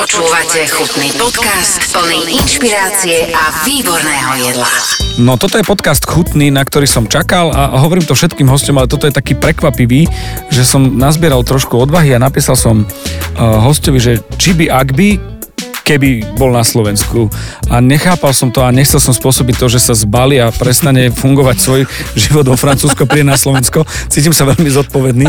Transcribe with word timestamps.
Počúvate 0.00 0.64
chutný 0.64 1.12
podcast 1.12 1.92
plný 1.92 2.32
inšpirácie 2.32 3.36
a 3.36 3.52
výborného 3.68 4.32
jedla. 4.48 4.72
No 5.20 5.36
toto 5.36 5.60
je 5.60 5.68
podcast 5.68 6.08
chutný, 6.08 6.48
na 6.48 6.64
ktorý 6.64 6.88
som 6.88 7.04
čakal 7.04 7.52
a 7.52 7.76
hovorím 7.76 8.08
to 8.08 8.16
všetkým 8.16 8.48
hostom, 8.48 8.80
ale 8.80 8.88
toto 8.88 9.04
je 9.04 9.12
taký 9.12 9.36
prekvapivý, 9.36 10.08
že 10.48 10.64
som 10.64 10.96
nazbieral 10.96 11.44
trošku 11.44 11.76
odvahy 11.76 12.16
a 12.16 12.22
napísal 12.24 12.56
som 12.56 12.80
uh, 12.80 13.60
hostovi, 13.60 14.00
že 14.00 14.24
či 14.40 14.56
by 14.56 14.72
ak 14.72 14.88
by 14.96 15.08
keby 15.84 16.36
bol 16.36 16.52
na 16.52 16.62
Slovensku. 16.62 17.32
A 17.70 17.82
nechápal 17.82 18.30
som 18.34 18.48
to 18.52 18.62
a 18.62 18.70
nechcel 18.70 18.98
som 19.02 19.14
spôsobiť 19.14 19.54
to, 19.58 19.66
že 19.66 19.80
sa 19.82 19.94
zbali 19.96 20.38
a 20.38 20.52
prestane 20.52 21.10
fungovať 21.10 21.56
svoj 21.58 21.80
život 22.22 22.46
vo 22.46 22.56
Francúzsko, 22.56 23.06
príde 23.06 23.26
na 23.26 23.38
Slovensko. 23.38 23.84
Cítim 24.08 24.34
sa 24.34 24.46
veľmi 24.46 24.70
zodpovedný. 24.70 25.26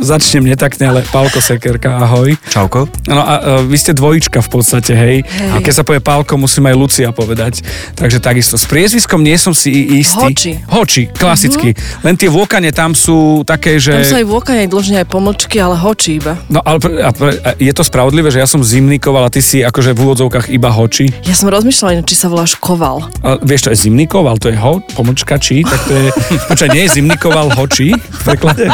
Začnem 0.00 0.44
netakne, 0.46 0.90
ale 0.90 1.00
Pálko 1.08 1.40
Sekerka, 1.42 2.00
ahoj. 2.00 2.36
Čauko. 2.48 2.86
No 3.08 3.20
a, 3.20 3.34
a 3.38 3.50
vy 3.64 3.76
ste 3.76 3.92
dvojička 3.96 4.40
v 4.44 4.48
podstate, 4.50 4.92
hej. 4.94 5.16
hej. 5.24 5.50
A 5.52 5.60
keď 5.60 5.74
sa 5.80 5.84
povie 5.86 6.00
Pálko, 6.00 6.36
musím 6.36 6.70
aj 6.70 6.76
Lucia 6.76 7.08
povedať. 7.10 7.64
Takže 7.96 8.20
takisto. 8.20 8.54
S 8.60 8.66
priezviskom 8.68 9.20
nie 9.20 9.36
som 9.36 9.52
si 9.52 10.00
istý. 10.00 10.32
Hoči. 10.32 10.52
Hoči, 10.68 11.02
klasicky. 11.10 11.72
Mm-hmm. 11.72 12.04
Len 12.06 12.14
tie 12.14 12.30
vôkane 12.30 12.70
tam 12.70 12.92
sú 12.92 13.42
také, 13.42 13.76
že... 13.80 13.92
Tam 13.92 14.04
sú 14.04 14.18
aj 14.20 14.26
vôkane, 14.28 14.62
dlžne 14.68 15.04
aj 15.04 15.08
pomlčky, 15.08 15.56
ale 15.60 15.76
hoči 15.76 16.20
iba. 16.20 16.38
No 16.48 16.60
ale 16.62 16.78
a, 17.02 17.10
a, 17.10 17.50
je 17.58 17.72
to 17.72 17.82
spravodlivé, 17.82 18.28
že 18.30 18.40
ja 18.40 18.48
som 18.48 18.60
zimnikoval 18.60 19.26
a 19.26 19.30
ty 19.32 19.40
si 19.40 19.64
akože 19.74 19.90
v 19.90 20.06
úvodzovkách 20.06 20.54
iba 20.54 20.70
hoči. 20.70 21.10
Ja 21.26 21.34
som 21.34 21.50
rozmýšľala, 21.50 22.06
či 22.06 22.14
sa 22.14 22.30
voláš 22.30 22.54
koval. 22.54 23.10
A 23.26 23.42
vieš, 23.42 23.66
to 23.66 23.74
je 23.74 23.90
zimný 23.90 24.06
koval, 24.06 24.38
to 24.38 24.46
je 24.46 24.54
ho, 24.54 24.78
pomočka 24.94 25.34
či, 25.34 25.66
tak 25.66 25.82
to 25.90 25.98
je, 25.98 26.14
počkaj, 26.54 26.70
nie 26.70 26.86
je 26.86 27.02
zimný 27.02 27.18
koval 27.18 27.50
hoči 27.50 27.90
v 27.90 28.20
preklade? 28.22 28.70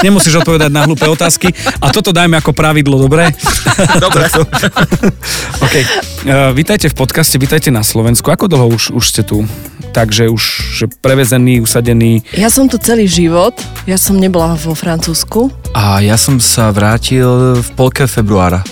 Nemusíš 0.00 0.40
odpovedať 0.40 0.72
na 0.72 0.88
hlúpe 0.88 1.04
otázky. 1.04 1.52
A 1.84 1.92
toto 1.92 2.16
dajme 2.16 2.40
ako 2.40 2.56
pravidlo, 2.56 2.96
dobre? 2.96 3.28
Dobre. 4.00 4.24
OK. 5.68 5.74
Uh, 6.24 6.56
vítajte 6.56 6.88
v 6.88 6.96
podcaste, 6.96 7.36
vítajte 7.36 7.68
na 7.68 7.84
Slovensku. 7.84 8.32
Ako 8.32 8.48
dlho 8.48 8.72
už, 8.72 8.96
už 8.96 9.04
ste 9.04 9.20
tu? 9.20 9.44
Takže 9.92 10.32
už 10.32 10.42
že 10.72 10.84
prevezený, 10.88 11.60
usadený. 11.60 12.24
Ja 12.32 12.48
som 12.48 12.72
tu 12.72 12.80
celý 12.80 13.04
život. 13.04 13.52
Ja 13.84 14.00
som 14.00 14.16
nebola 14.16 14.56
vo 14.56 14.72
Francúzsku. 14.72 15.63
A 15.74 15.98
ja 15.98 16.14
som 16.14 16.38
sa 16.38 16.70
vrátil 16.70 17.58
v 17.58 17.68
polke 17.74 18.06
februára. 18.06 18.62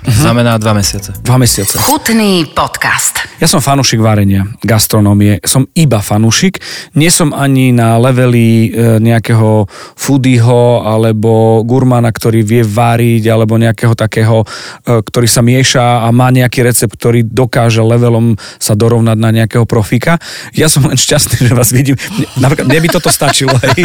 Uh-huh. 0.00 0.12
Znamená 0.24 0.56
dva 0.56 0.72
mesiace. 0.72 1.12
Dva 1.20 1.36
mesiace. 1.36 1.76
Chutný 1.76 2.48
podcast. 2.56 3.20
Ja 3.36 3.44
som 3.44 3.60
fanúšik 3.60 4.00
varenia, 4.00 4.48
gastronómie. 4.64 5.40
Som 5.44 5.68
iba 5.76 6.00
fanúšik. 6.00 6.56
Nie 6.96 7.12
som 7.12 7.36
ani 7.36 7.72
na 7.72 8.00
leveli 8.00 8.72
e, 8.72 9.00
nejakého 9.00 9.68
foodieho 9.96 10.84
alebo 10.84 11.60
gurmana, 11.68 12.08
ktorý 12.12 12.40
vie 12.40 12.64
variť, 12.64 13.28
alebo 13.28 13.60
nejakého 13.60 13.92
takého, 13.92 14.44
e, 14.84 15.04
ktorý 15.04 15.28
sa 15.28 15.44
mieša 15.44 16.04
a 16.04 16.08
má 16.16 16.32
nejaký 16.32 16.64
recept, 16.64 16.96
ktorý 16.96 17.24
dokáže 17.24 17.84
levelom 17.84 18.40
sa 18.56 18.72
dorovnať 18.72 19.18
na 19.20 19.30
nejakého 19.32 19.68
profika. 19.68 20.16
Ja 20.56 20.72
som 20.72 20.88
len 20.88 20.96
šťastný, 20.96 21.48
že 21.48 21.52
vás 21.52 21.72
vidím. 21.76 22.00
Napríklad, 22.40 22.68
mne 22.68 22.80
by 22.84 22.88
toto 22.88 23.12
stačilo. 23.12 23.52
Hej. 23.56 23.84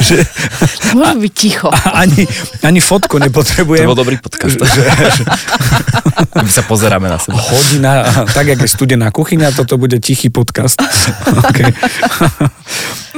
že, 0.00 0.16
byť 0.96 1.32
ticho. 1.36 1.68
Ani, 1.92 2.24
ani 2.64 2.80
fotku 2.80 3.20
nepotrebujem. 3.20 3.84
To 3.84 3.92
bol 3.92 4.00
dobrý 4.00 4.16
podcast. 4.16 4.56
Že, 4.56 5.09
My 6.44 6.50
sa 6.50 6.62
pozeráme 6.64 7.08
na 7.10 7.18
seba. 7.18 7.38
Hodina, 7.38 8.04
tak 8.30 8.46
jak 8.50 8.60
je 8.60 8.68
studená 8.68 9.10
kuchyňa, 9.10 9.56
toto 9.56 9.76
bude 9.80 9.98
tichý 9.98 10.30
podcast. 10.30 10.78
okay. 11.48 11.72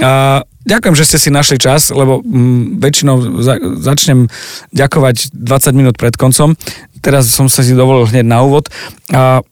A, 0.02 0.42
ďakujem, 0.64 0.94
že 0.96 1.06
ste 1.06 1.18
si 1.18 1.28
našli 1.28 1.58
čas, 1.58 1.90
lebo 1.94 2.22
m, 2.22 2.78
väčšinou 2.80 3.42
za, 3.42 3.58
začnem 3.60 4.26
ďakovať 4.72 5.34
20 5.34 5.78
minút 5.78 5.94
pred 5.98 6.14
koncom. 6.16 6.56
Teraz 7.02 7.30
som 7.30 7.50
sa 7.50 7.66
si 7.66 7.74
dovolil 7.74 8.08
hneď 8.08 8.26
na 8.26 8.42
úvod. 8.42 8.70
A, 9.12 9.42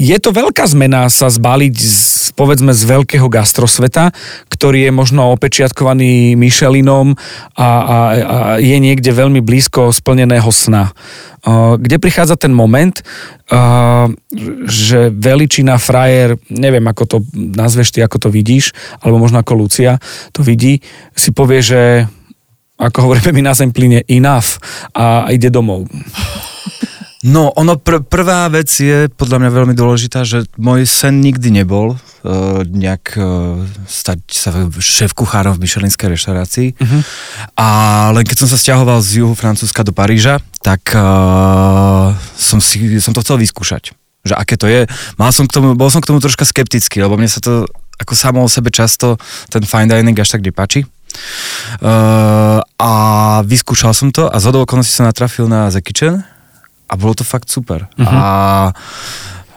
je 0.00 0.16
to 0.22 0.30
veľká 0.32 0.64
zmena 0.70 1.10
sa 1.10 1.28
zbaliť 1.28 1.74
z, 1.76 1.98
povedzme 2.34 2.70
z 2.74 2.82
veľkého 2.86 3.26
gastrosveta, 3.26 4.12
ktorý 4.52 4.88
je 4.88 4.92
možno 4.92 5.32
opečiatkovaný 5.32 6.36
Michelinom 6.36 7.14
a, 7.14 7.18
a, 7.58 7.66
a 7.66 7.98
je 8.58 8.76
niekde 8.76 9.10
veľmi 9.10 9.40
blízko 9.40 9.90
splneného 9.90 10.48
sna. 10.52 10.92
Kde 11.80 11.96
prichádza 11.96 12.36
ten 12.36 12.52
moment, 12.52 13.00
že 14.68 15.08
veličina 15.08 15.80
frajer, 15.80 16.36
neviem 16.52 16.84
ako 16.84 17.02
to 17.08 17.16
nazveš 17.34 17.96
ty, 17.96 18.04
ako 18.04 18.16
to 18.20 18.28
vidíš, 18.28 18.76
alebo 19.00 19.16
možno 19.16 19.40
ako 19.40 19.64
Lucia 19.64 19.96
to 20.36 20.44
vidí, 20.44 20.84
si 21.16 21.32
povie, 21.32 21.64
že 21.64 21.80
ako 22.80 23.08
hovoríme 23.10 23.36
my 23.36 23.42
na 23.44 23.54
zem 23.56 23.72
enough 24.08 24.56
a 24.96 25.28
ide 25.32 25.52
domov. 25.52 25.84
No, 27.20 27.52
ono 27.52 27.76
pr- 27.76 28.00
prvá 28.00 28.48
vec 28.48 28.72
je 28.72 29.12
podľa 29.12 29.44
mňa 29.44 29.50
veľmi 29.52 29.74
dôležitá, 29.76 30.24
že 30.24 30.48
môj 30.56 30.88
sen 30.88 31.20
nikdy 31.20 31.52
nebol 31.52 31.92
uh, 31.92 32.64
nejak 32.64 33.12
uh, 33.20 33.60
stať 33.84 34.24
sa 34.32 34.48
šéf 34.80 35.12
kuchárom 35.12 35.52
v 35.60 35.68
Michelinskej 35.68 36.16
reštaurácii. 36.16 36.68
Uh-huh. 36.80 37.00
A 37.60 37.68
len 38.16 38.24
keď 38.24 38.36
som 38.40 38.48
sa 38.48 38.56
stiahoval 38.56 39.04
z 39.04 39.20
juhu 39.20 39.36
Francúzska 39.36 39.84
do 39.84 39.92
Paríža, 39.92 40.40
tak 40.64 40.96
uh, 40.96 42.16
som, 42.40 42.56
si, 42.56 42.96
som 43.04 43.12
to 43.12 43.20
chcel 43.20 43.36
vyskúšať. 43.36 43.92
Že 44.24 44.34
aké 44.40 44.56
to 44.56 44.64
je. 44.72 44.88
Mal 45.20 45.28
som 45.36 45.44
k 45.44 45.52
tomu, 45.52 45.76
bol 45.76 45.92
som 45.92 46.00
k 46.00 46.08
tomu 46.08 46.24
troška 46.24 46.48
skeptický, 46.48 47.04
lebo 47.04 47.20
mne 47.20 47.28
sa 47.28 47.44
to 47.44 47.68
ako 48.00 48.16
samo 48.16 48.40
o 48.40 48.48
sebe 48.48 48.72
často 48.72 49.20
ten 49.52 49.60
fine 49.68 49.92
dining 49.92 50.16
až 50.16 50.40
tak 50.40 50.40
nepáči. 50.40 50.88
Uh, 51.84 52.64
a 52.80 52.92
vyskúšal 53.44 53.92
som 53.92 54.08
to 54.08 54.24
a 54.24 54.36
z 54.40 54.48
okolností 54.48 54.96
som 54.96 55.04
natrafil 55.04 55.52
na 55.52 55.68
The 55.68 55.84
Kitchen, 55.84 56.24
a 56.90 56.94
bolo 56.98 57.14
to 57.14 57.22
fakt 57.22 57.46
super. 57.46 57.86
Uh-huh. 57.94 58.10
A 58.10 58.24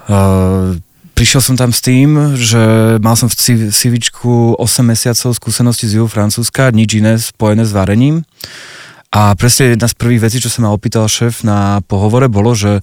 uh, 0.06 0.78
prišiel 1.18 1.42
som 1.42 1.58
tam 1.58 1.74
s 1.74 1.82
tým, 1.82 2.38
že 2.38 2.62
mal 3.02 3.18
som 3.18 3.26
v 3.26 3.36
CVčku 3.74 4.62
8 4.62 4.86
mesiacov 4.86 5.34
skúsenosti 5.34 5.90
z 5.90 5.98
juhu 5.98 6.06
Francúzska, 6.06 6.70
nič 6.70 7.02
iné 7.02 7.18
spojené 7.18 7.66
s 7.66 7.74
varením. 7.74 8.22
A 9.14 9.38
presne 9.38 9.78
jedna 9.78 9.86
z 9.86 9.98
prvých 9.98 10.26
vecí, 10.30 10.38
čo 10.42 10.50
sa 10.50 10.66
ma 10.66 10.74
opýtal 10.74 11.06
šéf 11.06 11.46
na 11.46 11.86
pohovore, 11.86 12.30
bolo, 12.30 12.58
že, 12.58 12.82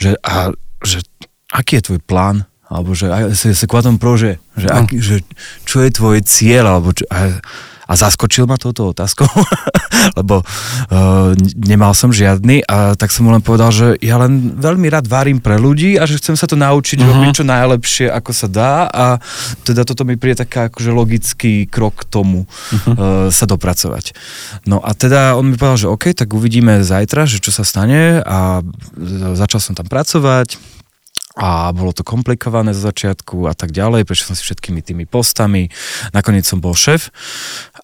že, 0.00 0.16
a, 0.24 0.52
že 0.80 1.04
aký 1.52 1.80
je 1.80 1.92
tvoj 1.92 2.00
plán? 2.04 2.48
Alebo 2.68 2.92
že 2.92 3.08
sa, 3.32 3.48
sa 3.52 3.66
kvatom 3.68 3.96
prože, 3.96 4.40
že, 4.52 4.68
no. 4.68 4.84
aký, 4.84 5.00
že 5.00 5.16
čo 5.64 5.80
je 5.80 5.88
tvoj 5.92 6.20
cieľ? 6.24 6.76
Alebo 6.76 6.92
čo, 6.92 7.04
a, 7.08 7.40
a 7.88 7.92
zaskočil 7.96 8.44
ma 8.44 8.60
touto 8.60 8.92
otázkou, 8.92 9.24
lebo 10.20 10.44
uh, 10.44 11.32
nemal 11.56 11.96
som 11.96 12.12
žiadny 12.12 12.60
a 12.68 12.92
tak 12.92 13.08
som 13.08 13.24
mu 13.24 13.32
len 13.32 13.40
povedal, 13.40 13.72
že 13.72 13.96
ja 14.04 14.20
len 14.20 14.60
veľmi 14.60 14.92
rád 14.92 15.08
varím 15.08 15.40
pre 15.40 15.56
ľudí 15.56 15.96
a 15.96 16.04
že 16.04 16.20
chcem 16.20 16.36
sa 16.36 16.44
to 16.44 16.54
naučiť 16.54 17.00
uh-huh. 17.00 17.08
robiť 17.08 17.30
čo 17.40 17.44
najlepšie, 17.48 18.06
ako 18.12 18.30
sa 18.36 18.46
dá 18.46 18.72
a 18.92 19.16
teda 19.64 19.88
toto 19.88 20.04
mi 20.04 20.20
príde 20.20 20.44
taká 20.44 20.68
akože 20.68 20.90
logický 20.92 21.64
krok 21.64 22.04
k 22.04 22.08
tomu 22.12 22.44
uh-huh. 22.44 22.92
uh, 22.92 23.26
sa 23.32 23.48
dopracovať. 23.48 24.12
No 24.68 24.84
a 24.84 24.92
teda 24.92 25.40
on 25.40 25.48
mi 25.48 25.56
povedal, 25.56 25.88
že 25.88 25.88
OK, 25.88 26.12
tak 26.12 26.28
uvidíme 26.36 26.84
zajtra, 26.84 27.24
že 27.24 27.40
čo 27.40 27.48
sa 27.48 27.64
stane 27.64 28.20
a 28.20 28.60
začal 29.32 29.64
som 29.64 29.72
tam 29.72 29.88
pracovať, 29.88 30.77
a 31.38 31.70
bolo 31.70 31.94
to 31.94 32.02
komplikované 32.02 32.74
zo 32.74 32.82
začiatku 32.90 33.46
a 33.46 33.54
tak 33.54 33.70
ďalej, 33.70 34.02
prešiel 34.02 34.34
som 34.34 34.36
si 34.36 34.42
všetkými 34.42 34.82
tými 34.82 35.06
postami, 35.06 35.70
nakoniec 36.10 36.42
som 36.42 36.58
bol 36.58 36.74
šéf 36.74 37.14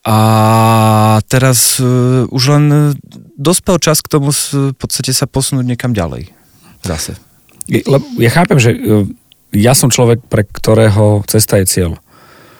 a 0.02 0.18
teraz 1.30 1.78
uh, 1.78 2.26
už 2.34 2.42
len 2.50 2.64
dospel 3.38 3.78
čas 3.78 4.02
k 4.02 4.10
tomu 4.10 4.34
v 4.34 4.74
podstate 4.74 5.14
sa 5.14 5.30
posunúť 5.30 5.64
niekam 5.64 5.94
ďalej 5.94 6.34
zase. 6.84 7.16
Ja 8.20 8.30
chápem, 8.30 8.60
že 8.60 8.76
e, 8.76 9.08
ja 9.56 9.72
som 9.72 9.88
človek, 9.88 10.20
pre 10.28 10.44
ktorého 10.44 11.24
cesta 11.24 11.56
je 11.56 11.64
cieľ. 11.64 11.90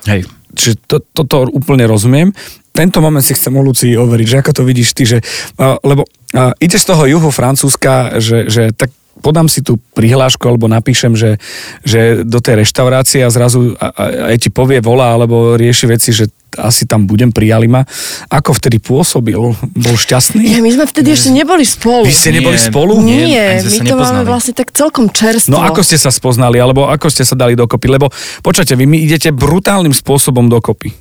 Hej. 0.09 0.25
Čiže 0.57 0.75
to, 0.89 0.97
toto 1.13 1.45
úplne 1.53 1.85
rozumiem. 1.85 2.33
Tento 2.73 3.05
moment 3.05 3.21
si 3.21 3.37
chcem 3.37 3.53
u 3.53 3.61
Lucii 3.61 4.01
overiť, 4.01 4.27
že 4.27 4.41
ako 4.41 4.53
to 4.57 4.63
vidíš 4.65 4.89
ty, 4.97 5.05
že, 5.05 5.19
lebo 5.59 6.09
uh, 6.09 6.57
ide 6.59 6.81
z 6.81 6.87
toho 6.89 7.05
juhu 7.07 7.31
Francúzska, 7.31 8.19
že, 8.19 8.49
že 8.49 8.73
tak 8.73 8.91
podám 9.25 9.49
si 9.49 9.65
tú 9.65 9.81
prihlášku 9.97 10.45
alebo 10.45 10.69
napíšem, 10.69 11.17
že, 11.17 11.41
že 11.81 12.21
do 12.29 12.45
tej 12.45 12.61
reštaurácie 12.61 13.25
a 13.25 13.33
zrazu 13.33 13.73
aj 13.81 14.37
ti 14.37 14.53
povie, 14.53 14.85
volá 14.85 15.17
alebo 15.17 15.57
rieši 15.57 15.89
veci, 15.89 16.13
že 16.13 16.29
asi 16.55 16.87
tam 16.87 17.09
budem, 17.09 17.35
prijali 17.35 17.67
ma. 17.67 17.83
Ako 18.31 18.55
vtedy 18.55 18.79
pôsobil? 18.79 19.35
Bol 19.75 19.97
šťastný? 19.99 20.39
Nie, 20.39 20.61
my 20.63 20.71
sme 20.71 20.85
vtedy 20.87 21.11
ešte 21.11 21.35
neboli 21.35 21.67
spolu. 21.67 22.07
Vy 22.07 22.15
ste 22.15 22.31
neboli 22.31 22.55
Nie. 22.55 22.63
spolu? 22.63 22.93
Nie, 23.03 23.19
Ani 23.59 23.67
sme 23.67 23.73
my 23.73 23.79
to 23.81 23.85
nepoznali. 23.91 24.15
máme 24.15 24.25
vlastne 24.29 24.53
tak 24.55 24.69
celkom 24.71 25.11
čerstvo. 25.11 25.51
No 25.51 25.67
ako 25.67 25.83
ste 25.83 25.99
sa 25.99 26.15
spoznali, 26.15 26.63
alebo 26.63 26.87
ako 26.87 27.11
ste 27.11 27.27
sa 27.27 27.35
dali 27.35 27.59
dokopy? 27.59 27.91
Lebo 27.91 28.13
počujete, 28.39 28.79
vy 28.79 28.87
mi 28.87 29.03
idete 29.03 29.35
brutálnym 29.35 29.91
spôsobom 29.91 30.47
dokopy. 30.47 30.95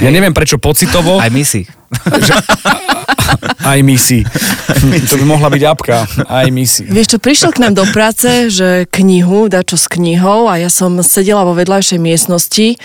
Ja 0.00 0.08
neviem 0.08 0.32
prečo 0.32 0.56
pocitovo. 0.56 1.20
Aj 1.20 1.28
my 1.28 1.44
si. 1.44 1.64
Aj 3.72 3.78
misi. 3.82 4.22
To 5.10 5.14
by 5.20 5.24
mohla 5.24 5.48
byť 5.52 5.62
apka. 5.68 6.06
Aj 6.26 6.46
misi. 6.50 6.88
Vieš 6.88 7.16
čo, 7.16 7.18
prišiel 7.22 7.50
k 7.54 7.62
nám 7.62 7.78
do 7.78 7.84
práce, 7.94 8.50
že 8.50 8.88
knihu, 8.90 9.46
dá 9.46 9.62
čo 9.62 9.78
s 9.78 9.86
knihou 9.86 10.50
a 10.50 10.58
ja 10.58 10.70
som 10.72 10.98
sedela 11.04 11.46
vo 11.46 11.54
vedľajšej 11.54 11.98
miestnosti 12.02 12.78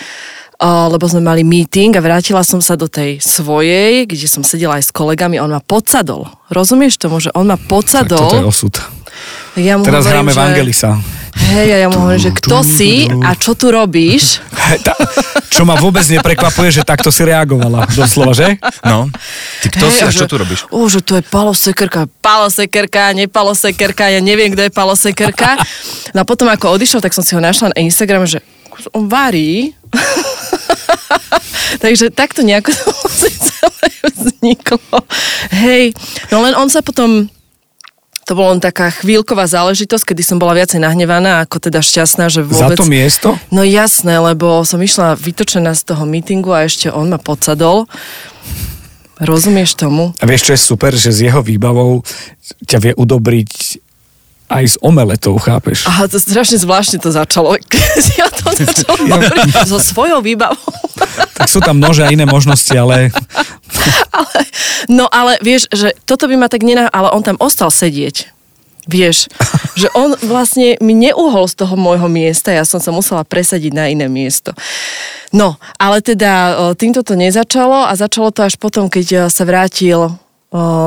lebo 0.66 1.06
sme 1.06 1.22
mali 1.22 1.46
meeting 1.46 1.94
a 1.94 2.02
vrátila 2.02 2.42
som 2.42 2.58
sa 2.58 2.74
do 2.74 2.90
tej 2.90 3.22
svojej, 3.22 4.10
kde 4.10 4.26
som 4.26 4.42
sedela 4.42 4.82
aj 4.82 4.90
s 4.90 4.92
kolegami, 4.92 5.38
on 5.38 5.54
ma 5.54 5.62
podsadol. 5.62 6.26
Rozumieš 6.50 6.98
tomu, 6.98 7.22
že 7.22 7.30
on 7.38 7.46
ma 7.46 7.54
Tak 7.54 7.70
podsadol? 7.70 8.18
toto 8.18 8.42
je 8.42 8.46
osud. 8.46 8.74
Tak 8.74 9.62
ja 9.62 9.78
mu 9.78 9.86
Teraz 9.86 10.02
hovorím, 10.06 10.26
hráme 10.26 10.32
v 10.34 10.40
Angelisa. 10.42 10.90
Hej, 11.38 11.68
a 11.70 11.78
ja 11.80 11.88
mu 11.88 12.02
hovorím, 12.02 12.20
že 12.20 12.32
kto 12.34 12.60
si 12.60 12.92
a 13.08 13.32
čo 13.32 13.54
tu 13.54 13.70
robíš? 13.70 14.42
Čo 15.48 15.62
ma 15.62 15.74
vôbec 15.74 16.04
neprekvapuje, 16.04 16.68
že 16.70 16.82
takto 16.82 17.08
si 17.08 17.22
reagovala. 17.22 17.86
Doslova, 17.88 18.34
že? 18.34 18.58
No, 18.82 19.08
ty 19.62 19.70
kto 19.70 19.86
Hej, 19.86 19.94
si 19.94 20.02
a 20.02 20.10
čo 20.10 20.26
že- 20.26 20.30
tu 20.30 20.36
robíš? 20.36 20.60
Ó, 20.68 20.84
že 20.86 21.00
to 21.00 21.16
je 21.16 21.22
Palo 21.22 21.54
Sekerka. 21.54 22.10
Palo 22.20 22.50
Sekerka, 22.50 23.10
nepalo 23.12 23.54
Sekerka, 23.54 24.10
ja 24.10 24.20
neviem, 24.20 24.50
kto 24.50 24.66
je 24.66 24.72
Palo 24.72 24.92
Sekerka. 24.92 25.56
No 26.12 26.20
a 26.20 26.28
potom 26.28 26.46
ako 26.46 26.76
odišiel, 26.76 27.00
tak 27.00 27.14
som 27.14 27.22
si 27.22 27.32
ho 27.32 27.40
našla 27.40 27.72
na 27.72 27.80
Instagram, 27.80 28.26
že 28.26 28.42
on 28.92 29.06
varí. 29.06 29.72
Takže 31.82 32.10
takto 32.10 32.42
nejako 32.42 32.74
to 32.74 32.84
celé 33.30 33.88
vzniklo. 34.04 34.80
Hej, 35.50 35.94
no 36.28 36.42
len 36.42 36.54
on 36.54 36.68
sa 36.68 36.82
potom 36.82 37.26
to 38.28 38.36
bola 38.36 38.52
len 38.52 38.60
taká 38.60 38.92
chvíľková 38.92 39.48
záležitosť, 39.48 40.12
kedy 40.12 40.20
som 40.20 40.36
bola 40.36 40.52
viacej 40.52 40.84
nahnevaná, 40.84 41.40
ako 41.48 41.64
teda 41.64 41.80
šťastná, 41.80 42.28
že 42.28 42.44
Za 42.44 42.68
vôbec... 42.68 42.76
to 42.76 42.84
miesto? 42.84 43.28
No 43.48 43.64
jasné, 43.64 44.20
lebo 44.20 44.60
som 44.68 44.84
išla 44.84 45.16
vytočená 45.16 45.72
z 45.72 45.88
toho 45.88 46.04
mítingu 46.04 46.52
a 46.52 46.68
ešte 46.68 46.92
on 46.92 47.08
ma 47.08 47.16
podsadol. 47.16 47.88
Rozumieš 49.16 49.80
tomu? 49.80 50.12
A 50.20 50.28
vieš, 50.28 50.52
čo 50.52 50.52
je 50.54 50.60
super, 50.60 50.92
že 50.92 51.08
s 51.08 51.24
jeho 51.24 51.40
výbavou 51.40 52.04
ťa 52.68 52.78
vie 52.84 52.92
udobriť 52.94 53.80
aj 54.48 54.64
s 54.64 54.76
omeletou, 54.80 55.36
chápeš? 55.36 55.84
Aha, 55.84 56.08
to 56.08 56.16
strašne 56.16 56.56
zvláštne 56.56 56.98
to 57.04 57.12
začalo. 57.12 57.54
Keď 57.60 58.04
ja 58.20 58.28
to 58.32 58.48
začala 58.52 59.20
hovoriť 59.20 59.68
so 59.68 59.76
svojou 59.76 60.24
výbavou. 60.24 60.72
Tak 61.36 61.46
sú 61.46 61.60
tam 61.60 61.78
množe 61.78 62.08
a 62.08 62.10
iné 62.10 62.24
možnosti, 62.24 62.72
ale 62.72 63.12
ale, 64.12 64.38
no 64.88 65.04
ale 65.08 65.38
vieš, 65.44 65.70
že 65.70 65.94
toto 66.04 66.26
by 66.26 66.34
ma 66.36 66.48
tak 66.50 66.64
nená... 66.64 66.90
Ale 66.90 67.12
on 67.12 67.22
tam 67.22 67.38
ostal 67.38 67.70
sedieť. 67.70 68.30
Vieš, 68.88 69.28
že 69.76 69.92
on 69.92 70.16
vlastne 70.24 70.80
mi 70.80 70.96
neuhol 70.96 71.44
z 71.44 71.60
toho 71.60 71.76
môjho 71.76 72.08
miesta, 72.08 72.56
ja 72.56 72.64
som 72.64 72.80
sa 72.80 72.88
musela 72.88 73.20
presadiť 73.20 73.72
na 73.76 73.92
iné 73.92 74.08
miesto. 74.08 74.56
No, 75.28 75.60
ale 75.76 76.00
teda 76.00 76.56
týmto 76.72 77.04
to 77.04 77.12
nezačalo 77.12 77.84
a 77.84 77.92
začalo 77.92 78.32
to 78.32 78.48
až 78.48 78.56
potom, 78.56 78.88
keď 78.88 79.28
sa 79.28 79.44
vrátil 79.44 80.16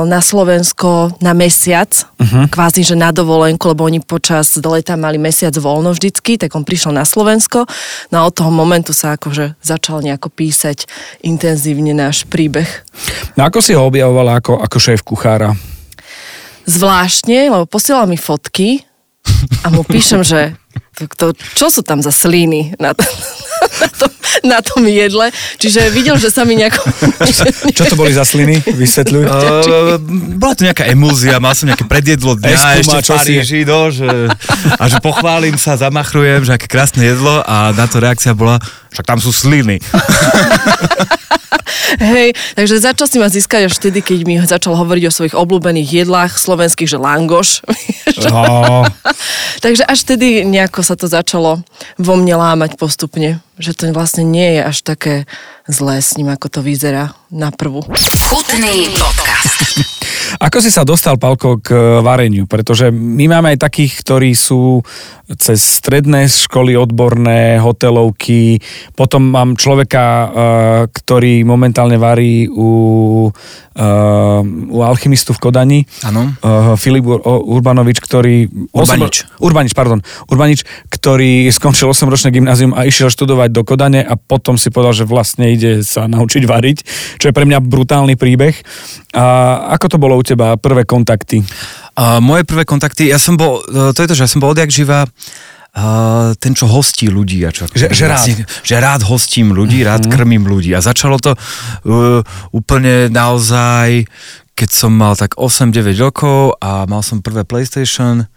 na 0.02 0.18
Slovensko 0.18 1.14
na 1.22 1.38
mesiac, 1.38 1.86
uh-huh. 2.18 2.50
kvázi, 2.50 2.82
že 2.82 2.98
na 2.98 3.14
dovolenku, 3.14 3.70
lebo 3.70 3.86
oni 3.86 4.02
počas 4.02 4.58
leta 4.58 4.98
mali 4.98 5.22
mesiac 5.22 5.54
voľno 5.54 5.94
vždycky, 5.94 6.34
tak 6.34 6.50
on 6.58 6.66
prišiel 6.66 6.90
na 6.90 7.06
Slovensko, 7.06 7.70
no 8.10 8.16
a 8.18 8.26
od 8.26 8.34
toho 8.34 8.50
momentu 8.50 8.90
sa 8.90 9.14
akože 9.14 9.54
začal 9.62 10.02
nejako 10.02 10.34
písať 10.34 10.90
intenzívne 11.22 11.94
náš 11.94 12.26
príbeh. 12.26 12.66
no 13.38 13.46
ako 13.46 13.62
si 13.62 13.70
ho 13.78 13.86
objavovala 13.86 14.42
ako, 14.42 14.58
ako 14.58 14.76
šéf 14.82 15.06
kuchára? 15.06 15.54
zvláštne, 16.66 17.50
lebo 17.50 17.66
posielal 17.66 18.06
mi 18.06 18.18
fotky 18.18 18.82
a 19.66 19.70
mu 19.70 19.82
píšem, 19.86 20.22
že 20.22 20.54
to, 20.94 21.06
to, 21.14 21.26
čo 21.54 21.66
sú 21.70 21.82
tam 21.82 22.02
za 22.02 22.14
sliny 22.14 22.74
na, 22.78 22.94
t- 22.94 23.06
na, 23.62 23.88
tom, 24.00 24.10
na 24.42 24.58
tom 24.60 24.82
jedle. 24.86 25.30
Čiže 25.58 25.90
videl, 25.94 26.16
že 26.18 26.28
sa 26.28 26.42
mi 26.42 26.58
nejako... 26.58 26.82
Čo 27.76 27.84
to 27.88 27.96
boli 27.96 28.12
za 28.12 28.26
sliny? 28.26 28.62
Vysvetľuj. 28.64 29.22
Uh, 29.26 29.96
bola 30.36 30.54
to 30.56 30.66
nejaká 30.66 30.88
emúzia, 30.90 31.38
mal 31.38 31.54
som 31.54 31.70
nejaké 31.70 31.86
predjedlo 31.86 32.38
dňa 32.38 32.50
Eskuma, 32.50 32.80
ešte 32.80 32.96
v 32.96 33.04
čo 33.04 33.14
si? 33.14 33.18
Paríži, 33.18 33.60
no, 33.64 33.80
že, 33.88 34.10
a 34.78 34.84
že 34.90 34.96
pochválim 35.00 35.56
sa, 35.56 35.78
zamachrujem, 35.78 36.44
že 36.46 36.54
aké 36.56 36.66
krásne 36.66 37.06
jedlo 37.06 37.42
a 37.44 37.70
na 37.72 37.86
to 37.86 38.02
reakcia 38.02 38.34
bola, 38.34 38.58
však 38.92 39.06
tam 39.06 39.18
sú 39.22 39.30
sliny. 39.32 39.78
Hej, 42.00 42.32
takže 42.56 42.80
začal 42.80 43.06
si 43.08 43.16
ma 43.20 43.28
získať 43.28 43.68
až 43.68 43.74
vtedy, 43.76 44.00
keď 44.00 44.18
mi 44.24 44.40
začal 44.40 44.72
hovoriť 44.76 45.04
o 45.08 45.14
svojich 45.14 45.36
obľúbených 45.36 46.04
jedlách 46.04 46.40
slovenských, 46.40 46.88
že 46.88 46.98
langoš. 46.98 47.60
No, 48.28 48.84
takže 49.64 49.84
až 49.84 49.98
vtedy 50.04 50.44
nejako 50.48 50.80
sa 50.80 50.96
to 50.96 51.04
začalo 51.08 51.60
vo 52.00 52.14
mne 52.16 52.40
lámať 52.40 52.80
postupne. 52.80 53.44
Že 53.62 53.72
to 53.78 53.84
vlastne 53.94 54.26
nie 54.26 54.58
je 54.58 54.60
až 54.66 54.82
také 54.82 55.14
zlé 55.70 56.02
s 56.02 56.18
ním, 56.18 56.34
ako 56.34 56.50
to 56.50 56.60
vyzerá 56.66 57.14
na 57.30 57.54
prvú. 57.54 57.86
Chutný 58.26 58.90
podcast. 58.90 59.62
Ako 60.40 60.64
si 60.64 60.72
sa 60.72 60.82
dostal, 60.82 61.20
Palko, 61.20 61.60
k 61.60 61.76
vareniu? 62.00 62.48
Pretože 62.48 62.88
my 62.88 63.28
máme 63.28 63.52
aj 63.52 63.68
takých, 63.68 64.00
ktorí 64.00 64.32
sú 64.32 64.80
cez 65.36 65.60
stredné 65.60 66.28
školy 66.28 66.76
odborné, 66.76 67.60
hotelovky. 67.60 68.58
Potom 68.96 69.28
mám 69.28 69.54
človeka, 69.60 70.02
eh, 70.02 70.28
ktorý 70.88 71.44
momentálne 71.44 72.00
varí 72.00 72.48
u, 72.48 73.28
eh, 73.30 74.72
u 74.72 74.78
alchymistu 74.82 75.36
v 75.36 75.42
Kodani. 75.42 75.80
Áno. 76.04 76.32
Filip 76.80 77.04
Urbanovič, 77.28 78.00
ktorý... 78.00 78.48
Urbanič. 78.72 79.28
Urbanič, 79.38 79.72
pardon. 79.76 80.00
Urbanič, 80.28 80.64
ktorý 80.88 81.48
skončil 81.52 81.92
8-ročné 81.92 82.32
gymnázium 82.32 82.72
a 82.72 82.88
išiel 82.88 83.12
študovať 83.12 83.51
do 83.52 83.62
Kodane 83.62 84.00
a 84.00 84.16
potom 84.16 84.56
si 84.56 84.72
povedal, 84.72 84.96
že 84.96 85.04
vlastne 85.04 85.52
ide 85.52 85.84
sa 85.84 86.08
naučiť 86.08 86.42
variť, 86.48 86.78
čo 87.20 87.28
je 87.28 87.36
pre 87.36 87.44
mňa 87.44 87.60
brutálny 87.60 88.16
príbeh. 88.16 88.56
A 89.12 89.24
ako 89.76 89.86
to 89.92 89.96
bolo 90.00 90.16
u 90.16 90.24
teba, 90.24 90.56
prvé 90.56 90.88
kontakty? 90.88 91.44
Uh, 91.92 92.16
moje 92.24 92.48
prvé 92.48 92.64
kontakty, 92.64 93.12
ja 93.12 93.20
som 93.20 93.36
bol, 93.36 93.60
uh, 93.60 93.92
to 93.92 94.00
je 94.00 94.08
to, 94.08 94.16
že 94.16 94.24
ja 94.24 94.30
som 94.32 94.40
bol 94.40 94.56
odjak 94.56 94.72
živa 94.72 95.04
Uh, 95.72 96.36
ten, 96.36 96.52
čo 96.52 96.68
hostí 96.68 97.08
ľudí. 97.08 97.40
A 97.48 97.48
čo, 97.48 97.64
Že- 97.64 97.96
že 97.96 98.04
rád. 98.04 98.28
že 98.60 98.76
rád 98.76 99.08
hostím 99.08 99.56
ľudí, 99.56 99.80
rád 99.80 100.04
krmím 100.04 100.44
ľudí. 100.44 100.76
A 100.76 100.84
začalo 100.84 101.16
to 101.16 101.32
uh, 101.32 102.20
úplne 102.52 103.08
naozaj, 103.08 104.04
keď 104.52 104.68
som 104.68 104.92
mal 104.92 105.16
tak 105.16 105.32
8-9 105.40 105.96
rokov 105.96 106.60
a 106.60 106.84
mal 106.84 107.00
som 107.00 107.24
prvé 107.24 107.48
PlayStation 107.48 108.28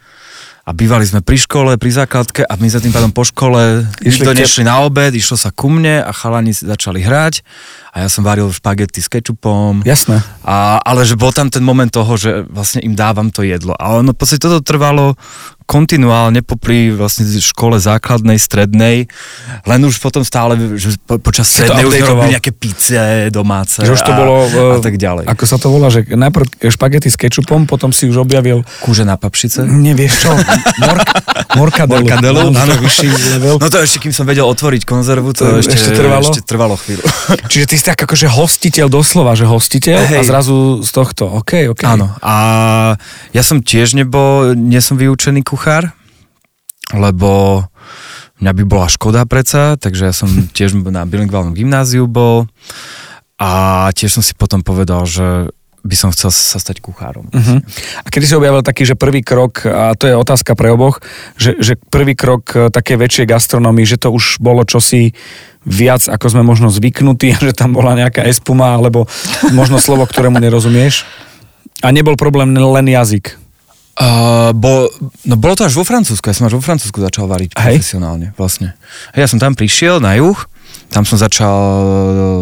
a 0.66 0.74
bývali 0.74 1.06
sme 1.06 1.22
pri 1.22 1.38
škole, 1.38 1.78
pri 1.78 1.94
základke 1.94 2.42
a 2.42 2.58
my 2.58 2.66
za 2.66 2.82
tým 2.82 2.90
pádom 2.90 3.14
po 3.14 3.22
škole 3.22 3.86
Išli 4.02 4.26
nikto 4.26 4.34
nešli 4.34 4.64
na 4.66 4.82
obed, 4.82 5.14
išlo 5.14 5.38
sa 5.38 5.54
ku 5.54 5.70
mne 5.70 6.02
a 6.02 6.10
chalani 6.10 6.58
začali 6.58 7.06
hrať 7.06 7.46
a 7.94 8.02
ja 8.02 8.10
som 8.10 8.26
varil 8.26 8.50
špagety 8.50 8.98
s 8.98 9.06
kečupom. 9.06 9.86
Jasné. 9.86 10.26
A, 10.42 10.82
ale 10.82 11.06
že 11.06 11.14
bol 11.14 11.30
tam 11.30 11.54
ten 11.54 11.62
moment 11.62 11.94
toho, 11.94 12.18
že 12.18 12.50
vlastne 12.50 12.82
im 12.82 12.98
dávam 12.98 13.30
to 13.30 13.46
jedlo. 13.46 13.78
A 13.78 14.02
ono 14.02 14.12
v 14.12 14.18
podstate 14.18 14.42
toto 14.42 14.66
trvalo 14.66 15.14
kontinuálne 15.66 16.46
popri 16.46 16.94
vlastne 16.94 17.26
škole 17.26 17.82
základnej, 17.82 18.38
strednej, 18.38 19.10
len 19.66 19.82
už 19.82 19.98
potom 19.98 20.22
stále, 20.22 20.78
že 20.78 20.94
po, 21.02 21.18
počas 21.18 21.50
strednej 21.50 21.90
už 21.90 22.06
robili 22.06 22.38
nejaké 22.38 22.54
pice 22.54 23.30
domáce 23.34 23.82
Že 23.82 23.98
už 23.98 24.02
to 24.06 24.14
a, 24.14 24.18
bolo... 24.18 24.34
a 24.46 24.78
eh, 24.78 24.86
tak 24.86 24.96
ďalej. 25.02 25.26
Ako 25.26 25.44
sa 25.50 25.58
to 25.58 25.74
volá, 25.74 25.90
že 25.90 26.06
najprv 26.06 26.70
špagety 26.70 27.10
s 27.10 27.18
kečupom, 27.18 27.66
potom 27.66 27.90
si 27.90 28.06
už 28.06 28.22
objavil... 28.22 28.62
Kúže 28.86 29.04
na 29.10 29.18
papšice. 29.18 29.66
Nevieš 29.66 30.14
čo? 30.30 30.32
Mork, 30.86 31.08
morkadelu. 31.58 32.06
Morkadelu, 32.06 32.42
No. 33.36 33.58
No 33.58 33.68
to 33.68 33.82
ešte, 33.82 33.98
kým 34.06 34.14
som 34.14 34.30
vedel 34.30 34.46
otvoriť 34.46 34.86
konzervu, 34.86 35.34
to, 35.34 35.44
To 35.44 35.58
ešte, 35.60 35.76
ešte 35.76 35.92
trvalo? 35.98 36.30
Ešte 36.30 36.42
trvalo 36.46 36.76
chvíľu. 36.78 37.04
Čiže 37.52 37.66
ty 37.66 37.76
si 37.76 37.84
tak 37.84 38.00
akože 38.06 38.30
hostiteľ 38.30 38.88
doslova, 38.88 39.34
že 39.34 39.50
hostiteľ 39.50 39.98
a 39.98 40.22
Hej. 40.22 40.30
zrazu 40.30 40.86
z 40.86 40.90
tohto. 40.94 41.26
OK, 41.42 41.74
OK. 41.74 41.82
Áno. 41.84 42.14
A 42.22 42.36
ja 43.34 43.44
som 43.44 43.66
tiež 43.66 43.98
nebol, 43.98 44.54
nie 44.54 44.80
som 44.80 44.96
vyučený 44.96 45.42
kuchár, 45.56 45.96
lebo 46.92 47.64
mňa 48.44 48.52
by 48.52 48.64
bola 48.68 48.92
škoda 48.92 49.24
predsa, 49.24 49.80
takže 49.80 50.12
ja 50.12 50.14
som 50.14 50.28
tiež 50.58 50.76
na 50.92 51.08
bilingválnom 51.08 51.56
gymnáziu 51.56 52.12
bol 52.12 52.52
a 53.40 53.88
tiež 53.96 54.20
som 54.20 54.24
si 54.24 54.36
potom 54.36 54.60
povedal, 54.60 55.08
že 55.08 55.48
by 55.86 55.94
som 55.94 56.10
chcel 56.10 56.34
sa 56.34 56.58
stať 56.58 56.82
kuchárom. 56.82 57.30
Uh-huh. 57.30 57.62
A 58.02 58.08
kedy 58.10 58.26
si 58.26 58.34
objavil 58.34 58.66
taký, 58.66 58.90
že 58.90 58.98
prvý 58.98 59.22
krok, 59.22 59.70
a 59.70 59.94
to 59.94 60.10
je 60.10 60.18
otázka 60.18 60.58
pre 60.58 60.74
oboch, 60.74 60.98
že, 61.38 61.62
že 61.62 61.78
prvý 61.78 62.18
krok 62.18 62.44
e, 62.58 62.74
také 62.74 62.98
väčšej 62.98 63.30
gastronomii, 63.30 63.86
že 63.86 64.02
to 64.02 64.10
už 64.10 64.42
bolo 64.42 64.66
čosi 64.66 65.14
viac, 65.62 66.10
ako 66.10 66.26
sme 66.26 66.42
možno 66.42 66.74
zvyknutí, 66.74 67.38
že 67.46 67.54
tam 67.54 67.78
bola 67.78 67.94
nejaká 67.94 68.26
espuma, 68.26 68.74
alebo 68.74 69.06
možno 69.54 69.78
slovo, 69.78 70.10
ktorému 70.10 70.42
nerozumieš. 70.42 71.06
A 71.86 71.94
nebol 71.94 72.18
problém 72.18 72.50
len 72.58 72.90
jazyk. 72.90 73.45
Uh, 73.96 74.52
bo, 74.52 74.92
no 75.24 75.40
bolo 75.40 75.56
to 75.56 75.64
až 75.64 75.72
vo 75.72 75.88
Francúzsku, 75.88 76.28
ja 76.28 76.36
som 76.36 76.52
až 76.52 76.60
vo 76.60 76.64
Francúzsku 76.64 77.00
začal 77.00 77.32
variť 77.32 77.56
Hej. 77.56 77.80
profesionálne 77.80 78.36
vlastne. 78.36 78.76
Ja 79.16 79.24
som 79.24 79.40
tam 79.40 79.56
prišiel 79.56 80.04
na 80.04 80.20
juh, 80.20 80.36
tam 80.92 81.08
som 81.08 81.16
začal 81.16 81.56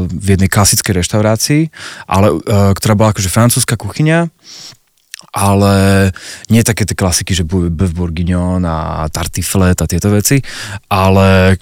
v 0.10 0.27
jednej 0.33 0.50
klasickej 0.50 1.05
reštaurácii, 1.05 1.63
ale, 2.10 2.33
uh, 2.33 2.74
ktorá 2.74 2.98
bola 2.98 3.13
akože 3.13 3.29
francúzska 3.29 3.77
kuchyňa, 3.77 4.33
ale 5.33 5.74
nie 6.50 6.62
také 6.62 6.86
tie 6.86 6.98
klasiky, 6.98 7.33
že 7.33 7.45
beef 7.45 7.93
bourguignon 7.93 8.62
a 8.65 9.10
tartiflet 9.10 9.77
a 9.77 9.89
tieto 9.89 10.13
veci, 10.13 10.41
ale 10.89 11.57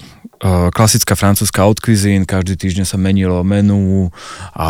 klasická 0.74 1.14
francúzska 1.14 1.62
haute 1.62 1.78
cuisine, 1.78 2.26
každý 2.26 2.58
týždeň 2.58 2.82
sa 2.82 2.98
menilo 2.98 3.46
menu 3.46 4.10
a 4.58 4.68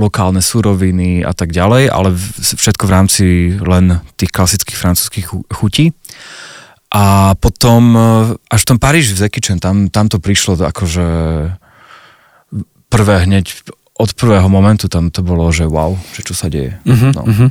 lokálne 0.00 0.40
suroviny 0.40 1.20
a 1.20 1.36
tak 1.36 1.52
ďalej, 1.52 1.92
ale 1.92 2.16
všetko 2.40 2.88
v 2.88 2.92
rámci 2.92 3.24
len 3.60 4.00
tých 4.16 4.32
klasických 4.32 4.78
francúzských 4.80 5.26
chu- 5.28 5.44
chutí. 5.52 5.92
A 6.88 7.36
potom 7.36 7.92
uh, 7.92 8.02
až 8.48 8.64
v 8.64 8.68
tom 8.72 8.78
Paríži 8.80 9.12
v 9.12 9.28
Zekicen, 9.28 9.60
tam, 9.60 9.92
tam 9.92 10.08
to 10.08 10.16
prišlo 10.16 10.56
akože 10.56 11.04
prvé 12.88 13.28
hneď 13.28 13.52
od 13.98 14.10
prvého 14.16 14.48
momentu 14.48 14.88
tam 14.88 15.12
to 15.12 15.20
bolo, 15.20 15.50
že 15.52 15.68
wow, 15.68 15.98
že 16.16 16.24
čo 16.24 16.32
sa 16.32 16.48
deje. 16.48 16.80
Mhm, 16.88 17.08
no. 17.12 17.22
mhm. 17.28 17.48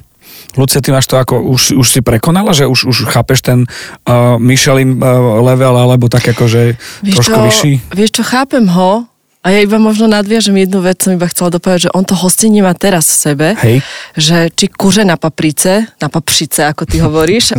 Lucia, 0.58 0.82
ty 0.82 0.90
máš 0.90 1.06
to 1.06 1.20
ako, 1.20 1.42
už, 1.54 1.78
už 1.78 1.88
si 1.88 2.02
prekonala, 2.02 2.54
že 2.54 2.66
už, 2.66 2.90
už 2.90 2.98
chápeš 3.14 3.46
ten 3.46 3.60
uh, 3.64 4.42
Michelin 4.42 4.98
uh, 4.98 5.42
level, 5.46 5.78
alebo 5.78 6.10
tak 6.10 6.26
ako, 6.34 6.50
že 6.50 6.62
trošku 7.04 7.38
čo, 7.38 7.46
vyšší? 7.46 7.72
Vieš 7.94 8.12
čo, 8.18 8.24
chápem 8.26 8.66
ho, 8.70 9.06
a 9.48 9.56
ja 9.56 9.64
iba 9.64 9.80
možno 9.80 10.12
nadviažem 10.12 10.60
jednu 10.60 10.84
vec, 10.84 11.00
som 11.00 11.16
iba 11.16 11.24
chcela 11.32 11.56
dopovedať, 11.56 11.88
že 11.88 11.94
on 11.96 12.04
to 12.04 12.20
hostenie 12.20 12.60
má 12.60 12.76
teraz 12.76 13.08
v 13.08 13.16
sebe, 13.16 13.48
Hej. 13.56 13.80
že 14.18 14.38
či 14.52 14.68
kuře 14.68 15.08
na 15.08 15.16
paprice, 15.16 15.88
na 16.04 16.12
papšice, 16.12 16.68
ako 16.68 16.84
ty 16.84 17.00
hovoríš, 17.00 17.56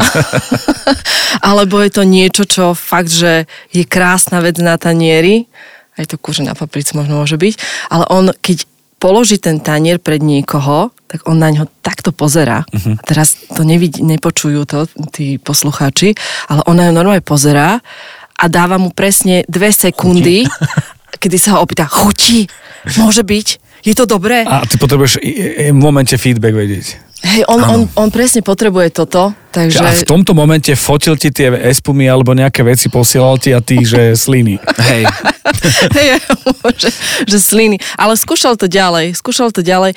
alebo 1.49 1.81
je 1.81 1.91
to 1.95 2.05
niečo, 2.05 2.45
čo 2.45 2.77
fakt, 2.77 3.09
že 3.09 3.49
je 3.73 3.89
krásna 3.89 4.45
vec 4.45 4.61
na 4.61 4.77
tanieri, 4.77 5.49
aj 5.97 6.13
to 6.13 6.17
kuře 6.21 6.45
na 6.45 6.53
paprice 6.53 6.93
možno 6.93 7.25
môže 7.25 7.41
byť, 7.41 7.55
ale 7.89 8.05
on, 8.13 8.37
keď 8.37 8.69
položí 8.99 9.39
ten 9.39 9.63
tanier 9.63 10.03
pred 10.03 10.19
niekoho, 10.21 10.91
tak 11.09 11.25
on 11.25 11.41
na 11.41 11.49
ňo 11.49 11.71
takto 11.81 12.13
pozerá. 12.13 12.67
Uh-huh. 12.69 12.99
A 12.99 13.03
teraz 13.03 13.39
to 13.49 13.65
nevidí, 13.65 14.05
nepočujú 14.05 14.69
to 14.69 14.85
tí 15.15 15.41
poslucháči, 15.41 16.19
ale 16.51 16.61
on 16.69 16.77
na 16.77 16.91
ňo 16.91 16.95
normálne 16.99 17.25
pozerá 17.25 17.81
a 18.39 18.45
dáva 18.47 18.77
mu 18.77 18.93
presne 18.93 19.43
dve 19.49 19.73
sekundy, 19.73 20.45
kedy 21.23 21.37
sa 21.41 21.57
ho 21.57 21.65
opýta, 21.65 21.89
chutí, 21.89 22.47
môže 23.01 23.25
byť, 23.25 23.47
je 23.83 23.95
to 23.95 24.05
dobré? 24.05 24.45
A 24.45 24.67
ty 24.67 24.77
potrebuješ 24.77 25.23
v 25.73 25.79
momente 25.79 26.15
feedback 26.19 26.55
vedieť. 26.55 26.87
Hej, 27.19 27.51
on, 27.51 27.59
on, 27.67 27.81
on 27.99 28.09
presne 28.15 28.47
potrebuje 28.47 28.95
toto, 28.95 29.35
takže... 29.53 29.79
Že 29.79 29.85
a 29.85 29.93
v 29.93 30.09
tomto 30.09 30.33
momente 30.37 30.73
fotil 30.79 31.19
ti 31.19 31.33
tie 31.33 31.53
espumy 31.73 32.09
alebo 32.09 32.37
nejaké 32.37 32.65
veci 32.65 32.93
posielal 32.93 33.41
ti 33.41 33.53
a 33.53 33.61
ty, 33.61 33.83
že 33.83 34.13
sliny. 34.25 34.61
Hej, 34.61 35.03
Hej, 35.97 36.21
že, 36.77 36.91
že 37.25 37.39
sliny. 37.41 37.77
Ale 37.97 38.15
skúšal 38.15 38.61
to 38.61 38.69
ďalej, 38.69 39.17
skúšal 39.17 39.51
to 39.51 39.65
ďalej. 39.65 39.97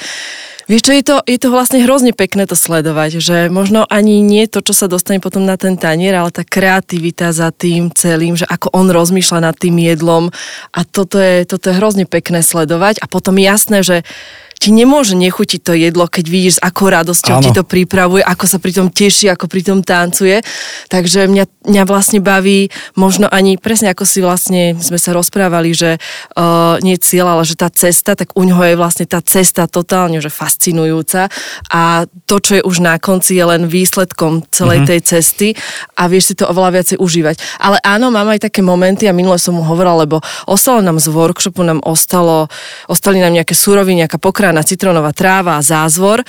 Vieš 0.70 0.88
čo, 0.88 0.92
je 0.96 1.04
to, 1.04 1.16
je 1.28 1.36
to 1.36 1.50
vlastne 1.52 1.84
hrozne 1.84 2.16
pekné 2.16 2.48
to 2.48 2.56
sledovať, 2.56 3.20
že 3.20 3.38
možno 3.52 3.84
ani 3.92 4.24
nie 4.24 4.48
to, 4.48 4.64
čo 4.64 4.72
sa 4.72 4.88
dostane 4.88 5.20
potom 5.20 5.44
na 5.44 5.60
ten 5.60 5.76
tanier, 5.76 6.16
ale 6.16 6.32
tá 6.32 6.48
kreativita 6.48 7.36
za 7.36 7.52
tým 7.52 7.92
celým, 7.92 8.40
že 8.40 8.48
ako 8.48 8.72
on 8.72 8.88
rozmýšľa 8.88 9.52
nad 9.52 9.56
tým 9.58 9.76
jedlom 9.82 10.32
a 10.72 10.80
toto 10.88 11.20
je, 11.20 11.44
toto 11.44 11.68
je 11.68 11.76
hrozne 11.76 12.06
pekné 12.08 12.40
sledovať 12.40 13.04
a 13.04 13.06
potom 13.12 13.36
jasné, 13.36 13.84
že 13.84 14.08
ti 14.62 14.70
nemôže 14.70 15.18
nechutiť 15.18 15.60
to 15.66 15.74
jedlo, 15.74 16.06
keď 16.06 16.26
vidíš, 16.30 16.54
s 16.56 16.64
akou 16.64 16.94
radosťou 16.94 17.42
ti 17.42 17.50
to 17.50 17.66
pripravuje, 17.66 18.22
ako 18.22 18.46
sa 18.46 18.62
pri 18.62 18.78
tom 18.78 18.94
teší, 18.94 19.34
ako 19.34 19.41
pri 19.46 19.62
tom 19.62 19.80
tancuje. 19.86 20.42
Takže 20.90 21.30
mňa, 21.30 21.46
mňa 21.70 21.84
vlastne 21.86 22.20
baví 22.20 22.74
možno 22.98 23.30
ani, 23.30 23.56
presne 23.62 23.94
ako 23.94 24.04
si 24.04 24.20
vlastne 24.20 24.76
sme 24.78 24.98
sa 24.98 25.14
rozprávali, 25.14 25.72
že 25.72 25.98
uh, 25.98 26.78
nie 26.82 26.98
cieľ, 26.98 27.38
ale 27.38 27.44
že 27.46 27.56
tá 27.56 27.70
cesta, 27.70 28.18
tak 28.18 28.34
u 28.36 28.44
ňoho 28.44 28.74
je 28.74 28.76
vlastne 28.76 29.06
tá 29.06 29.22
cesta 29.22 29.70
totálne 29.70 30.18
že 30.22 30.30
fascinujúca 30.30 31.32
a 31.70 32.06
to, 32.28 32.36
čo 32.42 32.60
je 32.60 32.64
už 32.66 32.84
na 32.84 32.98
konci, 32.98 33.38
je 33.38 33.46
len 33.46 33.70
výsledkom 33.70 34.46
celej 34.52 34.86
tej 34.86 35.00
cesty 35.02 35.48
a 35.98 36.06
vieš 36.12 36.34
si 36.34 36.36
to 36.38 36.50
oveľa 36.50 36.82
viacej 36.82 36.98
užívať. 37.00 37.36
Ale 37.62 37.78
áno, 37.82 38.10
mám 38.10 38.30
aj 38.30 38.52
také 38.52 38.62
momenty 38.66 39.06
a 39.08 39.16
minule 39.16 39.38
som 39.42 39.58
mu 39.58 39.64
hovorila, 39.64 40.04
lebo 40.04 40.22
ostalo 40.50 40.82
nám 40.82 41.02
z 41.02 41.10
workshopu, 41.10 41.62
nám 41.62 41.82
ostalo, 41.84 42.48
ostali 42.90 43.22
nám 43.22 43.34
nejaké 43.36 43.54
súroviny, 43.58 44.06
nejaká 44.06 44.18
pokrána 44.22 44.66
citronová 44.66 45.12
tráva 45.12 45.58
a 45.58 45.66
zázvor 45.66 46.22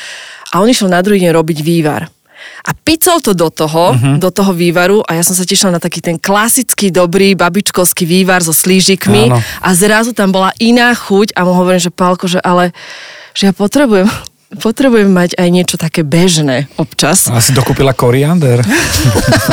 a 0.53 0.61
on 0.61 0.69
išiel 0.69 0.93
na 0.93 1.01
druhý 1.01 1.23
deň 1.25 1.33
robiť 1.33 1.59
vývar. 1.65 2.22
A 2.63 2.71
picol 2.75 3.19
to 3.19 3.35
do 3.35 3.51
toho, 3.51 3.95
uh-huh. 3.95 4.17
do 4.23 4.31
toho 4.31 4.55
vývaru 4.55 5.03
a 5.03 5.19
ja 5.19 5.23
som 5.27 5.35
sa 5.35 5.43
tešila 5.43 5.77
na 5.77 5.83
taký 5.83 5.99
ten 5.99 6.17
klasický, 6.17 6.95
dobrý 6.95 7.35
babičkovský 7.35 8.07
vývar 8.07 8.41
so 8.43 8.55
slížikmi 8.55 9.35
Áno. 9.35 9.39
a 9.43 9.69
zrazu 9.75 10.15
tam 10.15 10.31
bola 10.31 10.55
iná 10.63 10.95
chuť 10.95 11.35
a 11.35 11.43
mu 11.43 11.53
hovorím, 11.55 11.83
že 11.83 11.91
Pálko, 11.91 12.31
že 12.31 12.39
ale 12.39 12.71
že 13.33 13.49
ja 13.49 13.53
potrebujem, 13.57 14.09
potrebujem 14.61 15.09
mať 15.09 15.39
aj 15.41 15.49
niečo 15.49 15.77
také 15.81 16.05
bežné 16.05 16.69
občas. 16.77 17.29
A 17.33 17.41
si 17.41 17.57
dokúpila 17.57 17.97
koriander. 17.97 18.61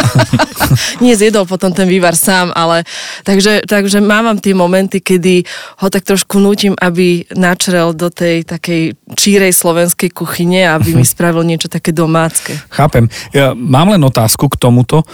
Nie 1.03 1.17
zjedol 1.17 1.49
potom 1.49 1.73
ten 1.73 1.89
vývar 1.89 2.13
sám, 2.13 2.53
ale 2.53 2.85
takže, 3.23 3.65
takže 3.65 4.03
mávam 4.03 4.37
tie 4.37 4.53
momenty, 4.53 5.01
kedy 5.01 5.47
ho 5.81 5.87
tak 5.89 6.05
trošku 6.05 6.37
nútim, 6.37 6.75
aby 6.77 7.25
načrel 7.33 7.95
do 7.95 8.11
tej 8.11 8.45
takej 8.45 8.93
čírej 9.15 9.55
slovenskej 9.55 10.11
kuchyne, 10.13 10.69
aby 10.69 10.93
mi 10.93 11.05
spravil 11.07 11.41
niečo 11.47 11.71
také 11.71 11.89
domácké. 11.95 12.59
Chápem. 12.69 13.07
Ja 13.33 13.55
mám 13.55 13.89
len 13.89 14.01
otázku 14.03 14.51
k 14.51 14.59
tomuto. 14.59 15.07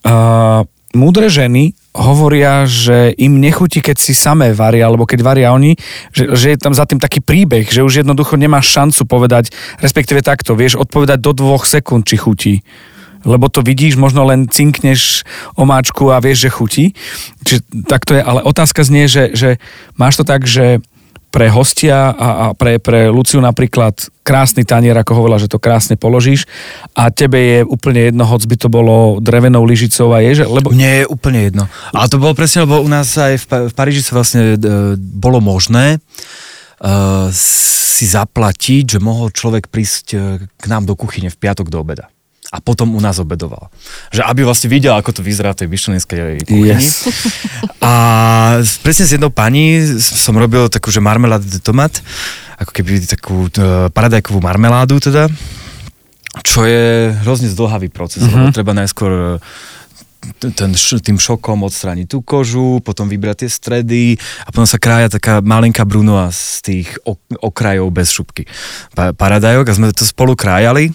Uh, 0.00 0.64
múdre 0.94 1.30
ženy 1.30 1.74
hovoria, 1.94 2.66
že 2.66 3.14
im 3.18 3.42
nechutí, 3.42 3.82
keď 3.82 3.96
si 3.98 4.14
samé 4.14 4.54
varia, 4.54 4.86
alebo 4.86 5.06
keď 5.06 5.20
varia 5.22 5.48
oni, 5.50 5.74
že, 6.14 6.34
že 6.34 6.46
je 6.54 6.58
tam 6.58 6.74
za 6.74 6.86
tým 6.86 7.02
taký 7.02 7.18
príbeh, 7.22 7.66
že 7.66 7.82
už 7.82 8.02
jednoducho 8.02 8.38
nemáš 8.38 8.70
šancu 8.70 9.02
povedať, 9.06 9.50
respektíve 9.82 10.22
takto, 10.22 10.54
vieš 10.54 10.78
odpovedať 10.78 11.18
do 11.18 11.34
dvoch 11.34 11.66
sekúnd, 11.66 12.06
či 12.06 12.16
chutí. 12.18 12.54
Lebo 13.20 13.52
to 13.52 13.60
vidíš, 13.60 14.00
možno 14.00 14.24
len 14.24 14.48
cinkneš 14.48 15.28
omáčku 15.52 16.08
a 16.08 16.24
vieš, 16.24 16.48
že 16.48 16.50
chutí. 16.56 16.84
Čiže 17.44 17.60
tak 17.84 18.08
to 18.08 18.16
je, 18.16 18.22
ale 18.24 18.40
otázka 18.40 18.80
znie, 18.80 19.12
že, 19.12 19.36
že 19.36 19.60
máš 20.00 20.16
to 20.16 20.24
tak, 20.24 20.48
že 20.48 20.80
pre 21.30 21.46
hostia 21.46 22.10
a, 22.10 22.28
a 22.28 22.46
pre, 22.58 22.82
pre 22.82 23.06
Luciu 23.06 23.38
napríklad 23.38 23.94
krásny 24.26 24.66
tanier, 24.66 24.98
ako 24.98 25.22
hovorila, 25.22 25.38
že 25.38 25.46
to 25.46 25.62
krásne 25.62 25.94
položíš 25.94 26.50
a 26.98 27.08
tebe 27.14 27.38
je 27.38 27.58
úplne 27.62 28.10
jedno, 28.10 28.26
hoc 28.26 28.42
by 28.44 28.56
to 28.58 28.68
bolo 28.68 29.22
drevenou 29.22 29.62
lyžicou 29.62 30.10
a 30.10 30.20
je, 30.20 30.42
že, 30.42 30.44
lebo 30.44 30.74
Mne 30.74 31.02
je 31.02 31.04
úplne 31.06 31.40
jedno. 31.46 31.64
Ale 31.94 32.10
to 32.10 32.18
bolo 32.18 32.34
presne, 32.34 32.66
lebo 32.66 32.82
u 32.82 32.90
nás 32.90 33.14
aj 33.14 33.46
v, 33.46 33.46
v 33.70 33.72
Paríži 33.72 34.02
sa 34.02 34.18
vlastne 34.18 34.54
e, 34.54 34.98
bolo 34.98 35.38
možné 35.38 36.02
uh, 36.82 37.30
si 37.32 38.04
zaplatiť, 38.10 38.96
že 38.96 38.98
mohol 38.98 39.30
človek 39.30 39.70
prísť 39.70 40.06
e, 40.12 40.18
k 40.44 40.64
nám 40.66 40.88
do 40.88 40.98
kuchyne 40.98 41.30
v 41.30 41.38
piatok 41.38 41.70
do 41.70 41.78
obeda. 41.78 42.09
A 42.50 42.58
potom 42.58 42.98
u 42.98 43.00
nás 43.00 43.22
obedoval. 43.22 43.70
Že 44.10 44.26
aby 44.26 44.42
vlastne 44.42 44.66
videl, 44.66 44.90
ako 44.98 45.14
to 45.14 45.22
vyzerá 45.22 45.54
v 45.54 45.62
tej 45.62 45.68
myšlenskej 45.70 46.42
kuchyni. 46.42 46.82
Yes. 46.82 47.06
A 47.78 47.92
presne 48.82 49.06
s 49.06 49.14
jednou 49.14 49.30
pani 49.30 49.78
som 50.02 50.34
robil 50.34 50.66
takú, 50.66 50.90
že 50.90 50.98
marmeládu 50.98 51.46
de 51.46 51.62
tomat, 51.62 52.02
ako 52.58 52.74
keby 52.74 53.06
takú 53.06 53.46
uh, 53.46 53.86
paradajkovú 53.94 54.42
marmeládu 54.42 54.98
teda, 54.98 55.30
čo 56.42 56.66
je 56.66 57.14
hrozne 57.22 57.50
zdlhavý 57.50 57.90
proces, 57.90 58.22
uh-huh. 58.22 58.50
lebo 58.50 58.54
treba 58.54 58.70
najskôr 58.70 59.10
e, 59.10 60.52
ten, 60.54 60.70
tým 60.76 61.18
šokom 61.18 61.66
odstrániť 61.66 62.06
tú 62.06 62.22
kožu, 62.22 62.78
potom 62.86 63.10
vybrať 63.10 63.46
tie 63.46 63.50
stredy 63.50 64.02
a 64.46 64.48
potom 64.54 64.62
sa 64.62 64.78
krája 64.78 65.18
taká 65.18 65.42
malinká 65.42 65.82
brunoa 65.82 66.30
z 66.30 66.42
tých 66.62 66.88
ok- 67.02 67.40
okrajov 67.42 67.90
bez 67.90 68.14
šupky. 68.14 68.46
Pa- 68.94 69.10
paradajok 69.10 69.66
a 69.66 69.74
sme 69.74 69.90
to 69.90 70.06
spolu 70.06 70.38
krájali 70.38 70.94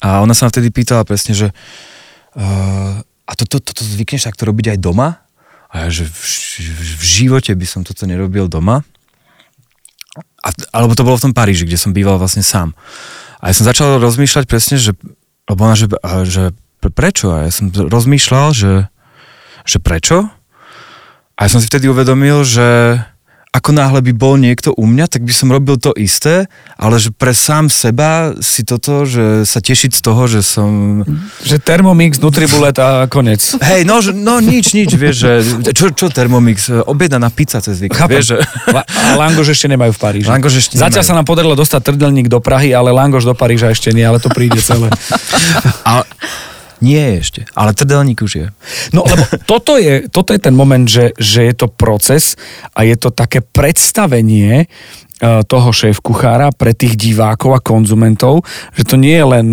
a 0.00 0.24
ona 0.24 0.32
sa 0.32 0.48
ma 0.48 0.52
vtedy 0.52 0.72
pýtala 0.72 1.04
presne, 1.04 1.36
že 1.36 1.48
uh, 2.36 3.00
a 3.04 3.32
toto 3.38 3.62
to, 3.62 3.70
to, 3.70 3.80
to 3.80 3.82
zvykneš 3.86 4.26
takto 4.26 4.48
robiť 4.48 4.74
aj 4.74 4.78
doma? 4.82 5.22
A 5.70 5.86
ja, 5.86 6.02
že 6.02 6.08
v, 6.08 6.18
v, 6.66 6.80
v 6.98 7.04
živote 7.04 7.54
by 7.54 7.66
som 7.68 7.86
toto 7.86 8.02
nerobil 8.02 8.50
doma. 8.50 8.82
A, 10.42 10.48
alebo 10.74 10.98
to 10.98 11.06
bolo 11.06 11.14
v 11.14 11.30
tom 11.30 11.36
Paríži, 11.36 11.62
kde 11.62 11.78
som 11.78 11.94
býval 11.94 12.18
vlastne 12.18 12.42
sám. 12.42 12.74
A 13.38 13.52
ja 13.52 13.54
som 13.54 13.62
začal 13.62 14.02
rozmýšľať 14.02 14.44
presne, 14.50 14.82
že, 14.82 14.98
lebo 15.46 15.62
ona, 15.62 15.78
že, 15.78 15.86
a, 16.02 16.26
že 16.26 16.50
pre- 16.82 16.90
prečo? 16.90 17.30
A 17.30 17.46
ja 17.46 17.52
som 17.54 17.70
rozmýšľal, 17.70 18.50
že, 18.50 18.90
že 19.62 19.78
prečo? 19.78 20.26
A 21.38 21.46
ja 21.46 21.48
som 21.48 21.62
si 21.62 21.70
vtedy 21.70 21.86
uvedomil, 21.86 22.42
že 22.42 22.98
ako 23.50 23.74
náhle 23.74 23.98
by 23.98 24.12
bol 24.14 24.38
niekto 24.38 24.70
u 24.78 24.86
mňa, 24.86 25.10
tak 25.10 25.26
by 25.26 25.34
som 25.34 25.50
robil 25.50 25.74
to 25.74 25.90
isté, 25.98 26.46
ale 26.78 27.02
že 27.02 27.10
pre 27.10 27.34
sám 27.34 27.66
seba 27.66 28.38
si 28.38 28.62
toto, 28.62 29.02
že 29.02 29.42
sa 29.42 29.58
tešiť 29.58 29.90
z 29.98 30.00
toho, 30.06 30.22
že 30.30 30.46
som... 30.46 31.02
že 31.42 31.58
Thermomix, 31.58 32.22
Nutribulet 32.22 32.78
a 32.78 33.10
konec. 33.10 33.42
Hej, 33.58 33.82
no, 33.82 33.98
no 34.14 34.38
nič, 34.38 34.70
nič, 34.70 34.94
vieš, 34.94 35.16
že 35.26 35.30
čo, 35.74 35.90
čo 35.90 36.06
Thermomix, 36.14 36.70
objednaná 36.70 37.26
pizza 37.34 37.58
cez 37.58 37.82
víkend, 37.82 38.06
vieš, 38.06 38.38
že... 38.38 38.46
A 38.70 39.18
Langoš 39.18 39.50
ešte 39.50 39.66
nemajú 39.66 39.98
v 39.98 40.00
Paríži. 40.00 40.30
Langoš 40.30 40.54
ešte 40.62 40.78
Zatiaľ 40.78 41.02
nemajú. 41.02 41.10
sa 41.10 41.18
nám 41.18 41.26
podarilo 41.26 41.54
dostať 41.58 41.80
trdelník 41.90 42.30
do 42.30 42.38
Prahy, 42.38 42.70
ale 42.70 42.94
Langoš 42.94 43.26
do 43.26 43.34
Paríža 43.34 43.74
ešte 43.74 43.90
nie, 43.90 44.06
ale 44.06 44.22
to 44.22 44.30
príde 44.30 44.62
celé. 44.62 44.86
A, 45.82 46.06
nie 46.80 46.98
je 46.98 47.14
ešte, 47.20 47.40
ale 47.52 47.76
trdelník 47.76 48.24
už 48.24 48.32
je. 48.32 48.46
No 48.92 49.04
lebo 49.04 49.24
toto 49.50 49.76
je, 49.76 50.08
toto 50.08 50.32
je 50.32 50.40
ten 50.40 50.56
moment, 50.56 50.84
že, 50.84 51.12
že 51.16 51.46
je 51.48 51.54
to 51.54 51.68
proces 51.68 52.34
a 52.74 52.84
je 52.84 52.96
to 52.96 53.12
také 53.12 53.44
predstavenie 53.44 54.64
eh, 54.64 55.40
toho 55.44 55.68
šéf 55.70 56.00
kuchára 56.00 56.50
pre 56.52 56.72
tých 56.72 56.96
divákov 56.96 57.56
a 57.56 57.60
konzumentov, 57.60 58.42
že 58.74 58.88
to 58.88 58.96
nie 58.96 59.14
je 59.14 59.26
len 59.28 59.46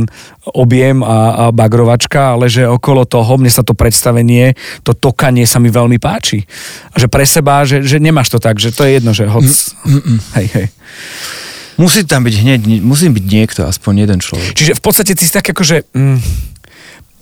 objem 0.48 1.04
a, 1.04 1.08
a 1.08 1.44
bagrovačka, 1.52 2.40
ale 2.40 2.48
že 2.48 2.64
okolo 2.64 3.04
toho 3.04 3.36
mne 3.36 3.52
sa 3.52 3.68
to 3.68 3.76
predstavenie, 3.76 4.56
to 4.88 4.96
tokanie 4.96 5.44
sa 5.44 5.60
mi 5.60 5.68
veľmi 5.68 6.00
páči. 6.00 6.48
A 6.96 7.04
že 7.04 7.12
pre 7.12 7.28
seba, 7.28 7.68
že, 7.68 7.84
že 7.84 8.00
nemáš 8.00 8.32
to 8.32 8.40
tak, 8.40 8.56
že 8.58 8.72
to 8.72 8.88
je 8.88 8.92
jedno, 9.00 9.12
že 9.12 9.28
hoc... 9.28 9.44
Hej, 10.40 10.48
hej. 10.56 10.68
Musí 11.78 12.02
tam 12.10 12.26
byť 12.26 12.36
hneď, 12.42 12.62
musí 12.82 13.06
byť 13.06 13.26
niekto, 13.30 13.62
aspoň 13.70 14.10
jeden 14.10 14.20
človek. 14.20 14.58
Čiže 14.58 14.74
v 14.74 14.82
podstate 14.82 15.14
ty 15.14 15.24
si 15.24 15.32
tak 15.32 15.46
akože... 15.46 15.94
Mm, 15.94 16.20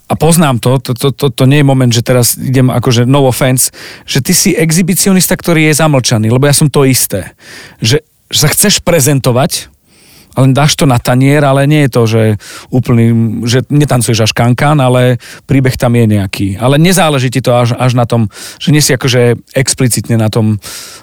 a 0.05 0.13
poznám 0.13 0.61
to, 0.61 0.77
to, 0.77 0.93
to, 0.93 1.09
to, 1.11 1.27
to 1.33 1.43
nie 1.49 1.65
je 1.65 1.65
moment, 1.65 1.89
že 1.89 2.05
teraz 2.05 2.37
idem 2.37 2.69
akože 2.69 3.09
no 3.09 3.25
offense, 3.25 3.73
že 4.05 4.21
ty 4.21 4.37
si 4.37 4.53
exhibicionista, 4.53 5.33
ktorý 5.33 5.69
je 5.69 5.73
zamlčaný, 5.81 6.29
lebo 6.29 6.45
ja 6.45 6.53
som 6.53 6.69
to 6.69 6.85
isté. 6.85 7.33
Že, 7.81 8.05
že 8.29 8.37
sa 8.37 8.49
chceš 8.53 8.85
prezentovať, 8.85 9.73
ale 10.35 10.51
dáš 10.51 10.75
to 10.75 10.83
na 10.85 10.99
tanier, 10.99 11.41
ale 11.41 11.63
nie 11.65 11.87
je 11.87 11.91
to, 11.91 12.01
že 12.05 12.21
úplný, 12.69 13.05
že 13.47 13.63
netancuješ 13.71 14.27
až 14.27 14.31
kankán, 14.35 14.77
ale 14.77 15.17
príbeh 15.47 15.79
tam 15.79 15.95
je 15.95 16.05
nejaký. 16.05 16.47
Ale 16.59 16.75
nezáleží 16.75 17.31
ti 17.31 17.39
to 17.39 17.55
až, 17.55 17.73
až 17.75 17.95
na 17.95 18.03
tom, 18.03 18.27
že 18.59 18.75
nie 18.75 18.83
si 18.83 18.91
akože 18.91 19.39
explicitne 19.55 20.19
na 20.19 20.27
tom, 20.27 20.59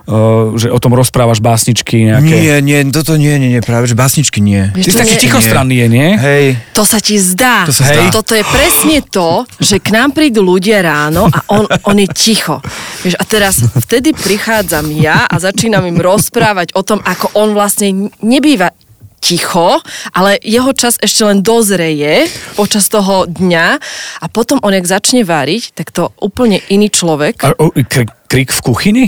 uh, 0.06 0.52
že 0.60 0.68
o 0.68 0.78
tom 0.78 0.92
rozprávaš 0.92 1.40
básničky 1.40 2.04
nejaké. 2.06 2.34
Nie, 2.36 2.56
nie, 2.60 2.78
toto 2.92 3.16
nie, 3.16 3.40
nie, 3.40 3.56
nie, 3.56 3.62
práve, 3.64 3.88
že 3.88 3.96
básničky 3.96 4.44
nie. 4.44 4.68
Ty 4.76 4.80
si 4.84 4.92
to 4.92 5.00
taký 5.00 5.16
nie- 5.16 5.22
tichostranný 5.24 5.76
je, 5.80 5.86
nie? 5.88 6.08
Hej, 6.20 6.44
To 6.76 6.84
sa 6.84 7.00
ti 7.00 7.16
zdá. 7.16 7.64
To 7.64 7.72
sa 7.72 7.88
zdá. 7.88 8.04
Hej. 8.04 8.12
Toto 8.12 8.36
je 8.36 8.44
presne 8.44 9.00
to, 9.08 9.48
že 9.56 9.80
k 9.80 9.96
nám 9.96 10.12
prídu 10.12 10.44
ľudia 10.44 10.84
ráno 10.84 11.32
a 11.32 11.38
on, 11.48 11.64
on 11.88 11.96
je 11.96 12.08
ticho. 12.12 12.60
Vieš, 13.00 13.16
a 13.16 13.24
teraz 13.24 13.64
vtedy 13.88 14.12
prichádzam 14.12 14.92
ja 15.00 15.24
a 15.24 15.34
začínam 15.40 15.88
im 15.88 15.96
rozprávať 15.96 16.76
o 16.76 16.82
tom, 16.84 17.00
ako 17.00 17.32
on 17.38 17.56
vlastne 17.56 18.12
nebýva 18.20 18.74
ticho, 19.22 19.78
ale 20.10 20.34
jeho 20.42 20.74
čas 20.74 20.98
ešte 20.98 21.22
len 21.22 21.46
dozreje 21.46 22.26
počas 22.58 22.90
toho 22.90 23.30
dňa 23.30 23.66
a 24.18 24.26
potom 24.26 24.58
on, 24.60 24.74
jak 24.74 24.82
začne 24.84 25.22
variť, 25.22 25.78
tak 25.78 25.94
to 25.94 26.10
úplne 26.18 26.58
iný 26.66 26.90
človek. 26.90 27.38
A, 27.46 27.54
o, 27.54 27.70
krik, 27.70 28.10
krik 28.26 28.50
v 28.50 28.60
kuchyni? 28.60 29.06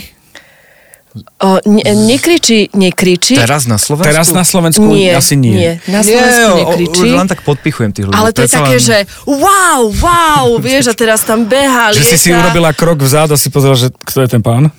O, 1.14 1.62
ne, 1.70 1.78
nekričí, 2.10 2.74
nekričí. 2.74 3.38
teraz 3.38 3.70
na 3.70 3.78
Slovensku? 3.78 4.10
Teraz 4.10 4.34
na 4.34 4.42
Slovensku 4.42 4.82
nie, 4.82 5.14
asi 5.14 5.38
nie. 5.38 5.54
nie. 5.54 5.72
Na 5.86 6.02
Slovensku 6.02 6.42
o- 6.42 6.50
o- 6.50 6.58
nekričí. 6.58 7.06
Už 7.06 7.14
len 7.14 7.28
tak 7.30 7.46
podpichujem 7.46 7.94
tých 7.94 8.10
ľudí. 8.10 8.18
Ale 8.18 8.34
to 8.34 8.42
je 8.42 8.50
také, 8.50 8.74
len- 8.74 8.82
že 8.82 8.96
wow, 9.22 9.94
wow, 9.94 10.58
vieš, 10.58 10.90
a 10.90 10.94
teraz 10.98 11.22
tam 11.22 11.46
beha, 11.46 11.94
Že 11.94 12.02
si 12.02 12.18
si 12.18 12.30
lieta. 12.34 12.50
urobila 12.50 12.74
krok 12.74 12.98
vzad 12.98 13.30
a 13.30 13.38
si 13.38 13.46
pozrela, 13.46 13.78
že 13.78 13.94
kto 13.94 14.26
je 14.26 14.28
ten 14.34 14.42
pán? 14.42 14.74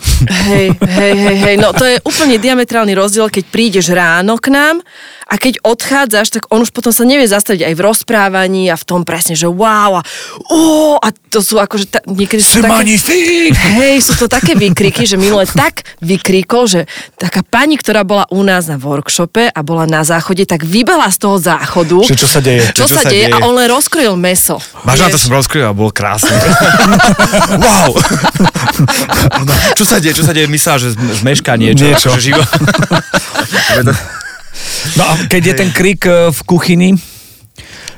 Hej, 0.52 0.76
hej, 0.76 1.14
hej, 1.16 1.36
hej, 1.40 1.56
no 1.56 1.72
to 1.72 1.88
je 1.88 2.04
úplne 2.04 2.36
diametrálny 2.36 2.92
rozdiel, 2.92 3.32
keď 3.32 3.44
prídeš 3.48 3.96
ráno 3.96 4.36
k 4.36 4.52
nám 4.52 4.84
a 5.26 5.42
keď 5.42 5.66
odchádzaš, 5.66 6.38
tak 6.38 6.44
on 6.54 6.62
už 6.62 6.70
potom 6.70 6.94
sa 6.94 7.02
nevie 7.02 7.26
zastaviť 7.26 7.66
aj 7.66 7.74
v 7.74 7.82
rozprávaní 7.82 8.70
a 8.70 8.78
v 8.78 8.86
tom 8.86 9.02
presne, 9.02 9.34
že 9.34 9.50
wow 9.50 9.98
a 9.98 10.02
ó, 10.54 10.60
a 11.02 11.10
to 11.34 11.42
sú 11.42 11.58
akože 11.58 11.86
ta, 11.90 12.00
niekedy 12.06 12.42
sú 12.46 12.62
také... 12.62 12.70
magnifique! 12.70 13.58
Hej, 13.58 14.06
sú 14.06 14.14
to 14.22 14.30
také 14.30 14.54
výkriky, 14.54 15.10
že 15.10 15.18
minule 15.18 15.50
tak 15.50 15.82
vykríkol, 16.06 16.70
že 16.70 16.82
taká 17.18 17.42
pani, 17.42 17.76
ktorá 17.82 18.06
bola 18.06 18.30
u 18.30 18.46
nás 18.46 18.70
na 18.70 18.78
workshope 18.78 19.50
a 19.50 19.60
bola 19.66 19.90
na 19.90 20.06
záchode, 20.06 20.46
tak 20.46 20.62
vybehla 20.62 21.10
z 21.10 21.18
toho 21.18 21.42
záchodu. 21.42 22.06
Že 22.06 22.16
čo 22.22 22.28
sa 22.30 22.40
deje? 22.46 22.62
Čo, 22.78 22.86
sa, 22.86 23.02
deje? 23.10 23.26
A 23.34 23.42
on 23.42 23.58
len 23.58 23.66
rozkrojil 23.66 24.14
meso. 24.14 24.62
Vážna, 24.86 25.10
to 25.10 25.18
Vieš. 25.18 25.26
som 25.26 25.32
rozkryl 25.34 25.66
a 25.66 25.74
bolo 25.74 25.90
krásne. 25.90 26.38
wow! 27.66 27.92
čo 29.80 29.84
sa 29.90 29.98
deje? 29.98 30.14
Čo 30.22 30.24
sa 30.24 30.34
deje? 30.38 30.46
Myslela, 30.46 30.78
že 30.78 30.90
zmešká 30.94 31.58
niečo. 31.58 31.82
Niečo. 31.82 32.10
Že 32.14 32.22
živo. 32.22 32.44
No 34.96 35.04
a 35.04 35.14
keď 35.28 35.42
je 35.52 35.54
ten 35.56 35.70
krik 35.74 36.06
e, 36.08 36.32
v 36.32 36.40
kuchyni, 36.46 36.90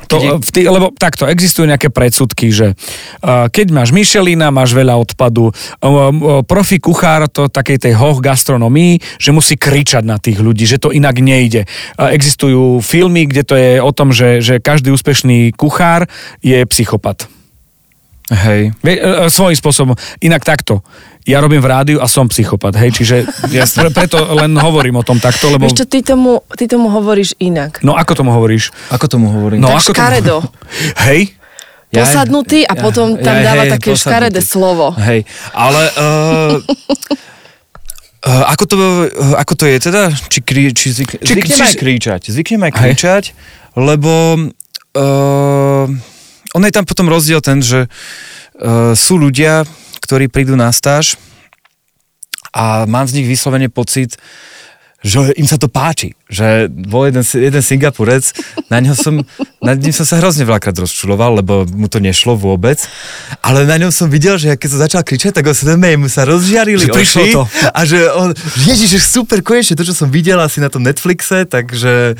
to, 0.08 0.18
e, 0.18 0.40
v 0.40 0.50
tý, 0.50 0.62
lebo 0.66 0.96
takto, 0.96 1.28
existujú 1.28 1.68
nejaké 1.68 1.92
predsudky, 1.92 2.48
že 2.50 2.74
uh, 2.74 3.52
keď 3.52 3.76
máš 3.76 3.92
Michelina, 3.92 4.50
máš 4.50 4.72
veľa 4.72 4.96
odpadu, 4.96 5.52
uh, 5.52 5.54
uh, 5.84 6.42
profi 6.48 6.80
kuchár 6.80 7.28
to 7.28 7.52
takej 7.52 7.84
tej 7.84 7.94
hoch 8.00 8.24
gastronomii, 8.24 9.20
že 9.20 9.36
musí 9.36 9.60
kričať 9.60 10.08
na 10.08 10.16
tých 10.18 10.40
ľudí, 10.40 10.64
že 10.64 10.80
to 10.80 10.96
inak 10.96 11.20
nejde. 11.20 11.68
Uh, 12.00 12.16
existujú 12.16 12.80
filmy, 12.80 13.28
kde 13.28 13.44
to 13.44 13.56
je 13.60 13.72
o 13.84 13.92
tom, 13.92 14.16
že, 14.16 14.40
že 14.40 14.64
každý 14.64 14.96
úspešný 14.96 15.52
kuchár 15.60 16.08
je 16.40 16.64
psychopat. 16.64 17.28
Hej. 18.28 18.76
E, 18.84 18.94
e, 18.94 19.32
svojím 19.32 19.56
spôsobom. 19.56 19.96
Inak 20.20 20.44
takto. 20.44 20.84
Ja 21.24 21.44
robím 21.44 21.60
v 21.60 21.68
rádiu 21.68 21.98
a 22.00 22.08
som 22.08 22.32
psychopat, 22.32 22.72
hej, 22.80 22.96
čiže 22.96 23.28
ja 23.52 23.68
pre, 23.68 23.92
preto 23.92 24.16
len 24.32 24.56
hovorím 24.56 24.96
o 25.00 25.04
tom 25.04 25.20
takto, 25.20 25.52
lebo... 25.52 25.68
Vieš 25.68 25.84
čo, 25.84 25.88
ty 25.88 26.00
tomu, 26.00 26.40
ty 26.56 26.72
tomu 26.72 26.88
hovoríš 26.88 27.36
inak. 27.36 27.84
No 27.84 28.00
ako 28.00 28.24
tomu 28.24 28.32
hovoríš? 28.32 28.72
Ako 28.88 29.12
tomu 29.12 29.28
hovorím? 29.28 29.60
No 29.60 29.76
tak 29.76 29.84
ako 29.84 29.92
škaredo. 29.92 30.36
To... 30.40 30.48
Hej? 31.08 31.36
Ja- 31.92 32.04
Posadnutý 32.04 32.64
a 32.64 32.80
potom 32.80 33.16
tam 33.20 33.36
ja- 33.40 33.52
dáva 33.52 33.64
hej, 33.68 33.72
také 33.76 33.92
posadnutý. 33.92 34.04
škaredé 34.08 34.42
slovo. 34.44 34.92
Hej, 35.00 35.24
ale... 35.52 35.82
Uh, 36.00 36.56
uh, 38.28 38.44
ako, 38.52 38.64
to, 38.68 38.76
uh, 38.76 39.36
ako 39.36 39.54
to 39.56 39.64
je 39.68 39.78
teda? 39.84 40.04
Či, 40.12 40.40
kri, 40.44 40.64
či, 40.72 40.88
zvyk, 40.92 41.12
Či- 41.24 41.32
zvykneme 41.32 41.60
či- 41.60 41.68
aj 41.68 41.76
kričať. 41.76 42.22
Zvykneme 42.28 42.64
aj 42.68 42.74
Hej. 42.76 42.80
kričať, 42.80 43.24
lebo 43.76 44.12
uh, 44.96 45.86
on 46.58 46.66
je 46.66 46.74
tam 46.74 46.90
potom 46.90 47.06
rozdiel 47.06 47.38
ten, 47.46 47.62
že 47.62 47.86
uh, 47.86 48.98
sú 48.98 49.22
ľudia, 49.22 49.62
ktorí 50.02 50.26
prídu 50.26 50.58
na 50.58 50.74
stáž 50.74 51.22
a 52.50 52.90
mám 52.90 53.06
z 53.06 53.22
nich 53.22 53.30
vyslovene 53.30 53.70
pocit, 53.70 54.18
že 55.06 55.30
im 55.38 55.46
sa 55.46 55.62
to 55.62 55.70
páči. 55.70 56.18
Že 56.28 56.68
bol 56.90 57.08
jeden, 57.08 57.22
jeden 57.24 57.64
Singapurec, 57.64 58.34
na 58.68 58.82
ňom 58.82 58.98
som, 58.98 59.14
na 59.62 59.78
ňom 59.78 59.94
som 59.94 60.04
sa 60.04 60.18
hrozne 60.20 60.44
veľakrát 60.44 60.76
rozčuloval, 60.76 61.40
lebo 61.40 61.64
mu 61.70 61.86
to 61.88 62.02
nešlo 62.02 62.34
vôbec. 62.36 62.82
Ale 63.46 63.64
na 63.64 63.78
ňom 63.78 63.94
som 63.94 64.10
videl, 64.10 64.36
že 64.42 64.58
keď 64.58 64.68
som 64.68 64.80
začal 64.84 65.02
kričať, 65.06 65.38
tak 65.38 65.46
sa 65.54 65.78
mu 65.78 66.10
sa 66.10 66.26
rozžiarili 66.26 66.90
Že 66.90 66.94
oči. 66.98 67.32
to. 67.32 67.44
A 67.72 67.80
že 67.86 68.10
on, 68.12 68.34
ježiš, 68.66 68.98
že 68.98 69.00
super, 69.00 69.40
konečne 69.46 69.78
to, 69.78 69.86
čo 69.86 69.94
som 69.96 70.10
videl 70.10 70.42
asi 70.42 70.60
na 70.60 70.68
tom 70.68 70.82
Netflixe, 70.84 71.46
takže... 71.46 72.18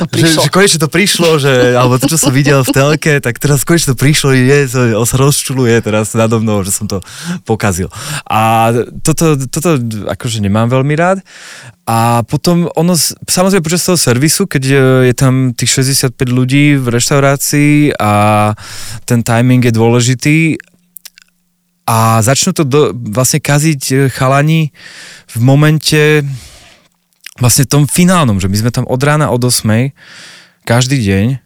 To 0.00 0.06
Že, 0.06 0.14
prišlo. 0.14 0.40
že 0.46 0.50
konečne 0.54 0.78
to 0.80 0.88
prišlo, 0.88 1.28
že, 1.36 1.52
alebo 1.76 1.98
to, 2.00 2.06
čo 2.08 2.16
som 2.16 2.32
videl 2.32 2.62
v 2.64 2.70
telke, 2.72 3.18
tak 3.18 3.36
teraz 3.42 3.66
konečne 3.66 3.92
to 3.92 3.98
prišlo, 3.98 4.32
je, 4.32 4.70
on 4.96 5.04
sa 5.04 5.18
rozčuluje 5.20 5.76
teraz 5.84 6.14
nado 6.16 6.38
mnou, 6.40 6.62
že 6.64 6.72
som 6.72 6.86
to 6.88 7.02
pokazil. 7.44 7.90
A 8.24 8.70
toto, 9.04 9.36
toto 9.50 9.76
akože 10.08 10.40
nemám 10.40 10.70
veľmi 10.72 10.94
rád. 10.96 11.20
A 11.90 12.22
potom 12.22 12.70
ono, 12.78 12.94
samozrejme 13.26 13.66
počas 13.66 13.82
toho 13.82 13.98
servisu, 13.98 14.46
keď 14.46 14.62
je 15.10 15.14
tam 15.18 15.50
tých 15.58 15.82
65 15.82 16.14
ľudí 16.30 16.78
v 16.78 16.86
reštaurácii 16.86 17.98
a 17.98 18.12
ten 19.10 19.26
timing 19.26 19.58
je 19.66 19.74
dôležitý 19.74 20.38
a 21.90 22.22
začnú 22.22 22.54
to 22.54 22.62
do, 22.62 22.94
vlastne 22.94 23.42
kaziť 23.42 23.82
e, 23.90 23.96
chalani 24.06 24.70
v 25.34 25.38
momente 25.42 26.22
vlastne 27.42 27.66
tom 27.66 27.90
finálnom, 27.90 28.38
že 28.38 28.46
my 28.46 28.56
sme 28.62 28.70
tam 28.70 28.86
od 28.86 29.00
rána 29.02 29.34
od 29.34 29.42
8 29.42 29.90
každý 30.62 31.02
deň 31.02 31.42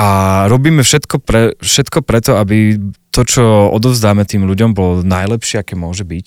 a 0.00 0.08
robíme 0.48 0.80
všetko, 0.80 1.20
pre, 1.20 1.52
všetko 1.60 2.00
preto, 2.00 2.40
aby 2.40 2.80
to, 3.12 3.20
čo 3.28 3.44
odovzdáme 3.74 4.24
tým 4.24 4.48
ľuďom, 4.48 4.72
bolo 4.72 5.04
najlepšie, 5.04 5.60
aké 5.60 5.76
môže 5.76 6.08
byť. 6.08 6.26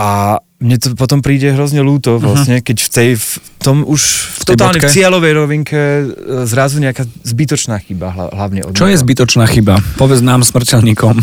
A 0.00 0.40
mne 0.56 0.76
to 0.80 0.96
potom 0.96 1.20
príde 1.20 1.52
hrozne 1.52 1.84
ľúto 1.84 2.16
vlastne, 2.16 2.64
keď 2.64 2.76
v, 2.80 2.88
tej, 2.88 3.10
v 3.20 3.28
tom 3.60 3.84
už 3.84 4.00
v, 4.00 4.40
tej 4.40 4.54
totálne 4.56 4.80
v 4.80 4.88
bodke? 4.88 4.94
cieľovej 4.96 5.32
rovinke 5.36 5.76
e, 5.76 6.04
zrazu 6.48 6.80
nejaká 6.80 7.04
zbytočná 7.04 7.76
chyba, 7.84 8.08
hla- 8.16 8.32
hlavne 8.32 8.64
od 8.64 8.72
Čo 8.72 8.88
je 8.88 8.96
zbytočná 8.96 9.44
chyba? 9.52 9.84
Povedz 10.00 10.24
nám 10.24 10.40
smrteľníkom. 10.48 11.20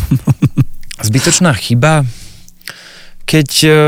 Zbytočná 1.09 1.51
chyba, 1.57 2.05
keď, 3.25 3.49
e, 3.65 3.81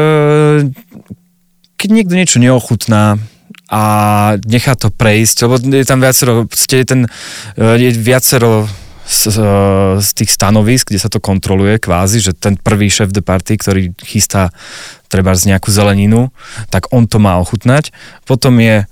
keď 1.78 1.90
niekto 1.94 2.18
niečo 2.18 2.42
neochutná 2.42 3.22
a 3.70 3.82
nechá 4.50 4.74
to 4.74 4.90
prejsť, 4.90 5.46
lebo 5.46 5.62
je 5.62 5.86
tam 5.86 6.02
viacero, 6.02 6.50
je, 6.50 6.86
ten, 6.86 7.02
e, 7.54 7.64
je 7.86 7.90
viacero 7.94 8.66
z, 9.06 9.38
z 10.02 10.10
tých 10.18 10.34
stanovisk, 10.34 10.90
kde 10.90 11.00
sa 11.00 11.14
to 11.14 11.22
kontroluje 11.22 11.78
kvázi, 11.78 12.26
že 12.26 12.34
ten 12.34 12.58
prvý 12.58 12.90
šéf 12.90 13.14
de 13.14 13.22
party, 13.22 13.62
ktorý 13.62 13.82
chystá 14.02 14.50
treba 15.14 15.38
z 15.38 15.54
nejakú 15.54 15.70
zeleninu, 15.70 16.34
tak 16.74 16.90
on 16.90 17.06
to 17.06 17.22
má 17.22 17.38
ochutnať. 17.38 17.94
Potom 18.26 18.58
je 18.58 18.84
e, 18.84 18.86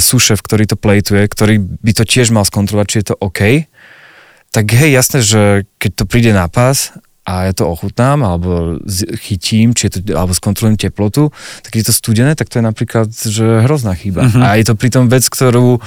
súšef, 0.00 0.40
ktorý 0.40 0.64
to 0.64 0.80
plejtuje, 0.80 1.28
ktorý 1.28 1.60
by 1.60 1.92
to 1.92 2.08
tiež 2.08 2.32
mal 2.32 2.48
skontrolovať, 2.48 2.86
či 2.88 2.98
je 3.04 3.06
to 3.12 3.20
OK. 3.20 3.40
Tak 4.48 4.64
hej, 4.72 4.90
jasné, 4.96 5.20
že 5.20 5.42
keď 5.76 5.90
to 5.92 6.04
príde 6.08 6.32
na 6.32 6.48
pás 6.48 6.96
a 7.28 7.48
ja 7.48 7.52
to 7.52 7.68
ochutnám, 7.68 8.24
alebo 8.24 8.80
chytím, 9.20 9.76
či 9.76 9.88
je 9.88 10.00
to, 10.00 10.16
alebo 10.16 10.32
skontrolujem 10.32 10.76
teplotu, 10.80 11.32
tak 11.60 11.76
keď 11.76 11.78
je 11.84 11.88
to 11.92 11.98
studené, 12.00 12.32
tak 12.32 12.48
to 12.48 12.60
je 12.60 12.64
napríklad 12.64 13.08
že 13.12 13.64
hrozná 13.64 13.92
chyba. 13.92 14.28
Uh-huh. 14.28 14.40
A 14.40 14.56
je 14.56 14.64
to 14.68 14.76
pritom 14.76 15.08
vec, 15.08 15.24
ktorú 15.28 15.80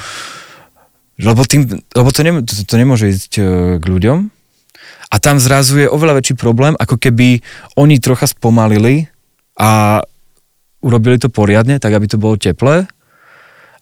lebo, 1.17 1.41
tým, 1.43 1.65
lebo 1.91 2.10
to, 2.10 2.21
nem, 2.21 2.45
to, 2.45 2.53
to 2.53 2.75
nemôže 2.75 3.10
ísť 3.10 3.32
e, 3.36 3.41
k 3.77 3.86
ľuďom 3.86 4.17
a 5.08 5.15
tam 5.17 5.39
zrazu 5.39 5.82
je 5.82 5.88
oveľa 5.88 6.19
väčší 6.19 6.36
problém, 6.36 6.75
ako 6.75 6.95
keby 6.95 7.41
oni 7.75 7.97
trocha 7.97 8.27
spomalili 8.27 9.08
a 9.56 10.03
urobili 10.84 11.17
to 11.17 11.32
poriadne, 11.32 11.80
tak 11.80 11.89
aby 11.91 12.06
to 12.06 12.19
bolo 12.19 12.38
teplé, 12.38 12.86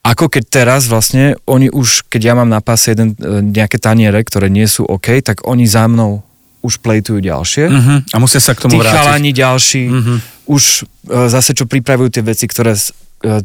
ako 0.06 0.30
keď 0.30 0.44
teraz 0.48 0.86
vlastne 0.86 1.34
oni 1.50 1.68
už, 1.68 2.06
keď 2.08 2.22
ja 2.22 2.34
mám 2.38 2.48
na 2.48 2.62
páse 2.62 2.94
jeden, 2.94 3.18
e, 3.18 3.42
nejaké 3.42 3.82
taniere, 3.82 4.22
ktoré 4.22 4.48
nie 4.48 4.70
sú 4.70 4.86
OK, 4.86 5.18
tak 5.20 5.42
oni 5.44 5.66
za 5.66 5.90
mnou 5.90 6.22
už 6.62 6.82
plejtujú 6.82 7.22
ďalšie. 7.22 7.66
Uh-huh. 7.70 7.98
A 8.10 8.18
musia 8.18 8.42
sa 8.42 8.58
k 8.58 8.66
tomu 8.66 8.78
Tí 8.78 8.82
vrátiť. 8.82 8.94
chalani 8.98 9.32
ďalší 9.34 9.84
Mhm. 9.86 10.16
už 10.46 10.64
e, 10.82 10.84
zase 11.30 11.54
čo 11.54 11.66
pripravujú 11.66 12.10
tie 12.10 12.24
veci, 12.26 12.46
ktoré 12.46 12.74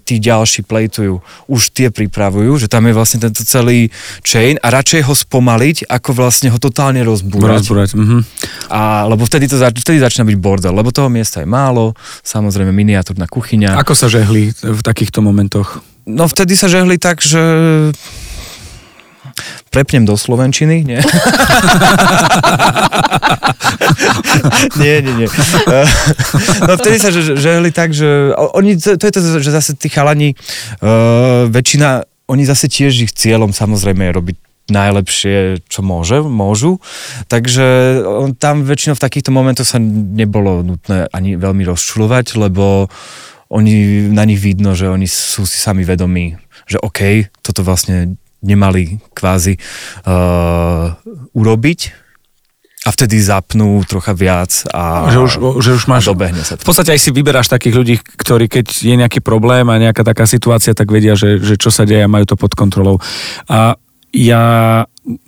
tí 0.05 0.21
ďalší 0.21 0.67
plejtujú, 0.67 1.21
už 1.49 1.63
tie 1.73 1.89
pripravujú, 1.89 2.61
že 2.61 2.67
tam 2.69 2.87
je 2.87 2.95
vlastne 2.95 3.19
tento 3.21 3.43
celý 3.43 3.89
chain 4.23 4.61
a 4.61 4.69
radšej 4.71 5.07
ho 5.07 5.15
spomaliť, 5.15 5.89
ako 5.89 6.11
vlastne 6.13 6.53
ho 6.53 6.59
totálne 6.61 7.01
rozbúrať. 7.03 7.65
Rozbúrať. 7.65 7.91
Mhm. 7.97 8.19
A, 8.71 9.09
lebo 9.09 9.25
vtedy, 9.25 9.49
to 9.51 9.57
zač- 9.57 9.81
vtedy 9.81 9.99
začína 10.01 10.29
byť 10.29 10.39
bordel, 10.39 10.73
lebo 10.75 10.93
toho 10.93 11.09
miesta 11.09 11.41
je 11.41 11.49
málo, 11.49 11.97
samozrejme 12.23 12.71
miniatúrna 12.71 13.27
kuchyňa. 13.27 13.77
Ako 13.81 13.97
sa 13.97 14.07
žehli 14.07 14.53
v 14.53 14.81
takýchto 14.85 15.25
momentoch? 15.25 15.83
No 16.09 16.27
vtedy 16.27 16.57
sa 16.57 16.67
žehli 16.67 16.97
tak, 16.97 17.23
že 17.23 17.41
prepnem 19.71 20.05
do 20.05 20.17
Slovenčiny, 20.17 20.85
nie? 20.85 21.01
nie, 24.81 25.03
nie, 25.03 25.15
nie. 25.25 25.29
no 26.67 26.73
vtedy 26.77 26.97
sa 26.99 27.11
že, 27.13 27.37
žehli 27.37 27.71
tak, 27.73 27.93
že 27.95 28.35
oni, 28.35 28.77
to, 28.81 28.97
je 28.97 29.13
to, 29.13 29.21
že 29.41 29.51
zase 29.51 29.75
tí 29.77 29.89
chalani, 29.89 30.35
uh, 30.81 31.47
väčšina, 31.51 32.05
oni 32.31 32.43
zase 32.47 32.71
tiež 32.71 33.11
ich 33.11 33.13
cieľom 33.13 33.51
samozrejme 33.51 34.11
je 34.11 34.17
robiť 34.17 34.37
najlepšie, 34.71 35.67
čo 35.67 35.83
môže, 35.83 36.23
môžu. 36.23 36.79
Takže 37.27 38.01
on, 38.07 38.39
tam 38.39 38.63
väčšinou 38.63 38.95
v 38.95 39.05
takýchto 39.05 39.35
momentoch 39.35 39.67
sa 39.67 39.83
nebolo 39.83 40.63
nutné 40.63 41.11
ani 41.11 41.35
veľmi 41.35 41.67
rozčulovať, 41.67 42.39
lebo 42.39 42.87
oni, 43.51 44.07
na 44.15 44.23
nich 44.23 44.39
vidno, 44.39 44.79
že 44.79 44.87
oni 44.87 45.11
sú 45.11 45.43
si 45.43 45.59
sami 45.59 45.83
vedomí, 45.83 46.39
že 46.71 46.79
OK, 46.79 47.27
toto 47.43 47.67
vlastne 47.67 48.15
nemali 48.41 48.99
kvázi 49.13 49.57
uh, 49.57 50.97
urobiť 51.37 51.81
a 52.81 52.89
vtedy 52.97 53.21
zapnú 53.21 53.85
trocha 53.85 54.17
viac 54.17 54.65
a, 54.73 55.13
Že 55.13 55.19
už, 55.21 55.33
že 55.61 55.71
už 55.77 55.85
máš... 55.85 56.09
a 56.09 56.17
dobehne 56.17 56.41
sa 56.41 56.57
V 56.57 56.65
to. 56.65 56.69
podstate 56.73 56.97
aj 56.97 57.01
si 57.05 57.13
vyberáš 57.13 57.53
takých 57.53 57.77
ľudí, 57.77 57.95
ktorí 58.01 58.49
keď 58.49 58.67
je 58.73 58.95
nejaký 58.97 59.21
problém 59.21 59.69
a 59.69 59.77
nejaká 59.77 60.01
taká 60.01 60.25
situácia, 60.25 60.73
tak 60.73 60.89
vedia, 60.89 61.13
že, 61.13 61.37
že 61.45 61.61
čo 61.61 61.69
sa 61.69 61.85
deje 61.85 62.01
a 62.01 62.09
majú 62.09 62.25
to 62.25 62.41
pod 62.41 62.57
kontrolou. 62.57 62.97
A 63.53 63.77
ja 64.17 64.43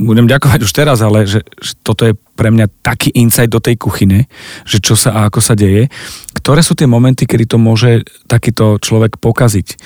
budem 0.00 0.26
ďakovať 0.26 0.64
už 0.64 0.72
teraz, 0.72 1.04
ale 1.04 1.28
že, 1.28 1.44
že 1.60 1.76
toto 1.84 2.08
je 2.08 2.16
pre 2.34 2.48
mňa 2.48 2.82
taký 2.82 3.12
insight 3.14 3.52
do 3.52 3.60
tej 3.60 3.76
kuchyne, 3.76 4.26
že 4.64 4.80
čo 4.80 4.96
sa 4.96 5.12
a 5.12 5.20
ako 5.28 5.44
sa 5.44 5.52
deje. 5.52 5.92
Ktoré 6.32 6.64
sú 6.64 6.72
tie 6.72 6.88
momenty, 6.88 7.28
kedy 7.28 7.52
to 7.52 7.58
môže 7.60 8.02
takýto 8.26 8.80
človek 8.80 9.20
pokaziť? 9.20 9.76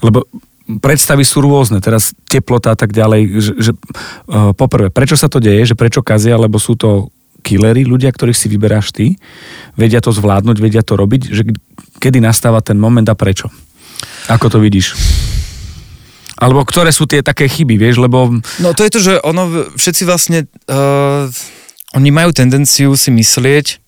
Lebo 0.00 0.26
predstavy 0.80 1.26
sú 1.26 1.42
rôzne, 1.42 1.82
teraz 1.82 2.14
teplota 2.30 2.74
a 2.74 2.78
tak 2.78 2.94
ďalej, 2.94 3.20
že, 3.40 3.52
že 3.58 3.72
uh, 3.74 4.54
poprvé, 4.54 4.88
prečo 4.88 5.18
sa 5.18 5.26
to 5.26 5.42
deje, 5.42 5.74
že 5.74 5.78
prečo 5.78 6.04
kazia, 6.04 6.38
lebo 6.38 6.56
sú 6.58 6.78
to 6.78 7.10
killery, 7.42 7.82
ľudia, 7.82 8.14
ktorých 8.14 8.38
si 8.38 8.46
vyberáš 8.46 8.94
ty, 8.94 9.18
vedia 9.74 9.98
to 9.98 10.14
zvládnuť, 10.14 10.56
vedia 10.62 10.86
to 10.86 10.94
robiť, 10.94 11.22
že 11.34 11.42
kedy 11.98 12.22
nastáva 12.22 12.62
ten 12.62 12.78
moment 12.78 13.04
a 13.10 13.18
prečo? 13.18 13.50
Ako 14.30 14.46
to 14.46 14.62
vidíš? 14.62 14.94
Alebo 16.38 16.62
ktoré 16.62 16.90
sú 16.94 17.06
tie 17.06 17.22
také 17.22 17.46
chyby, 17.50 17.78
vieš, 17.78 18.02
lebo... 18.02 18.30
No 18.62 18.74
to 18.74 18.86
je 18.86 18.90
to, 18.90 19.00
že 19.02 19.14
ono, 19.22 19.74
všetci 19.74 20.02
vlastne, 20.06 20.46
uh, 20.70 21.26
oni 21.94 22.10
majú 22.14 22.30
tendenciu 22.30 22.94
si 22.94 23.10
myslieť, 23.10 23.82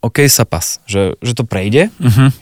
OK, 0.00 0.24
sa 0.32 0.48
pas, 0.48 0.80
že, 0.88 1.16
že 1.20 1.32
to 1.36 1.44
prejde, 1.44 1.92
Uh-huh. 2.00 2.32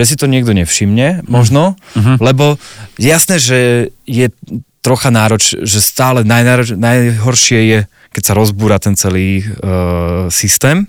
Že 0.00 0.08
si 0.08 0.16
to 0.16 0.24
niekto 0.24 0.56
nevšimne, 0.56 1.28
možno, 1.28 1.76
Mhm. 1.92 2.16
lebo 2.24 2.56
jasné, 2.96 3.36
že 3.36 3.58
je 4.08 4.32
trocha 4.80 5.12
nároč, 5.12 5.60
že 5.60 5.84
stále 5.84 6.24
najnároč, 6.24 6.72
najhoršie 6.72 7.60
je, 7.68 7.78
keď 8.16 8.22
sa 8.24 8.32
rozbúra 8.32 8.80
ten 8.80 8.96
celý 8.96 9.44
uh, 9.44 10.32
systém, 10.32 10.88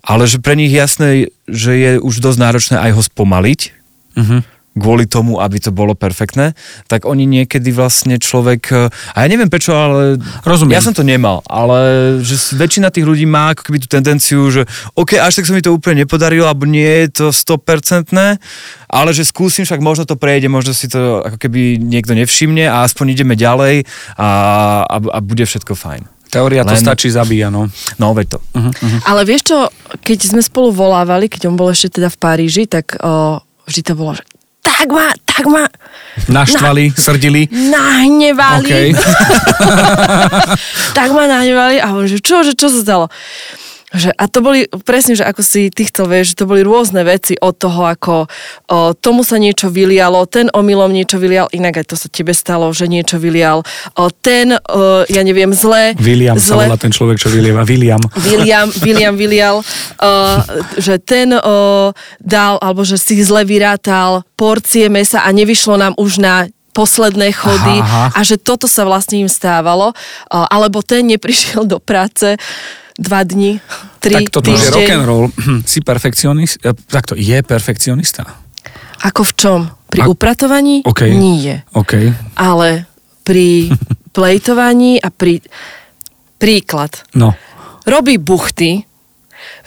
ale 0.00 0.30
že 0.30 0.38
pre 0.38 0.54
nich 0.54 0.70
jasné, 0.70 1.26
že 1.50 1.74
je 1.74 1.90
už 1.98 2.22
dosť 2.22 2.38
náročné 2.38 2.76
aj 2.78 2.90
ho 2.94 3.02
spomaliť, 3.02 3.60
Uh-huh. 4.10 4.42
Kvôli 4.78 5.10
tomu, 5.10 5.42
aby 5.42 5.58
to 5.58 5.74
bolo 5.74 5.98
perfektné, 5.98 6.54
tak 6.86 7.02
oni 7.02 7.26
niekedy 7.26 7.74
vlastne 7.74 8.22
človek, 8.22 8.62
eh, 8.70 9.14
a 9.14 9.16
ja 9.22 9.26
neviem 9.26 9.50
prečo, 9.50 9.74
ale 9.74 10.14
Rozumiem. 10.46 10.78
ja 10.78 10.82
som 10.84 10.94
to 10.94 11.02
nemal, 11.02 11.42
ale 11.50 11.78
že 12.22 12.38
väčšina 12.54 12.94
tých 12.94 13.02
ľudí 13.02 13.26
má 13.26 13.50
ako 13.50 13.66
keby 13.66 13.78
tú 13.82 13.88
tendenciu, 13.90 14.46
že 14.48 14.62
OK, 14.94 15.18
až 15.18 15.42
tak 15.42 15.50
sa 15.50 15.54
mi 15.54 15.62
to 15.64 15.74
úplne 15.74 16.06
nepodarilo, 16.06 16.46
alebo 16.46 16.70
nie 16.70 16.86
je 17.06 17.08
to 17.10 17.26
100%, 17.34 18.38
ale 18.90 19.10
že 19.10 19.26
skúsim, 19.26 19.66
však 19.66 19.82
možno 19.82 20.06
to 20.06 20.14
prejde, 20.14 20.46
možno 20.46 20.70
si 20.70 20.86
to 20.86 21.26
ako 21.26 21.38
keby 21.38 21.78
niekto 21.78 22.14
nevšimne 22.14 22.70
a 22.70 22.86
aspoň 22.86 23.18
ideme 23.18 23.34
ďalej 23.34 23.86
a, 24.18 24.28
a, 24.86 24.96
a 24.96 25.18
bude 25.18 25.42
všetko 25.46 25.74
fajn. 25.74 26.06
Teória 26.30 26.62
to 26.62 26.78
Len- 26.78 26.82
stačí 26.86 27.10
zabíja, 27.10 27.50
no. 27.50 27.66
No, 27.98 28.14
veď 28.14 28.38
to. 28.38 28.38
Ale 29.02 29.26
vieš 29.26 29.50
čo, 29.50 29.58
keď 29.98 30.30
sme 30.30 30.42
spolu 30.46 30.70
volávali, 30.70 31.26
keď 31.26 31.50
on 31.50 31.58
bol 31.58 31.74
ešte 31.74 31.98
teda 31.98 32.06
v 32.06 32.18
Paríži, 32.22 32.70
tak 32.70 32.94
o, 33.02 33.42
vždy 33.66 33.82
to 33.82 33.98
bolo, 33.98 34.14
že 34.14 34.22
tak 34.80 34.88
ma, 34.96 35.12
tak 35.28 35.44
ma 35.44 35.68
Naštvali, 36.24 36.88
srdili. 36.96 37.44
nahnevali. 37.52 38.64
OK. 38.64 38.74
tak 40.96 41.12
ma 41.12 41.28
nahnevali 41.28 41.76
a 41.84 41.92
on, 41.92 42.08
že 42.08 42.16
čo, 42.24 42.40
že 42.40 42.56
čo 42.56 42.72
sa 42.72 42.80
stalo? 42.80 43.06
Že, 43.90 44.14
a 44.14 44.24
to 44.30 44.38
boli 44.38 44.70
presne, 44.86 45.18
že 45.18 45.26
ako 45.26 45.42
si 45.42 45.66
ty 45.66 45.82
chcel, 45.90 46.06
vieš, 46.06 46.34
že 46.34 46.38
to 46.38 46.46
boli 46.46 46.62
rôzne 46.62 47.02
veci 47.02 47.34
od 47.34 47.58
toho, 47.58 47.90
ako 47.90 48.30
o, 48.70 48.94
tomu 48.94 49.26
sa 49.26 49.34
niečo 49.34 49.66
vylialo, 49.66 50.30
ten 50.30 50.46
omylom 50.46 50.94
niečo 50.94 51.18
vylial, 51.18 51.50
inak 51.50 51.82
aj 51.82 51.86
to 51.90 51.96
sa 51.98 52.06
tebe 52.06 52.30
stalo, 52.30 52.70
že 52.70 52.86
niečo 52.86 53.18
vylial, 53.18 53.66
o, 53.98 54.04
ten, 54.14 54.54
o, 54.54 55.02
ja 55.10 55.22
neviem, 55.26 55.50
zle. 55.50 55.98
William 55.98 56.38
sa 56.38 56.54
zle, 56.54 56.70
volá 56.70 56.78
ten 56.78 56.94
človek, 56.94 57.18
čo 57.18 57.34
vylieva. 57.34 57.66
William. 57.66 57.98
William, 58.22 58.70
William 58.86 59.14
vylial, 59.18 59.58
uh, 59.58 60.38
že 60.78 61.02
ten 61.02 61.34
uh, 61.34 61.90
dal, 62.22 62.62
alebo 62.62 62.86
že 62.86 62.94
si 62.94 63.18
zle 63.26 63.42
vyrátal 63.42 64.22
porcie 64.38 64.86
mesa 64.86 65.26
a 65.26 65.34
nevyšlo 65.34 65.74
nám 65.74 65.98
už 65.98 66.22
na 66.22 66.46
posledné 66.70 67.34
chody 67.34 67.82
Aha, 67.82 68.14
aha. 68.14 68.14
a 68.14 68.20
že 68.22 68.38
toto 68.38 68.70
sa 68.70 68.86
vlastne 68.86 69.18
im 69.18 69.26
stávalo, 69.26 69.90
alebo 70.30 70.86
ten 70.86 71.02
neprišiel 71.10 71.66
do 71.66 71.82
práce 71.82 72.38
dva 73.00 73.24
dni, 73.24 73.56
tri 73.96 74.12
Tak 74.20 74.28
toto 74.30 74.46
už 74.46 74.54
je 74.54 74.60
týždeň. 74.60 74.74
rock 74.76 74.90
and 74.92 75.04
roll. 75.04 75.24
Si 75.64 75.80
perfekcionist? 75.80 76.60
Takto, 76.86 77.16
je 77.16 77.40
perfekcionista. 77.40 78.28
Ako 79.00 79.24
v 79.24 79.32
čom? 79.34 79.60
Pri 79.88 80.04
A- 80.04 80.06
upratovaní? 80.06 80.84
OK. 80.84 81.08
Nie. 81.08 81.64
OK. 81.72 82.12
Ale 82.36 82.84
pri 83.24 83.72
plejtovaní 84.14 85.00
a 85.00 85.08
pri... 85.08 85.40
Príklad. 86.36 87.04
No. 87.12 87.36
robí 87.84 88.16
buchty, 88.16 88.84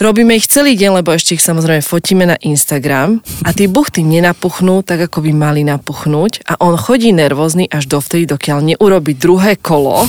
robíme 0.04 0.36
ich 0.36 0.52
celý 0.52 0.76
deň, 0.76 1.00
lebo 1.00 1.16
ešte 1.16 1.40
ich 1.40 1.44
samozrejme 1.48 1.80
fotíme 1.80 2.28
na 2.28 2.36
Instagram 2.44 3.24
a 3.48 3.56
tie 3.56 3.72
buchty 3.72 4.04
nenapuchnú 4.04 4.84
tak, 4.84 5.08
ako 5.08 5.24
by 5.24 5.32
mali 5.32 5.64
napuchnúť 5.64 6.44
a 6.44 6.60
on 6.60 6.76
chodí 6.76 7.16
nervózny 7.16 7.72
až 7.72 7.88
dovtedy, 7.88 8.28
dokiaľ 8.28 8.76
neurobi 8.76 9.16
druhé 9.16 9.56
kolo, 9.56 10.04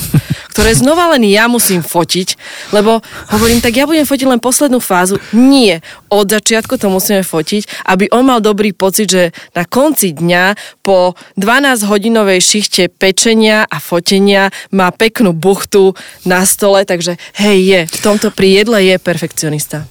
ktoré 0.50 0.74
znova 0.74 1.14
len 1.14 1.22
ja 1.30 1.46
musím 1.46 1.78
fotiť, 1.86 2.34
lebo 2.74 2.98
hovorím, 3.30 3.62
tak 3.62 3.78
ja 3.78 3.86
budem 3.86 4.02
fotiť 4.02 4.26
len 4.26 4.42
poslednú 4.42 4.82
fázu. 4.82 5.22
Nie, 5.30 5.78
od 6.10 6.26
začiatku 6.26 6.74
to 6.74 6.90
musíme 6.90 7.22
fotiť, 7.22 7.86
aby 7.86 8.10
on 8.10 8.26
mal 8.26 8.42
dobrý 8.42 8.74
pocit, 8.74 9.14
že 9.14 9.30
na 9.54 9.62
konci 9.62 10.10
dňa 10.10 10.58
po 10.82 11.14
12-hodinovej 11.38 12.42
šichte 12.42 12.90
pečenia 12.90 13.62
a 13.62 13.78
fotenia 13.78 14.50
má 14.74 14.90
peknú 14.90 15.30
buchtu 15.30 15.94
na 16.26 16.42
stole, 16.42 16.82
takže 16.82 17.14
hej, 17.38 17.58
je, 17.62 17.80
v 17.86 17.98
tomto 18.02 18.34
pri 18.34 18.58
jedle 18.58 18.82
je 18.82 18.96
perfekcionista. 18.98 19.83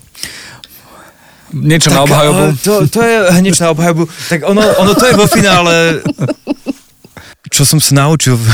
Niečo 1.54 1.94
na 1.94 2.02
obhajobu. 2.02 2.58
To, 2.66 2.74
to 2.90 3.00
je 3.06 3.16
hneď 3.38 3.56
na 3.62 3.70
obhajobu. 3.78 4.10
Tak 4.30 4.40
ono, 4.50 4.62
ono 4.82 4.92
to 4.98 5.06
je 5.06 5.14
vo 5.14 5.28
finále 5.30 6.02
čo 7.54 7.70
som 7.70 7.78
sa 7.78 7.94
naučil 8.10 8.34
v 8.34 8.50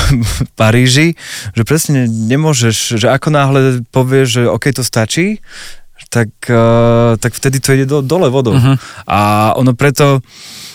Paríži, 0.59 1.15
že 1.55 1.63
presne 1.63 2.03
nemôžeš, 2.03 2.99
že 2.99 3.07
ako 3.07 3.31
náhle 3.31 3.59
povieš, 3.95 4.27
že 4.27 4.41
OK, 4.51 4.75
to 4.75 4.83
stačí, 4.83 5.39
tak, 6.11 6.27
uh, 6.51 7.15
tak 7.15 7.31
vtedy 7.31 7.63
to 7.63 7.71
ide 7.79 7.85
do, 7.87 8.03
dole 8.03 8.27
vodou. 8.27 8.59
Uh-huh. 8.59 8.75
A 9.07 9.53
ono 9.55 9.71
preto 9.71 10.19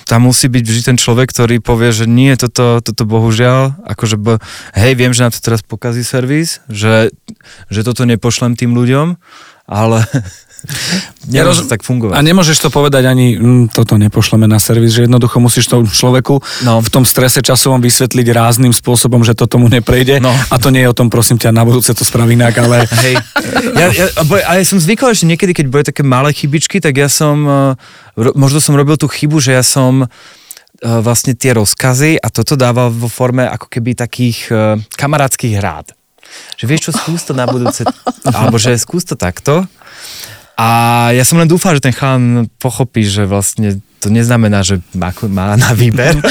tam 0.09 0.28
musí 0.28 0.48
byť 0.48 0.64
vždy 0.64 0.83
ten 0.85 0.98
človek, 1.00 1.33
ktorý 1.33 1.61
povie, 1.61 1.90
že 1.92 2.04
nie, 2.09 2.33
toto, 2.37 2.80
toto 2.80 3.02
bohužiaľ, 3.04 3.88
akože, 3.92 4.16
bo, 4.20 4.37
hej, 4.76 4.92
viem, 4.96 5.12
že 5.12 5.24
nám 5.24 5.33
to 5.33 5.44
teraz 5.44 5.61
pokazí 5.64 6.04
servis, 6.04 6.64
že, 6.68 7.12
že 7.68 7.80
toto 7.85 8.04
nepošlem 8.04 8.57
tým 8.57 8.76
ľuďom, 8.76 9.16
ale 9.64 10.04
nemôže 11.31 11.64
roz- 11.64 11.70
tak 11.70 11.85
fungovať. 11.85 12.14
A 12.16 12.20
nemôžeš 12.20 12.59
to 12.61 12.68
povedať 12.68 13.05
ani, 13.07 13.37
mm, 13.37 13.64
toto 13.72 13.96
nepošleme 13.96 14.44
na 14.44 14.57
servis, 14.57 14.92
že 14.92 15.05
jednoducho 15.07 15.38
musíš 15.38 15.68
tomu 15.68 15.87
človeku 15.87 16.40
No. 16.64 16.81
v 16.81 16.88
tom 16.88 17.05
strese 17.05 17.40
časovom 17.40 17.81
vysvetliť 17.81 18.27
rázným 18.31 18.72
spôsobom, 18.72 19.22
že 19.22 19.37
to 19.37 19.44
tomu 19.44 19.68
neprejde. 19.68 20.18
No. 20.20 20.33
A 20.50 20.57
to 20.57 20.68
nie 20.72 20.85
je 20.85 20.90
o 20.90 20.96
tom, 20.96 21.09
prosím 21.09 21.37
ťa, 21.37 21.53
na 21.53 21.64
budúce 21.64 21.92
to 21.92 22.05
spraví 22.05 22.35
inak, 22.35 22.55
ale... 22.59 22.85
Hej, 23.05 23.14
ja, 23.77 23.87
ja, 23.92 24.07
a 24.46 24.50
ja 24.57 24.64
som 24.64 24.79
zvykol, 24.79 25.12
že 25.12 25.29
niekedy, 25.29 25.53
keď 25.53 25.66
boli 25.68 25.83
také 25.83 26.03
malé 26.03 26.33
chybičky, 26.33 26.81
tak 26.81 26.96
ja 26.96 27.09
som, 27.09 27.37
eh, 28.16 28.33
možno 28.35 28.59
som 28.59 28.74
robil 28.74 28.96
tú 28.96 29.07
chybu, 29.07 29.38
že 29.38 29.53
ja 29.53 29.62
som 29.62 30.05
eh, 30.05 30.09
vlastne 30.81 31.33
tie 31.35 31.55
rozkazy 31.55 32.18
a 32.18 32.29
toto 32.29 32.55
dával 32.55 32.90
vo 32.90 33.07
forme 33.07 33.44
ako 33.44 33.66
keby 33.68 33.94
takých 33.94 34.38
eh, 34.50 34.59
kamarátskych 34.94 35.55
hrád. 35.55 35.92
Že 36.59 36.64
vieš 36.66 36.81
čo, 36.88 36.92
skús 36.96 37.22
to 37.22 37.33
na 37.37 37.44
budúce, 37.46 37.85
alebo 38.37 38.57
že 38.57 38.74
skús 38.74 39.05
to 39.05 39.14
takto. 39.14 39.68
A 40.55 41.11
ja 41.11 41.27
som 41.27 41.38
len 41.43 41.51
dúfal, 41.51 41.75
že 41.75 41.90
ten 41.90 41.95
chalán 41.95 42.47
pochopí, 42.62 43.03
že 43.03 43.27
vlastne 43.27 43.83
to 43.99 44.07
neznamená, 44.07 44.62
že 44.62 44.79
má, 44.95 45.11
má 45.27 45.59
na 45.59 45.75
výber. 45.75 46.14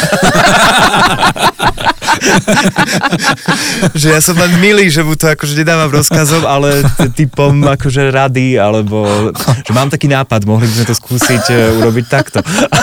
že 4.02 4.08
ja 4.14 4.20
som 4.24 4.36
len 4.38 4.58
milý, 4.60 4.90
že 4.90 5.04
mu 5.04 5.14
to 5.14 5.30
akože 5.30 5.54
nedávam 5.58 5.92
rozkazom, 5.92 6.44
ale 6.48 6.84
typom 7.14 7.64
akože 7.64 8.10
rady, 8.10 8.58
alebo 8.58 9.32
že 9.64 9.72
mám 9.72 9.90
taký 9.92 10.10
nápad, 10.10 10.48
mohli 10.48 10.66
by 10.68 10.74
sme 10.74 10.86
to 10.90 10.96
skúsiť 10.96 11.44
e, 11.52 11.56
urobiť 11.84 12.06
takto. 12.08 12.40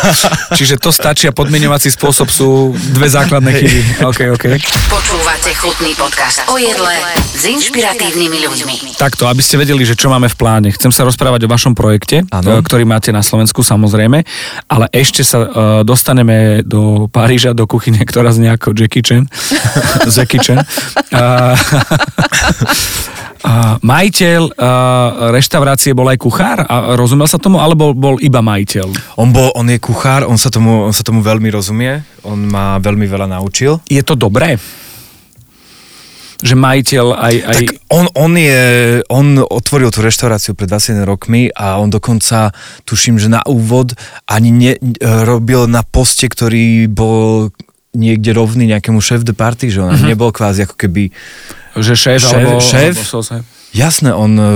Čiže 0.58 0.80
to 0.80 0.90
stačí 0.92 1.26
a 1.26 1.32
podmienovací 1.34 1.88
spôsob 1.92 2.28
sú 2.28 2.72
dve 2.94 3.08
základné 3.08 3.50
chyby. 3.50 3.80
OK, 4.06 4.20
OK. 4.34 4.44
Počúvate 4.88 5.50
chutný 5.56 5.92
podcast 5.96 6.44
o 6.50 6.56
jedle 6.60 6.94
s 7.34 7.42
inšpiratívnymi 7.46 8.38
ľuďmi. 8.44 8.74
Takto, 8.96 9.26
aby 9.26 9.40
ste 9.40 9.60
vedeli, 9.60 9.82
že 9.86 9.96
čo 9.96 10.12
máme 10.12 10.28
v 10.28 10.36
pláne. 10.36 10.68
Chcem 10.74 10.92
sa 10.92 11.06
rozprávať 11.06 11.46
o 11.46 11.52
vašom 11.52 11.72
projekte, 11.72 12.26
Áno. 12.28 12.60
e, 12.60 12.62
ktorý 12.62 12.84
máte 12.84 13.10
na 13.14 13.24
Slovensku 13.24 13.62
samozrejme, 13.64 14.22
ale 14.66 14.86
ešte 14.90 15.22
sa 15.22 15.38
uh, 15.40 15.48
dostaneme 15.86 16.66
do 16.66 17.06
Paríža, 17.06 17.54
do 17.54 17.64
kuchyne, 17.70 18.02
ktorá 18.02 18.34
znie 18.34 18.50
ako 18.50 18.74
Jackie 18.74 19.02
Chan. 19.06 19.29
Jackie 20.14 20.40
Chan. 20.42 20.58
A, 21.14 21.22
a, 23.46 23.52
majiteľ 23.80 24.42
uh, 24.54 25.30
reštaurácie 25.30 25.94
bol 25.94 26.10
aj 26.10 26.18
kuchár 26.18 26.58
a 26.66 26.98
rozumel 26.98 27.30
sa 27.30 27.38
tomu, 27.38 27.62
alebo 27.62 27.94
bol 27.94 28.18
iba 28.18 28.42
majiteľ? 28.42 29.16
On, 29.16 29.30
bol, 29.30 29.54
on 29.54 29.66
je 29.70 29.78
kuchár, 29.78 30.26
on 30.26 30.36
sa, 30.36 30.50
tomu, 30.50 30.86
on 30.90 30.94
sa 30.94 31.06
tomu 31.06 31.22
veľmi 31.22 31.48
rozumie, 31.50 32.02
on 32.26 32.38
ma 32.46 32.76
veľmi 32.82 33.06
veľa 33.06 33.30
naučil. 33.30 33.80
Je 33.86 34.02
to 34.02 34.18
dobré? 34.18 34.58
Že 36.40 36.56
majiteľ 36.56 37.06
aj... 37.20 37.34
aj... 37.44 37.58
Tak 37.68 37.68
on, 37.92 38.06
on, 38.16 38.32
je, 38.32 38.60
on 39.12 39.26
otvoril 39.44 39.92
tú 39.92 40.00
reštauráciu 40.00 40.56
pred 40.56 40.72
21 40.72 41.04
rokmi 41.04 41.52
a 41.52 41.76
on 41.76 41.92
dokonca, 41.92 42.56
tuším, 42.88 43.20
že 43.20 43.28
na 43.28 43.44
úvod 43.44 43.92
ani 44.24 44.48
ne, 44.48 44.72
robil 45.04 45.68
na 45.68 45.84
poste, 45.84 46.32
ktorý 46.32 46.88
bol 46.88 47.52
niekde 47.90 48.30
rovný 48.30 48.70
nejakému 48.70 48.98
šéf 48.98 49.26
de 49.26 49.34
party, 49.34 49.66
že 49.68 49.82
on 49.82 49.90
mm-hmm. 49.90 50.08
nebol 50.08 50.30
kvázi 50.30 50.62
ako 50.62 50.78
keby... 50.78 51.10
že 51.74 51.94
šéf, 51.94 52.22
šéf- 52.22 52.38
alebo... 52.38 52.62
šéf? 52.62 52.94
alebo. 52.94 53.42
Jasné, 53.70 54.10
on, 54.14 54.32
e, 54.34 54.50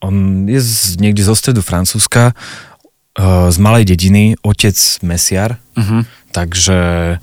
on 0.00 0.14
je 0.44 0.60
z, 0.60 1.00
niekde 1.00 1.24
zo 1.24 1.32
stredu 1.32 1.64
Francúzska, 1.64 2.32
e, 2.32 3.24
z 3.48 3.56
malej 3.56 3.88
dediny, 3.88 4.36
otec 4.40 4.76
mesiar, 5.00 5.56
Mhm. 5.72 6.04
takže... 6.32 6.76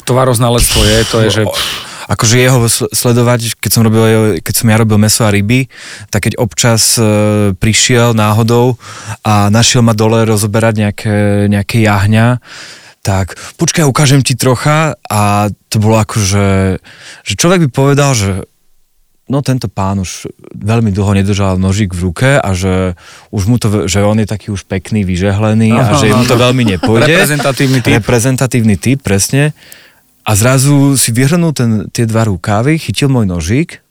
Tovaroznalectvo 0.06 0.82
je, 0.82 0.98
to 1.06 1.18
je, 1.22 1.30
že... 1.30 1.44
akože 2.10 2.36
jeho 2.42 2.66
sl- 2.66 2.90
sledovať, 2.90 3.54
keď 3.62 3.70
som, 3.70 3.82
robil, 3.86 4.02
keď 4.42 4.54
som 4.58 4.66
ja 4.66 4.82
robil 4.82 4.98
meso 4.98 5.22
a 5.22 5.30
ryby, 5.30 5.70
tak 6.10 6.26
keď 6.26 6.42
občas 6.42 6.98
e, 6.98 7.06
prišiel 7.54 8.18
náhodou 8.18 8.82
a 9.22 9.54
našiel 9.54 9.86
ma 9.86 9.94
dole 9.94 10.26
rozoberať 10.26 10.74
nejaké, 10.82 11.16
nejaké 11.46 11.86
jahňa, 11.86 12.42
tak 13.10 13.34
počkaj, 13.58 13.90
ukážem 13.90 14.22
ti 14.22 14.38
trocha 14.38 14.94
a 15.10 15.50
to 15.74 15.82
bolo 15.82 15.98
akože, 15.98 16.78
že 17.26 17.34
človek 17.34 17.66
by 17.66 17.70
povedal, 17.74 18.14
že 18.14 18.46
no 19.26 19.42
tento 19.42 19.66
pán 19.66 19.98
už 19.98 20.30
veľmi 20.54 20.94
dlho 20.94 21.18
nedržal 21.18 21.58
nožík 21.58 21.98
v 21.98 22.02
ruke 22.06 22.30
a 22.38 22.50
že 22.54 22.94
už 23.34 23.44
mu 23.50 23.58
to, 23.58 23.90
že 23.90 24.06
on 24.06 24.22
je 24.22 24.30
taký 24.30 24.54
už 24.54 24.70
pekný, 24.70 25.02
vyžehlený 25.10 25.74
a 25.74 25.90
Aha, 25.90 25.98
že 25.98 26.14
mu 26.14 26.26
to 26.26 26.38
veľmi 26.38 26.78
nepôjde. 26.78 27.10
Reprezentatívny 27.10 27.80
typ. 27.82 27.98
Reprezentatívny 27.98 28.76
typ, 28.78 29.02
presne. 29.02 29.58
A 30.22 30.38
zrazu 30.38 30.94
si 30.94 31.10
vyhrnul 31.10 31.58
ten, 31.58 31.90
tie 31.90 32.06
dva 32.06 32.30
rukávy, 32.30 32.78
chytil 32.78 33.10
môj 33.10 33.26
nožík, 33.26 33.82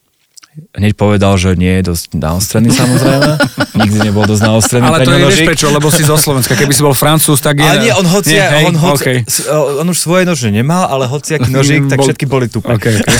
hneď 0.75 0.93
povedal, 0.95 1.35
že 1.39 1.55
nie 1.55 1.81
je 1.81 1.93
dosť 1.93 2.17
naostrený 2.17 2.71
samozrejme. 2.75 3.31
Nikdy 3.85 3.99
nebol 4.11 4.25
dosť 4.27 4.43
naostrený 4.43 4.85
Ale 4.87 5.07
to 5.07 5.13
je, 5.15 5.47
prečo, 5.47 5.67
lebo 5.71 5.89
si 5.89 6.03
zo 6.03 6.19
Slovenska. 6.19 6.59
Keby 6.59 6.73
si 6.75 6.83
bol 6.83 6.95
Francúz, 6.95 7.39
tak 7.39 7.61
je... 7.61 7.69
Ale 7.69 7.85
nie, 7.85 7.93
on 7.95 8.07
hoci, 8.07 8.35
Nie, 8.35 8.47
hej, 8.49 8.65
on, 8.71 8.77
hoci 8.77 9.23
s- 9.25 9.47
on 9.51 9.87
už 9.87 9.99
svoje 9.99 10.27
nože 10.27 10.51
nemal, 10.51 10.87
ale 10.91 11.07
hociaký 11.07 11.51
nožík, 11.51 11.87
tak 11.87 12.03
Bol- 12.03 12.07
všetky 12.11 12.27
boli 12.27 12.47
tu. 12.51 12.59
Okay, 12.61 12.99
okay. 12.99 13.17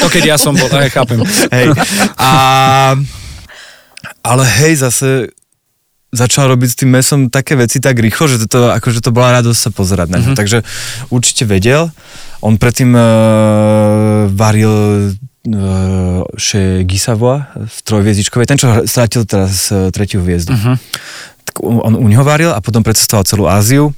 To 0.00 0.06
keď 0.08 0.22
ja 0.34 0.36
som 0.40 0.56
bol, 0.56 0.68
aj 0.68 0.90
chápem. 0.90 1.20
Hej. 1.52 1.72
A, 2.16 2.30
ale 4.24 4.44
hej, 4.64 4.80
zase 4.80 5.30
začal 6.10 6.50
robiť 6.50 6.68
s 6.74 6.76
tým 6.76 6.90
mesom 6.90 7.20
také 7.30 7.54
veci 7.54 7.78
tak 7.78 7.94
rýchlo, 7.94 8.26
že 8.26 8.42
to, 8.50 8.74
akože 8.74 8.98
to 8.98 9.14
bola 9.14 9.40
radosť 9.40 9.58
sa 9.58 9.70
pozerať 9.70 10.10
na 10.10 10.18
ňo. 10.18 10.34
Mm-hmm. 10.34 10.38
Takže 10.38 10.58
určite 11.14 11.46
vedel. 11.46 11.94
On 12.42 12.58
predtým 12.58 12.90
uh, 12.96 14.26
varil 14.34 14.74
še 16.36 16.84
Guy 16.84 17.00
Savoy 17.00 17.40
v 17.56 17.76
trojviezdičkovej, 17.88 18.44
ten, 18.44 18.60
čo 18.60 18.84
strátil 18.84 19.24
teraz 19.24 19.72
uh, 19.72 19.88
tretiu 19.88 20.20
hviezdu. 20.20 20.52
Uh-huh. 20.52 20.76
Tak 21.48 21.64
on 21.64 21.96
u 21.96 22.06
neho 22.12 22.20
varil 22.20 22.52
a 22.52 22.60
potom 22.60 22.84
precestoval 22.84 23.24
celú 23.24 23.48
Áziu, 23.48 23.96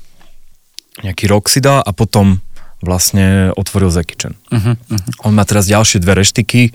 nejaký 1.02 1.26
rok 1.26 1.50
si 1.50 1.58
dal 1.58 1.82
a 1.82 1.90
potom 1.90 2.38
vlastne 2.78 3.50
otvoril 3.58 3.90
The 3.90 4.02
Kitchen. 4.06 4.34
Uh-huh, 4.54 4.78
uh-huh. 4.78 5.26
On 5.26 5.34
má 5.34 5.42
teraz 5.42 5.66
ďalšie 5.66 5.98
dve 5.98 6.22
reštiky 6.22 6.70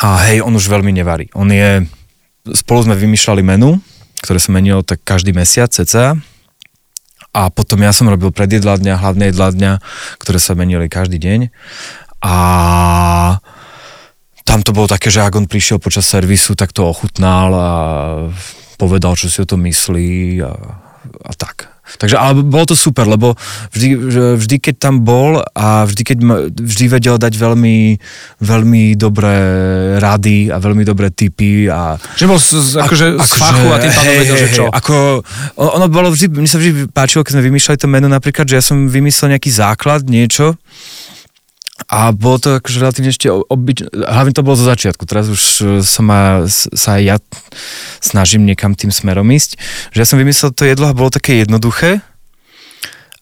a 0.00 0.32
hej, 0.32 0.40
on 0.40 0.56
už 0.56 0.72
veľmi 0.72 0.88
nevarí. 0.88 1.28
On 1.36 1.48
je, 1.48 1.84
spolu 2.56 2.88
sme 2.88 2.96
vymýšľali 2.96 3.44
menu, 3.44 3.76
ktoré 4.24 4.40
sa 4.40 4.48
menilo 4.48 4.80
tak 4.80 5.04
každý 5.04 5.36
mesiac 5.36 5.68
cca. 5.68 6.16
A 7.32 7.48
potom 7.48 7.80
ja 7.80 7.96
som 7.96 8.12
robil 8.12 8.28
predjedladňa, 8.28 9.00
hlavné 9.00 9.32
jedladňa, 9.32 9.80
ktoré 10.20 10.36
sa 10.36 10.52
menili 10.52 10.84
každý 10.92 11.16
deň. 11.16 11.48
A 12.22 12.34
tam 14.42 14.60
to 14.62 14.74
bolo 14.74 14.90
také, 14.90 15.10
že 15.10 15.22
ak 15.22 15.34
on 15.38 15.46
prišiel 15.46 15.78
počas 15.78 16.06
servisu, 16.06 16.54
tak 16.58 16.74
to 16.74 16.86
ochutnal 16.86 17.48
a 17.54 17.70
povedal, 18.78 19.14
čo 19.14 19.30
si 19.30 19.38
o 19.38 19.46
tom 19.46 19.62
myslí 19.62 20.42
a, 20.42 20.52
a 21.26 21.32
tak. 21.34 21.72
Takže 21.82 22.16
ale 22.16 22.40
bolo 22.40 22.72
to 22.72 22.76
super, 22.78 23.04
lebo 23.04 23.34
vždy, 23.74 23.98
vždy 24.38 24.56
keď 24.62 24.74
tam 24.80 25.02
bol 25.02 25.42
a 25.42 25.84
vždy, 25.84 26.02
keď 26.06 26.18
ma, 26.22 26.36
vždy 26.48 26.84
vedel 26.88 27.16
dať 27.18 27.34
veľmi, 27.36 27.98
veľmi 28.38 28.84
dobré 28.96 29.36
rady 29.98 30.48
a 30.48 30.56
veľmi 30.62 30.86
dobré 30.86 31.12
tipy 31.12 31.68
a 31.68 31.98
Že 32.16 32.24
bol 32.30 32.38
z, 32.38 32.48
z, 32.54 32.70
akože 32.80 33.06
z 33.18 33.32
fachu 33.34 33.66
a 33.68 33.76
tým 33.82 33.92
pádom 33.92 34.14
vedel, 34.14 34.36
hej, 34.38 34.42
že 34.46 34.48
čo. 34.56 34.64
Ako, 34.72 35.26
ono 35.58 35.86
bolo 35.90 36.14
vždy, 36.14 36.32
mne 36.32 36.48
sa 36.48 36.62
vždy 36.62 36.88
páčilo, 36.88 37.26
keď 37.26 37.36
sme 37.36 37.46
vymýšľali 37.50 37.78
to 37.82 37.88
menu 37.90 38.08
napríklad, 38.08 38.46
že 38.48 38.56
ja 38.56 38.64
som 38.64 38.88
vymyslel 38.88 39.36
nejaký 39.36 39.50
základ, 39.52 40.06
niečo 40.06 40.56
a 41.88 42.10
bolo 42.14 42.36
to 42.38 42.48
akože 42.58 42.78
relatívne 42.82 43.10
ešte 43.10 43.30
obyč... 43.30 43.88
Hlavne 43.90 44.34
to 44.34 44.46
bolo 44.46 44.58
zo 44.58 44.66
začiatku, 44.66 45.02
teraz 45.06 45.30
už 45.30 45.42
e, 45.42 45.64
sa, 45.80 46.02
ma, 46.02 46.20
sa 46.50 46.98
aj 46.98 47.02
ja 47.02 47.16
snažím 47.98 48.46
niekam 48.46 48.76
tým 48.76 48.90
smerom 48.90 49.26
ísť, 49.30 49.58
že 49.94 49.98
ja 50.02 50.06
som 50.06 50.20
vymyslel 50.20 50.54
to 50.54 50.66
jedlo 50.66 50.90
a 50.90 50.96
bolo 50.96 51.10
také 51.10 51.42
jednoduché 51.42 52.02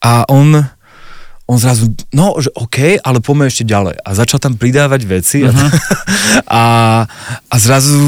a 0.00 0.24
on 0.28 0.68
on 1.50 1.58
zrazu, 1.58 1.90
no, 2.14 2.38
že 2.38 2.46
OK, 2.54 3.02
ale 3.02 3.18
poďme 3.18 3.50
ešte 3.50 3.66
ďalej. 3.66 3.98
A 4.06 4.14
začal 4.14 4.38
tam 4.38 4.54
pridávať 4.54 5.02
veci 5.02 5.42
uh-huh. 5.42 5.58
a, 6.46 6.62
a 7.50 7.56
zrazu, 7.58 7.98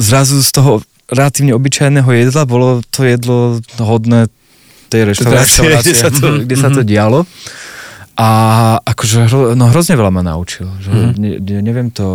zrazu 0.00 0.40
z 0.40 0.50
toho 0.56 0.80
relatívne 1.12 1.52
obyčajného 1.52 2.08
jedla 2.08 2.48
bolo 2.48 2.80
to 2.88 3.04
jedlo 3.04 3.60
hodné 3.76 4.32
tej 4.88 5.12
reštaurácie, 5.12 5.68
reštaurácie. 5.68 5.84
kde 5.84 5.94
sa 6.00 6.08
to, 6.08 6.26
kde 6.48 6.56
sa 6.56 6.68
to 6.72 6.80
dialo. 6.80 7.28
A 8.18 8.28
akože 8.82 9.30
hro, 9.30 9.54
no, 9.54 9.70
hrozne 9.70 9.94
veľa 9.94 10.10
ma 10.10 10.26
naučil. 10.26 10.66
Že 10.82 10.90
ne, 11.14 11.38
ne, 11.38 11.58
neviem 11.62 11.88
to... 11.94 12.06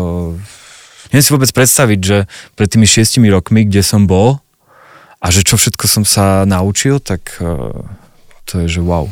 Neviem 1.15 1.23
si 1.23 1.31
vôbec 1.31 1.47
predstaviť, 1.55 1.99
že 2.03 2.17
pred 2.59 2.67
tými 2.67 2.83
šiestimi 2.83 3.31
rokmi, 3.31 3.63
kde 3.63 3.85
som 3.85 4.03
bol 4.03 4.43
a 5.23 5.31
že 5.31 5.47
čo 5.47 5.55
všetko 5.55 5.85
som 5.87 6.03
sa 6.03 6.43
naučil, 6.43 6.99
tak 6.99 7.39
uh, 7.39 7.71
to 8.43 8.65
je, 8.65 8.79
že 8.79 8.81
wow. 8.83 9.07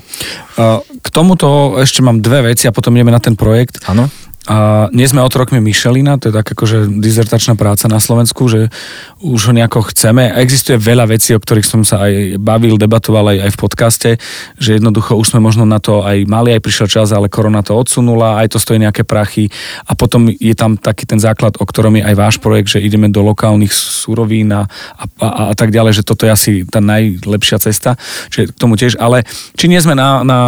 Uh, 0.59 0.83
K 0.99 1.07
tomuto 1.13 1.79
ešte 1.79 2.03
mám 2.03 2.19
dve 2.19 2.51
veci 2.51 2.67
a 2.67 2.75
potom 2.75 2.91
ideme 2.91 3.15
na 3.15 3.23
ten 3.23 3.39
projekt. 3.39 3.79
Áno? 3.87 4.11
A 4.49 4.89
nie 4.89 5.05
sme 5.05 5.21
otrokmi 5.21 5.61
Michelina, 5.61 6.17
to 6.17 6.33
je 6.33 6.35
tak 6.35 6.57
akože 6.57 6.97
dizertačná 6.97 7.53
práca 7.53 7.85
na 7.85 8.01
Slovensku, 8.01 8.49
že 8.49 8.73
už 9.21 9.37
ho 9.37 9.53
nejako 9.53 9.93
chceme. 9.93 10.33
A 10.33 10.41
existuje 10.41 10.81
veľa 10.81 11.13
vecí, 11.13 11.37
o 11.37 11.41
ktorých 11.41 11.67
som 11.67 11.85
sa 11.85 12.09
aj 12.09 12.41
bavil, 12.41 12.81
debatoval 12.81 13.37
aj, 13.37 13.37
aj 13.37 13.51
v 13.53 13.61
podcaste, 13.61 14.09
že 14.57 14.81
jednoducho 14.81 15.13
už 15.13 15.37
sme 15.37 15.45
možno 15.45 15.69
na 15.69 15.77
to 15.77 16.01
aj 16.01 16.25
mali, 16.25 16.57
aj 16.57 16.65
prišiel 16.65 16.89
čas, 16.89 17.13
ale 17.13 17.29
korona 17.29 17.61
to 17.61 17.77
odsunula, 17.77 18.41
aj 18.41 18.57
to 18.57 18.57
stojí 18.57 18.81
nejaké 18.81 19.05
prachy. 19.05 19.53
A 19.85 19.93
potom 19.93 20.25
je 20.33 20.55
tam 20.57 20.73
taký 20.73 21.05
ten 21.05 21.21
základ, 21.21 21.61
o 21.61 21.65
ktorom 21.65 22.01
je 22.01 22.03
aj 22.09 22.15
váš 22.17 22.35
projekt, 22.41 22.73
že 22.73 22.81
ideme 22.81 23.13
do 23.13 23.21
lokálnych 23.21 23.69
surovín 23.69 24.49
a, 24.57 24.65
a, 24.97 25.05
a, 25.21 25.41
a 25.49 25.55
tak 25.55 25.69
ďalej, 25.69 26.01
že 26.01 26.07
toto 26.07 26.25
je 26.25 26.33
asi 26.33 26.51
tá 26.65 26.81
najlepšia 26.81 27.61
cesta, 27.61 27.93
že 28.33 28.49
k 28.49 28.57
tomu 28.57 28.73
tiež. 28.73 28.97
Ale 28.97 29.21
či 29.53 29.69
nie 29.69 29.77
sme 29.77 29.93
na, 29.93 30.25
na, 30.25 30.39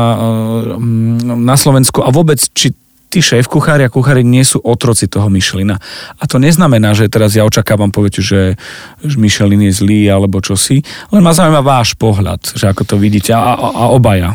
na 1.38 1.56
Slovensku 1.62 2.02
a 2.02 2.10
vôbec, 2.10 2.42
či 2.58 2.74
tí 3.14 3.22
šéf 3.22 3.46
kuchári 3.46 3.86
a 3.86 3.94
kuchári 3.94 4.26
nie 4.26 4.42
sú 4.42 4.58
otroci 4.66 5.06
toho 5.06 5.30
Michelina. 5.30 5.78
A 6.18 6.26
to 6.26 6.42
neznamená, 6.42 6.98
že 6.98 7.06
teraz 7.06 7.38
ja 7.38 7.46
očakávam, 7.46 7.94
poviete, 7.94 8.26
že, 8.26 8.58
že 9.06 9.16
Michelin 9.22 9.62
je 9.70 9.74
zlý 9.78 10.10
alebo 10.10 10.42
čosi, 10.42 10.82
len 11.14 11.22
ma 11.22 11.38
zaujíma 11.38 11.62
váš 11.62 11.94
pohľad, 11.94 12.58
že 12.58 12.66
ako 12.66 12.82
to 12.90 12.96
vidíte 12.98 13.30
a, 13.30 13.54
a, 13.54 13.54
a 13.70 13.84
obaja. 13.94 14.34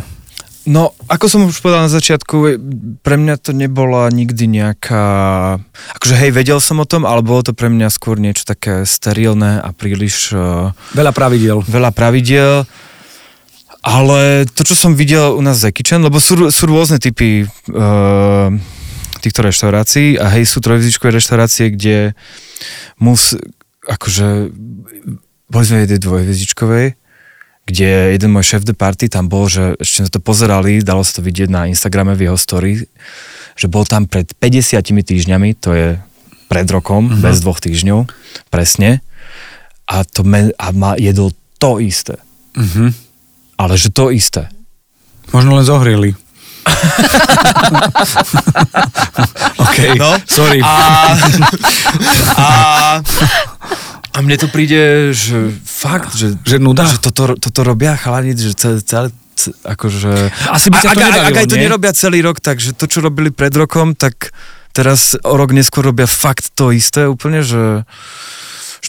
No, 0.68 0.92
ako 1.08 1.26
som 1.32 1.40
už 1.48 1.64
povedal 1.64 1.88
na 1.88 1.92
začiatku, 1.96 2.60
pre 3.00 3.16
mňa 3.16 3.40
to 3.40 3.56
nebola 3.56 4.12
nikdy 4.12 4.44
nejaká... 4.52 5.04
Akože 5.96 6.14
hej, 6.20 6.28
vedel 6.36 6.60
som 6.60 6.76
o 6.76 6.84
tom, 6.84 7.08
ale 7.08 7.24
bolo 7.24 7.40
to 7.40 7.56
pre 7.56 7.72
mňa 7.72 7.88
skôr 7.88 8.20
niečo 8.20 8.44
také 8.44 8.84
sterilné 8.84 9.64
a 9.64 9.72
príliš 9.72 10.36
uh, 10.36 10.76
Veľa 10.92 11.16
pravidel. 11.16 11.64
veľa 11.64 11.88
pravidiel. 11.88 12.68
Ale 13.82 14.44
to, 14.50 14.66
čo 14.66 14.74
som 14.74 14.98
videl 14.98 15.38
u 15.38 15.42
nás 15.42 15.62
z 15.62 15.70
Kitchen, 15.70 16.02
lebo 16.02 16.18
sú, 16.18 16.50
sú 16.50 16.62
rôzne 16.66 16.98
typy 16.98 17.46
uh, 17.46 18.50
týchto 19.18 19.40
reštaurácií 19.46 20.18
a 20.18 20.30
hej, 20.34 20.46
sú 20.46 20.58
trojvizičkové 20.58 21.18
reštaurácie, 21.18 21.74
kde 21.74 22.18
mus, 22.98 23.38
akože, 23.86 24.50
boli 25.50 25.64
sme 25.64 25.86
jednej 25.86 26.02
dvojvizičkovej, 26.02 26.86
kde 27.68 27.90
jeden 28.16 28.30
môj 28.32 28.56
šéf 28.56 28.62
de 28.64 28.72
party 28.72 29.12
tam 29.12 29.28
bol, 29.28 29.46
že 29.46 29.76
ešte 29.76 30.06
sme 30.06 30.10
to 30.10 30.20
pozerali, 30.22 30.80
dalo 30.80 31.04
sa 31.04 31.20
to 31.20 31.22
vidieť 31.26 31.48
na 31.52 31.68
Instagrame 31.68 32.16
v 32.16 32.30
jeho 32.30 32.38
story, 32.38 32.82
že 33.58 33.66
bol 33.68 33.84
tam 33.84 34.08
pred 34.08 34.26
50 34.40 34.80
týždňami, 34.82 35.58
to 35.60 35.70
je 35.76 35.88
pred 36.48 36.66
rokom, 36.72 37.12
uh-huh. 37.12 37.20
bez 37.20 37.44
dvoch 37.44 37.60
týždňov, 37.60 38.08
presne, 38.48 39.04
a, 39.84 40.02
to 40.02 40.24
me, 40.24 40.48
a 40.56 40.66
ma 40.72 40.96
jedol 40.96 41.30
to 41.60 41.78
isté. 41.78 42.16
Mhm. 42.56 43.07
Ale 43.58 43.74
že 43.74 43.88
to 43.88 44.08
isté. 44.08 44.48
Možno 45.28 45.52
len 45.52 45.62
zohrieli. 45.62 46.16
OK, 49.58 49.76
No. 49.94 50.10
sorry. 50.26 50.60
A, 50.60 50.70
a, 52.34 52.46
a 54.10 54.16
mne 54.18 54.36
to 54.36 54.46
príde, 54.46 55.10
že 55.10 55.52
fakt, 55.58 56.14
že, 56.14 56.34
Že 56.40 56.56
nuda? 56.58 56.84
že 56.84 56.98
toto, 56.98 57.34
toto 57.34 57.60
robia 57.62 57.94
chalani, 57.94 58.32
že 58.32 58.52
celé, 58.52 58.78
celé 58.80 59.08
ce- 59.34 59.52
akože... 59.58 60.10
Asi 60.48 60.68
by 60.68 60.76
ťa 60.76 60.84
to 60.84 60.88
ak, 60.88 60.96
nebavilo, 60.98 61.24
ak 61.24 61.34
aj 61.34 61.46
to 61.46 61.54
nie? 61.54 61.60
nerobia 61.64 61.90
celý 61.92 62.18
rok, 62.20 62.36
takže 62.38 62.72
to, 62.72 62.84
čo 62.84 62.98
robili 63.00 63.28
pred 63.28 63.52
rokom, 63.52 63.92
tak 63.92 64.32
teraz 64.70 65.16
o 65.18 65.34
rok 65.34 65.50
neskôr 65.50 65.84
robia 65.84 66.06
fakt 66.06 66.52
to 66.52 66.70
isté 66.70 67.04
úplne, 67.04 67.40
že 67.40 67.82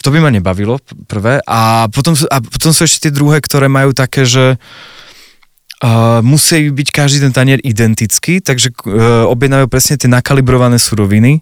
to 0.00 0.10
by 0.10 0.18
ma 0.20 0.30
nebavilo 0.32 0.80
prvé. 1.06 1.44
A 1.44 1.88
potom, 1.92 2.16
a 2.28 2.36
potom 2.40 2.72
sú 2.72 2.84
ešte 2.88 3.08
tie 3.08 3.12
druhé, 3.12 3.40
ktoré 3.40 3.68
majú 3.68 3.92
také, 3.92 4.24
že 4.24 4.56
Uh, 5.80 6.20
musí 6.20 6.68
byť 6.68 6.92
každý 6.92 7.24
ten 7.24 7.32
tanier 7.32 7.56
identický, 7.64 8.44
takže 8.44 8.68
uh, 8.84 9.24
objednajú 9.32 9.64
presne 9.64 9.96
tie 9.96 10.12
nakalibrované 10.12 10.76
suroviny, 10.76 11.40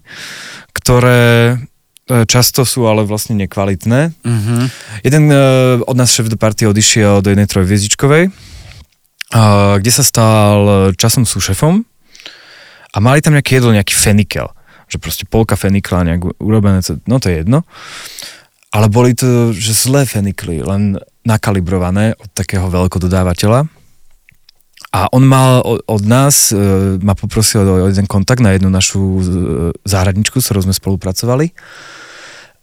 ktoré 0.71 1.59
uh, 1.59 2.23
často 2.23 2.63
sú 2.63 2.87
ale 2.87 3.03
vlastne 3.03 3.35
nekvalitné. 3.35 4.15
Mhm. 4.23 4.55
Jeden 5.03 5.23
uh, 5.27 5.83
od 5.83 5.91
nás 5.99 6.15
šéf 6.15 6.31
do 6.31 6.39
party 6.39 6.71
odišiel 6.71 7.19
do 7.19 7.35
jednej 7.35 7.51
trojviezdičkovej, 7.51 8.31
uh, 8.31 9.75
kde 9.75 9.91
sa 9.91 10.07
stal 10.07 10.95
časom 10.95 11.27
súšefom 11.27 11.83
a 12.95 12.97
mali 13.03 13.19
tam 13.19 13.35
nejaké 13.35 13.59
jedlo, 13.59 13.75
nejaký 13.75 13.91
fenikel. 13.91 14.47
Že 14.87 15.03
proste 15.03 15.23
polka 15.27 15.59
fenikla 15.59 16.07
nejak 16.07 16.39
urobené, 16.39 16.79
no 17.11 17.19
to 17.19 17.27
je 17.27 17.43
jedno. 17.43 17.67
Ale 18.69 18.85
boli 18.85 19.17
to, 19.17 19.49
že 19.49 19.73
zlé 19.73 20.05
fenikly, 20.05 20.61
len 20.61 21.01
nakalibrované 21.25 22.13
od 22.17 22.29
takého 22.37 22.69
veľkododávateľa. 22.69 23.65
A 24.89 25.05
on 25.13 25.21
mal 25.21 25.61
od 25.85 26.03
nás, 26.05 26.49
e, 26.49 26.57
ma 26.97 27.13
poprosil 27.13 27.61
o 27.61 27.89
jeden 27.89 28.09
kontakt 28.09 28.41
na 28.41 28.57
jednu 28.57 28.73
našu 28.73 29.01
e, 29.01 29.23
záhradničku, 29.85 30.41
s 30.41 30.49
ktorou 30.49 30.65
sme 30.65 30.73
spolupracovali. 30.73 31.53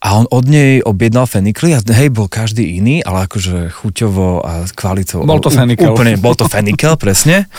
A 0.02 0.18
on 0.18 0.26
od 0.30 0.44
nej 0.46 0.82
objednal 0.82 1.26
fenikly 1.26 1.74
a 1.74 1.80
hej, 1.82 2.10
bol 2.10 2.30
každý 2.30 2.78
iný, 2.78 3.02
ale 3.02 3.26
akože 3.26 3.74
chuťovo 3.74 4.42
a 4.42 4.66
kvalitou. 4.70 5.26
Bol 5.26 5.42
to 5.42 5.50
fenikel. 5.50 5.94
Úplne, 5.94 6.18
bol 6.18 6.34
to 6.38 6.46
fenikel, 6.46 6.98
presne. 6.98 7.50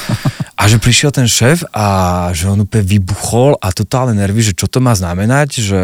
A 0.56 0.70
že 0.70 0.80
prišiel 0.80 1.12
ten 1.12 1.28
šéf 1.28 1.66
a 1.76 2.30
že 2.32 2.48
on 2.48 2.64
úplne 2.64 2.86
vybuchol 2.86 3.60
a 3.60 3.74
totálne 3.74 4.16
nervy, 4.16 4.52
že 4.52 4.54
čo 4.56 4.70
to 4.70 4.80
má 4.84 4.94
znamenať, 4.94 5.50
že 5.60 5.82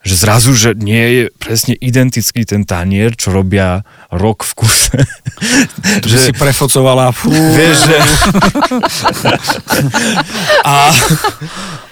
že 0.00 0.14
zrazu, 0.16 0.56
že 0.56 0.72
nie 0.72 1.04
je 1.12 1.22
presne 1.36 1.76
identický 1.76 2.48
ten 2.48 2.64
tanier, 2.64 3.12
čo 3.12 3.36
robia 3.36 3.84
rok 4.08 4.48
v 4.48 4.52
kuse. 4.56 5.00
Že 6.00 6.16
si 6.16 6.32
prefocovala. 6.32 7.12
Fú. 7.12 7.28
Vieš, 7.28 7.76
že... 7.84 7.98
a, 10.64 10.76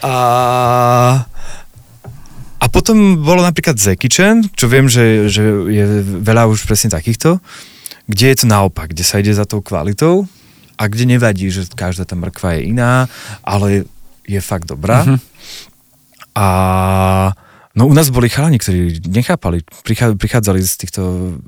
a, 0.01 0.15
a 2.61 2.67
potom 2.73 3.21
bolo 3.21 3.45
napríklad 3.45 3.77
Zekičen, 3.77 4.49
čo 4.57 4.73
viem, 4.73 4.89
že, 4.89 5.29
že 5.29 5.45
je 5.69 5.85
veľa 6.25 6.49
už 6.49 6.65
presne 6.65 6.89
takýchto, 6.89 7.45
kde 8.09 8.27
je 8.33 8.37
to 8.41 8.47
naopak, 8.49 8.97
kde 8.97 9.05
sa 9.05 9.21
ide 9.21 9.37
za 9.37 9.45
tou 9.45 9.61
kvalitou 9.61 10.25
a 10.81 10.89
kde 10.89 11.13
nevadí, 11.13 11.53
že 11.53 11.69
každá 11.69 12.09
tá 12.09 12.17
mrkva 12.17 12.57
je 12.57 12.73
iná, 12.73 13.05
ale 13.45 13.85
je 14.25 14.41
fakt 14.41 14.65
dobrá. 14.65 15.05
Mhm. 15.05 15.21
A 16.33 16.49
no 17.79 17.87
u 17.87 17.95
nás 17.95 18.11
boli 18.11 18.27
chalani, 18.27 18.59
ktorí 18.59 19.07
nechápali, 19.07 19.63
prichá- 19.87 20.19
prichádzali 20.19 20.59
z 20.67 20.73
týchto 20.83 21.01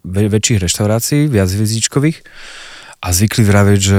väčších 0.06 0.62
reštaurácií, 0.62 1.26
viac 1.26 1.50
hviezdičkových 1.50 2.22
a 3.02 3.10
zvykli 3.10 3.42
vraveť, 3.42 3.80
že 3.82 3.98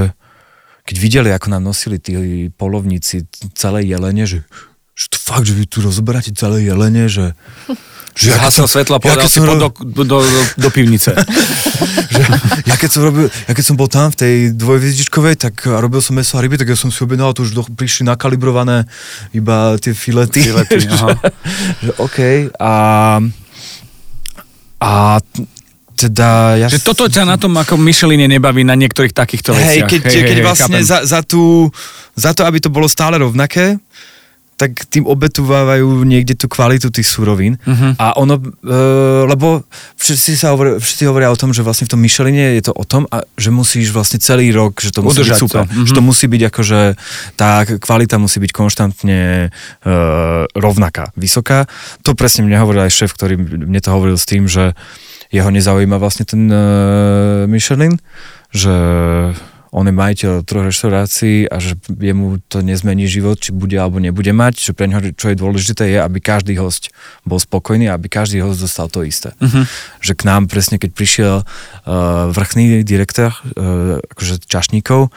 keď 0.87 0.95
videli, 0.95 1.29
ako 1.35 1.47
nám 1.51 1.67
nosili 1.67 1.99
tí 1.99 2.15
polovníci 2.55 3.27
celé 3.53 3.83
jelene, 3.85 4.23
že, 4.23 4.47
že 4.95 5.06
to 5.08 5.17
fakt, 5.17 5.47
že 5.47 5.56
vy 5.56 5.65
tu 5.65 5.80
rozoberáte 5.80 6.36
celé 6.36 6.67
jelene, 6.67 7.08
že... 7.08 7.34
že 8.12 8.36
ja 8.36 8.51
som- 8.51 8.67
svetla, 8.67 8.99
povedal 8.99 9.27
si 9.32 9.39
pod 9.39 9.56
do, 9.56 9.69
do, 10.04 10.04
do, 10.04 10.41
do 10.60 10.69
pivnice. 10.69 11.15
že 12.13 12.21
ja 12.67 12.75
keď 12.75 12.89
som 12.91 13.01
robil, 13.08 13.25
ja 13.32 13.54
keď 13.56 13.65
som 13.65 13.75
bol 13.80 13.88
tam 13.88 14.12
v 14.12 14.17
tej 14.19 14.36
dvojviezdičkovej, 14.51 15.39
tak 15.39 15.63
a 15.71 15.80
robil 15.80 16.04
som 16.04 16.19
meso 16.19 16.36
a 16.36 16.43
ryby, 16.43 16.60
tak 16.60 16.67
ja 16.67 16.77
som 16.77 16.91
si 16.91 16.99
objednal, 17.01 17.32
to 17.32 17.47
už 17.47 17.56
do, 17.56 17.63
prišli 17.63 18.04
nakalibrované 18.04 18.84
iba 19.32 19.80
tie 19.80 19.95
filety. 19.95 20.43
Filety, 20.43 20.84
že, 20.86 20.91
aha. 20.91 21.15
že 21.80 21.91
OK. 21.95 22.19
A, 22.60 22.73
a 24.84 24.91
teda 25.95 26.30
ja... 26.58 26.67
Že 26.67 26.82
toto 26.82 27.06
ťa 27.08 27.23
na 27.23 27.38
tom 27.38 27.54
ako 27.54 27.77
Micheline 27.77 28.25
nebaví 28.25 28.65
na 28.65 28.73
niektorých 28.73 29.13
takýchto 29.13 29.54
Hej, 29.54 29.86
veciach. 29.86 29.89
keď, 29.89 30.01
hej, 30.10 30.23
keď 30.25 30.38
vlastne 30.41 30.80
chápem. 30.82 30.89
za, 30.89 30.97
za, 31.06 31.19
tú, 31.21 31.69
za 32.17 32.34
to, 32.34 32.41
aby 32.43 32.58
to 32.58 32.73
bolo 32.73 32.89
stále 32.89 33.21
rovnaké, 33.21 33.77
tak 34.62 34.86
tým 34.93 35.10
obetuvávajú 35.10 36.06
niekde 36.06 36.38
tú 36.38 36.45
kvalitu 36.45 36.93
tých 36.93 37.10
surovín. 37.10 37.58
Mhm. 37.65 37.97
A 37.97 38.13
ono, 38.13 38.38
e, 38.38 38.78
lebo 39.26 39.65
všetci, 39.97 40.38
sa 40.38 40.54
hovoria, 40.54 40.78
všetci 40.78 41.10
hovoria 41.10 41.34
o 41.34 41.39
tom, 41.39 41.50
že 41.50 41.65
vlastne 41.65 41.89
v 41.89 41.97
tom 41.97 42.02
Micheline 42.06 42.62
je 42.62 42.69
to 42.69 42.74
o 42.78 42.86
tom, 42.86 43.10
a 43.10 43.26
že 43.34 43.50
musíš 43.50 43.89
vlastne 43.89 44.21
celý 44.21 44.54
rok, 44.54 44.78
že 44.78 44.93
to 44.93 45.02
musí 45.02 45.26
Udržať 45.26 45.34
byť 45.34 45.41
super. 45.41 45.65
to, 45.65 45.74
mhm. 45.74 45.86
Že 45.89 45.93
to 45.97 46.04
musí 46.06 46.26
byť 46.30 46.41
akože, 46.54 46.80
tá 47.34 47.65
kvalita 47.65 48.21
musí 48.21 48.38
byť 48.38 48.52
konštantne 48.54 49.50
e, 49.50 49.93
rovnaká, 50.54 51.10
vysoká. 51.17 51.65
To 52.06 52.13
presne 52.13 52.45
mne 52.45 52.62
hovoril 52.62 52.86
aj 52.86 52.93
šéf, 52.93 53.17
ktorý 53.17 53.41
mne 53.41 53.82
to 53.82 53.89
hovoril 53.89 54.13
s 54.13 54.30
tým, 54.30 54.45
že 54.45 54.78
jeho 55.34 55.50
nezaujíma 55.50 55.97
vlastne 55.97 56.30
ten 56.30 56.45
e, 56.45 56.62
Michelin, 57.50 57.97
že 58.54 58.76
on 59.71 59.88
je 59.88 59.95
majiteľ 59.95 60.43
troch 60.43 60.67
reštaurácií 60.67 61.47
a 61.47 61.55
že 61.63 61.79
jemu 61.88 62.43
to 62.51 62.60
nezmení 62.60 63.07
život, 63.07 63.39
či 63.39 63.55
bude 63.55 63.79
alebo 63.79 64.03
nebude 64.03 64.36
mať, 64.36 64.60
že 64.60 64.71
pre 64.75 64.91
neho 64.91 64.99
čo 65.15 65.31
je 65.31 65.39
dôležité 65.39 65.88
je, 65.88 65.99
aby 66.03 66.19
každý 66.19 66.60
host 66.60 66.91
bol 67.23 67.39
spokojný 67.39 67.88
a 67.88 67.95
aby 67.95 68.12
každý 68.12 68.43
host 68.43 68.60
dostal 68.60 68.91
to 68.91 69.07
isté. 69.07 69.31
Mhm. 69.39 69.63
Že 70.03 70.13
k 70.19 70.21
nám 70.27 70.51
presne, 70.51 70.75
keď 70.75 70.91
prišiel 70.91 71.36
uh, 71.41 71.47
vrchný 72.36 72.84
direktor 72.84 73.31
uh, 73.31 74.03
akože 74.12 74.43
čašníkov, 74.43 75.07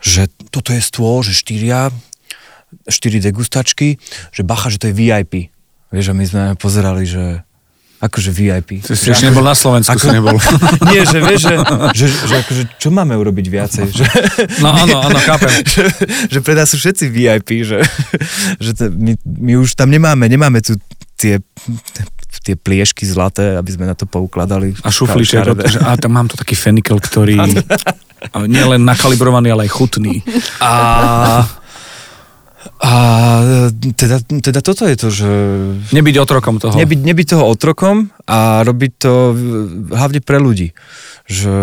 že 0.00 0.26
toto 0.48 0.72
je 0.72 0.80
stôl, 0.80 1.20
že 1.20 1.36
štyria, 1.36 1.92
štyri 2.88 3.20
degustačky, 3.20 4.00
že 4.32 4.42
bacha, 4.42 4.72
že 4.72 4.80
to 4.80 4.88
je 4.88 4.96
VIP. 4.96 5.52
Vieš, 5.92 6.10
a 6.10 6.14
my 6.16 6.24
sme 6.24 6.42
pozerali, 6.56 7.04
že 7.04 7.44
akože 8.02 8.30
VIP. 8.34 8.82
Ty 8.82 8.98
si 8.98 9.14
ešte 9.14 9.30
nebol 9.30 9.46
na 9.46 9.54
Slovensku, 9.54 9.94
si 9.94 10.10
nebol. 10.10 10.34
Nie, 10.90 11.06
že 11.06 11.22
vieš, 11.22 11.46
že, 11.46 11.54
že, 11.94 12.06
že 12.10 12.34
akože, 12.42 12.62
čo 12.82 12.90
máme 12.90 13.14
urobiť 13.14 13.46
viacej? 13.46 13.84
Že, 13.94 14.04
No 14.58 14.74
áno, 14.74 15.06
áno, 15.06 15.18
chápem. 15.30 15.62
že, 15.62 15.86
že 16.26 16.38
pre 16.42 16.58
nás 16.58 16.66
sú 16.66 16.82
všetci 16.82 17.06
VIP, 17.06 17.62
že, 17.62 17.78
že 18.58 18.70
to, 18.74 18.90
my, 18.90 19.14
my 19.22 19.52
už 19.62 19.78
tam 19.78 19.86
nemáme, 19.86 20.26
nemáme 20.26 20.58
tu 20.58 20.74
tie, 21.14 21.38
tie 22.42 22.58
pliešky 22.58 23.06
zlaté, 23.06 23.54
aby 23.54 23.70
sme 23.70 23.86
na 23.86 23.94
to 23.94 24.02
poukladali. 24.02 24.74
A 24.82 24.90
že, 25.70 25.78
a 25.78 25.94
tam 25.94 26.10
mám 26.18 26.26
tu 26.26 26.34
taký 26.34 26.58
fenikel, 26.58 26.98
ktorý 26.98 27.38
nie 28.50 28.64
len 28.66 28.82
nakalibrovaný, 28.82 29.54
ale 29.54 29.70
aj 29.70 29.72
chutný. 29.78 30.26
A, 30.58 31.46
a 32.82 32.92
teda, 33.94 34.22
teda 34.22 34.60
toto 34.62 34.86
je 34.86 34.96
to, 34.98 35.08
že 35.10 35.30
Nebyť 35.90 36.16
otrokom 36.22 36.62
toho. 36.62 36.74
nebyť, 36.74 37.00
nebyť 37.02 37.26
toho 37.34 37.44
otrokom 37.50 38.14
a 38.26 38.62
robiť 38.62 38.92
to 39.02 39.12
hlavne 39.90 40.20
pre 40.22 40.38
ľudí. 40.38 40.74
Že, 41.26 41.54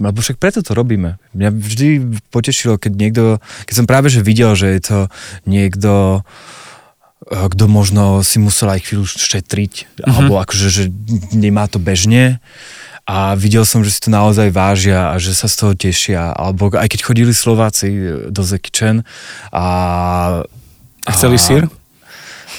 lebo 0.00 0.18
však 0.20 0.40
preto 0.40 0.60
to 0.60 0.72
robíme. 0.72 1.20
Mňa 1.36 1.48
vždy 1.52 1.88
potešilo, 2.32 2.76
keď 2.76 2.92
niekto, 2.92 3.24
keď 3.68 3.74
som 3.76 3.86
práve 3.88 4.08
že 4.12 4.24
videl, 4.24 4.52
že 4.56 4.72
je 4.76 4.80
to 4.80 4.98
niekto, 5.48 6.24
eh, 7.28 7.46
kto 7.48 7.64
možno 7.68 8.20
si 8.24 8.36
musel 8.36 8.72
aj 8.72 8.88
chvíľu 8.88 9.08
šetriť, 9.08 9.72
mm-hmm. 9.96 10.08
alebo 10.08 10.40
akože, 10.40 10.68
že 10.68 10.84
nemá 11.32 11.68
to 11.68 11.80
bežne 11.80 12.40
a 13.12 13.36
videl 13.36 13.68
som, 13.68 13.84
že 13.84 13.92
si 13.92 14.00
to 14.00 14.08
naozaj 14.08 14.48
vážia 14.48 15.12
a 15.12 15.20
že 15.20 15.36
sa 15.36 15.44
z 15.44 15.56
toho 15.60 15.72
tešia, 15.76 16.32
alebo 16.32 16.72
aj 16.72 16.88
keď 16.88 17.00
chodili 17.04 17.36
Slováci 17.36 17.92
do 18.32 18.40
Kitchen 18.56 19.04
a... 19.52 19.66
A 21.04 21.10
chceli 21.12 21.36
sír? 21.36 21.68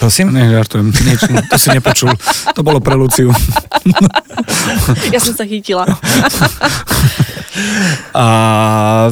Prosím? 0.03 0.35
Nie, 0.35 0.51
žartujem. 0.51 0.91
Nič, 0.91 1.21
to 1.47 1.55
si 1.55 1.71
nepočul. 1.71 2.11
To 2.51 2.59
bolo 2.59 2.83
pre 2.83 2.99
Luciu. 2.99 3.31
Ja 5.15 5.19
som 5.23 5.31
sa 5.31 5.47
chytila. 5.47 5.87
A 8.13 8.25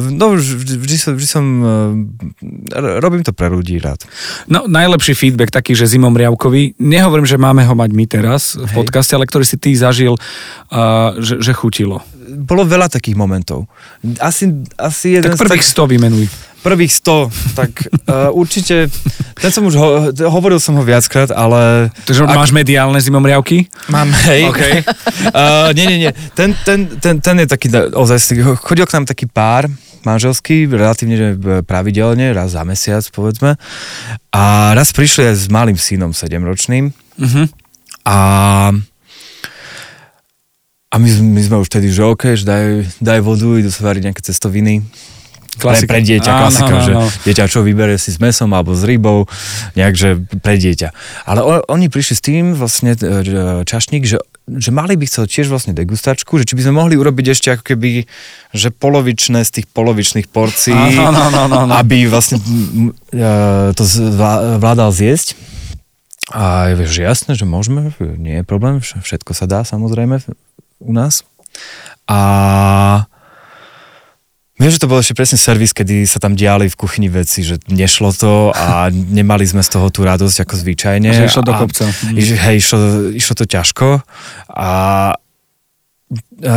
no, 0.02 0.34
vždy, 0.34 0.74
vždy, 0.76 0.96
som, 0.98 1.12
vždy 1.14 1.28
som, 1.30 1.44
eh, 1.62 2.98
robím 2.98 3.22
to 3.22 3.30
pre 3.30 3.46
ľudí 3.48 3.78
rád. 3.78 4.02
No, 4.50 4.66
najlepší 4.66 5.14
feedback 5.14 5.54
taký, 5.54 5.78
že 5.78 5.86
zimom 5.86 6.12
riavkový, 6.12 6.74
nehovorím, 6.82 7.26
že 7.26 7.38
máme 7.38 7.62
ho 7.62 7.74
mať 7.74 7.90
my 7.94 8.04
teraz 8.10 8.58
v 8.58 8.66
Hej. 8.66 8.76
podcaste, 8.76 9.14
ale 9.14 9.30
ktorý 9.30 9.46
si 9.46 9.56
ty 9.56 9.72
zažil, 9.78 10.18
uh, 10.18 11.14
že, 11.22 11.38
že 11.38 11.54
chutilo. 11.54 12.02
Bolo 12.42 12.66
veľa 12.66 12.90
takých 12.90 13.14
momentov. 13.14 13.70
Asi, 14.18 14.50
asi 14.74 15.22
jeden 15.22 15.34
Tak 15.34 15.46
prvých 15.46 15.66
100 15.66 15.92
vymenuj. 15.94 16.26
Prvých 16.62 16.94
100, 17.02 17.58
tak 17.58 17.70
uh, 18.06 18.30
určite, 18.30 18.86
ten 19.36 19.50
som 19.50 19.66
už, 19.66 19.74
ho, 19.74 19.88
hovoril 20.30 20.62
som 20.62 20.78
ho 20.78 20.84
viackrát, 20.86 21.34
ale... 21.34 21.90
Takže 22.06 22.22
máš 22.22 22.54
mediálne 22.54 23.02
zimomriavky? 23.02 23.66
Mám, 23.90 24.14
hej. 24.30 24.46
OK. 24.46 24.62
Uh, 25.34 25.74
nie, 25.74 25.86
nie, 25.90 25.98
nie. 26.08 26.12
Ten, 26.38 26.54
ten, 26.62 26.86
ten, 27.02 27.18
ten 27.18 27.36
je 27.42 27.46
taký 27.50 27.66
ozaj, 27.74 28.38
chodil 28.62 28.86
k 28.86 28.94
nám 28.94 29.04
taký 29.10 29.26
pár 29.26 29.66
manželský, 30.02 30.66
relatívne 30.66 31.14
že 31.14 31.28
pravidelne, 31.62 32.34
raz 32.34 32.58
za 32.58 32.66
mesiac, 32.66 33.06
povedzme. 33.14 33.54
A 34.34 34.74
raz 34.74 34.90
prišli 34.90 35.30
aj 35.30 35.36
s 35.38 35.46
malým 35.46 35.78
synom, 35.78 36.10
7-ročným. 36.10 36.90
Mhm. 37.18 37.42
A 38.06 38.18
a 40.92 41.00
my, 41.00 41.08
sme- 41.08 41.32
my 41.32 41.40
sme 41.40 41.56
už 41.64 41.72
vtedy, 41.72 41.88
že 41.88 42.04
OK, 42.04 42.36
že 42.36 42.44
daj, 42.44 42.84
daj 43.00 43.24
vodu, 43.24 43.48
idú 43.56 43.72
sa 43.72 43.88
variť 43.88 44.12
nejaké 44.12 44.22
cestoviny. 44.28 44.84
Pre, 45.52 45.68
Klasika. 45.68 45.90
pre 45.90 46.00
dieťa, 46.00 46.30
Áno, 46.30 46.40
klasika, 46.42 46.64
áno, 46.70 46.80
že 46.80 46.92
áno. 46.94 47.08
dieťa 47.22 47.44
čo 47.46 47.60
vybere 47.60 47.94
si 47.94 48.08
s 48.08 48.16
mesom 48.16 48.50
alebo 48.50 48.72
s 48.72 48.82
rybou, 48.82 49.28
nejak, 49.72 49.94
že 49.94 50.08
pre 50.38 50.56
dieťa. 50.56 50.88
Ale 51.22 51.40
o, 51.40 51.60
oni 51.66 51.86
prišli 51.86 52.14
s 52.14 52.22
tým 52.22 52.44
vlastne 52.52 52.92
e, 52.92 53.04
čašník, 53.62 54.02
že, 54.02 54.16
že 54.48 54.70
mali 54.70 54.94
by 54.94 55.04
chcel 55.04 55.24
tiež 55.24 55.46
vlastne 55.46 55.70
degustačku, 55.70 56.34
že 56.34 56.48
či 56.48 56.56
by 56.56 56.62
sme 56.62 56.74
mohli 56.74 56.94
urobiť 56.94 57.26
ešte 57.28 57.48
ako 57.50 57.68
keby, 57.68 58.08
že 58.50 58.68
polovičné 58.70 59.42
z 59.42 59.50
tých 59.52 59.66
polovičných 59.68 60.24
porcií, 60.26 60.72
Áno, 60.72 61.20
áno, 61.20 61.38
áno, 61.44 61.56
áno. 61.62 61.72
aby 61.74 62.06
vlastne 62.06 62.40
e, 63.10 63.22
to 63.70 63.84
vládal 64.56 64.88
zjesť. 64.88 65.36
A 66.28 66.72
je, 66.72 66.88
že 66.88 67.04
jasné, 67.04 67.36
že 67.36 67.44
môžeme, 67.44 67.92
nie 68.16 68.40
je 68.40 68.44
problém, 68.46 68.80
vš- 68.80 69.04
všetko 69.04 69.30
sa 69.32 69.44
dá 69.44 69.60
samozrejme 69.62 70.16
u 70.80 70.92
nás. 70.92 71.28
A 72.08 73.04
Viem, 74.62 74.70
že 74.70 74.78
to 74.78 74.86
bol 74.86 75.02
ešte 75.02 75.18
presne 75.18 75.42
servis, 75.42 75.74
kedy 75.74 76.06
sa 76.06 76.22
tam 76.22 76.38
diali 76.38 76.70
v 76.70 76.78
kuchyni 76.78 77.10
veci, 77.10 77.42
že 77.42 77.58
nešlo 77.66 78.14
to 78.14 78.54
a 78.54 78.94
nemali 78.94 79.42
sme 79.42 79.58
z 79.58 79.74
toho 79.74 79.90
tú 79.90 80.06
radosť 80.06 80.46
ako 80.46 80.54
zvyčajne. 80.54 81.10
Že 81.10 81.26
išlo 81.26 81.42
do 81.42 81.54
kopca. 81.58 81.90
Mhm. 81.90 82.14
Hej, 82.46 82.56
išlo, 82.62 82.78
išlo 83.10 83.34
to 83.42 83.44
ťažko 83.50 84.06
a 84.54 84.70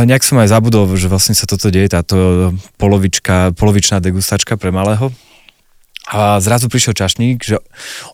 nejak 0.06 0.22
som 0.22 0.38
aj 0.38 0.54
zabudol, 0.54 0.86
že 0.94 1.10
vlastne 1.10 1.34
sa 1.34 1.50
toto 1.50 1.66
deje, 1.66 1.90
táto 1.90 2.54
polovička, 2.78 3.50
polovičná 3.58 3.98
degustačka 3.98 4.54
pre 4.54 4.70
malého. 4.70 5.10
A 6.06 6.38
zrazu 6.38 6.70
prišiel 6.70 6.94
čašník, 6.94 7.42
že 7.42 7.58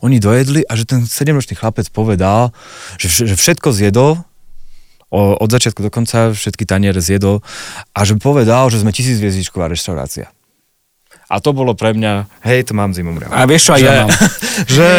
oni 0.01 0.17
dojedli 0.17 0.65
a 0.65 0.73
že 0.73 0.89
ten 0.89 1.05
7-ročný 1.05 1.53
chlapec 1.61 1.93
povedal, 1.93 2.57
že, 2.97 3.29
že 3.29 3.37
všetko 3.37 3.69
zjedol, 3.77 4.25
o, 5.13 5.37
od 5.37 5.49
začiatku 5.53 5.85
do 5.85 5.93
konca 5.93 6.33
všetky 6.33 6.65
taniere 6.65 7.05
zjedol 7.05 7.45
a 7.93 8.01
že 8.09 8.17
povedal, 8.17 8.73
že 8.73 8.81
sme 8.81 8.97
tisícviezdičková 8.97 9.69
reštaurácia. 9.69 10.33
A 11.33 11.41
to 11.41 11.57
bolo 11.57 11.73
pre 11.73 11.97
mňa, 11.97 12.29
hej, 12.45 12.69
to 12.69 12.77
mám 12.77 12.93
zimom 12.93 13.17
A 13.33 13.49
vieš 13.49 13.73
čo, 13.73 13.73
aj 13.73 13.81
že, 13.81 13.89
ja 13.89 13.95
mám. 14.05 14.11
že, 14.77 14.91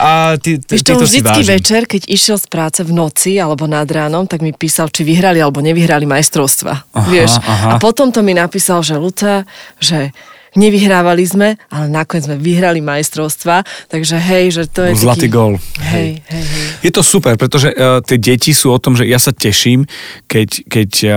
a 0.00 0.10
ty, 0.40 0.50
ty, 0.56 0.72
Vieš, 0.80 0.82
to 0.88 1.04
vždycky 1.04 1.40
vážim. 1.44 1.52
večer, 1.52 1.82
keď 1.84 2.02
išiel 2.08 2.36
z 2.40 2.46
práce 2.48 2.80
v 2.80 2.96
noci 2.96 3.36
alebo 3.36 3.68
nad 3.68 3.84
ránom, 3.84 4.24
tak 4.24 4.40
mi 4.40 4.56
písal, 4.56 4.88
či 4.88 5.04
vyhrali 5.04 5.36
alebo 5.36 5.60
nevyhrali 5.60 6.08
majstrovstva. 6.08 6.72
Aha, 6.96 7.08
vieš? 7.12 7.36
aha. 7.44 7.76
A 7.76 7.82
potom 7.82 8.08
to 8.08 8.24
mi 8.24 8.32
napísal, 8.32 8.80
že 8.80 8.96
Luca, 8.96 9.44
že 9.76 10.16
nevyhrávali 10.56 11.24
sme, 11.28 11.48
ale 11.70 11.86
nakoniec 11.92 12.26
sme 12.26 12.36
vyhrali 12.40 12.80
majstrovstva, 12.80 13.62
takže 13.92 14.16
hej, 14.16 14.44
že 14.56 14.64
to 14.66 14.88
je 14.88 14.96
Zlatý 14.96 15.28
taký... 15.28 15.36
gól. 15.36 15.54
Hej, 15.80 16.24
hej, 16.26 16.44
hej. 16.44 16.66
Je 16.82 16.92
to 16.92 17.04
super, 17.04 17.36
pretože 17.36 17.70
uh, 17.70 18.00
tie 18.02 18.16
deti 18.16 18.56
sú 18.56 18.72
o 18.72 18.80
tom, 18.80 18.96
že 18.96 19.04
ja 19.04 19.20
sa 19.20 19.30
teším, 19.30 19.84
keď, 20.26 20.48
keď 20.66 20.90
uh, 21.06 21.12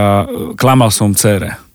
klamal 0.59 0.91
som 0.91 1.15
cére 1.15 1.69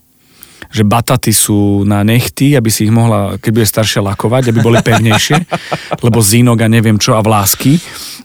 že 0.74 0.82
bataty 0.82 1.30
sú 1.30 1.86
na 1.86 2.02
nechty, 2.02 2.58
aby 2.58 2.66
si 2.66 2.90
ich 2.90 2.90
mohla, 2.90 3.38
keď 3.38 3.50
bude 3.54 3.62
staršia, 3.62 4.02
lakovať, 4.02 4.50
aby 4.50 4.58
boli 4.58 4.82
pevnejšie, 4.82 5.46
lebo 6.06 6.18
zínok 6.18 6.66
a 6.66 6.66
neviem 6.66 6.98
čo 6.98 7.14
a 7.14 7.22
vlásky, 7.22 7.78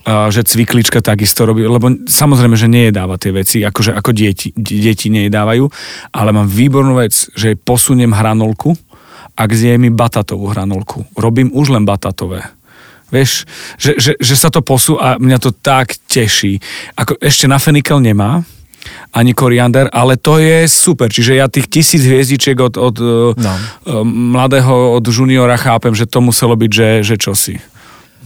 a 0.09 0.33
že 0.33 0.41
cviklička 0.41 1.05
takisto 1.05 1.45
robí, 1.45 1.61
lebo 1.61 1.93
samozrejme, 2.09 2.57
že 2.57 2.65
nejedáva 2.65 3.21
tie 3.21 3.29
veci, 3.29 3.61
akože 3.61 3.93
ako 3.93 4.09
deti, 4.17 4.49
deti 4.57 5.13
nejedávajú, 5.13 5.69
ale 6.09 6.29
mám 6.33 6.49
výbornú 6.49 6.97
vec, 6.97 7.13
že 7.37 7.53
posuniem 7.53 8.09
hranolku 8.09 8.73
a 9.39 9.47
zje 9.47 9.79
mi 9.79 9.87
batatovú 9.87 10.51
hranolku. 10.51 11.07
Robím 11.15 11.47
už 11.55 11.71
len 11.71 11.87
batatové. 11.87 12.43
Vieš, 13.09 13.47
že, 13.79 13.95
že, 13.97 14.11
že 14.19 14.35
sa 14.35 14.51
to 14.51 14.59
posú 14.61 14.99
a 14.99 15.15
mňa 15.17 15.37
to 15.39 15.55
tak 15.55 15.95
teší. 16.11 16.59
Ako, 16.93 17.17
ešte 17.23 17.47
na 17.49 17.57
fenikel 17.57 17.97
nemá, 18.03 18.43
ani 19.09 19.33
koriander, 19.33 19.89
ale 19.89 20.19
to 20.19 20.37
je 20.37 20.69
super. 20.69 21.09
Čiže 21.09 21.39
ja 21.39 21.49
tých 21.49 21.67
tisíc 21.71 22.05
hviezdičiek 22.05 22.59
od, 22.59 22.77
od 22.77 22.95
No. 23.33 23.33
no. 23.39 23.53
mladého, 24.05 24.99
od 24.99 25.03
juniora 25.07 25.57
chápem, 25.57 25.95
že 25.95 26.05
to 26.05 26.21
muselo 26.21 26.53
byť, 26.53 26.71
že, 26.71 26.89
že 27.01 27.15
čosi. 27.17 27.57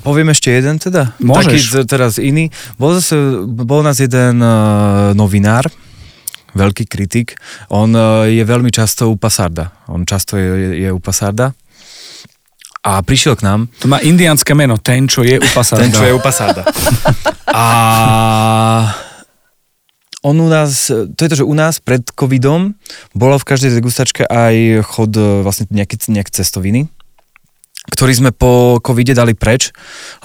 Poviem 0.04 0.36
ešte 0.36 0.52
jeden 0.52 0.84
teda? 0.84 1.16
Môžeš. 1.24 1.80
Taký 1.80 1.88
teraz 1.88 2.20
iný. 2.20 2.52
Bol, 2.76 3.00
zase, 3.00 3.16
bol 3.48 3.88
nás 3.88 4.04
jeden 4.04 4.44
uh, 4.44 5.16
novinár, 5.16 5.72
veľký 6.54 6.86
kritik. 6.90 7.38
On 7.70 7.90
uh, 7.94 8.26
je 8.30 8.42
veľmi 8.42 8.70
často 8.70 9.10
u 9.10 9.18
Pasarda. 9.18 9.74
On 9.90 10.06
často 10.06 10.38
je, 10.38 10.86
je 10.86 10.90
u 10.90 11.00
Pasarda. 11.02 11.54
A 12.84 13.00
prišiel 13.00 13.40
k 13.40 13.48
nám, 13.48 13.72
To 13.80 13.88
má 13.88 14.04
indiánske 14.04 14.52
meno, 14.52 14.76
ten, 14.76 15.08
čo 15.08 15.24
je 15.24 15.40
u 15.40 15.50
Pasarda. 15.56 15.82
ten, 15.88 15.92
čo 15.96 16.04
je 16.04 16.14
u 16.14 16.20
Pasarda. 16.20 16.64
A 17.54 17.64
on 20.24 20.40
u 20.40 20.48
nás, 20.48 20.88
to 20.90 21.20
je 21.20 21.30
to, 21.30 21.44
že 21.44 21.46
u 21.46 21.54
nás 21.54 21.84
pred 21.84 22.02
covidom 22.16 22.80
bolo 23.12 23.36
v 23.36 23.44
každej 23.44 23.76
degustačke 23.76 24.24
aj 24.24 24.88
chod 24.88 25.12
e, 25.20 25.44
vlastne 25.44 25.68
nejaké, 25.68 26.00
nejaké 26.08 26.32
cestoviny, 26.32 26.88
ktorý 27.94 28.14
sme 28.18 28.32
po 28.34 28.82
covide 28.82 29.14
dali 29.14 29.38
preč, 29.38 29.70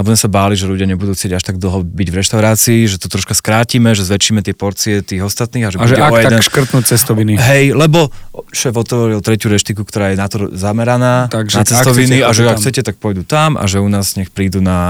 lebo 0.00 0.08
sme 0.08 0.18
sa 0.18 0.28
báli, 0.32 0.56
že 0.56 0.64
ľudia 0.64 0.88
nebudú 0.88 1.12
chcieť 1.12 1.36
až 1.36 1.44
tak 1.44 1.60
dlho 1.60 1.84
byť 1.84 2.08
v 2.08 2.14
reštaurácii, 2.16 2.80
že 2.88 2.96
to 2.96 3.12
troška 3.12 3.36
skrátime, 3.36 3.92
že 3.92 4.08
zväčšíme 4.08 4.40
tie 4.40 4.56
porcie 4.56 5.04
tých 5.04 5.20
ostatných 5.20 5.68
a 5.68 5.68
že 5.68 5.76
A 5.76 5.84
že 5.84 6.00
ak 6.00 6.12
o 6.12 6.16
jeden... 6.16 6.40
tak 6.40 6.48
škrtnúť 6.48 6.84
cestoviny. 6.88 7.36
Hej, 7.36 7.76
lebo 7.76 8.08
šéf 8.48 8.72
otvoril 8.72 9.20
tretiu 9.20 9.52
reštiku, 9.52 9.84
ktorá 9.84 10.10
je 10.10 10.16
na 10.16 10.26
to 10.32 10.48
zameraná, 10.56 11.28
Takže 11.28 11.60
na 11.60 11.64
cestoviny 11.68 12.24
a 12.24 12.32
že 12.32 12.48
ak 12.48 12.56
chcete, 12.56 12.80
tak 12.80 12.96
pôjdu 12.96 13.28
tam 13.28 13.60
a 13.60 13.68
že 13.68 13.84
u 13.84 13.88
nás 13.92 14.16
nech 14.16 14.32
prídu 14.32 14.64
na 14.64 14.80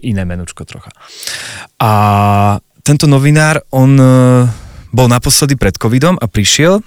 iné 0.00 0.24
menučko 0.24 0.64
trocha. 0.64 0.90
A 1.76 1.92
tento 2.86 3.10
novinár, 3.10 3.60
on 3.74 3.98
e, 3.98 4.06
bol 4.94 5.10
naposledy 5.10 5.58
pred 5.58 5.74
covidom 5.74 6.14
a 6.16 6.26
prišiel 6.30 6.80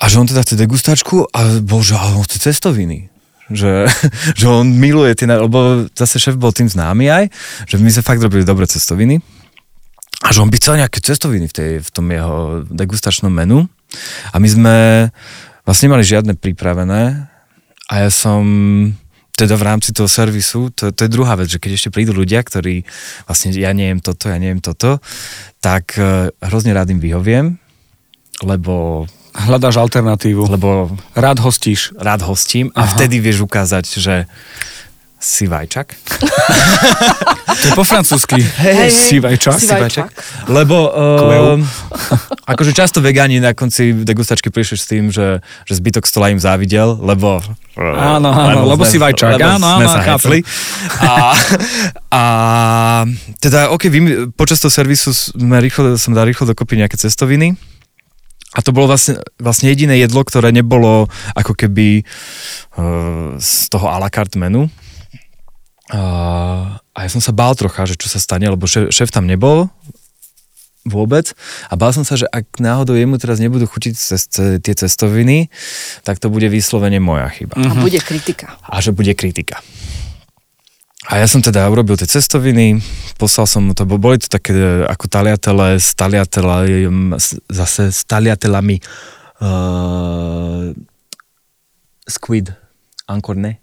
a 0.00 0.04
že 0.10 0.18
on 0.18 0.26
teda 0.26 0.42
chce 0.42 0.58
degustačku 0.58 1.30
a 1.30 1.62
bol, 1.62 1.80
že 1.80 1.94
ale 1.94 2.18
on 2.18 2.26
chce 2.26 2.38
cestoviny. 2.50 3.08
Že, 3.52 3.86
že 4.38 4.46
on 4.48 4.66
miluje 4.68 5.14
tie, 5.14 5.28
lebo 5.28 5.88
zase 5.92 6.18
šéf 6.18 6.36
bol 6.36 6.50
tým 6.50 6.66
známy 6.66 7.06
aj, 7.10 7.24
že 7.68 7.76
my 7.78 7.90
sme 7.92 8.02
fakt 8.06 8.22
robili 8.22 8.42
dobré 8.42 8.66
cestoviny. 8.66 9.20
A 10.24 10.32
že 10.32 10.40
on 10.40 10.48
by 10.48 10.56
chcel 10.56 10.80
nejaké 10.80 11.04
cestoviny 11.04 11.52
v, 11.52 11.54
tej, 11.54 11.70
v 11.84 11.90
tom 11.92 12.08
jeho 12.08 12.64
degustačnom 12.72 13.28
menu. 13.28 13.68
A 14.32 14.40
my 14.40 14.48
sme 14.48 14.76
vlastne 15.68 15.92
nemali 15.92 16.04
žiadne 16.06 16.32
pripravené. 16.40 17.28
A 17.92 17.94
ja 18.00 18.08
som 18.08 18.40
teda 19.34 19.58
v 19.58 19.66
rámci 19.66 19.90
toho 19.90 20.06
servisu, 20.06 20.70
to, 20.70 20.94
to 20.94 21.04
je 21.04 21.10
druhá 21.10 21.34
vec, 21.34 21.50
že 21.50 21.58
keď 21.58 21.70
ešte 21.74 21.90
prídu 21.90 22.14
ľudia, 22.14 22.38
ktorí 22.38 22.86
vlastne 23.26 23.50
ja 23.50 23.74
neviem 23.74 23.98
toto, 23.98 24.30
ja 24.30 24.38
neviem 24.38 24.62
toto, 24.62 25.02
tak 25.58 25.98
eh, 25.98 26.30
hrozne 26.38 26.70
rád 26.70 26.94
im 26.94 27.02
vyhoviem, 27.02 27.58
lebo, 28.46 29.06
Hľadáš 29.34 29.76
alternatívu. 29.76 30.46
lebo 30.46 30.94
Rád 31.12 31.42
hostíš. 31.42 31.90
rád 31.98 32.22
hostím 32.22 32.70
a 32.72 32.86
Aha. 32.86 32.94
vtedy 32.94 33.18
vieš 33.18 33.42
ukázať, 33.42 33.84
že 33.98 34.14
si 35.18 35.44
vajčak. 35.46 35.88
To 37.54 37.70
je 37.70 37.78
po 37.78 37.86
francúzsky. 37.86 38.42
Hej, 38.42 38.74
hej. 38.76 38.90
Sivajčak. 38.90 39.56
Sivajčak. 39.56 40.10
Lebo 40.50 40.90
Kveu. 40.90 41.44
uh, 41.56 41.62
akože 42.44 42.74
často 42.74 42.98
vegáni 42.98 43.38
na 43.38 43.54
konci 43.54 43.94
degustačky 43.94 44.50
prišli 44.50 44.76
s 44.76 44.84
tým, 44.84 45.04
že, 45.08 45.38
že 45.64 45.72
zbytok 45.78 46.04
stola 46.04 46.28
im 46.28 46.36
závidel, 46.36 46.98
lebo... 46.98 47.38
Áno, 47.78 48.28
áno, 48.28 48.66
lebo 48.66 48.82
si 48.82 48.98
vajčák. 48.98 49.38
lebo 49.38 49.46
Áno, 49.46 49.70
sme 49.80 49.86
áno, 49.86 50.02
hecli. 50.02 50.38
A, 50.98 51.10
a 52.10 52.22
teda, 53.38 53.70
ok, 53.70 53.82
vy, 53.86 53.98
počas 54.34 54.58
toho 54.58 54.68
servisu 54.68 55.14
sme 55.14 55.62
rýchlo, 55.62 55.94
som 55.94 56.10
dal 56.10 56.26
rýchlo 56.26 56.50
dokopy 56.50 56.74
nejaké 56.74 56.98
cestoviny. 56.98 57.54
A 58.54 58.62
to 58.62 58.70
bolo 58.70 58.86
vlastne, 58.94 59.18
vlastne 59.42 59.68
jediné 59.68 59.98
jedlo, 59.98 60.22
ktoré 60.22 60.54
nebolo 60.54 61.10
ako 61.34 61.58
keby 61.58 62.06
uh, 62.78 63.34
z 63.42 63.50
toho 63.68 63.90
a 63.90 63.98
la 63.98 64.08
carte 64.08 64.38
menu. 64.38 64.70
Uh, 65.90 66.78
a 66.94 66.98
ja 67.04 67.10
som 67.10 67.20
sa 67.20 67.34
bál 67.34 67.52
trocha, 67.58 67.84
že 67.84 67.98
čo 67.98 68.08
sa 68.08 68.22
stane, 68.22 68.46
lebo 68.46 68.64
šéf, 68.64 68.94
šéf 68.94 69.10
tam 69.10 69.26
nebol 69.26 69.68
vôbec. 70.84 71.32
A 71.72 71.74
bál 71.74 71.90
som 71.96 72.04
sa, 72.04 72.14
že 72.14 72.28
ak 72.28 72.60
náhodou 72.60 72.94
jemu 72.94 73.16
teraz 73.16 73.40
nebudú 73.40 73.64
chutiť 73.64 73.94
cez, 73.96 74.28
tie 74.60 74.74
cestoviny, 74.76 75.48
tak 76.04 76.20
to 76.20 76.28
bude 76.28 76.46
vyslovene 76.46 77.00
moja 77.00 77.32
chyba. 77.32 77.56
A 77.56 77.72
bude 77.74 77.98
kritika. 78.04 78.60
A 78.62 78.84
že 78.84 78.92
bude 78.92 79.16
kritika. 79.16 79.64
A 81.04 81.20
ja 81.20 81.28
som 81.28 81.44
teda 81.44 81.68
urobil 81.68 82.00
tie 82.00 82.08
cestoviny, 82.08 82.80
poslal 83.20 83.44
som 83.44 83.68
mu 83.68 83.76
to, 83.76 83.84
bo 83.84 84.00
boli 84.00 84.16
to 84.16 84.32
také 84.32 84.56
e, 84.56 84.88
ako 84.88 85.04
taliatele 85.12 85.76
s 85.76 85.92
zase 87.52 87.92
s 87.92 88.08
taliatelami 88.08 88.80
uh, 89.44 90.72
squid, 92.08 92.56
ankor 93.04 93.36
ne, 93.36 93.60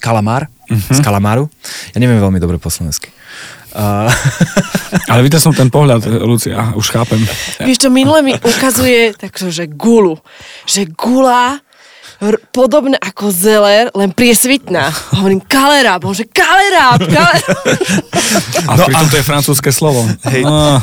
kalamár, 0.00 0.48
uh-huh. 0.48 0.96
z 0.96 1.00
kalamáru. 1.04 1.52
Ja 1.92 2.00
neviem 2.00 2.16
veľmi 2.16 2.40
dobre 2.40 2.56
po 2.56 2.72
slovensky. 2.72 3.12
Uh... 3.76 4.08
Ale 5.12 5.24
videl 5.24 5.40
som 5.40 5.56
ten 5.56 5.72
pohľad, 5.72 6.04
Lucia, 6.24 6.76
už 6.76 6.92
chápem. 6.92 7.20
Vieš 7.64 7.88
čo, 7.88 7.88
minule 7.88 8.20
mi 8.20 8.32
ukazuje 8.36 9.16
takže, 9.16 9.48
že 9.48 9.64
gulu. 9.68 10.20
Že 10.68 10.92
gula 10.92 11.60
r- 12.22 12.40
podobné 12.54 12.96
ako 13.02 13.34
zeler, 13.34 13.90
len 13.92 14.14
priesvitná. 14.14 14.94
Hovorím, 15.18 15.42
kaleráb, 15.42 16.06
on 16.06 16.14
že 16.14 16.30
kaleráb, 16.30 17.02
kaleráb. 17.02 17.56
A 18.70 18.78
no 18.78 18.86
pritom 18.86 19.06
a... 19.06 19.10
to 19.10 19.16
je 19.18 19.24
francúzske 19.26 19.70
slovo. 19.74 20.06
Hej. 20.30 20.46
No. 20.46 20.78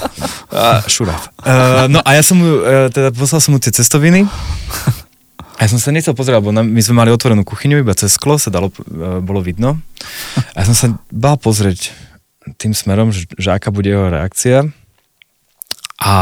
Uh, 0.51 0.83
šurav. 0.85 1.31
Uh, 1.39 1.87
no 1.87 2.03
a 2.03 2.19
ja 2.19 2.21
som 2.21 2.35
mu, 2.35 2.59
uh, 2.59 2.91
teda 2.91 3.15
poslal 3.15 3.39
som 3.39 3.55
mu 3.55 3.59
tie 3.63 3.71
cestoviny 3.71 4.27
a 5.59 5.67
ja 5.67 5.75
som 5.75 5.75
sa 5.75 5.91
nechcel 5.91 6.15
pozerať, 6.15 6.39
lebo 6.39 6.55
my 6.55 6.79
sme 6.79 7.03
mali 7.03 7.11
otvorenú 7.11 7.43
kuchyňu, 7.43 7.83
iba 7.83 7.91
cez 7.91 8.15
sklo 8.15 8.39
sa 8.39 8.47
dalo, 8.47 8.71
e, 8.71 9.19
bolo 9.19 9.43
vidno. 9.43 9.75
A 10.55 10.63
ja 10.63 10.65
som 10.71 10.71
sa 10.71 10.87
bál 11.11 11.35
pozrieť 11.35 11.91
tým 12.55 12.71
smerom, 12.71 13.11
že, 13.11 13.27
že 13.35 13.51
aká 13.51 13.67
bude 13.67 13.91
jeho 13.91 14.07
reakcia. 14.07 14.71
A 15.99 16.15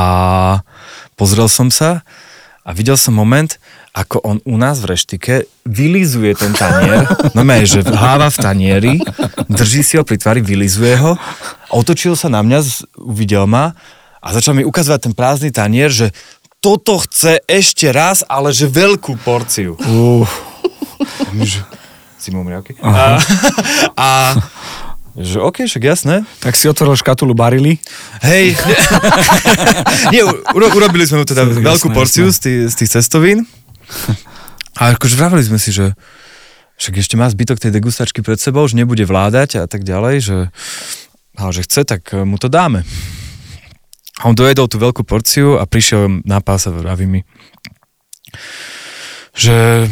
pozrel 1.14 1.46
som 1.54 1.70
sa 1.70 2.02
a 2.68 2.76
videl 2.76 3.00
som 3.00 3.16
moment, 3.16 3.48
ako 3.96 4.20
on 4.28 4.38
u 4.44 4.60
nás 4.60 4.84
v 4.84 4.92
reštike 4.92 5.48
vylizuje 5.64 6.36
ten 6.36 6.52
tanier, 6.52 7.08
no 7.32 7.48
maj, 7.48 7.64
že 7.64 7.80
hlava 7.88 8.28
v 8.28 8.38
tanieri, 8.44 8.94
drží 9.48 9.88
si 9.88 9.96
ho 9.96 10.04
pri 10.04 10.20
tvári, 10.20 10.44
vylizuje 10.44 11.00
ho, 11.00 11.16
otočil 11.72 12.20
sa 12.20 12.28
na 12.28 12.44
mňa, 12.44 12.60
uvidel 13.00 13.48
ma 13.48 13.72
a 14.20 14.28
začal 14.36 14.60
mi 14.60 14.68
ukazovať 14.68 15.00
ten 15.08 15.14
prázdny 15.16 15.56
tanier, 15.56 15.88
že 15.88 16.12
toto 16.60 17.00
chce 17.00 17.40
ešte 17.48 17.88
raz, 17.96 18.28
ale 18.28 18.52
že 18.52 18.68
veľkú 18.68 19.16
porciu. 19.24 19.80
Uh. 19.88 20.28
si 22.20 22.36
mriavky. 22.36 22.76
A, 22.84 23.22
a 23.96 24.10
že 25.18 25.42
OK, 25.42 25.66
však 25.66 25.82
jasné. 25.82 26.16
Tak 26.46 26.54
si 26.54 26.70
otvoril 26.70 26.94
škatulu 26.94 27.34
barily. 27.34 27.82
Hej. 28.22 28.54
Nie, 30.14 30.22
uro, 30.54 30.70
urobili 30.78 31.10
sme 31.10 31.22
mu 31.22 31.26
teda 31.26 31.50
jasné, 31.50 31.66
veľkú 31.66 31.90
porciu 31.90 32.30
z 32.30 32.38
tých, 32.38 32.62
z 32.70 32.76
tých 32.78 32.90
cestovín. 33.02 33.50
A 34.78 34.94
akože 34.94 35.18
vravili 35.18 35.42
sme 35.42 35.58
si, 35.58 35.74
že 35.74 35.98
však 36.78 37.02
ešte 37.02 37.18
má 37.18 37.26
zbytok 37.26 37.58
tej 37.58 37.74
degustačky 37.74 38.22
pred 38.22 38.38
sebou, 38.38 38.70
že 38.70 38.78
nebude 38.78 39.02
vládať 39.10 39.58
a 39.58 39.66
tak 39.66 39.82
ďalej, 39.82 40.16
že, 40.22 40.38
ale 41.34 41.50
že 41.50 41.66
chce, 41.66 41.82
tak 41.82 42.14
mu 42.14 42.38
to 42.38 42.46
dáme. 42.46 42.86
A 44.22 44.30
on 44.30 44.38
dojedol 44.38 44.70
tú 44.70 44.78
veľkú 44.78 45.02
porciu 45.02 45.58
a 45.58 45.66
prišiel 45.66 46.22
na 46.30 46.46
pás 46.46 46.70
a 46.70 46.74
vraví 46.74 47.10
mi, 47.10 47.22
že 49.34 49.90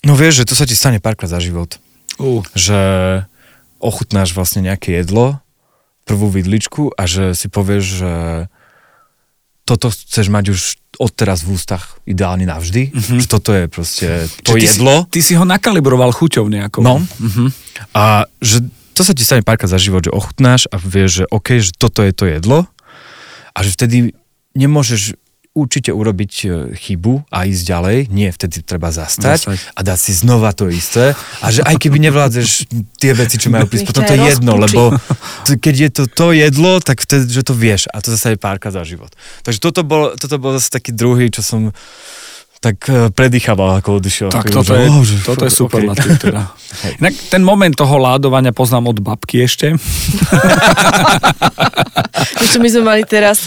no 0.00 0.16
vieš, 0.16 0.44
že 0.44 0.48
to 0.48 0.54
sa 0.56 0.64
ti 0.64 0.72
stane 0.72 0.96
párkrát 0.96 1.28
za 1.28 1.40
život. 1.44 1.76
Uh. 2.16 2.40
Že 2.56 2.80
ochutnáš 3.84 4.32
vlastne 4.32 4.64
nejaké 4.64 4.96
jedlo, 5.04 5.44
prvú 6.08 6.32
vidličku 6.32 6.96
a 6.96 7.04
že 7.04 7.36
si 7.36 7.52
povieš, 7.52 7.84
že 7.84 8.12
toto 9.64 9.88
chceš 9.88 10.28
mať 10.28 10.44
už 10.52 10.60
odteraz 11.00 11.42
v 11.42 11.56
ústach 11.56 11.98
ideálne 12.04 12.44
navždy, 12.44 12.92
mm-hmm. 12.92 13.18
že 13.24 13.26
toto 13.26 13.50
je 13.50 13.64
proste 13.66 14.08
to 14.44 14.54
ty 14.54 14.68
jedlo. 14.68 15.08
Si, 15.08 15.18
ty 15.18 15.20
si 15.24 15.32
ho 15.34 15.44
nakalibroval 15.48 16.12
chuťou 16.12 16.46
nejakou. 16.46 16.84
No. 16.84 17.00
Mm-hmm. 17.00 17.48
A 17.96 18.28
že 18.44 18.62
to 18.94 19.02
sa 19.02 19.16
ti 19.16 19.26
stane 19.26 19.42
párkrát 19.42 19.66
za 19.66 19.80
život, 19.80 20.06
že 20.06 20.14
ochutnáš 20.14 20.70
a 20.70 20.78
vieš, 20.78 21.24
že 21.24 21.24
OK, 21.32 21.48
že 21.58 21.72
toto 21.74 22.04
je 22.04 22.12
to 22.14 22.30
jedlo 22.30 22.68
a 23.56 23.58
že 23.64 23.74
vtedy 23.74 23.96
nemôžeš 24.54 25.18
určite 25.54 25.94
urobiť 25.94 26.32
e, 26.44 26.46
chybu 26.74 27.30
a 27.30 27.46
ísť 27.46 27.62
ďalej. 27.62 27.98
Nie, 28.10 28.34
vtedy 28.34 28.66
treba 28.66 28.90
zastať, 28.90 29.38
zastať. 29.46 29.58
a 29.72 29.80
dať 29.86 29.98
si 29.98 30.12
znova 30.12 30.50
to 30.50 30.66
isté. 30.66 31.14
A 31.40 31.54
že 31.54 31.62
aj 31.62 31.78
keby 31.78 32.02
nevládzeš 32.10 32.66
tie 32.98 33.14
veci, 33.14 33.38
čo 33.38 33.54
majú 33.54 33.70
prísť, 33.70 33.86
potom 33.86 34.02
to 34.02 34.14
je 34.18 34.22
jedno, 34.34 34.58
lebo 34.58 34.90
keď 35.64 35.74
je 35.78 35.90
to 35.94 36.02
to 36.10 36.26
jedlo, 36.34 36.82
tak 36.82 36.98
vtedy, 37.00 37.30
že 37.30 37.46
to 37.46 37.54
vieš. 37.54 37.86
A 37.94 38.02
to 38.02 38.10
zase 38.10 38.34
je 38.34 38.38
párka 38.38 38.74
za 38.74 38.82
život. 38.82 39.14
Takže 39.46 39.62
toto 39.62 39.86
bol, 39.86 40.18
toto 40.18 40.36
bol 40.42 40.58
zase 40.58 40.74
taký 40.74 40.90
druhý, 40.90 41.30
čo 41.30 41.40
som 41.40 41.70
tak 42.64 42.80
e, 42.88 43.12
predýchaval, 43.12 43.84
ako 43.84 44.00
odišiel. 44.00 44.32
Tak 44.32 44.48
toto, 44.48 44.72
je, 44.72 44.88
oh, 44.88 45.04
že, 45.04 45.20
toto 45.20 45.44
je 45.44 45.52
super 45.52 45.84
okay. 45.84 46.16
teda. 46.16 46.48
Inak 47.04 47.12
ten 47.28 47.44
moment 47.44 47.76
toho 47.76 48.00
ládovania 48.00 48.56
poznám 48.56 48.96
od 48.96 49.04
babky 49.04 49.44
ešte. 49.44 49.76
čo 52.54 52.62
my 52.62 52.68
sme 52.72 52.82
mali 52.86 53.02
teraz 53.04 53.44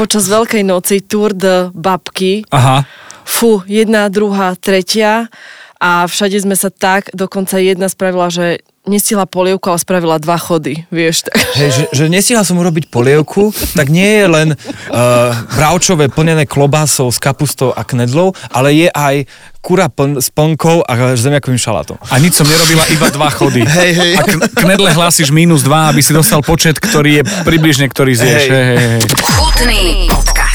počas 0.00 0.24
Veľkej 0.30 0.62
noci 0.64 1.04
Tour 1.04 1.36
de 1.36 1.68
babky. 1.76 2.48
Aha. 2.48 2.88
Fú, 3.26 3.60
jedna, 3.66 4.06
druhá, 4.08 4.54
tretia 4.56 5.28
a 5.76 6.08
všade 6.08 6.40
sme 6.40 6.56
sa 6.56 6.72
tak, 6.72 7.12
dokonca 7.12 7.60
jedna 7.60 7.92
spravila, 7.92 8.32
že 8.32 8.64
nestihla 8.86 9.26
polievku, 9.26 9.66
ale 9.66 9.82
spravila 9.82 10.16
dva 10.22 10.38
chody, 10.38 10.86
vieš. 10.94 11.26
Tak. 11.26 11.34
Hej, 11.58 11.70
že, 11.74 11.84
že 11.90 12.04
nestihla 12.06 12.46
som 12.46 12.54
urobiť 12.56 12.86
polievku, 12.86 13.50
tak 13.74 13.90
nie 13.90 14.22
je 14.22 14.26
len 14.30 14.48
uh, 14.54 15.34
bravčové 15.58 16.06
plnené 16.06 16.46
klobásou 16.46 17.10
s 17.10 17.18
kapustou 17.18 17.74
a 17.74 17.82
knedlou, 17.82 18.32
ale 18.48 18.86
je 18.86 18.88
aj 18.94 19.26
kura 19.58 19.90
pln, 19.90 20.22
s 20.22 20.30
plnkou 20.30 20.86
a 20.86 21.18
zemiakovým 21.18 21.58
šalátom. 21.58 21.98
A 21.98 22.22
nič 22.22 22.38
som 22.38 22.46
nerobila, 22.46 22.86
iba 22.94 23.10
dva 23.10 23.28
chody. 23.34 23.66
Hej, 23.66 23.92
hej. 23.98 24.12
A 24.14 24.22
knedle 24.54 24.94
hlásiš 24.94 25.34
minus 25.34 25.66
dva, 25.66 25.90
aby 25.90 25.98
si 25.98 26.14
dostal 26.14 26.38
počet, 26.46 26.78
ktorý 26.78 27.20
je 27.20 27.22
približne, 27.42 27.90
ktorý 27.90 28.14
zješ. 28.14 28.42
Hej. 28.46 28.54
Hej, 28.54 28.78
hej. 28.78 29.00
Chutný 29.34 29.82
podcast. 30.06 30.45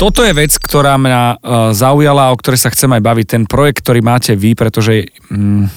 Toto 0.00 0.24
je 0.24 0.32
vec, 0.32 0.56
ktorá 0.56 0.96
mňa 0.96 1.22
uh, 1.36 1.36
zaujala, 1.76 2.32
o 2.32 2.38
ktorej 2.40 2.64
sa 2.64 2.72
chcem 2.72 2.88
aj 2.96 3.04
baviť. 3.04 3.26
Ten 3.28 3.44
projekt, 3.44 3.84
ktorý 3.84 4.00
máte 4.00 4.32
vy, 4.32 4.56
pretože... 4.56 5.12
Mm, 5.28 5.68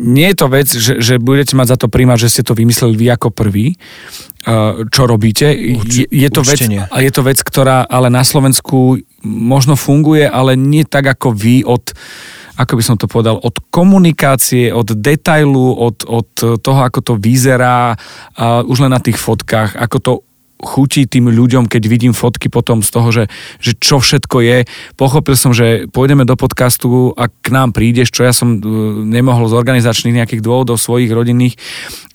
nie 0.00 0.32
je 0.32 0.36
to 0.40 0.48
vec, 0.48 0.68
že, 0.72 1.04
že 1.04 1.20
budete 1.20 1.52
mať 1.52 1.76
za 1.76 1.76
to 1.76 1.92
príjmať, 1.92 2.16
že 2.16 2.32
ste 2.32 2.42
to 2.48 2.56
vymysleli 2.56 2.96
vy 2.96 3.06
ako 3.12 3.28
prvý, 3.28 3.76
čo 4.88 5.02
robíte. 5.04 5.52
Urči, 5.52 6.08
je, 6.08 6.24
je, 6.24 6.28
to 6.32 6.40
vec, 6.40 6.60
a 6.64 6.96
je 7.04 7.12
to 7.12 7.20
vec, 7.20 7.38
ktorá 7.44 7.84
ale 7.84 8.08
na 8.08 8.24
Slovensku 8.24 8.96
možno 9.20 9.76
funguje, 9.76 10.24
ale 10.24 10.56
nie 10.56 10.88
tak 10.88 11.12
ako 11.12 11.28
vy 11.36 11.60
od 11.60 11.92
ako 12.56 12.72
by 12.80 12.82
som 12.88 12.96
to 12.96 13.04
povedal, 13.04 13.36
od 13.36 13.60
komunikácie, 13.68 14.72
od 14.72 14.88
detailu, 14.96 15.76
od, 15.76 16.08
od 16.08 16.28
toho, 16.64 16.80
ako 16.88 17.04
to 17.04 17.14
vyzerá, 17.20 17.92
už 18.64 18.80
len 18.80 18.96
na 18.96 19.00
tých 19.00 19.20
fotkách, 19.20 19.76
ako 19.76 19.96
to 20.00 20.12
chutí 20.56 21.04
tým 21.04 21.28
ľuďom, 21.28 21.68
keď 21.68 21.82
vidím 21.84 22.12
fotky 22.16 22.48
potom 22.48 22.80
z 22.80 22.90
toho, 22.90 23.08
že, 23.12 23.24
že 23.60 23.76
čo 23.76 24.00
všetko 24.00 24.40
je. 24.40 24.58
Pochopil 24.96 25.36
som, 25.36 25.52
že 25.52 25.84
pôjdeme 25.92 26.24
do 26.24 26.32
podcastu 26.32 27.12
a 27.12 27.28
k 27.28 27.46
nám 27.52 27.76
prídeš, 27.76 28.08
čo 28.08 28.24
ja 28.24 28.32
som 28.32 28.56
e, 28.56 28.60
nemohol 29.04 29.52
z 29.52 29.54
organizačných 29.56 30.16
nejakých 30.24 30.40
dôvodov 30.40 30.80
svojich 30.80 31.12
rodinných, 31.12 31.60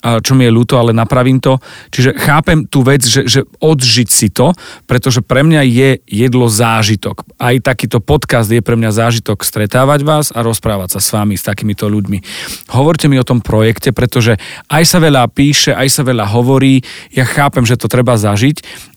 čo 0.02 0.34
mi 0.34 0.44
je 0.44 0.52
ľúto, 0.52 0.74
ale 0.74 0.90
napravím 0.90 1.38
to. 1.38 1.62
Čiže 1.94 2.18
chápem 2.18 2.66
tú 2.66 2.82
vec, 2.82 3.06
že, 3.06 3.22
že 3.22 3.46
odžiť 3.62 4.08
si 4.10 4.28
to, 4.34 4.50
pretože 4.90 5.22
pre 5.22 5.46
mňa 5.46 5.62
je 5.62 5.90
jedlo 6.10 6.50
zážitok. 6.50 7.22
Aj 7.38 7.54
takýto 7.62 8.02
podcast 8.02 8.50
je 8.50 8.58
pre 8.58 8.74
mňa 8.74 8.90
zážitok 8.90 9.46
stretávať 9.46 10.02
vás 10.02 10.34
a 10.34 10.42
rozprávať 10.42 10.98
sa 10.98 11.00
s 11.00 11.14
vami, 11.14 11.38
s 11.38 11.46
takýmito 11.46 11.86
ľuďmi. 11.86 12.18
Hovorte 12.74 13.06
mi 13.06 13.14
o 13.22 13.26
tom 13.26 13.38
projekte, 13.38 13.94
pretože 13.94 14.34
aj 14.66 14.82
sa 14.82 14.98
veľa 14.98 15.30
píše, 15.30 15.70
aj 15.70 15.88
sa 15.88 16.02
veľa 16.02 16.26
hovorí. 16.34 16.82
Ja 17.14 17.22
chápem, 17.22 17.62
že 17.62 17.78
to 17.78 17.86
treba 17.86 18.18
zažiť. 18.18 18.56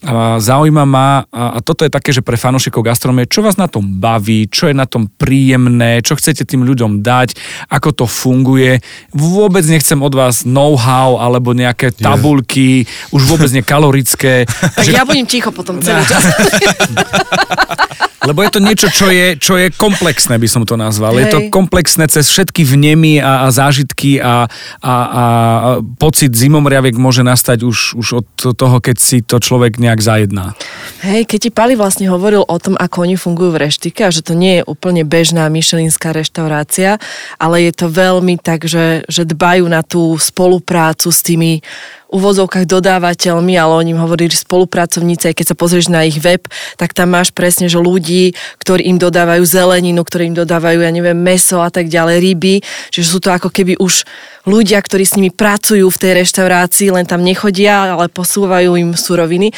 A 0.10 0.42
zaujíma 0.42 0.84
ma, 0.90 1.30
a 1.30 1.62
toto 1.62 1.86
je 1.86 1.94
také, 1.94 2.10
že 2.10 2.26
pre 2.26 2.38
fanúšikov 2.38 2.82
gastronomie, 2.82 3.30
čo 3.30 3.46
vás 3.46 3.62
na 3.62 3.70
tom 3.70 4.02
baví, 4.02 4.50
čo 4.50 4.70
je 4.70 4.76
na 4.78 4.90
tom 4.90 5.06
príjemné, 5.06 6.02
čo 6.02 6.18
chcete 6.18 6.50
tým 6.50 6.66
ľuďom 6.66 7.06
dať, 7.06 7.38
ako 7.70 7.90
to 7.94 8.06
funguje. 8.10 8.82
Vôbec 9.14 9.66
nechcem 9.70 10.02
od 10.02 10.14
vás 10.18 10.48
know-how 10.48 10.95
alebo 11.20 11.52
nejaké 11.52 11.92
tabulky, 11.92 12.88
yeah. 12.88 13.16
už 13.16 13.22
vôbec 13.28 13.52
nekalorické. 13.52 14.48
Tak 14.48 14.86
že... 14.88 14.96
ja 14.96 15.04
budem 15.04 15.28
ticho 15.28 15.52
potom 15.52 15.84
celý 15.84 16.02
čas. 16.08 16.24
Lebo 18.26 18.42
je 18.42 18.52
to 18.52 18.60
niečo, 18.60 18.88
čo 18.90 19.08
je, 19.14 19.38
čo 19.38 19.56
je 19.56 19.70
komplexné, 19.72 20.42
by 20.42 20.50
som 20.50 20.66
to 20.66 20.76
nazval. 20.76 21.14
Hej. 21.16 21.22
Je 21.22 21.26
to 21.32 21.40
komplexné 21.54 22.10
cez 22.10 22.28
všetky 22.28 22.66
vnemy 22.66 23.22
a, 23.22 23.46
a 23.46 23.54
zážitky 23.54 24.18
a, 24.18 24.50
a, 24.82 24.94
a 24.94 24.94
pocit 26.02 26.34
zimomriavek 26.34 26.98
môže 26.98 27.22
nastať 27.22 27.64
už, 27.64 27.98
už 28.02 28.08
od 28.26 28.28
toho, 28.58 28.78
keď 28.82 28.98
si 28.98 29.22
to 29.22 29.38
človek 29.38 29.78
nejak 29.78 30.02
zajedná. 30.02 30.58
Hej, 31.06 31.30
keď 31.30 31.40
ti 31.40 31.52
Pali 31.54 31.74
vlastne 31.78 32.10
hovoril 32.10 32.42
o 32.42 32.58
tom, 32.58 32.74
ako 32.76 33.06
oni 33.06 33.16
fungujú 33.16 33.54
v 33.54 33.70
reštike 33.70 34.02
a 34.06 34.14
že 34.14 34.26
to 34.26 34.34
nie 34.34 34.62
je 34.62 34.68
úplne 34.68 35.06
bežná 35.06 35.46
myšelinská 35.48 36.12
reštaurácia, 36.12 36.98
ale 37.38 37.70
je 37.70 37.74
to 37.78 37.88
veľmi 37.88 38.42
tak, 38.42 38.66
že, 38.66 39.06
že 39.06 39.24
dbajú 39.24 39.70
na 39.70 39.86
tú 39.86 40.18
spoluprácu 40.18 41.14
s 41.14 41.22
tými 41.22 41.62
uvozovkách 42.10 42.70
dodávateľmi, 42.70 43.54
ale 43.58 43.74
oni 43.86 43.90
im 43.98 44.02
hovorili 44.02 44.34
spolupracovníci, 44.34 45.34
keď 45.34 45.46
sa 45.52 45.56
pozrieš 45.58 45.90
na 45.90 46.06
ich 46.06 46.22
web, 46.22 46.46
tak 46.78 46.94
tam 46.94 47.14
máš 47.14 47.34
presne, 47.34 47.66
že 47.66 47.82
ľudí, 47.82 48.38
ktorí 48.62 48.86
im 48.86 48.98
dodávajú 49.02 49.44
zeleninu, 49.46 50.06
ktorí 50.06 50.34
im 50.34 50.38
dodávajú, 50.38 50.86
ja 50.86 50.92
neviem, 50.94 51.18
meso 51.18 51.62
a 51.62 51.70
tak 51.74 51.90
ďalej, 51.90 52.22
ryby, 52.22 52.56
čiže 52.94 53.08
sú 53.08 53.20
to 53.22 53.34
ako 53.34 53.50
keby 53.50 53.76
už 53.82 54.06
ľudia, 54.46 54.78
ktorí 54.82 55.04
s 55.04 55.18
nimi 55.18 55.34
pracujú 55.34 55.90
v 55.90 56.02
tej 56.02 56.12
reštaurácii, 56.22 56.94
len 56.94 57.06
tam 57.10 57.26
nechodia, 57.26 57.98
ale 57.98 58.12
posúvajú 58.12 58.78
im 58.78 58.94
suroviny 58.94 59.50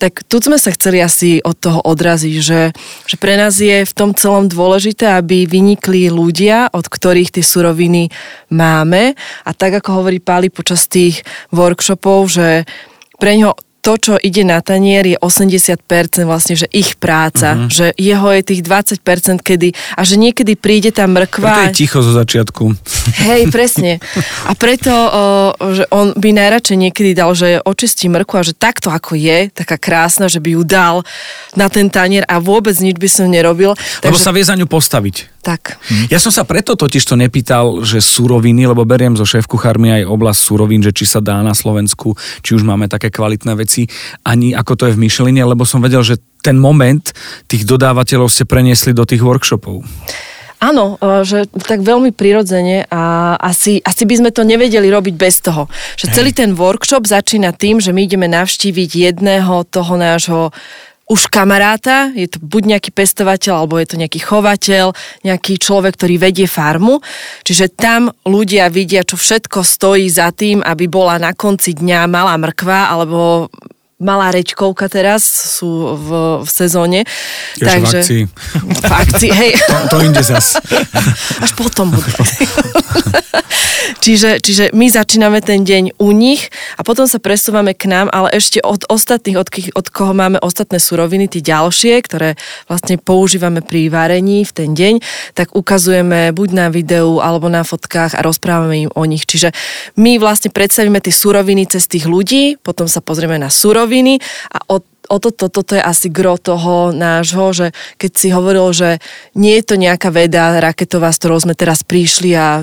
tak 0.00 0.24
tu 0.24 0.40
sme 0.40 0.56
sa 0.56 0.72
chceli 0.72 1.04
asi 1.04 1.44
od 1.44 1.60
toho 1.60 1.84
odraziť, 1.84 2.34
že, 2.40 2.72
že 3.04 3.16
pre 3.20 3.36
nás 3.36 3.60
je 3.60 3.84
v 3.84 3.92
tom 3.92 4.16
celom 4.16 4.48
dôležité, 4.48 5.12
aby 5.12 5.44
vynikli 5.44 6.08
ľudia, 6.08 6.72
od 6.72 6.88
ktorých 6.88 7.36
tie 7.36 7.44
suroviny 7.44 8.08
máme. 8.48 9.12
A 9.44 9.50
tak 9.52 9.76
ako 9.84 10.00
hovorí 10.00 10.16
Páli 10.16 10.48
počas 10.48 10.88
tých 10.88 11.20
workshopov, 11.52 12.32
že 12.32 12.64
pre 13.20 13.36
ňo 13.36 13.52
to, 13.80 13.96
čo 13.96 14.14
ide 14.20 14.44
na 14.44 14.60
tanier, 14.60 15.08
je 15.08 15.16
80% 15.16 15.80
vlastne, 16.28 16.54
že 16.54 16.68
ich 16.68 17.00
práca. 17.00 17.56
Uh-huh. 17.56 17.72
Že 17.72 17.86
jeho 17.96 18.28
je 18.36 18.42
tých 18.44 18.60
20%, 18.60 19.40
kedy, 19.40 19.72
a 19.96 20.00
že 20.04 20.20
niekedy 20.20 20.54
príde 20.54 20.92
tá 20.92 21.08
mrkva. 21.08 21.48
Preto 21.48 21.72
je 21.72 21.80
ticho 21.80 22.04
zo 22.04 22.12
začiatku. 22.12 22.76
Hej, 23.24 23.48
presne. 23.48 23.98
A 24.44 24.52
preto, 24.52 24.92
o, 24.92 25.10
že 25.72 25.88
on 25.88 26.12
by 26.12 26.28
najradšej 26.36 26.76
niekedy 26.76 27.16
dal, 27.16 27.32
že 27.32 27.64
očistí 27.64 28.12
mrkvu 28.12 28.36
a 28.36 28.44
že 28.44 28.52
takto 28.52 28.92
ako 28.92 29.16
je, 29.16 29.48
taká 29.48 29.80
krásna, 29.80 30.28
že 30.28 30.44
by 30.44 30.60
ju 30.60 30.62
dal 30.62 31.02
na 31.56 31.72
ten 31.72 31.88
tanier 31.88 32.28
a 32.28 32.36
vôbec 32.36 32.76
nič 32.76 33.00
by 33.00 33.08
som 33.08 33.26
nerobil. 33.32 33.72
Lebo 34.04 34.16
Takže... 34.16 34.24
sa 34.24 34.30
vie 34.36 34.44
za 34.44 34.54
ňu 34.54 34.68
postaviť. 34.68 35.29
Tak. 35.40 35.80
Ja 36.12 36.20
som 36.20 36.28
sa 36.28 36.44
preto 36.44 36.76
totiž 36.76 37.00
to 37.00 37.16
nepýtal, 37.16 37.80
že 37.80 38.04
suroviny, 38.04 38.68
lebo 38.68 38.84
beriem 38.84 39.16
zo 39.16 39.24
šéf 39.24 39.48
kuchármi 39.48 39.88
aj 39.88 40.02
oblasť 40.04 40.40
surovín, 40.40 40.84
že 40.84 40.92
či 40.92 41.08
sa 41.08 41.24
dá 41.24 41.40
na 41.40 41.56
Slovensku, 41.56 42.12
či 42.44 42.52
už 42.52 42.62
máme 42.62 42.92
také 42.92 43.08
kvalitné 43.08 43.56
veci, 43.56 43.88
ani 44.20 44.52
ako 44.52 44.72
to 44.76 44.84
je 44.92 44.94
v 44.96 45.02
Myšeline, 45.08 45.40
lebo 45.40 45.64
som 45.64 45.80
vedel, 45.80 46.04
že 46.04 46.20
ten 46.44 46.60
moment 46.60 47.12
tých 47.48 47.64
dodávateľov 47.64 48.28
ste 48.28 48.44
preniesli 48.44 48.92
do 48.92 49.08
tých 49.08 49.24
workshopov. 49.24 49.80
Áno, 50.60 51.00
e, 51.00 51.24
že 51.24 51.48
tak 51.48 51.80
veľmi 51.80 52.12
prirodzene 52.12 52.84
a 52.92 53.32
asi, 53.40 53.80
asi 53.80 54.04
by 54.04 54.14
sme 54.20 54.30
to 54.30 54.44
nevedeli 54.44 54.92
robiť 54.92 55.14
bez 55.16 55.40
toho. 55.40 55.72
Že 55.96 56.06
celý 56.12 56.30
ten 56.36 56.52
workshop 56.52 57.08
začína 57.08 57.56
tým, 57.56 57.80
že 57.80 57.96
my 57.96 58.04
ideme 58.04 58.28
navštíviť 58.28 58.90
jedného 58.92 59.64
toho 59.72 59.96
nášho 59.96 60.52
už 61.10 61.26
kamaráta, 61.26 62.14
je 62.14 62.30
to 62.30 62.38
buď 62.38 62.78
nejaký 62.78 62.90
pestovateľ, 62.94 63.66
alebo 63.66 63.82
je 63.82 63.90
to 63.90 63.98
nejaký 63.98 64.22
chovateľ, 64.22 64.94
nejaký 65.26 65.58
človek, 65.58 65.98
ktorý 65.98 66.22
vedie 66.22 66.46
farmu. 66.46 67.02
Čiže 67.42 67.74
tam 67.74 68.14
ľudia 68.22 68.70
vidia, 68.70 69.02
čo 69.02 69.18
všetko 69.18 69.66
stojí 69.66 70.06
za 70.06 70.30
tým, 70.30 70.62
aby 70.62 70.86
bola 70.86 71.18
na 71.18 71.34
konci 71.34 71.74
dňa 71.74 72.06
malá 72.06 72.38
mrkva, 72.38 72.94
alebo 72.94 73.50
malá 74.00 74.32
rečkovka 74.32 74.88
teraz, 74.88 75.22
sú 75.60 75.92
v, 75.94 76.08
v 76.40 76.48
sezóne. 76.48 77.04
Jež 77.60 77.68
Takže, 77.68 78.00
v 78.00 78.00
akcii. 78.00 78.22
V 78.80 78.84
akcii, 78.88 79.30
hej. 79.30 79.52
To, 79.68 79.76
to 79.92 79.96
inde 80.00 80.24
zas. 80.24 80.56
Až 81.44 81.52
potom 81.52 81.92
budú. 81.92 82.08
čiže, 84.04 84.40
čiže 84.40 84.72
my 84.72 84.88
začíname 84.88 85.44
ten 85.44 85.68
deň 85.68 86.00
u 86.00 86.16
nich 86.16 86.48
a 86.74 86.80
potom 86.80 87.04
sa 87.04 87.20
presúvame 87.20 87.76
k 87.76 87.92
nám, 87.92 88.08
ale 88.08 88.32
ešte 88.32 88.64
od 88.64 88.88
ostatných, 88.88 89.36
od, 89.36 89.52
od 89.76 89.86
koho 89.92 90.16
máme 90.16 90.40
ostatné 90.40 90.80
suroviny, 90.80 91.28
tie 91.28 91.44
ďalšie, 91.44 92.00
ktoré 92.00 92.40
vlastne 92.72 92.96
používame 92.96 93.60
pri 93.60 93.92
varení 93.92 94.48
v 94.48 94.52
ten 94.56 94.72
deň, 94.72 95.04
tak 95.36 95.52
ukazujeme 95.52 96.32
buď 96.32 96.48
na 96.56 96.66
videu 96.72 97.20
alebo 97.20 97.52
na 97.52 97.60
fotkách 97.60 98.16
a 98.16 98.24
rozprávame 98.24 98.88
im 98.88 98.90
o 98.96 99.04
nich. 99.04 99.28
Čiže 99.28 99.52
my 100.00 100.16
vlastne 100.16 100.48
predstavíme 100.48 101.04
tie 101.04 101.12
suroviny 101.12 101.68
cez 101.68 101.84
tých 101.84 102.08
ľudí, 102.08 102.56
potom 102.64 102.88
sa 102.88 103.04
pozrieme 103.04 103.36
na 103.36 103.52
suroviny 103.52 103.89
suroviny 103.90 104.22
a 104.54 104.58
od 104.70 104.86
o 105.10 105.18
to, 105.18 105.34
to, 105.34 105.50
toto 105.50 105.74
je 105.74 105.82
asi 105.82 106.06
gro 106.06 106.38
toho 106.38 106.94
nášho, 106.94 107.50
že 107.50 107.66
keď 107.98 108.10
si 108.14 108.30
hovoril, 108.30 108.70
že 108.70 109.02
nie 109.34 109.58
je 109.58 109.64
to 109.66 109.74
nejaká 109.74 110.06
veda 110.14 110.62
raketová, 110.62 111.10
s 111.10 111.18
ktorou 111.18 111.42
sme 111.42 111.58
teraz 111.58 111.82
prišli 111.82 112.30
a 112.38 112.62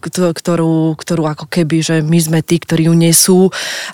ktorú, 0.00 0.96
ktorú 0.96 1.22
ako 1.28 1.44
keby, 1.44 1.84
že 1.84 1.96
my 2.00 2.16
sme 2.16 2.40
tí, 2.40 2.56
ktorí 2.56 2.88
ju 2.88 2.96
nesú, 2.96 3.40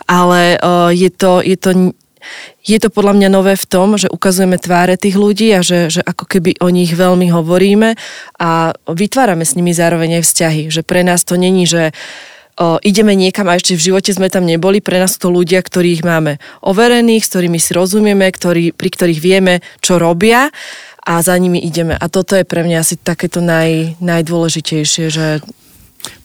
ale 0.06 0.54
o, 0.62 0.94
je 0.94 1.10
to, 1.10 1.42
je 1.42 1.58
to 1.58 1.90
je 2.62 2.78
to 2.78 2.94
podľa 2.94 3.16
mňa 3.16 3.28
nové 3.32 3.58
v 3.58 3.66
tom, 3.66 3.98
že 3.98 4.06
ukazujeme 4.12 4.60
tváre 4.60 4.94
tých 4.94 5.18
ľudí 5.18 5.50
a 5.56 5.64
že, 5.64 5.90
že 5.90 6.04
ako 6.04 6.30
keby 6.30 6.62
o 6.62 6.70
nich 6.70 6.94
veľmi 6.94 7.32
hovoríme 7.32 7.98
a 8.38 8.76
vytvárame 8.86 9.42
s 9.42 9.58
nimi 9.58 9.74
zároveň 9.74 10.20
aj 10.20 10.24
vzťahy. 10.28 10.62
Že 10.70 10.82
pre 10.86 11.02
nás 11.02 11.26
to 11.26 11.34
není, 11.40 11.66
že 11.66 11.90
o, 12.58 12.80
ideme 12.82 13.14
niekam 13.14 13.46
a 13.46 13.58
ešte 13.58 13.76
v 13.76 13.92
živote 13.92 14.10
sme 14.10 14.32
tam 14.32 14.48
neboli, 14.48 14.82
pre 14.82 14.98
nás 14.98 15.14
to 15.20 15.30
ľudia, 15.30 15.62
ktorých 15.62 16.02
máme 16.02 16.42
overených, 16.64 17.22
s 17.22 17.30
ktorými 17.34 17.58
si 17.60 17.70
rozumieme, 17.76 18.26
ktorý, 18.26 18.74
pri 18.74 18.88
ktorých 18.90 19.20
vieme, 19.20 19.54
čo 19.78 20.00
robia 20.00 20.50
a 21.04 21.12
za 21.24 21.34
nimi 21.38 21.58
ideme. 21.60 21.96
A 21.96 22.06
toto 22.12 22.36
je 22.36 22.44
pre 22.44 22.62
mňa 22.62 22.76
asi 22.82 23.00
takéto 23.00 23.40
naj, 23.40 23.98
najdôležitejšie, 23.98 25.04
že... 25.08 25.26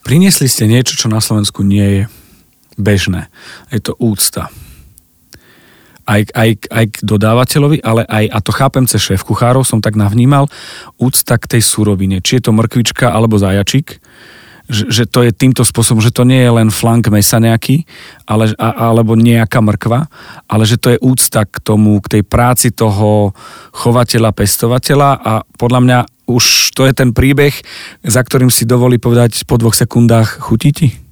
Priniesli 0.03 0.45
ste 0.45 0.69
niečo, 0.69 0.95
čo 0.95 1.07
na 1.09 1.23
Slovensku 1.23 1.65
nie 1.65 1.84
je 1.84 2.01
bežné. 2.76 3.32
Je 3.71 3.80
to 3.80 3.95
úcta. 3.97 4.51
Aj, 6.05 6.21
aj, 6.21 6.69
aj 6.69 6.86
k 6.93 6.95
dodávateľovi, 7.01 7.82
ale 7.82 8.05
aj, 8.05 8.26
a 8.30 8.38
to 8.38 8.51
chápem 8.53 8.86
cez 8.86 9.01
šéf 9.01 9.26
kuchárov, 9.26 9.65
som 9.65 9.82
tak 9.82 9.97
navnímal, 9.97 10.45
úcta 11.01 11.34
k 11.41 11.57
tej 11.57 11.65
surovine. 11.65 12.21
Či 12.21 12.38
je 12.38 12.43
to 12.45 12.51
mrkvička 12.53 13.09
alebo 13.09 13.41
zajačik, 13.41 13.97
že, 14.70 15.05
to 15.05 15.22
je 15.22 15.32
týmto 15.32 15.61
spôsobom, 15.61 16.01
že 16.01 16.09
to 16.09 16.26
nie 16.26 16.41
je 16.41 16.51
len 16.51 16.70
flank 16.74 17.09
mesa 17.13 17.38
nejaký, 17.38 17.86
ale, 18.26 18.51
a, 18.57 18.89
alebo 18.89 19.13
nejaká 19.13 19.61
mrkva, 19.61 20.09
ale 20.49 20.63
že 20.66 20.82
to 20.82 20.97
je 20.97 21.01
úcta 21.01 21.45
k 21.45 21.57
tomu, 21.61 22.01
k 22.01 22.20
tej 22.20 22.24
práci 22.26 22.74
toho 22.74 23.38
chovateľa, 23.72 24.34
pestovateľa 24.34 25.09
a 25.22 25.34
podľa 25.57 25.80
mňa 25.86 25.99
už 26.26 26.74
to 26.74 26.89
je 26.89 26.93
ten 26.97 27.13
príbeh, 27.13 27.53
za 28.01 28.22
ktorým 28.26 28.49
si 28.49 28.66
dovolí 28.66 28.97
povedať 28.97 29.45
po 29.45 29.61
dvoch 29.61 29.78
sekundách 29.78 30.41
chutí 30.41 30.74
ti? 30.74 31.04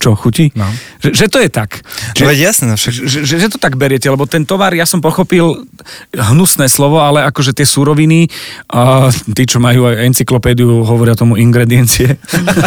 Čo, 0.00 0.16
chutí? 0.16 0.48
No. 0.56 0.64
Že, 1.04 1.10
že 1.12 1.26
to 1.28 1.38
je 1.44 1.50
tak. 1.52 1.84
Že, 2.16 2.24
no, 2.24 2.32
jasné, 2.32 2.64
no 2.72 2.74
však. 2.80 2.92
Že, 3.04 3.18
že, 3.28 3.34
že 3.36 3.48
to 3.52 3.60
tak 3.60 3.76
beriete, 3.76 4.08
lebo 4.08 4.24
ten 4.24 4.48
tovar, 4.48 4.72
ja 4.72 4.88
som 4.88 5.04
pochopil 5.04 5.68
hnusné 6.16 6.72
slovo, 6.72 7.04
ale 7.04 7.20
akože 7.28 7.52
tie 7.52 7.68
súroviny, 7.68 8.32
uh, 8.72 9.12
tí, 9.36 9.44
čo 9.44 9.60
majú 9.60 9.92
aj 9.92 10.08
encyklopédiu, 10.08 10.88
hovoria 10.88 11.12
tomu 11.12 11.36
ingrediencie, 11.36 12.16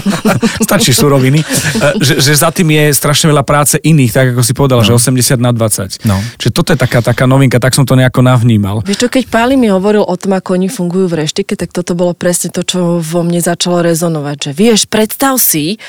stačí 0.70 0.94
súroviny, 0.94 1.42
uh, 1.42 1.98
že, 1.98 2.22
že 2.22 2.38
za 2.38 2.54
tým 2.54 2.70
je 2.70 2.94
strašne 2.94 3.34
veľa 3.34 3.42
práce 3.42 3.82
iných, 3.82 4.12
tak 4.14 4.26
ako 4.38 4.42
si 4.46 4.54
povedal, 4.54 4.86
no. 4.86 4.88
že 4.88 4.94
80 4.94 5.42
na 5.42 5.50
20. 5.50 6.06
No. 6.06 6.22
Čiže 6.38 6.52
toto 6.54 6.70
je 6.70 6.78
taká, 6.78 7.02
taká 7.02 7.26
novinka, 7.26 7.58
tak 7.58 7.74
som 7.74 7.82
to 7.82 7.98
nejako 7.98 8.22
navnímal. 8.22 8.86
Vieš 8.86 9.06
čo, 9.06 9.10
keď 9.10 9.26
Páli 9.34 9.58
mi 9.58 9.74
hovoril 9.74 10.06
o 10.06 10.16
tom, 10.22 10.38
ako 10.38 10.54
oni 10.54 10.70
fungujú 10.70 11.10
v 11.10 11.26
reštike, 11.26 11.58
tak 11.58 11.74
toto 11.74 11.98
bolo 11.98 12.14
presne 12.14 12.54
to, 12.54 12.62
čo 12.62 13.02
vo 13.02 13.26
mne 13.26 13.42
začalo 13.42 13.82
rezonovať, 13.82 14.38
že 14.38 14.52
vieš, 14.54 14.86
predstav 14.86 15.42
si, 15.42 15.82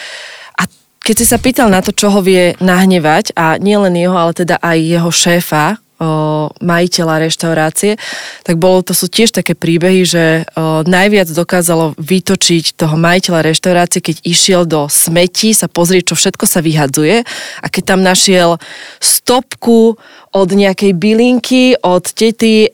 keď 1.04 1.14
si 1.20 1.26
sa 1.28 1.36
pýtal 1.36 1.68
na 1.68 1.84
to, 1.84 1.92
čo 1.92 2.08
ho 2.08 2.24
vie 2.24 2.56
nahnevať, 2.64 3.36
a 3.36 3.60
nielen 3.60 3.92
jeho, 3.92 4.16
ale 4.16 4.32
teda 4.32 4.56
aj 4.56 4.78
jeho 4.80 5.10
šéfa, 5.12 5.83
o, 6.04 6.52
majiteľa 6.60 7.24
reštaurácie, 7.24 7.96
tak 8.44 8.60
bolo 8.60 8.84
to 8.84 8.92
sú 8.92 9.08
tiež 9.08 9.32
také 9.32 9.56
príbehy, 9.56 10.04
že 10.04 10.24
o, 10.52 10.84
najviac 10.84 11.32
dokázalo 11.32 11.96
vytočiť 11.96 12.76
toho 12.76 13.00
majiteľa 13.00 13.40
reštaurácie, 13.48 14.04
keď 14.04 14.16
išiel 14.28 14.68
do 14.68 14.92
smeti 14.92 15.56
sa 15.56 15.72
pozrieť, 15.72 16.12
čo 16.12 16.20
všetko 16.20 16.44
sa 16.44 16.60
vyhadzuje 16.60 17.24
a 17.64 17.66
keď 17.72 17.82
tam 17.96 18.00
našiel 18.04 18.60
stopku 19.00 19.96
od 20.34 20.50
nejakej 20.50 20.98
bylinky, 20.98 21.78
od 21.78 22.02
tety 22.10 22.66
e, 22.66 22.68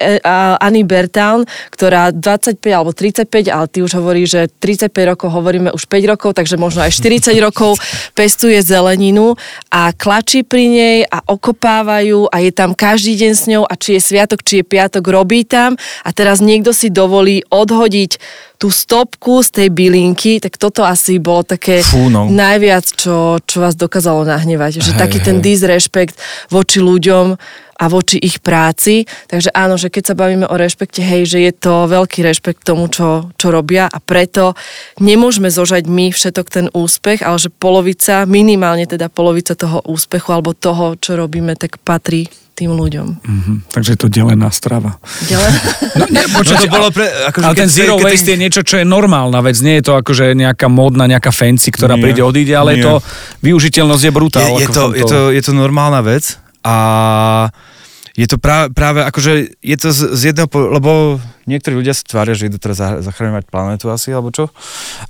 Anny 0.57 0.81
Bertown, 0.81 1.45
ktorá 1.69 2.09
25 2.09 2.57
alebo 2.73 2.97
35, 2.97 3.29
ale 3.53 3.67
ty 3.69 3.85
už 3.85 4.01
hovorí, 4.01 4.25
že 4.25 4.49
35 4.49 5.13
rokov, 5.13 5.29
hovoríme 5.29 5.69
už 5.77 5.85
5 5.85 6.13
rokov, 6.17 6.41
takže 6.41 6.57
možno 6.57 6.81
aj 6.89 6.97
40 6.97 7.37
rokov 7.45 7.77
pestuje 8.17 8.57
zeleninu 8.65 9.37
a 9.69 9.93
klačí 9.93 10.41
pri 10.41 10.65
nej 10.73 10.99
a 11.05 11.21
okopávajú 11.21 12.33
a 12.33 12.41
je 12.41 12.51
tam 12.51 12.73
každý 12.73 13.20
deň 13.21 13.33
s 13.37 13.45
ňou 13.53 13.69
a 13.69 13.75
či 13.77 13.97
je 13.97 14.01
sviatok, 14.01 14.41
či 14.41 14.61
je 14.61 14.65
piatok, 14.65 15.05
robí 15.05 15.45
tam 15.45 15.77
a 16.03 16.11
teraz 16.17 16.41
niekto 16.41 16.73
si 16.73 16.89
dovolí 16.89 17.45
odhodiť 17.53 18.17
tú 18.61 18.69
stopku 18.69 19.41
z 19.41 19.49
tej 19.57 19.69
bylinky, 19.73 20.37
tak 20.37 20.61
toto 20.61 20.85
asi 20.85 21.17
bolo 21.17 21.45
také 21.45 21.81
Fú, 21.81 22.13
no. 22.13 22.29
najviac, 22.29 22.85
čo, 22.93 23.41
čo 23.41 23.57
vás 23.65 23.73
dokázalo 23.73 24.29
nahnevať. 24.29 24.85
Že 24.85 24.93
Hej, 24.97 25.01
taký 25.01 25.19
hej. 25.21 25.27
ten 25.33 25.37
disrespekt 25.41 26.21
voči 26.53 26.81
ľuďom 26.85 27.41
a 27.81 27.85
voči 27.89 28.21
ich 28.21 28.45
práci. 28.45 29.09
Takže 29.27 29.49
áno, 29.57 29.81
že 29.81 29.89
keď 29.89 30.13
sa 30.13 30.15
bavíme 30.15 30.45
o 30.45 30.55
rešpekte, 30.55 31.01
hej, 31.01 31.25
že 31.25 31.39
je 31.41 31.53
to 31.57 31.89
veľký 31.89 32.21
rešpekt 32.21 32.61
tomu, 32.69 32.93
čo, 32.93 33.33
čo 33.41 33.49
robia 33.49 33.89
a 33.89 33.99
preto 34.05 34.53
nemôžeme 35.01 35.49
zožať 35.49 35.89
my 35.89 36.13
všetok 36.13 36.47
ten 36.53 36.67
úspech, 36.77 37.25
ale 37.25 37.41
že 37.41 37.49
polovica, 37.49 38.29
minimálne 38.29 38.85
teda 38.85 39.09
polovica 39.09 39.57
toho 39.57 39.81
úspechu 39.89 40.29
alebo 40.37 40.53
toho, 40.53 41.01
čo 41.01 41.17
robíme, 41.17 41.57
tak 41.57 41.81
patrí 41.81 42.29
tým 42.61 42.77
ľuďom. 42.77 43.25
Mhm, 43.25 43.55
takže 43.73 43.97
je 43.97 44.01
to 44.05 44.09
delená 44.13 44.53
strava. 44.53 45.01
Ďalej? 45.25 45.51
No, 45.91 46.07
nie, 46.07 46.23
No 46.23 46.45
to 46.47 46.71
bolo 46.71 46.89
pre, 46.95 47.03
akože 47.29 47.45
ale 47.45 47.57
ten 47.59 47.67
zero 47.67 47.99
keď, 47.99 48.05
waste 48.07 48.31
je 48.31 48.39
niečo 48.39 48.63
čo 48.63 48.79
je 48.79 48.87
normálna 48.87 49.43
vec. 49.43 49.59
Nie 49.59 49.83
je 49.83 49.91
to 49.91 49.99
akože 49.99 50.39
nejaká 50.39 50.71
módna, 50.71 51.11
nejaká 51.11 51.35
fancy, 51.35 51.75
ktorá 51.75 51.99
Nie. 51.99 52.03
príde, 52.05 52.23
odíde, 52.23 52.55
ale 52.55 52.79
je 52.79 52.79
Nie. 52.79 52.85
to, 52.87 52.93
využiteľnosť 53.43 54.03
je 54.07 54.13
brutál. 54.15 54.55
je, 54.55 54.65
je, 54.65 54.69
to, 54.71 54.85
je, 54.95 55.05
to, 55.05 55.19
je 55.35 55.43
to 55.43 55.53
normálna 55.57 55.99
vec 56.05 56.39
a 56.65 56.77
je 58.19 58.27
to 58.29 58.37
práve, 58.37 58.75
práve 58.75 59.01
akože 59.07 59.57
je 59.63 59.77
to 59.81 59.89
z, 59.95 60.01
z 60.13 60.21
jedného, 60.33 60.51
lebo 60.53 61.23
niektorí 61.49 61.79
ľudia 61.79 61.97
sa 61.97 62.05
tvária, 62.05 62.37
že 62.37 62.51
idú 62.51 62.61
teraz 62.61 62.77
za- 62.77 63.01
zachraňovať 63.01 63.49
planetu 63.49 63.89
asi, 63.89 64.13
alebo 64.13 64.35
čo, 64.35 64.51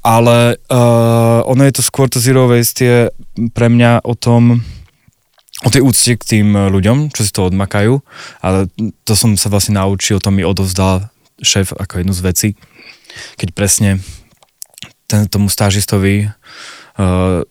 ale 0.05 0.61
uh, 0.71 1.43
ono 1.49 1.63
je 1.67 1.75
to 1.75 1.83
skôr 1.83 2.07
to 2.07 2.23
zero 2.23 2.47
waste 2.47 2.85
je 2.85 3.11
pre 3.57 3.67
mňa 3.67 4.05
o 4.07 4.15
tom, 4.15 4.63
o 5.65 5.69
tej 5.73 5.83
úcte 5.83 6.13
k 6.21 6.39
tým 6.39 6.55
ľuďom, 6.55 7.11
čo 7.11 7.27
si 7.27 7.33
to 7.33 7.49
odmakajú, 7.49 7.99
ale 8.45 8.71
to 9.03 9.13
som 9.17 9.35
sa 9.35 9.51
vlastne 9.51 9.81
naučil, 9.81 10.23
to 10.23 10.31
mi 10.31 10.47
odovzdal 10.47 11.11
šéf 11.41 11.73
ako 11.75 12.05
jednu 12.05 12.15
z 12.15 12.23
vecí, 12.23 12.49
keď 13.41 13.49
presne 13.57 13.91
ten, 15.11 15.27
tomu 15.27 15.51
stážistovi 15.51 16.31
uh, 16.31 17.43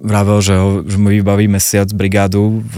vravel, 0.00 0.40
že, 0.40 0.56
ho, 0.56 0.80
že 0.80 0.96
mu 0.96 1.12
vybaví 1.12 1.44
mesiac 1.44 1.84
brigádu, 1.92 2.64
v, 2.64 2.76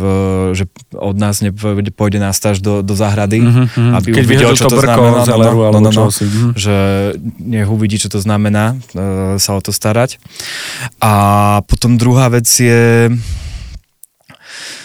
že 0.53 0.67
od 0.91 1.15
nás 1.15 1.39
nepôjde, 1.39 1.95
pôjde 1.95 2.19
na 2.19 2.35
stáž 2.35 2.59
do, 2.59 2.83
do 2.83 2.99
záhrady, 2.99 3.39
Mhm, 3.39 3.63
mhm. 3.71 3.93
aby 3.95 4.09
Keď 4.11 4.25
uvidel, 4.27 4.51
čo 4.53 4.67
to 4.67 4.75
to 4.75 4.83
znamená. 4.83 5.23
z 5.23 5.31
LR-u 5.31 5.61
alebo 5.63 5.87
čosi, 5.89 6.25
mhm. 6.27 6.49
Že 6.59 6.75
nech 7.39 7.71
uvidí, 7.71 7.97
čo 7.97 8.11
to 8.11 8.19
znamená 8.19 8.75
e, 8.91 9.39
sa 9.39 9.55
o 9.55 9.61
to 9.63 9.71
starať. 9.71 10.19
A 10.99 11.13
potom 11.65 11.95
druhá 11.95 12.27
vec 12.27 12.51
je 12.51 13.07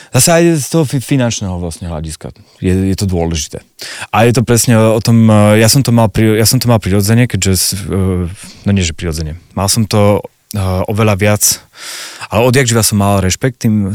Zase 0.07 0.29
aj 0.33 0.43
z 0.63 0.67
toho 0.71 0.83
fi- 0.88 1.03
finančného 1.03 1.59
vlastne 1.59 1.91
hľadiska 1.91 2.31
je, 2.57 2.73
je 2.89 2.95
to 2.95 3.05
dôležité. 3.05 3.61
A 4.09 4.25
je 4.25 4.33
to 4.33 4.41
presne 4.41 4.73
o 4.73 4.97
tom, 4.97 5.27
e, 5.27 5.59
ja 5.59 5.67
som 5.69 5.83
to 5.83 5.91
mal, 5.91 6.07
pri, 6.09 6.39
ja 6.39 6.47
som 6.47 6.57
to 6.57 6.65
mal 6.65 6.79
prirodzene, 6.79 7.27
keďže, 7.27 7.53
e, 7.85 8.25
no 8.65 8.69
nie, 8.71 8.81
že 8.81 8.95
prirodzene, 8.95 9.35
mal 9.53 9.67
som 9.67 9.83
to 9.85 10.23
e, 10.23 10.36
oveľa 10.87 11.15
viac, 11.19 11.43
ale 12.31 12.47
odjak 12.47 12.71
som 12.79 12.99
mal 12.99 13.19
rešpekt 13.19 13.67
tým 13.67 13.91
e, 13.91 13.93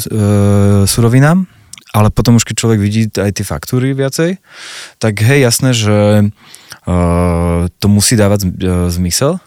surovinám, 0.84 1.48
ale 1.96 2.08
potom 2.12 2.36
už 2.36 2.44
keď 2.44 2.56
človek 2.56 2.80
vidí 2.80 3.08
aj 3.08 3.40
tie 3.40 3.44
faktúry 3.44 3.96
viacej, 3.96 4.36
tak 5.00 5.14
hej, 5.24 5.48
jasné, 5.48 5.72
že 5.72 5.96
e, 5.96 6.24
to 7.68 7.86
musí 7.88 8.20
dávať 8.20 8.52
zmysel, 8.92 9.40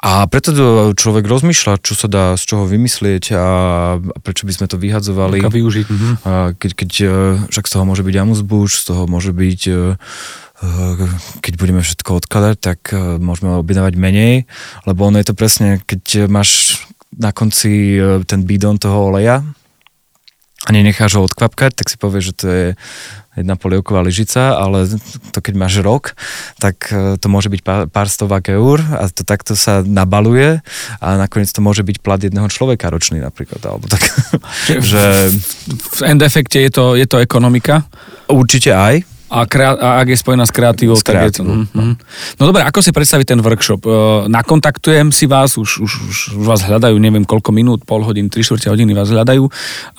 a 0.00 0.24
preto 0.24 0.56
to 0.56 0.96
človek 0.96 1.28
rozmýšľa, 1.28 1.84
čo 1.84 1.92
sa 1.92 2.08
dá 2.08 2.24
z 2.40 2.42
čoho 2.48 2.64
vymyslieť 2.64 3.24
a 3.36 3.50
a 3.90 4.18
prečo 4.22 4.46
by 4.46 4.52
sme 4.54 4.66
to 4.70 4.76
vyhadzovali. 4.78 5.42
Ako 5.42 5.52
využiť. 5.52 5.86
Mhm. 5.90 6.08
A 6.24 6.32
keď, 6.54 6.70
keď, 6.76 6.90
e, 7.00 7.08
však 7.50 7.66
z 7.66 7.72
toho 7.72 7.84
môže 7.84 8.02
byť 8.06 8.16
amuzbuš, 8.16 8.70
z 8.80 8.84
toho 8.92 9.02
môže 9.10 9.32
byť, 9.34 9.60
e, 9.68 9.72
e, 9.74 11.06
keď 11.42 11.52
budeme 11.56 11.82
všetko 11.82 12.10
odkladať, 12.24 12.56
tak 12.60 12.80
môžeme 13.20 13.58
objednávať 13.58 13.94
menej, 13.96 14.34
lebo 14.84 15.08
ono 15.08 15.18
je 15.18 15.26
to 15.26 15.34
presne, 15.34 15.80
keď 15.84 16.28
máš 16.30 16.80
na 17.10 17.34
konci 17.34 17.98
ten 18.30 18.46
bidon 18.46 18.78
toho 18.78 19.10
oleja 19.10 19.42
a 20.60 20.70
nenecháš 20.76 21.16
ho 21.16 21.24
odkvapkať, 21.24 21.72
tak 21.72 21.88
si 21.88 21.96
povieš, 21.96 22.24
že 22.24 22.34
to 22.36 22.46
je 22.48 22.66
jedna 23.38 23.56
polievková 23.56 24.04
lyžica, 24.04 24.58
ale 24.58 24.84
to 25.32 25.38
keď 25.40 25.54
máš 25.56 25.80
rok, 25.80 26.12
tak 26.60 26.92
e, 26.92 27.16
to 27.16 27.26
môže 27.32 27.48
byť 27.48 27.60
pár, 27.64 27.80
pár 27.88 28.08
stovák 28.10 28.52
eur 28.52 28.82
a 29.00 29.08
to 29.08 29.24
takto 29.24 29.56
sa 29.56 29.80
nabaluje 29.80 30.60
a 31.00 31.08
nakoniec 31.16 31.48
to 31.48 31.64
môže 31.64 31.80
byť 31.80 31.96
plat 32.04 32.20
jedného 32.20 32.50
človeka 32.52 32.92
ročný 32.92 33.22
napríklad, 33.22 33.62
alebo 33.64 33.88
tak, 33.88 34.02
že 34.90 35.32
V 35.96 36.00
end 36.04 36.20
efekte 36.20 36.60
je 36.60 36.70
to, 36.74 36.98
je 36.98 37.06
to 37.08 37.22
ekonomika. 37.22 37.88
určite 38.28 38.74
aj, 38.74 39.00
A, 39.30 39.46
krea- 39.46 39.78
a 39.78 40.02
ak 40.02 40.10
je 40.10 40.18
spojená 40.18 40.42
s 40.42 40.50
kreatívou, 40.50 40.98
S 40.98 41.06
tak 41.06 41.30
je 41.30 41.38
to... 41.38 41.42
Mhm, 41.46 41.64
mhm. 41.70 41.94
No 42.42 42.50
dobre, 42.50 42.66
ako 42.66 42.82
si 42.82 42.90
predstaviť 42.90 43.32
ten 43.32 43.40
workshop? 43.40 43.80
E, 43.86 43.90
Nakontaktujem 44.26 45.14
si 45.14 45.30
vás, 45.30 45.54
už, 45.54 45.86
už, 45.86 45.92
už, 46.10 46.16
vás 46.42 46.66
hľadajú, 46.66 46.98
neviem 46.98 47.22
koľko 47.22 47.54
minút, 47.54 47.86
pol 47.86 48.02
hodín, 48.02 48.26
tri 48.26 48.42
štvrte 48.42 48.74
hodiny 48.74 48.90
vás 48.90 49.06
hľadajú. 49.06 49.46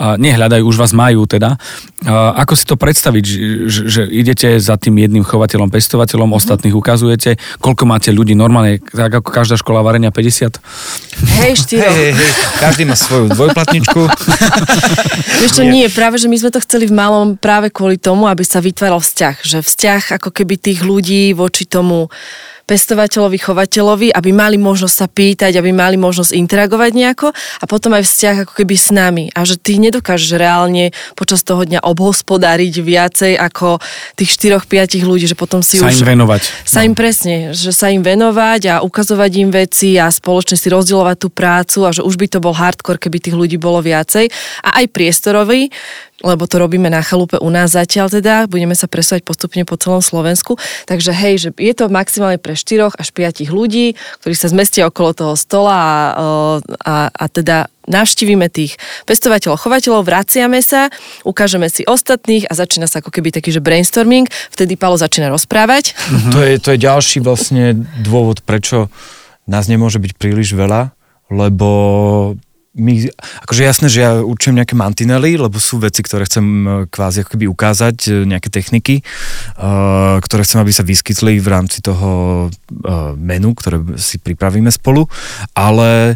A 0.03 0.19
nehľadajú, 0.19 0.67
už 0.67 0.75
vás 0.75 0.91
majú 0.91 1.23
teda. 1.23 1.55
A 2.03 2.35
ako 2.43 2.53
si 2.59 2.65
to 2.67 2.75
predstaviť, 2.75 3.23
že, 3.23 3.39
že, 3.71 3.81
že 3.87 4.01
idete 4.09 4.57
za 4.59 4.75
tým 4.75 4.99
jedným 4.99 5.23
chovateľom, 5.23 5.71
pestovateľom, 5.71 6.33
ostatných 6.35 6.75
ukazujete, 6.75 7.39
koľko 7.63 7.83
máte 7.87 8.09
ľudí 8.11 8.35
normálne, 8.35 8.83
tak 8.83 9.21
ako 9.21 9.29
každá 9.31 9.55
škola 9.55 9.79
varenia 9.79 10.11
50? 10.11 10.59
Hej, 11.45 11.53
štyro. 11.61 11.87
hej, 11.87 12.11
hej, 12.11 12.11
hej, 12.17 12.31
každý 12.57 12.83
má 12.89 12.97
svoju 12.97 13.29
dvojplatničku. 13.31 14.01
Vieš 15.45 15.51
čo, 15.61 15.63
nie, 15.63 15.85
práve, 15.93 16.17
že 16.17 16.25
my 16.25 16.37
sme 16.41 16.49
to 16.49 16.59
chceli 16.65 16.89
v 16.89 16.93
malom 16.97 17.37
práve 17.37 17.69
kvôli 17.69 18.01
tomu, 18.01 18.25
aby 18.25 18.41
sa 18.41 18.57
vytváral 18.57 18.97
vzťah. 18.97 19.20
Že 19.45 19.59
vzťah 19.61 20.03
ako 20.17 20.29
keby 20.33 20.57
tých 20.57 20.81
ľudí 20.81 21.37
voči 21.37 21.69
tomu 21.69 22.09
pestovateľovi, 22.71 23.35
chovateľovi, 23.35 24.07
aby 24.15 24.29
mali 24.31 24.55
možnosť 24.55 24.95
sa 24.95 25.07
pýtať, 25.11 25.59
aby 25.59 25.75
mali 25.75 25.99
možnosť 25.99 26.31
interagovať 26.31 26.91
nejako 26.95 27.27
a 27.35 27.65
potom 27.67 27.91
aj 27.99 28.07
vzťah 28.07 28.35
ako 28.47 28.53
keby 28.63 28.75
s 28.79 28.89
nami. 28.95 29.27
A 29.35 29.43
že 29.43 29.59
ty 29.59 29.75
nedokážeš 29.75 30.39
reálne 30.39 30.95
počas 31.19 31.43
toho 31.43 31.67
dňa 31.67 31.83
obhospodáriť 31.83 32.73
viacej 32.79 33.33
ako 33.35 33.83
tých 34.15 34.39
4-5 34.63 35.03
ľudí, 35.03 35.27
že 35.27 35.35
potom 35.35 35.59
si 35.59 35.83
Sa 35.83 35.91
už... 35.91 35.99
im 35.99 36.15
venovať. 36.15 36.41
Sa 36.63 36.87
im 36.87 36.95
presne, 36.95 37.51
že 37.51 37.75
sa 37.75 37.91
im 37.91 37.99
venovať 37.99 38.61
a 38.71 38.75
ukazovať 38.87 39.31
im 39.43 39.49
veci 39.51 39.99
a 39.99 40.07
spoločne 40.07 40.55
si 40.55 40.71
rozdielovať 40.71 41.17
tú 41.19 41.27
prácu 41.27 41.83
a 41.83 41.91
že 41.91 42.07
už 42.07 42.15
by 42.15 42.27
to 42.31 42.39
bol 42.39 42.55
hardcore, 42.55 43.01
keby 43.01 43.19
tých 43.19 43.35
ľudí 43.35 43.59
bolo 43.59 43.83
viacej. 43.83 44.31
A 44.63 44.79
aj 44.79 44.95
priestorový, 44.95 45.67
lebo 46.21 46.45
to 46.45 46.61
robíme 46.61 46.89
na 46.89 47.01
chalupe 47.01 47.37
u 47.37 47.49
nás 47.49 47.73
zatiaľ 47.73 48.09
teda, 48.09 48.45
budeme 48.45 48.77
sa 48.77 48.85
presúvať 48.85 49.25
postupne 49.25 49.65
po 49.65 49.77
celom 49.77 50.01
Slovensku. 50.01 50.57
Takže 50.85 51.11
hej, 51.11 51.33
že 51.37 51.49
je 51.57 51.73
to 51.73 51.89
maximálne 51.89 52.37
pre 52.37 52.53
4 52.53 52.93
až 52.93 53.07
5 53.13 53.49
ľudí, 53.49 53.97
ktorí 54.21 54.33
sa 54.37 54.49
zmestia 54.49 54.87
okolo 54.87 55.11
toho 55.13 55.33
stola 55.35 55.75
a, 55.77 55.91
a, 56.85 56.95
a 57.09 57.25
teda 57.27 57.69
navštívime 57.89 58.45
tých 58.47 58.77
pestovateľov, 59.09 59.57
chovateľov, 59.57 60.05
vraciame 60.05 60.61
sa, 60.61 60.93
ukážeme 61.25 61.65
si 61.67 61.81
ostatných 61.83 62.45
a 62.47 62.53
začína 62.53 62.85
sa 62.85 63.01
ako 63.01 63.09
keby 63.09 63.33
taký, 63.33 63.49
že 63.49 63.63
brainstorming, 63.63 64.29
vtedy 64.53 64.77
Palo 64.77 64.95
začína 64.95 65.33
rozprávať. 65.33 65.97
To, 66.31 66.39
je, 66.45 66.61
to 66.61 66.77
je 66.77 66.79
ďalší 66.85 67.25
vlastne 67.25 67.73
dôvod, 68.05 68.45
prečo 68.45 68.93
nás 69.49 69.65
nemôže 69.65 69.97
byť 69.97 70.11
príliš 70.15 70.53
veľa, 70.53 70.93
lebo 71.33 71.69
my, 72.71 73.11
akože 73.43 73.67
jasné, 73.67 73.87
že 73.91 73.99
ja 73.99 74.23
učím 74.23 74.55
nejaké 74.55 74.79
mantinely, 74.79 75.35
lebo 75.35 75.59
sú 75.59 75.83
veci, 75.83 75.99
ktoré 75.99 76.23
chcem 76.23 76.45
e, 76.45 76.67
kvázi 76.87 77.27
ako 77.27 77.35
keby 77.35 77.45
ukázať, 77.51 77.97
e, 78.07 78.09
nejaké 78.23 78.47
techniky, 78.47 79.03
uh, 79.59 80.23
ktoré 80.23 80.47
chcem, 80.47 80.63
aby 80.63 80.71
sa 80.71 80.87
vyskytli 80.87 81.43
v 81.43 81.47
rámci 81.51 81.83
toho 81.83 82.47
uh, 82.47 83.11
menu, 83.19 83.51
ktoré 83.51 83.83
si 83.99 84.21
pripravíme 84.21 84.71
spolu, 84.71 85.07
ale 85.51 86.15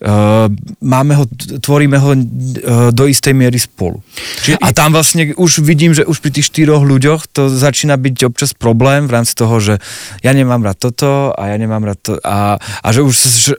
Uh, 0.00 0.48
máme 0.80 1.12
ho, 1.12 1.28
tvoríme 1.60 2.00
ho 2.00 2.16
uh, 2.16 2.88
do 2.88 3.04
istej 3.04 3.36
miery 3.36 3.60
spolu. 3.60 4.00
Čiže- 4.40 4.56
a 4.56 4.72
tam 4.72 4.96
vlastne 4.96 5.36
už 5.36 5.60
vidím, 5.60 5.92
že 5.92 6.08
už 6.08 6.24
pri 6.24 6.32
tých 6.32 6.48
štyroch 6.48 6.80
ľuďoch 6.88 7.28
to 7.28 7.52
začína 7.52 8.00
byť 8.00 8.32
občas 8.32 8.56
problém 8.56 9.04
v 9.04 9.20
rámci 9.20 9.36
toho, 9.36 9.60
že 9.60 9.76
ja 10.24 10.32
nemám 10.32 10.64
rád 10.64 10.88
toto 10.88 11.36
a 11.36 11.52
ja 11.52 11.56
nemám 11.60 11.84
rád 11.84 12.00
to 12.00 12.12
a, 12.24 12.56
a 12.56 12.88
že 12.96 13.04
už 13.04 13.12
že, 13.12 13.54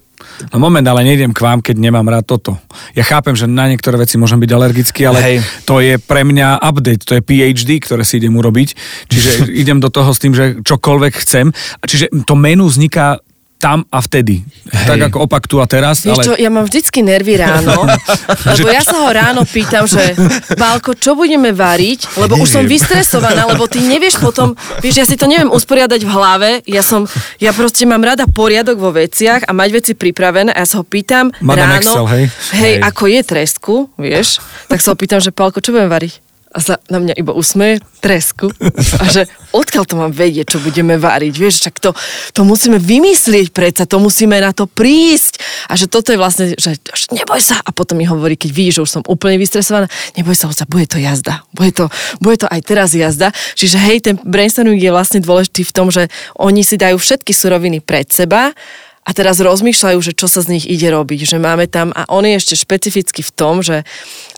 No 0.50 0.58
moment, 0.58 0.84
ale 0.88 1.06
nejdem 1.06 1.32
k 1.32 1.44
vám, 1.46 1.62
keď 1.62 1.78
nemám 1.78 2.10
rád 2.10 2.26
toto. 2.26 2.58
Ja 2.98 3.06
chápem, 3.06 3.38
že 3.38 3.46
na 3.46 3.70
niektoré 3.70 4.02
veci 4.02 4.18
môžem 4.18 4.42
byť 4.42 4.52
alergický, 4.52 5.02
ale 5.06 5.20
Hej. 5.22 5.38
to 5.70 5.78
je 5.80 6.02
pre 6.02 6.26
mňa 6.26 6.58
update, 6.58 7.06
to 7.06 7.18
je 7.18 7.22
PhD, 7.22 7.78
ktoré 7.78 8.02
si 8.02 8.18
idem 8.18 8.34
urobiť. 8.34 8.70
Čiže 9.08 9.32
idem 9.62 9.78
do 9.78 9.94
toho 9.94 10.10
s 10.10 10.20
tým, 10.20 10.34
že 10.34 10.60
čokoľvek 10.66 11.14
chcem. 11.22 11.54
Čiže 11.86 12.26
to 12.26 12.34
menu 12.34 12.66
vzniká 12.66 13.22
tam 13.62 13.86
a 13.93 14.01
vtedy. 14.01 14.41
Hej. 14.74 14.88
Tak 14.89 14.99
ako 15.14 15.30
opak 15.30 15.45
tu 15.45 15.62
a 15.62 15.70
teraz, 15.70 16.01
Vieš 16.01 16.18
ale... 16.18 16.26
čo, 16.26 16.34
ja 16.34 16.49
mám 16.49 16.66
vždycky 16.66 17.05
nervy 17.05 17.38
ráno, 17.38 17.86
lebo 18.57 18.68
ja 18.74 18.82
sa 18.82 18.97
ho 19.05 19.09
ráno 19.14 19.45
pýtam, 19.45 19.86
že 19.86 20.18
Pálko, 20.57 20.97
čo 20.97 21.14
budeme 21.14 21.53
variť? 21.53 22.09
Lebo 22.18 22.41
už 22.41 22.49
som 22.57 22.64
vystresovaná, 22.66 23.45
lebo 23.45 23.70
ty 23.70 23.86
nevieš 23.86 24.18
potom, 24.18 24.57
vieš, 24.82 24.95
ja 24.97 25.05
si 25.05 25.14
to 25.14 25.30
neviem 25.30 25.53
usporiadať 25.53 26.01
v 26.01 26.09
hlave, 26.09 26.49
ja 26.66 26.82
som, 26.82 27.05
ja 27.38 27.53
proste 27.53 27.86
mám 27.86 28.01
rada 28.01 28.26
poriadok 28.26 28.82
vo 28.82 28.89
veciach 28.89 29.45
a 29.45 29.51
mať 29.53 29.70
veci 29.78 29.93
pripravené 29.93 30.49
a 30.49 30.66
ja 30.66 30.68
sa 30.68 30.82
ho 30.82 30.86
pýtam 30.86 31.30
Madame 31.45 31.78
ráno, 31.78 31.93
Excel, 31.93 32.05
hej? 32.09 32.26
hej, 32.57 32.74
Hej. 32.74 32.76
ako 32.82 33.03
je 33.05 33.22
tresku, 33.22 33.76
vieš, 34.01 34.41
tak 34.66 34.82
sa 34.82 34.91
ho 34.91 34.97
pýtam, 34.97 35.22
že 35.22 35.30
Pálko, 35.30 35.62
čo 35.62 35.70
budeme 35.70 35.93
variť? 35.93 36.31
A 36.52 36.60
sa 36.60 36.84
na 36.91 36.99
mňa 36.99 37.16
iba 37.16 37.32
usmeje, 37.32 37.80
tresku. 38.04 38.52
A 38.99 39.04
že 39.08 39.30
odkiaľ 39.56 39.84
to 39.88 39.95
mám 39.95 40.12
vedieť, 40.12 40.56
čo 40.56 40.60
budeme 40.60 40.99
variť, 40.99 41.34
vieš, 41.38 41.64
však 41.64 41.76
to, 41.80 41.91
to 42.36 42.41
musíme 42.43 42.76
vymyslieť 42.76 43.56
predsa, 43.56 43.88
to 43.88 44.04
musíme 44.04 44.36
na 44.36 44.52
to 44.52 44.68
prísť. 44.68 45.39
A 45.72 45.80
že 45.80 45.88
toto 45.88 46.12
je 46.12 46.20
vlastne, 46.20 46.52
že, 46.60 46.76
neboj 47.16 47.39
sa. 47.39 47.60
A 47.64 47.72
potom 47.72 47.95
mi 47.95 48.04
hovorí, 48.04 48.36
keď 48.36 48.49
vidí, 48.52 48.72
že 48.76 48.84
už 48.84 48.91
som 48.99 49.04
úplne 49.08 49.39
vystresovaná, 49.39 49.88
neboj 50.20 50.36
sa, 50.36 50.52
Luca, 50.52 50.68
bude 50.68 50.91
to 50.91 50.99
jazda. 50.99 51.47
Bude 51.56 51.72
to, 51.72 51.86
bude 52.20 52.43
to 52.43 52.47
aj 52.52 52.62
teraz 52.68 52.91
jazda. 52.91 53.32
Čiže 53.56 53.78
hej, 53.80 53.97
ten 54.04 54.16
brainstorming 54.20 54.82
je 54.82 54.91
vlastne 54.91 55.24
dôležitý 55.24 55.64
v 55.64 55.76
tom, 55.76 55.88
že 55.88 56.12
oni 56.36 56.68
si 56.68 56.76
dajú 56.76 56.99
všetky 56.99 57.32
suroviny 57.32 57.80
pred 57.80 58.12
seba 58.12 58.52
a 59.12 59.18
teraz 59.20 59.43
rozmýšľajú, 59.43 59.99
že 59.99 60.16
čo 60.16 60.32
sa 60.32 60.39
z 60.39 60.55
nich 60.55 60.64
ide 60.64 60.88
robiť, 60.88 61.28
že 61.28 61.36
máme 61.36 61.68
tam, 61.68 61.91
a 61.91 62.07
on 62.07 62.24
je 62.24 62.39
ešte 62.39 62.55
špecificky 62.55 63.20
v 63.20 63.32
tom, 63.36 63.59
že, 63.59 63.84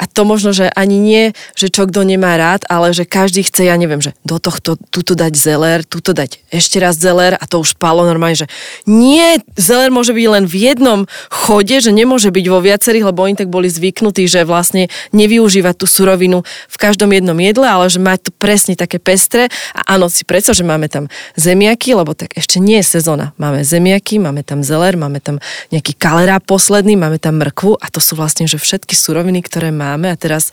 a 0.02 0.10
to 0.10 0.26
možno, 0.26 0.50
že 0.50 0.66
ani 0.74 0.98
nie, 0.98 1.24
že 1.54 1.70
čo 1.70 1.86
kto 1.86 2.02
nemá 2.02 2.34
rád, 2.42 2.66
ale 2.74 2.90
že 2.90 3.06
každý 3.06 3.46
chce, 3.46 3.70
ja 3.70 3.78
neviem, 3.78 4.02
že 4.02 4.18
do 4.26 4.42
tohto, 4.42 4.74
tuto 4.90 5.14
dať 5.14 5.38
zeler, 5.38 5.86
tuto 5.86 6.18
dať 6.18 6.42
ešte 6.50 6.82
raz 6.82 6.98
zeler 6.98 7.38
a 7.38 7.46
to 7.46 7.62
už 7.62 7.78
palo 7.78 8.02
normálne, 8.02 8.34
že 8.34 8.50
nie, 8.90 9.38
zeler 9.54 9.94
môže 9.94 10.10
byť 10.10 10.26
len 10.26 10.50
v 10.50 10.74
jednom 10.74 11.00
chode, 11.30 11.78
že 11.78 11.94
nemôže 11.94 12.34
byť 12.34 12.46
vo 12.50 12.58
viacerých, 12.58 13.14
lebo 13.14 13.22
oni 13.22 13.38
tak 13.38 13.54
boli 13.54 13.70
zvyknutí, 13.70 14.26
že 14.26 14.42
vlastne 14.42 14.90
nevyužívať 15.14 15.76
tú 15.78 15.86
surovinu 15.86 16.42
v 16.66 16.78
každom 16.82 17.14
jednom 17.14 17.38
jedle, 17.38 17.70
ale 17.70 17.94
že 17.94 18.02
mať 18.02 18.26
to 18.26 18.32
presne 18.42 18.74
také 18.74 18.98
pestre. 18.98 19.54
A 19.78 20.02
áno, 20.02 20.10
si 20.10 20.26
predstav, 20.26 20.58
že 20.58 20.66
máme 20.66 20.90
tam 20.90 21.14
zemiaky, 21.38 21.94
lebo 21.94 22.18
tak 22.18 22.34
ešte 22.34 22.58
nie 22.58 22.82
je 22.82 22.98
sezóna. 22.98 23.38
Máme 23.38 23.62
zemiaky, 23.62 24.18
máme 24.18 24.42
tam 24.42 24.63
zeler, 24.64 24.96
máme 24.98 25.20
tam 25.20 25.38
nejaký 25.70 25.96
kalerá 25.96 26.40
posledný, 26.42 26.98
máme 26.98 27.20
tam 27.20 27.40
mrkvu 27.40 27.78
a 27.78 27.88
to 27.92 28.00
sú 28.00 28.18
vlastne 28.18 28.50
že 28.50 28.58
všetky 28.58 28.96
suroviny, 28.98 29.44
ktoré 29.46 29.70
máme 29.70 30.10
a 30.10 30.18
teraz 30.20 30.50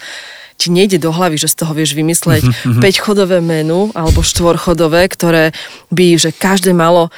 ti 0.61 0.69
nejde 0.69 1.01
do 1.01 1.09
hlavy, 1.09 1.41
že 1.41 1.49
z 1.49 1.65
toho 1.65 1.73
vieš 1.73 1.97
vymysleť 1.97 2.45
mm-hmm. 2.45 2.83
5-chodové 2.85 3.41
menu 3.41 3.89
alebo 3.97 4.21
4-chodové, 4.21 5.09
ktoré 5.09 5.57
by, 5.89 6.21
že 6.21 6.37
každé 6.37 6.77
malo 6.77 7.09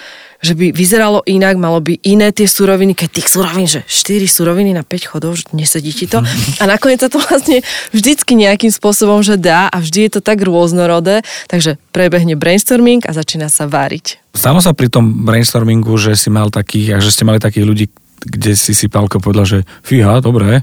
že 0.43 0.59
by 0.59 0.75
vyzeralo 0.75 1.23
inak, 1.23 1.55
malo 1.55 1.79
by 1.79 2.03
iné 2.03 2.35
tie 2.35 2.51
suroviny, 2.51 2.99
keď 2.99 3.09
tých 3.23 3.29
surovín, 3.31 3.71
že 3.71 3.87
4 3.87 4.27
suroviny 4.27 4.75
na 4.75 4.83
5 4.83 5.11
chodov, 5.15 5.39
že 5.39 5.47
nesedí 5.55 5.95
ti 5.95 6.11
to. 6.11 6.19
A 6.63 6.67
nakoniec 6.67 6.99
sa 6.99 7.09
to 7.09 7.23
vlastne 7.23 7.63
vždycky 7.95 8.35
nejakým 8.35 8.75
spôsobom, 8.75 9.23
že 9.23 9.39
dá 9.39 9.71
a 9.71 9.79
vždy 9.79 10.11
je 10.11 10.19
to 10.19 10.21
tak 10.21 10.43
rôznorodé, 10.43 11.23
takže 11.47 11.79
prebehne 11.95 12.35
brainstorming 12.35 13.07
a 13.07 13.15
začína 13.15 13.47
sa 13.47 13.71
váriť. 13.71 14.19
Stalo 14.35 14.59
sa 14.59 14.75
pri 14.75 14.91
tom 14.91 15.23
brainstormingu, 15.23 15.95
že 15.95 16.19
si 16.19 16.29
mal 16.33 16.51
takých, 16.51 16.99
že 16.99 17.15
ste 17.15 17.23
mali 17.23 17.39
takých 17.39 17.67
ľudí, 17.69 17.87
kde 18.23 18.55
si 18.55 18.73
si 18.75 18.87
Pálko 18.87 19.19
povedal, 19.19 19.47
že 19.47 19.59
fíha, 19.83 20.23
dobré, 20.23 20.63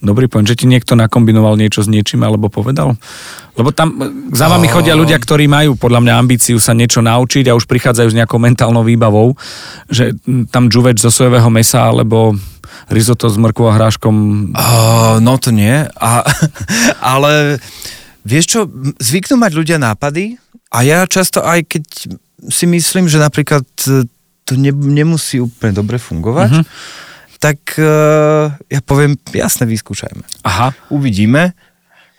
dobrý 0.00 0.26
point, 0.28 0.48
že 0.48 0.56
ti 0.56 0.64
niekto 0.64 0.96
nakombinoval 0.96 1.60
niečo 1.60 1.84
s 1.84 1.88
niečím 1.88 2.24
alebo 2.24 2.48
povedal? 2.48 2.96
Lebo 3.54 3.70
tam 3.70 3.94
za 4.34 4.50
vami 4.50 4.66
chodia 4.66 4.98
ľudia, 4.98 5.14
ktorí 5.14 5.46
majú 5.46 5.78
podľa 5.78 6.02
mňa 6.02 6.14
ambíciu 6.18 6.58
sa 6.58 6.74
niečo 6.74 6.98
naučiť 6.98 7.46
a 7.46 7.56
už 7.56 7.70
prichádzajú 7.70 8.08
s 8.10 8.18
nejakou 8.18 8.42
mentálnou 8.42 8.82
výbavou, 8.82 9.38
že 9.86 10.10
tam 10.50 10.66
džuveč 10.66 10.98
zo 10.98 11.14
sojového 11.14 11.46
mesa 11.54 11.86
alebo 11.86 12.34
risotto 12.90 13.30
s 13.30 13.38
mrkvou 13.38 13.70
a 13.70 13.76
hráškom. 13.78 14.14
Uh, 14.52 15.22
no 15.22 15.38
to 15.38 15.54
nie, 15.54 15.86
a, 15.86 16.10
ale 17.14 17.62
vieš 18.26 18.58
čo, 18.58 18.60
zvyknú 18.98 19.38
mať 19.38 19.52
ľudia 19.54 19.78
nápady 19.78 20.34
a 20.74 20.82
ja 20.82 21.06
často 21.06 21.38
aj 21.38 21.62
keď 21.70 21.84
si 22.50 22.64
myslím, 22.66 23.06
že 23.06 23.22
napríklad 23.22 23.64
to 24.44 24.52
ne, 24.58 24.72
nemusí 24.74 25.40
úplne 25.40 25.72
dobre 25.72 25.96
fungovať, 25.96 26.50
uh-huh. 26.60 26.64
tak 27.40 27.58
uh, 27.80 28.52
ja 28.68 28.80
poviem, 28.84 29.16
jasne, 29.32 29.64
vyskúšajme. 29.64 30.44
Aha. 30.44 30.76
Uvidíme. 30.92 31.56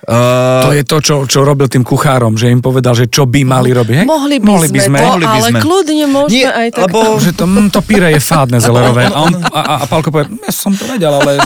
Uh, 0.06 0.70
to 0.70 0.72
je 0.78 0.84
to, 0.86 0.98
čo, 1.02 1.16
čo 1.26 1.42
robil 1.42 1.66
tým 1.66 1.82
kuchárom, 1.82 2.38
že 2.38 2.54
im 2.54 2.62
povedal, 2.62 2.94
že 2.94 3.10
čo 3.10 3.26
by 3.26 3.42
mali 3.42 3.74
robiť. 3.74 3.96
Hej? 4.02 4.06
Mohli 4.06 4.38
by, 4.38 4.46
mohli 4.46 4.68
by 4.70 4.80
sme, 4.86 4.98
to, 5.02 5.06
mohli 5.10 5.26
by 5.26 5.40
ale 5.42 5.50
sme. 5.50 5.60
kľudne 5.66 6.06
môžeme 6.06 6.38
Nie, 6.38 6.50
aj 6.54 6.70
tak. 6.78 6.82
Lebo, 6.86 7.00
že 7.18 7.32
to, 7.34 7.46
mm, 7.50 7.68
to 7.74 7.82
píre 7.82 8.08
je 8.14 8.22
fádne 8.22 8.62
zelerové. 8.62 9.10
A, 9.10 9.18
on, 9.18 9.34
a, 9.34 9.62
a, 9.66 9.74
a 9.82 9.86
Pálko 9.90 10.14
povie, 10.14 10.30
ja 10.46 10.54
som 10.54 10.78
to 10.78 10.86
vedel, 10.86 11.10
ale 11.10 11.42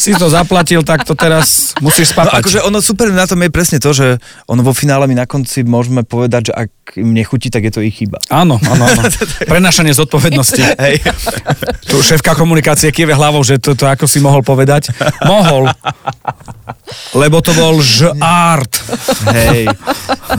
si 0.00 0.16
to 0.16 0.32
zaplatil, 0.32 0.80
tak 0.80 1.04
to 1.04 1.12
teraz 1.12 1.76
musíš 1.84 2.16
spapať. 2.16 2.32
No, 2.32 2.40
akože 2.40 2.58
ono 2.64 2.78
super 2.80 3.12
na 3.12 3.28
tom 3.28 3.44
je 3.44 3.52
presne 3.52 3.76
to, 3.76 3.92
že 3.92 4.16
ono 4.48 4.64
vo 4.64 4.72
finále 4.72 5.04
my 5.04 5.20
na 5.20 5.26
konci 5.28 5.60
môžeme 5.60 6.08
povedať, 6.08 6.48
že 6.48 6.52
ak 6.56 6.96
im 6.96 7.12
nechutí, 7.12 7.52
tak 7.52 7.68
je 7.68 7.72
to 7.72 7.84
ich 7.84 8.00
chyba. 8.00 8.16
Áno, 8.32 8.56
áno, 8.64 8.84
áno. 8.88 9.02
Prenašanie 9.44 9.92
zodpovednosti. 9.92 10.62
Hej. 10.88 11.04
Tu 11.84 12.00
šéfka 12.00 12.32
komunikácie 12.32 12.88
kieve 12.88 13.12
hlavou, 13.12 13.44
že 13.44 13.60
to, 13.60 13.76
to 13.76 13.84
ako 13.84 14.08
si 14.08 14.24
mohol 14.24 14.40
povedať. 14.40 14.88
Mohol. 15.24 15.68
Lebo 17.12 17.42
to 17.44 17.52
bol 17.56 17.78
art. 18.22 18.72
Hej. 19.32 19.68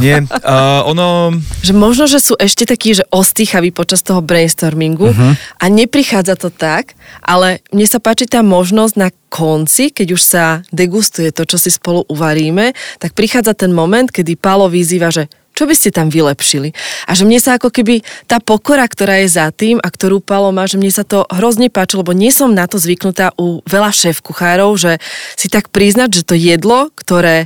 Nie, 0.02 0.24
uh, 0.26 0.82
ono... 0.88 1.38
Že 1.62 1.74
možno, 1.78 2.06
že 2.10 2.18
sú 2.18 2.34
ešte 2.40 2.66
takí, 2.66 2.98
že 2.98 3.06
ostýchaví 3.14 3.70
počas 3.70 4.02
toho 4.02 4.24
brainstormingu 4.24 5.14
uh-huh. 5.14 5.34
a 5.38 5.66
neprichádza 5.70 6.40
to 6.40 6.50
tak, 6.50 6.98
ale 7.22 7.62
mne 7.70 7.86
sa 7.86 8.02
páči 8.02 8.26
tá 8.26 8.42
možnosť 8.42 8.94
na 8.98 9.10
konci, 9.30 9.90
keď 9.90 10.08
už 10.14 10.22
sa 10.22 10.46
degustuje 10.70 11.34
to, 11.34 11.46
čo 11.46 11.58
si 11.58 11.74
spolu 11.74 12.06
uvaríme, 12.06 12.78
tak 13.02 13.18
prichádza 13.18 13.58
ten 13.58 13.74
moment, 13.74 14.10
kedy 14.10 14.38
Pálo 14.38 14.70
vyzýva, 14.70 15.10
že 15.10 15.26
čo 15.54 15.70
by 15.70 15.74
ste 15.78 15.94
tam 15.94 16.10
vylepšili? 16.10 16.74
A 17.06 17.14
že 17.14 17.30
mne 17.30 17.38
sa 17.38 17.62
ako 17.62 17.70
keby 17.70 18.02
tá 18.26 18.42
pokora, 18.42 18.86
ktorá 18.90 19.22
je 19.22 19.38
za 19.38 19.54
tým 19.54 19.78
a 19.78 19.88
ktorú 19.88 20.20
Palo 20.20 20.50
má, 20.50 20.66
že 20.66 20.82
mne 20.82 20.90
sa 20.90 21.06
to 21.06 21.30
hrozne 21.30 21.70
páči, 21.70 22.02
lebo 22.02 22.12
nie 22.12 22.34
som 22.34 22.52
na 22.52 22.66
to 22.66 22.82
zvyknutá 22.82 23.38
u 23.38 23.62
veľa 23.70 23.94
šéf 23.94 24.26
kuchárov, 24.26 24.74
že 24.76 24.98
si 25.38 25.48
tak 25.48 25.70
priznať, 25.70 26.10
že 26.22 26.24
to 26.26 26.36
jedlo, 26.36 26.90
ktoré 26.98 27.46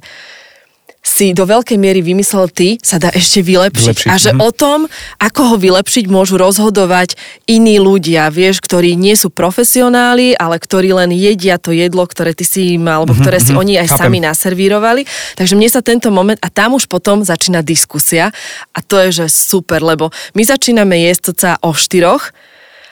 si 1.08 1.32
do 1.32 1.48
veľkej 1.48 1.80
miery 1.80 2.04
vymyslel 2.04 2.52
ty, 2.52 2.76
sa 2.84 3.00
dá 3.00 3.08
ešte 3.16 3.40
vylepšiť. 3.40 4.04
vylepšiť. 4.04 4.12
A 4.12 4.20
že 4.20 4.36
mm. 4.36 4.44
o 4.44 4.52
tom, 4.52 4.80
ako 5.24 5.56
ho 5.56 5.56
vylepšiť, 5.56 6.12
môžu 6.12 6.36
rozhodovať 6.36 7.16
iní 7.48 7.80
ľudia, 7.80 8.28
vieš, 8.28 8.60
ktorí 8.60 9.00
nie 9.00 9.16
sú 9.16 9.32
profesionáli, 9.32 10.36
ale 10.36 10.60
ktorí 10.60 10.92
len 10.92 11.16
jedia 11.16 11.56
to 11.56 11.72
jedlo, 11.72 12.04
ktoré 12.04 12.36
ty 12.36 12.44
si 12.44 12.76
im, 12.76 12.92
alebo 12.92 13.16
mm-hmm, 13.16 13.24
ktoré 13.24 13.40
si 13.40 13.56
mm-hmm, 13.56 13.64
oni 13.64 13.74
aj 13.80 13.88
chápem. 13.88 14.04
sami 14.04 14.18
naservírovali. 14.20 15.02
Takže 15.40 15.56
mne 15.56 15.70
sa 15.72 15.80
tento 15.80 16.12
moment, 16.12 16.38
a 16.44 16.52
tam 16.52 16.76
už 16.76 16.92
potom 16.92 17.24
začína 17.24 17.64
diskusia 17.64 18.36
a 18.76 18.80
to 18.84 19.00
je, 19.08 19.24
že 19.24 19.26
super, 19.32 19.80
lebo 19.80 20.12
my 20.36 20.44
začíname 20.44 21.08
jesť 21.08 21.40
sa 21.40 21.52
o 21.64 21.72
štyroch 21.72 22.36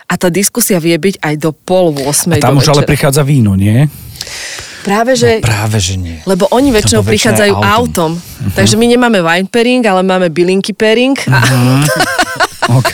a 0.05 0.13
tá 0.15 0.29
diskusia 0.29 0.77
vie 0.77 0.95
byť 0.95 1.21
aj 1.21 1.35
do 1.41 1.51
pol 1.51 1.93
8. 1.97 2.37
A 2.37 2.43
tam 2.43 2.61
už 2.61 2.69
ale 2.71 2.85
prichádza 2.85 3.25
víno, 3.25 3.57
nie? 3.57 3.89
Práve, 4.85 5.17
že... 5.17 5.41
No 5.41 5.49
práve, 5.49 5.77
že 5.81 5.97
nie. 5.97 6.21
Lebo 6.29 6.45
oni 6.53 6.69
väčšinou 6.69 7.01
prichádzajú 7.01 7.53
autom. 7.57 7.65
autom. 7.65 8.11
Uh-huh. 8.21 8.53
Takže 8.53 8.77
my 8.77 8.85
nemáme 8.85 9.19
wine 9.25 9.49
pairing, 9.49 9.81
ale 9.81 10.05
máme 10.05 10.29
bylinky 10.29 10.77
pairing. 10.77 11.17
Uh-huh. 11.17 11.81
OK. 12.77 12.93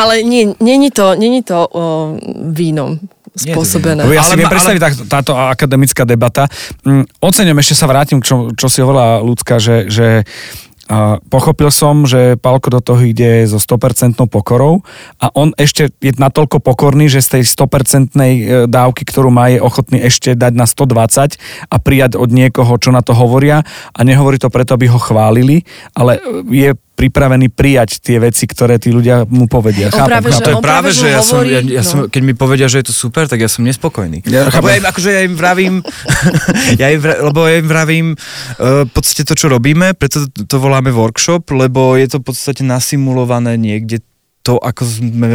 ale 0.00 0.24
nie, 0.24 0.56
nie, 0.60 0.88
to, 0.88 1.12
nie 1.20 1.44
to 1.44 1.68
o, 1.68 2.16
vínom 2.48 2.96
spôsobené. 3.34 4.06
Ja 4.08 4.22
si 4.22 4.38
ale, 4.38 4.40
viem 4.46 4.52
predstaviť 4.52 4.80
ale... 4.80 4.94
táto 5.10 5.32
akademická 5.34 6.06
debata. 6.06 6.46
Mm, 6.86 7.04
oceňujem, 7.18 7.58
ešte 7.60 7.74
sa 7.74 7.86
vrátim, 7.90 8.22
čo, 8.22 8.54
čo 8.54 8.70
si 8.70 8.78
hovorila 8.78 9.20
ľudská, 9.20 9.58
že, 9.58 9.90
že 9.90 10.22
a 10.84 11.16
pochopil 11.32 11.72
som, 11.72 12.04
že 12.04 12.36
Palko 12.36 12.68
do 12.68 12.80
toho 12.84 13.00
ide 13.00 13.48
so 13.48 13.56
100% 13.56 14.20
pokorou 14.28 14.84
a 15.16 15.32
on 15.32 15.56
ešte 15.56 15.88
je 16.04 16.12
natoľko 16.12 16.60
pokorný, 16.60 17.08
že 17.08 17.24
z 17.24 17.40
tej 17.40 17.42
100% 17.56 18.12
e, 18.12 18.28
dávky, 18.68 19.08
ktorú 19.08 19.32
má, 19.32 19.48
je 19.48 19.64
ochotný 19.64 20.04
ešte 20.04 20.36
dať 20.36 20.52
na 20.52 20.68
120 20.68 21.40
a 21.72 21.76
prijať 21.80 22.20
od 22.20 22.28
niekoho, 22.28 22.76
čo 22.76 22.92
na 22.92 23.00
to 23.00 23.16
hovoria. 23.16 23.64
A 23.96 24.04
nehovorí 24.04 24.36
to 24.36 24.52
preto, 24.52 24.76
aby 24.76 24.92
ho 24.92 25.00
chválili, 25.00 25.64
ale 25.96 26.20
je 26.52 26.76
pripravený 26.94 27.50
prijať 27.50 27.98
tie 27.98 28.22
veci, 28.22 28.46
ktoré 28.46 28.78
tí 28.78 28.94
ľudia 28.94 29.26
mu 29.26 29.50
povedia. 29.50 29.90
Chápem, 29.90 30.06
práve, 30.06 30.28
chápem. 30.30 30.46
To 30.46 30.50
je 30.50 30.62
práve, 30.62 30.88
že 30.94 31.06
ja, 31.10 31.22
som, 31.26 31.42
ja, 31.42 31.60
ja 31.60 31.82
no. 31.82 31.86
som, 31.86 31.98
keď 32.06 32.22
mi 32.22 32.34
povedia, 32.38 32.70
že 32.70 32.80
je 32.80 32.86
to 32.90 32.94
super, 32.94 33.26
tak 33.26 33.42
ja 33.42 33.50
som 33.50 33.66
nespokojný. 33.66 34.22
Ja, 34.30 34.46
lebo 34.46 34.70
ja 34.70 34.78
im, 34.78 34.86
akože 34.86 35.10
ja 35.10 35.22
im 35.26 35.34
vravím, 35.34 35.74
ja 36.82 36.86
im, 36.94 37.00
lebo 37.02 37.50
ja 37.50 37.58
im 37.58 37.68
vravím 37.68 38.06
uh, 38.14 38.86
v 38.86 38.90
podstate 38.94 39.26
to, 39.26 39.34
čo 39.34 39.50
robíme, 39.50 39.98
preto 39.98 40.22
to, 40.30 40.46
to 40.46 40.56
voláme 40.62 40.94
workshop, 40.94 41.50
lebo 41.50 41.98
je 41.98 42.06
to 42.06 42.22
v 42.22 42.30
podstate 42.30 42.62
nasimulované 42.62 43.58
niekde 43.58 43.98
to, 44.46 44.60
ako 44.60 44.82
sme 44.86 45.32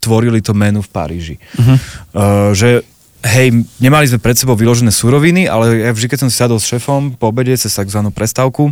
tvorili 0.00 0.40
to 0.40 0.56
menu 0.56 0.80
v 0.80 0.90
Paríži. 0.90 1.36
Uh-huh. 1.60 1.76
Uh, 2.16 2.50
že 2.56 2.86
hej, 3.26 3.52
nemali 3.82 4.06
sme 4.06 4.22
pred 4.22 4.38
sebou 4.38 4.54
vyložené 4.54 4.94
suroviny, 4.94 5.50
ale 5.50 5.82
ja 5.82 5.90
vždy, 5.90 6.06
keď 6.06 6.18
som 6.24 6.30
si 6.30 6.38
sadol 6.38 6.62
s 6.62 6.70
šefom 6.70 7.18
po 7.18 7.34
obede 7.34 7.52
cez 7.58 7.74
takzvanú 7.74 8.14
prestávku, 8.14 8.70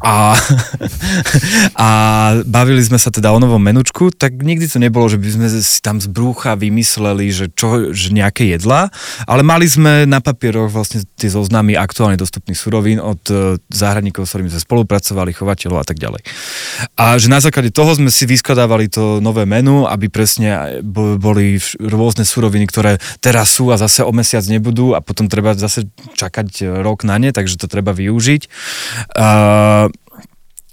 a, 0.00 0.32
a 1.76 1.88
bavili 2.48 2.80
sme 2.80 2.96
sa 2.96 3.12
teda 3.12 3.36
o 3.36 3.38
novom 3.38 3.60
menučku, 3.60 4.08
tak 4.16 4.40
nikdy 4.40 4.64
to 4.64 4.80
nebolo, 4.80 5.12
že 5.12 5.20
by 5.20 5.28
sme 5.28 5.46
si 5.52 5.78
tam 5.84 6.00
z 6.00 6.08
brúcha 6.08 6.56
vymysleli, 6.56 7.28
že, 7.28 7.46
čo, 7.52 7.92
že 7.92 8.08
nejaké 8.08 8.48
jedlá, 8.48 8.88
ale 9.28 9.44
mali 9.44 9.68
sme 9.68 10.08
na 10.08 10.24
papieroch 10.24 10.72
vlastne 10.72 11.04
tie 11.20 11.28
zoznamy 11.28 11.76
aktuálne 11.76 12.16
dostupných 12.16 12.56
surovín 12.56 12.96
od 12.96 13.20
e, 13.28 13.60
záhradníkov, 13.68 14.24
s 14.24 14.32
ktorými 14.32 14.50
sme 14.56 14.64
spolupracovali, 14.64 15.36
chovateľov 15.36 15.84
a 15.84 15.86
tak 15.86 16.00
ďalej. 16.00 16.24
A 16.96 17.20
že 17.20 17.28
na 17.28 17.44
základe 17.44 17.68
toho 17.68 17.92
sme 17.92 18.08
si 18.08 18.24
vyskladávali 18.24 18.88
to 18.88 19.20
nové 19.20 19.44
menu, 19.44 19.84
aby 19.84 20.08
presne 20.08 20.80
boli 20.80 21.60
rôzne 21.76 22.24
suroviny, 22.24 22.64
ktoré 22.72 22.96
teraz 23.20 23.52
sú 23.52 23.68
a 23.68 23.76
zase 23.76 24.00
o 24.00 24.12
mesiac 24.16 24.42
nebudú 24.48 24.96
a 24.96 25.04
potom 25.04 25.28
treba 25.28 25.52
zase 25.52 25.92
čakať 26.16 26.80
rok 26.80 27.04
na 27.04 27.20
ne, 27.20 27.36
takže 27.36 27.60
to 27.60 27.68
treba 27.68 27.92
využiť. 27.92 28.42
Uh, 29.12 29.59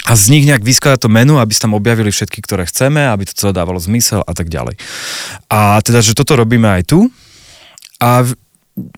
a 0.08 0.14
z 0.16 0.32
nich 0.32 0.48
nejak 0.48 0.64
vyskladať 0.64 1.04
to 1.04 1.12
menu, 1.12 1.36
aby 1.36 1.52
sa 1.52 1.68
tam 1.68 1.76
objavili 1.76 2.08
všetky, 2.08 2.40
ktoré 2.40 2.64
chceme, 2.64 3.12
aby 3.12 3.28
to 3.28 3.36
celé 3.36 3.52
dávalo 3.52 3.76
zmysel 3.76 4.24
a 4.24 4.32
tak 4.32 4.48
ďalej. 4.48 4.80
A 5.52 5.84
teda, 5.84 6.00
že 6.00 6.16
toto 6.16 6.40
robíme 6.40 6.64
aj 6.80 6.88
tu. 6.88 7.12
A 8.00 8.24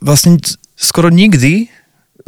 vlastne 0.05 0.37
skoro 0.77 1.09
nikdy 1.09 1.71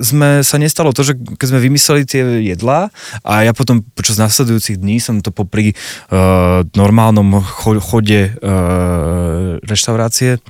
sme, 0.01 0.41
sa 0.41 0.57
nestalo 0.57 0.95
to, 0.97 1.05
že 1.05 1.13
keď 1.13 1.47
sme 1.51 1.59
vymysleli 1.61 2.03
tie 2.09 2.23
jedlá 2.41 2.89
a 3.21 3.45
ja 3.45 3.53
potom 3.53 3.85
počas 3.93 4.17
nasledujúcich 4.17 4.81
dní 4.81 4.97
som 4.97 5.21
to 5.21 5.29
popri 5.29 5.77
uh, 6.09 6.65
normálnom 6.73 7.43
cho- 7.43 7.83
chode 7.83 8.33
uh, 8.33 9.61
reštaurácie 9.61 10.41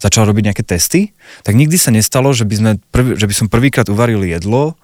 začal 0.00 0.24
robiť 0.24 0.42
nejaké 0.48 0.64
testy, 0.64 1.12
tak 1.44 1.58
nikdy 1.58 1.76
sa 1.76 1.92
nestalo, 1.92 2.32
že 2.32 2.48
by, 2.48 2.54
sme 2.54 2.70
prv, 2.88 3.18
že 3.18 3.28
by 3.28 3.34
som 3.34 3.52
prvýkrát 3.52 3.92
uvaril 3.92 4.24
jedlo 4.24 4.78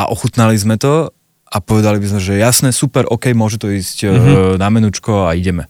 a 0.00 0.08
ochutnali 0.08 0.56
sme 0.56 0.80
to 0.80 1.12
a 1.50 1.56
povedali 1.60 2.00
by 2.00 2.06
sme, 2.16 2.20
že 2.22 2.40
jasné, 2.40 2.72
super, 2.72 3.04
ok, 3.04 3.36
môže 3.36 3.60
to 3.60 3.68
ísť 3.68 4.08
mm-hmm. 4.08 4.56
na 4.56 4.68
menučko 4.72 5.28
a 5.28 5.36
ideme 5.36 5.68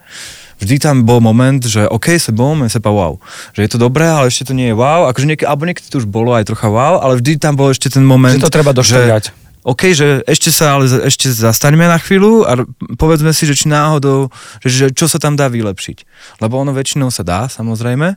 vždy 0.61 0.77
tam 0.77 0.97
bol 1.09 1.25
moment, 1.25 1.65
že 1.65 1.89
OK, 1.89 2.21
se 2.21 2.31
bom, 2.37 2.69
se 2.69 2.79
pa 2.79 2.93
wow. 2.93 3.17
Že 3.57 3.61
je 3.65 3.71
to 3.73 3.79
dobré, 3.81 4.05
ale 4.07 4.29
ešte 4.29 4.53
to 4.53 4.55
nie 4.55 4.71
je 4.71 4.77
wow. 4.77 5.09
Akože 5.09 5.27
niek- 5.27 5.49
alebo 5.49 5.65
niekedy 5.65 5.89
to 5.89 6.05
už 6.05 6.07
bolo 6.07 6.37
aj 6.37 6.53
trocha 6.53 6.69
wow, 6.69 7.01
ale 7.01 7.17
vždy 7.17 7.41
tam 7.41 7.57
bol 7.57 7.73
ešte 7.73 7.89
ten 7.89 8.05
moment, 8.05 8.37
Že 8.37 8.45
to 8.45 8.53
treba 8.53 8.77
došťať. 8.77 9.33
OK, 9.61 9.93
že 9.93 10.25
ešte 10.25 10.49
sa 10.49 10.81
ale 10.81 10.89
ešte 11.05 11.29
zastaňme 11.29 11.85
na 11.85 12.01
chvíľu 12.01 12.49
a 12.49 12.65
povedzme 12.97 13.29
si, 13.37 13.45
že 13.45 13.53
či 13.53 13.69
náhodou, 13.69 14.33
že, 14.65 14.69
že 14.69 14.87
čo 14.97 15.05
sa 15.05 15.21
tam 15.21 15.37
dá 15.37 15.53
vylepšiť. 15.53 15.99
Lebo 16.41 16.57
ono 16.57 16.73
väčšinou 16.73 17.13
sa 17.13 17.21
dá, 17.21 17.45
samozrejme, 17.45 18.17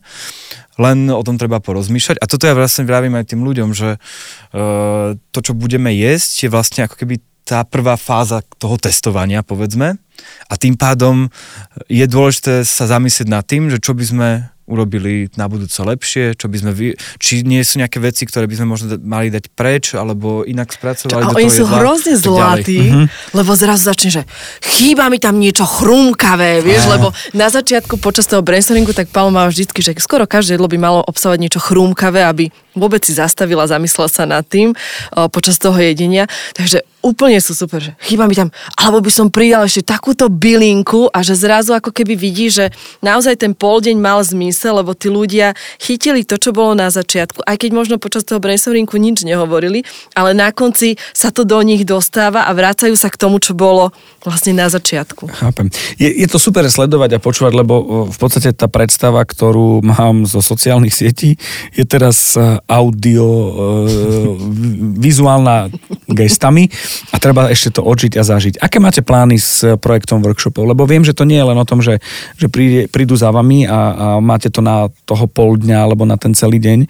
len 0.80 0.98
o 1.12 1.20
tom 1.22 1.36
treba 1.36 1.60
porozmýšľať. 1.60 2.24
A 2.24 2.26
toto 2.32 2.48
ja 2.48 2.56
vlastne 2.56 2.88
vravím 2.88 3.20
aj 3.20 3.36
tým 3.36 3.44
ľuďom, 3.44 3.76
že 3.76 4.00
uh, 4.00 5.20
to, 5.36 5.40
čo 5.44 5.52
budeme 5.52 5.92
jesť, 5.92 6.48
je 6.48 6.54
vlastne 6.54 6.82
ako 6.88 6.96
keby 6.96 7.20
tá 7.44 7.68
prvá 7.68 8.00
fáza 8.00 8.40
toho 8.56 8.80
testovania, 8.80 9.44
povedzme. 9.44 10.00
A 10.48 10.54
tým 10.56 10.80
pádom 10.80 11.28
je 11.92 12.08
dôležité 12.08 12.64
sa 12.64 12.88
zamyslieť 12.88 13.28
nad 13.28 13.44
tým, 13.44 13.68
že 13.68 13.84
čo 13.84 13.92
by 13.92 14.06
sme 14.08 14.30
urobili 14.64 15.28
na 15.36 15.52
budúce 15.52 15.76
lepšie, 15.84 16.40
čo 16.40 16.48
by 16.48 16.58
sme 16.64 16.72
vy... 16.72 16.88
či 17.20 17.44
nie 17.44 17.60
sú 17.68 17.84
nejaké 17.84 18.00
veci, 18.00 18.24
ktoré 18.24 18.48
by 18.48 18.56
sme 18.56 18.68
možno 18.72 18.96
mali 19.04 19.28
dať 19.28 19.52
preč, 19.52 19.92
alebo 19.96 20.48
inak 20.48 20.72
spracovali 20.72 21.20
a 21.20 21.32
do 21.32 21.36
oni 21.36 21.52
sú 21.52 21.68
jedla, 21.68 21.78
hrozne 21.84 22.16
zlatí, 22.16 22.82
lebo 23.36 23.52
zrazu 23.60 23.92
začne, 23.92 24.10
že 24.10 24.22
chýba 24.64 25.12
mi 25.12 25.20
tam 25.20 25.36
niečo 25.36 25.68
chrumkavé, 25.68 26.64
vieš, 26.64 26.88
lebo 26.88 27.12
na 27.36 27.52
začiatku 27.52 28.00
počas 28.00 28.24
toho 28.30 28.40
brainstormingu 28.40 28.96
tak 28.96 29.12
Paolo 29.12 29.36
má 29.36 29.44
vždycky, 29.52 29.84
že 29.84 29.92
skoro 30.00 30.24
každé 30.24 30.56
jedlo 30.56 30.72
by 30.72 30.78
malo 30.80 31.00
obsahovať 31.04 31.40
niečo 31.44 31.60
chrumkavé, 31.60 32.24
aby 32.24 32.48
vôbec 32.74 33.02
si 33.06 33.14
zastavila, 33.14 33.70
zamyslela 33.70 34.10
sa 34.10 34.26
nad 34.26 34.46
tým 34.46 34.74
o, 34.74 35.30
počas 35.30 35.62
toho 35.62 35.78
jedenia. 35.78 36.26
Takže 36.58 36.82
úplne 37.06 37.38
sú 37.38 37.54
super, 37.54 37.84
že 37.84 37.92
chýba 38.02 38.26
mi 38.26 38.34
tam, 38.34 38.50
alebo 38.80 39.04
by 39.04 39.12
som 39.14 39.28
pridal 39.30 39.68
ešte 39.68 39.86
takúto 39.86 40.32
bylinku 40.32 41.12
a 41.12 41.22
že 41.22 41.38
zrazu 41.38 41.76
ako 41.76 41.92
keby 41.94 42.16
vidí, 42.18 42.50
že 42.50 42.74
naozaj 43.04 43.44
ten 43.44 43.52
pol 43.54 43.84
deň 43.84 43.98
mal 44.00 44.24
zmysel, 44.24 44.53
lebo 44.62 44.94
tí 44.94 45.10
ľudia 45.10 45.58
chytili 45.82 46.22
to, 46.28 46.38
čo 46.38 46.54
bolo 46.54 46.78
na 46.78 46.94
začiatku, 46.94 47.42
aj 47.46 47.58
keď 47.58 47.72
možno 47.74 47.96
počas 47.98 48.28
toho 48.28 48.38
brainstormingu 48.38 48.96
nič 49.00 49.26
nehovorili, 49.26 49.82
ale 50.14 50.38
na 50.38 50.54
konci 50.54 51.00
sa 51.16 51.34
to 51.34 51.48
do 51.48 51.58
nich 51.64 51.88
dostáva 51.88 52.46
a 52.46 52.52
vracajú 52.54 52.94
sa 52.94 53.10
k 53.10 53.18
tomu, 53.18 53.40
čo 53.40 53.56
bolo 53.56 53.90
vlastne 54.24 54.56
na 54.56 54.68
začiatku. 54.68 55.28
Chápem. 55.32 55.68
Je, 56.00 56.08
je 56.08 56.28
to 56.28 56.40
super 56.40 56.64
sledovať 56.68 57.18
a 57.18 57.24
počúvať, 57.24 57.54
lebo 57.56 57.74
o, 57.76 57.84
v 58.08 58.18
podstate 58.18 58.56
tá 58.56 58.72
predstava, 58.72 59.24
ktorú 59.24 59.84
mám 59.84 60.24
zo 60.24 60.40
sociálnych 60.40 60.96
sietí, 60.96 61.36
je 61.76 61.84
teraz 61.84 62.36
e, 62.40 62.60
audio, 62.68 63.28
e, 63.28 63.52
vizuálna 65.00 65.68
gestami 66.08 66.72
a 67.12 67.20
treba 67.20 67.52
ešte 67.52 67.80
to 67.80 67.82
odžiť 67.84 68.14
a 68.20 68.24
zažiť. 68.24 68.54
Aké 68.64 68.80
máte 68.80 69.04
plány 69.04 69.38
s 69.40 69.64
projektom 69.80 70.24
workshopov? 70.24 70.64
Lebo 70.64 70.88
viem, 70.88 71.04
že 71.04 71.16
to 71.16 71.28
nie 71.28 71.40
je 71.40 71.48
len 71.48 71.58
o 71.60 71.68
tom, 71.68 71.84
že, 71.84 72.00
že 72.40 72.48
prídu 72.88 73.16
za 73.16 73.30
vami 73.32 73.68
a, 73.68 73.72
a 73.72 74.06
máte 74.20 74.43
to 74.50 74.64
na 74.64 74.90
toho 75.06 75.28
pol 75.28 75.56
dňa 75.60 75.78
alebo 75.86 76.04
na 76.08 76.18
ten 76.18 76.34
celý 76.34 76.60
deň. 76.60 76.90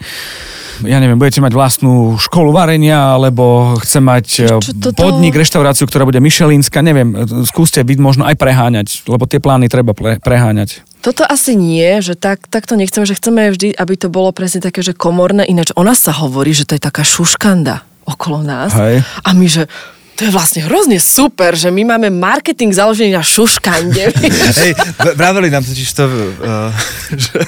Ja 0.82 0.98
neviem, 0.98 1.14
budete 1.14 1.38
mať 1.38 1.54
vlastnú 1.54 2.18
školu 2.18 2.50
varenia, 2.50 3.14
alebo 3.14 3.76
chce 3.78 4.02
mať 4.02 4.26
e, 4.26 4.46
Čo 4.58 4.74
toto- 4.74 5.06
podnik, 5.06 5.38
reštauráciu, 5.38 5.86
ktorá 5.86 6.02
bude 6.02 6.18
Michelínska, 6.18 6.82
neviem, 6.82 7.14
skúste 7.46 7.78
byť 7.78 7.98
možno 8.02 8.26
aj 8.26 8.34
preháňať, 8.34 9.06
lebo 9.06 9.22
tie 9.30 9.38
plány 9.38 9.70
treba 9.70 9.94
pre, 9.94 10.18
preháňať. 10.18 10.82
Toto 10.98 11.22
asi 11.22 11.54
nie, 11.54 12.02
že 12.02 12.18
tak, 12.18 12.50
tak 12.50 12.66
to 12.66 12.74
nechceme, 12.74 13.06
že 13.06 13.14
chceme 13.14 13.52
vždy, 13.54 13.76
aby 13.76 13.94
to 13.94 14.10
bolo 14.10 14.34
presne 14.34 14.64
také, 14.64 14.82
že 14.82 14.96
komorné, 14.96 15.46
ináč 15.46 15.70
o 15.78 15.84
nás 15.86 16.02
sa 16.02 16.10
hovorí, 16.10 16.50
že 16.50 16.66
to 16.66 16.74
je 16.74 16.82
taká 16.82 17.06
šuškanda 17.06 17.86
okolo 18.08 18.40
nás. 18.42 18.72
Hej. 18.74 19.04
A 19.22 19.30
my, 19.36 19.46
že 19.46 19.68
to 20.14 20.24
je 20.24 20.30
vlastne 20.30 20.62
hrozne 20.62 21.02
super, 21.02 21.58
že 21.58 21.74
my 21.74 21.82
máme 21.96 22.08
marketing 22.10 22.70
založený 22.70 23.18
na 23.18 23.22
šuškande. 23.22 24.14
Hej, 24.62 24.72
vraveli 25.18 25.50
nám 25.50 25.66
totiž 25.66 25.88
to, 25.90 26.04
uh, 26.06 26.70
že, 27.10 27.38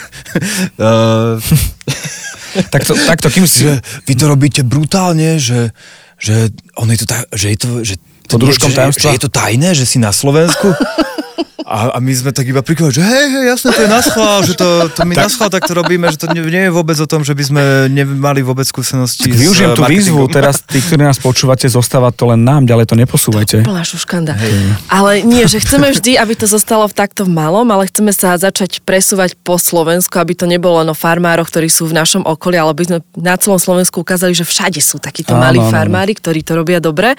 uh, 0.82 1.38
Tak 2.70 2.82
to, 2.88 2.94
tak 3.06 3.20
to 3.20 3.28
kým 3.28 3.44
si... 3.46 3.68
že 3.68 3.78
vy 4.08 4.14
to 4.16 4.24
robíte 4.26 4.64
brutálne, 4.64 5.36
že, 5.36 5.70
že 6.16 6.48
ono 6.80 6.90
je 6.96 7.00
to 7.04 7.06
tak, 7.06 7.22
že 7.36 7.46
je 7.52 7.58
to, 7.58 7.68
že 7.84 7.94
Pod 8.26 8.42
rúškom 8.42 8.72
že, 8.72 8.76
tajomstva? 8.76 9.02
že 9.06 9.14
je 9.14 9.22
to 9.22 9.30
tajné, 9.30 9.70
že 9.76 9.86
si 9.86 10.02
na 10.02 10.10
Slovensku. 10.10 10.72
A, 11.66 11.91
a 11.95 11.99
my 11.99 12.14
sme 12.14 12.30
tak 12.30 12.47
iba 12.47 12.62
prikovali, 12.62 12.95
že 12.95 13.03
hej, 13.03 13.26
hej, 13.26 13.45
jasné, 13.51 13.74
to 13.74 13.82
je 13.82 13.91
na 13.91 13.99
schvál, 13.99 14.39
že 14.47 14.55
to, 14.55 14.87
to 14.87 15.03
my 15.03 15.18
na 15.18 15.26
schvál 15.26 15.51
takto 15.51 15.74
robíme, 15.74 16.07
že 16.14 16.22
to 16.22 16.30
nie, 16.30 16.39
nie 16.47 16.70
je 16.70 16.72
vôbec 16.72 16.95
o 16.95 17.11
tom, 17.11 17.26
že 17.26 17.34
by 17.34 17.43
sme 17.43 17.62
nemali 17.91 18.47
vôbec 18.47 18.62
skúsenosti 18.70 19.26
Tak 19.26 19.34
využijem 19.34 19.74
tú 19.74 19.82
výzvu, 19.82 20.30
teraz 20.30 20.62
tí, 20.62 20.78
ktorí 20.78 21.03
nás 21.03 21.18
počúvate, 21.18 21.66
zostáva 21.66 22.14
to 22.14 22.30
len 22.30 22.47
nám, 22.47 22.70
ďalej 22.70 22.87
to 22.87 22.95
neposúvajte. 22.95 23.66
Plná 23.66 23.82
šuškanda. 23.82 24.39
Ale 24.87 25.26
nie, 25.26 25.43
že 25.51 25.59
chceme 25.59 25.91
vždy, 25.91 26.14
aby 26.14 26.39
to 26.39 26.47
zostalo 26.47 26.87
v 26.87 26.95
takto 26.95 27.26
v 27.26 27.34
malom, 27.34 27.66
ale 27.74 27.91
chceme 27.91 28.14
sa 28.14 28.39
začať 28.39 28.87
presúvať 28.87 29.34
po 29.34 29.59
Slovensku, 29.59 30.22
aby 30.22 30.39
to 30.39 30.47
nebolo 30.47 30.87
len 30.87 30.89
o 30.89 30.95
farmároch, 30.95 31.51
ktorí 31.51 31.66
sú 31.66 31.91
v 31.91 31.99
našom 31.99 32.22
okolí, 32.22 32.62
ale 32.62 32.78
aby 32.78 32.84
sme 32.87 32.99
na 33.18 33.34
celom 33.34 33.59
Slovensku 33.59 34.07
ukázali, 34.07 34.39
že 34.39 34.47
všade 34.47 34.78
sú 34.78 35.03
takíto 35.03 35.34
Áno, 35.34 35.43
malí 35.43 35.59
farmári, 35.59 36.14
ktorí 36.14 36.47
to 36.47 36.55
robia 36.55 36.78
dobre. 36.78 37.18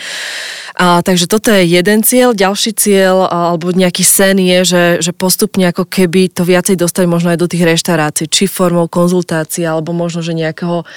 A, 0.80 1.03
takže 1.03 1.28
toto 1.28 1.51
je 1.51 1.68
jeden 1.68 1.99
cieľ. 1.99 2.32
Ďalší 2.32 2.72
cieľ, 2.80 3.28
alebo 3.28 3.76
nejaký 3.76 4.06
sen 4.07 4.39
je, 4.39 4.59
že, 4.63 4.83
že 5.03 5.11
postupne 5.11 5.67
ako 5.67 5.83
keby 5.83 6.31
to 6.31 6.47
viacej 6.47 6.79
dostali 6.79 7.03
možno 7.03 7.35
aj 7.35 7.39
do 7.43 7.51
tých 7.51 7.67
reštaurácií, 7.67 8.31
či 8.31 8.47
formou 8.47 8.87
konzultácií, 8.87 9.67
alebo 9.67 9.91
možno, 9.91 10.23
že 10.23 10.31
nejakého 10.31 10.87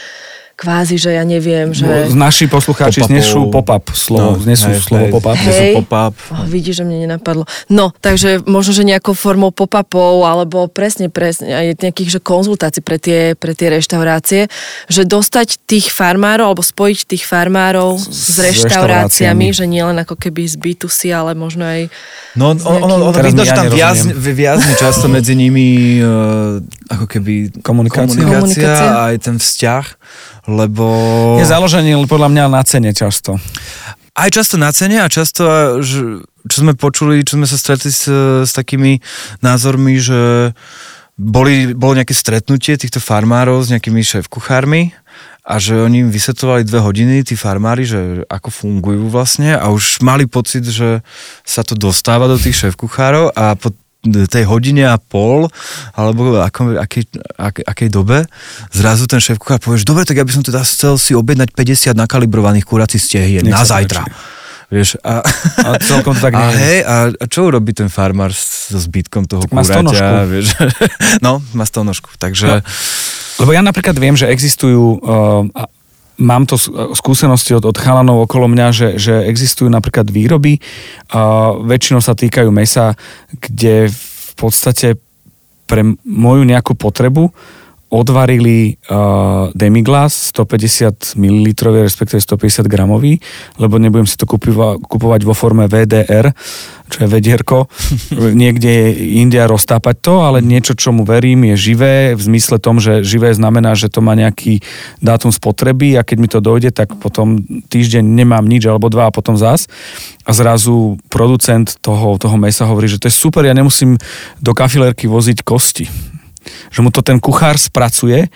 kvázi, 0.61 1.01
že 1.01 1.17
ja 1.17 1.25
neviem, 1.25 1.73
že... 1.73 1.89
Bo 1.89 2.13
Naši 2.13 2.45
poslucháči 2.45 3.01
Pop-upov. 3.01 3.17
znesú 3.17 3.41
pop-up 3.49 3.85
slovo, 3.97 4.37
No, 4.37 4.45
znesú 4.45 4.69
hej, 4.69 4.85
slovo 4.85 5.05
hej. 5.09 5.13
pop-up. 5.17 5.39
Hej. 5.41 5.73
Pop-up. 5.81 6.15
Oh, 6.29 6.45
vidí, 6.45 6.77
že 6.77 6.85
mne 6.85 7.09
nenapadlo. 7.09 7.49
No, 7.67 7.97
takže 7.97 8.45
možno, 8.45 8.77
že 8.77 8.85
nejakou 8.85 9.17
formou 9.17 9.49
pop-upov, 9.49 10.29
alebo 10.29 10.69
presne, 10.69 11.09
presne, 11.09 11.49
aj 11.49 11.81
nejakých 11.81 12.13
že 12.13 12.21
konzultácií 12.21 12.85
pre 12.85 13.01
tie, 13.01 13.33
pre 13.33 13.57
tie 13.57 13.73
reštaurácie, 13.73 14.53
že 14.87 15.09
dostať 15.09 15.65
tých 15.65 15.89
farmárov, 15.89 16.53
alebo 16.53 16.61
spojiť 16.61 16.99
tých 17.09 17.25
farmárov 17.25 17.97
s, 17.97 18.37
S 18.37 18.37
reštauráciami, 18.37 19.49
reštauráciami. 19.49 19.57
že 19.57 19.65
nielen 19.65 19.97
ako 19.97 20.21
keby 20.21 20.45
z 20.45 20.61
B2C, 20.61 21.09
ale 21.09 21.33
možno 21.33 21.65
aj... 21.65 21.89
No, 22.37 22.53
on, 22.53 22.61
on, 22.61 22.79
on, 22.85 23.01
on 23.09 23.15
Teraz 23.17 23.33
vidno, 23.33 23.43
mi 23.43 23.49
že 23.49 23.51
ja 23.51 23.57
tam 23.57 23.67
viazne, 24.13 24.73
často 24.77 25.09
medzi 25.09 25.33
nimi 25.33 25.99
uh, 25.99 26.61
ako 26.87 27.09
keby 27.09 27.59
Komunikácia. 27.65 28.21
komunikácia 28.21 28.39
Komunikácia. 28.61 28.91
a 28.93 29.09
aj 29.11 29.17
ten 29.19 29.37
vzťah, 29.41 29.85
lebo... 30.51 30.85
Je 31.39 31.47
založený 31.47 31.95
podľa 32.11 32.29
mňa 32.29 32.45
na 32.51 32.63
cene 32.67 32.91
často. 32.91 33.39
aj 34.19 34.31
často 34.35 34.59
na 34.59 34.75
cene 34.75 35.01
a 35.01 35.09
často, 35.09 35.45
čo 36.47 36.57
sme 36.61 36.75
počuli, 36.75 37.23
čo 37.23 37.39
sme 37.39 37.47
sa 37.47 37.57
stretli 37.57 37.89
s, 37.89 38.11
s 38.45 38.53
takými 38.53 38.99
názormi, 39.41 39.97
že 39.97 40.53
boli, 41.21 41.77
bolo 41.77 42.01
nejaké 42.01 42.17
stretnutie 42.17 42.81
týchto 42.81 42.97
farmárov 42.97 43.61
s 43.61 43.69
nejakými 43.69 44.01
šéf-kuchármi 44.01 44.97
a 45.45 45.57
že 45.57 45.77
oni 45.77 46.07
im 46.07 46.11
vysvetlovali 46.13 46.65
dve 46.65 46.81
hodiny, 46.81 47.25
tí 47.25 47.35
farmári, 47.37 47.85
že 47.89 48.25
ako 48.29 48.49
fungujú 48.53 49.09
vlastne 49.09 49.57
a 49.57 49.73
už 49.73 50.05
mali 50.05 50.29
pocit, 50.29 50.65
že 50.65 51.01
sa 51.45 51.65
to 51.65 51.77
dostáva 51.77 52.29
do 52.29 52.37
tých 52.37 52.65
šéf-kuchárov 52.65 53.33
a 53.37 53.57
po 53.57 53.73
tej 54.03 54.49
hodine 54.49 54.89
a 54.89 54.97
pol, 54.97 55.49
alebo 55.93 56.41
ako, 56.41 56.81
akej, 56.81 57.05
ak, 57.37 57.61
akej 57.69 57.89
dobe, 57.93 58.25
zrazu 58.73 59.05
ten 59.05 59.21
šéf-kuchár 59.21 59.61
povie, 59.61 59.85
že 59.85 59.89
dobre, 59.89 60.09
tak 60.09 60.17
ja 60.17 60.25
by 60.25 60.33
som 60.33 60.45
teda 60.45 60.65
chcel 60.65 60.97
si 60.97 61.13
objednať 61.13 61.53
50 61.53 61.93
nakalibrovaných 61.93 62.65
kuracích 62.65 63.01
stehier 63.01 63.45
Nech 63.45 63.53
na 63.53 63.65
zajtra. 63.65 64.09
páči. 64.09 64.39
Vieš, 64.71 65.03
a, 65.03 65.27
A 65.67 65.71
celkom 65.83 66.15
to 66.15 66.23
tak 66.23 66.33
a, 66.39 66.55
nie 66.55 66.55
hej, 66.55 66.79
a, 66.87 67.11
a 67.11 67.25
čo 67.27 67.51
urobí 67.51 67.75
ten 67.75 67.91
farmár 67.91 68.31
so 68.31 68.79
zbytkom 68.79 69.27
toho 69.27 69.43
kúraťa? 69.51 70.31
Vieš? 70.31 70.47
no, 71.27 71.43
má 71.53 71.67
stonožku, 71.67 72.15
takže... 72.17 72.63
Lebo 73.43 73.51
ja 73.51 73.65
napríklad 73.65 73.97
viem, 73.99 74.15
že 74.15 74.31
existujú, 74.31 75.01
uh, 75.01 75.49
mám 76.21 76.45
to 76.45 76.61
skúsenosti 76.95 77.57
od, 77.57 77.65
od 77.65 77.77
chalanov 77.81 78.29
okolo 78.29 78.47
mňa, 78.53 78.67
že, 78.71 78.89
že 79.01 79.25
existujú 79.25 79.73
napríklad 79.73 80.13
výroby, 80.13 80.61
uh, 80.61 81.57
väčšinou 81.65 82.05
sa 82.05 82.13
týkajú 82.13 82.53
mesa, 82.53 82.95
kde 83.33 83.89
v 83.91 84.33
podstate 84.37 85.01
pre 85.65 85.83
moju 86.05 86.43
nejakú 86.45 86.77
potrebu 86.77 87.33
odvarili 87.91 88.79
uh, 88.87 89.51
demiglas 89.51 90.31
150 90.31 91.19
ml, 91.19 91.47
respektíve 91.83 92.23
150 92.23 92.71
gramový, 92.71 93.19
lebo 93.59 93.83
nebudem 93.83 94.07
si 94.07 94.15
to 94.15 94.31
kupiva, 94.31 94.79
kupovať 94.79 95.27
vo 95.27 95.35
forme 95.35 95.67
VDR, 95.67 96.31
čo 96.87 96.99
je 97.03 97.09
vedierko, 97.11 97.67
niekde 98.43 98.95
India 98.95 99.51
roztápať 99.51 99.97
to, 100.07 100.15
ale 100.23 100.39
niečo, 100.39 100.79
čomu 100.79 101.03
verím, 101.03 101.51
je 101.51 101.75
živé, 101.75 102.15
v 102.15 102.23
zmysle 102.23 102.63
tom, 102.63 102.79
že 102.79 103.03
živé 103.03 103.35
znamená, 103.35 103.75
že 103.75 103.91
to 103.91 103.99
má 103.99 104.15
nejaký 104.15 104.63
dátum 105.03 105.35
spotreby 105.35 105.99
a 105.99 106.07
keď 106.07 106.17
mi 106.23 106.29
to 106.31 106.39
dojde, 106.39 106.71
tak 106.71 106.95
potom 107.03 107.43
týždeň 107.43 108.07
nemám 108.07 108.47
nič 108.47 108.71
alebo 108.71 108.87
dva 108.87 109.11
a 109.11 109.15
potom 109.15 109.35
zás. 109.35 109.67
A 110.23 110.31
zrazu 110.31 110.95
producent 111.11 111.75
toho, 111.83 112.15
toho 112.23 112.39
mesa 112.39 112.71
hovorí, 112.71 112.87
že 112.87 113.03
to 113.03 113.11
je 113.11 113.19
super, 113.19 113.43
ja 113.43 113.55
nemusím 113.55 113.99
do 114.39 114.55
kafilerky 114.55 115.11
voziť 115.11 115.43
kosti 115.43 116.10
že 116.73 116.81
mu 116.81 116.89
to 116.89 117.05
ten 117.05 117.21
kuchár 117.21 117.61
spracuje, 117.61 118.33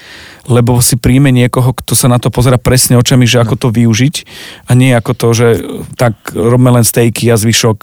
lebo 0.48 0.78
si 0.84 1.00
príjme 1.00 1.32
niekoho, 1.32 1.72
kto 1.72 1.96
sa 1.96 2.06
na 2.08 2.20
to 2.20 2.28
pozera 2.28 2.60
presne 2.60 3.00
očami, 3.00 3.24
že 3.24 3.40
ako 3.40 3.54
to 3.56 3.68
využiť 3.72 4.14
a 4.68 4.76
nie 4.76 4.92
ako 4.92 5.12
to, 5.16 5.28
že 5.32 5.48
tak 5.96 6.14
robme 6.36 6.68
len 6.68 6.84
stejky 6.84 7.32
a 7.32 7.40
zvyšok 7.40 7.78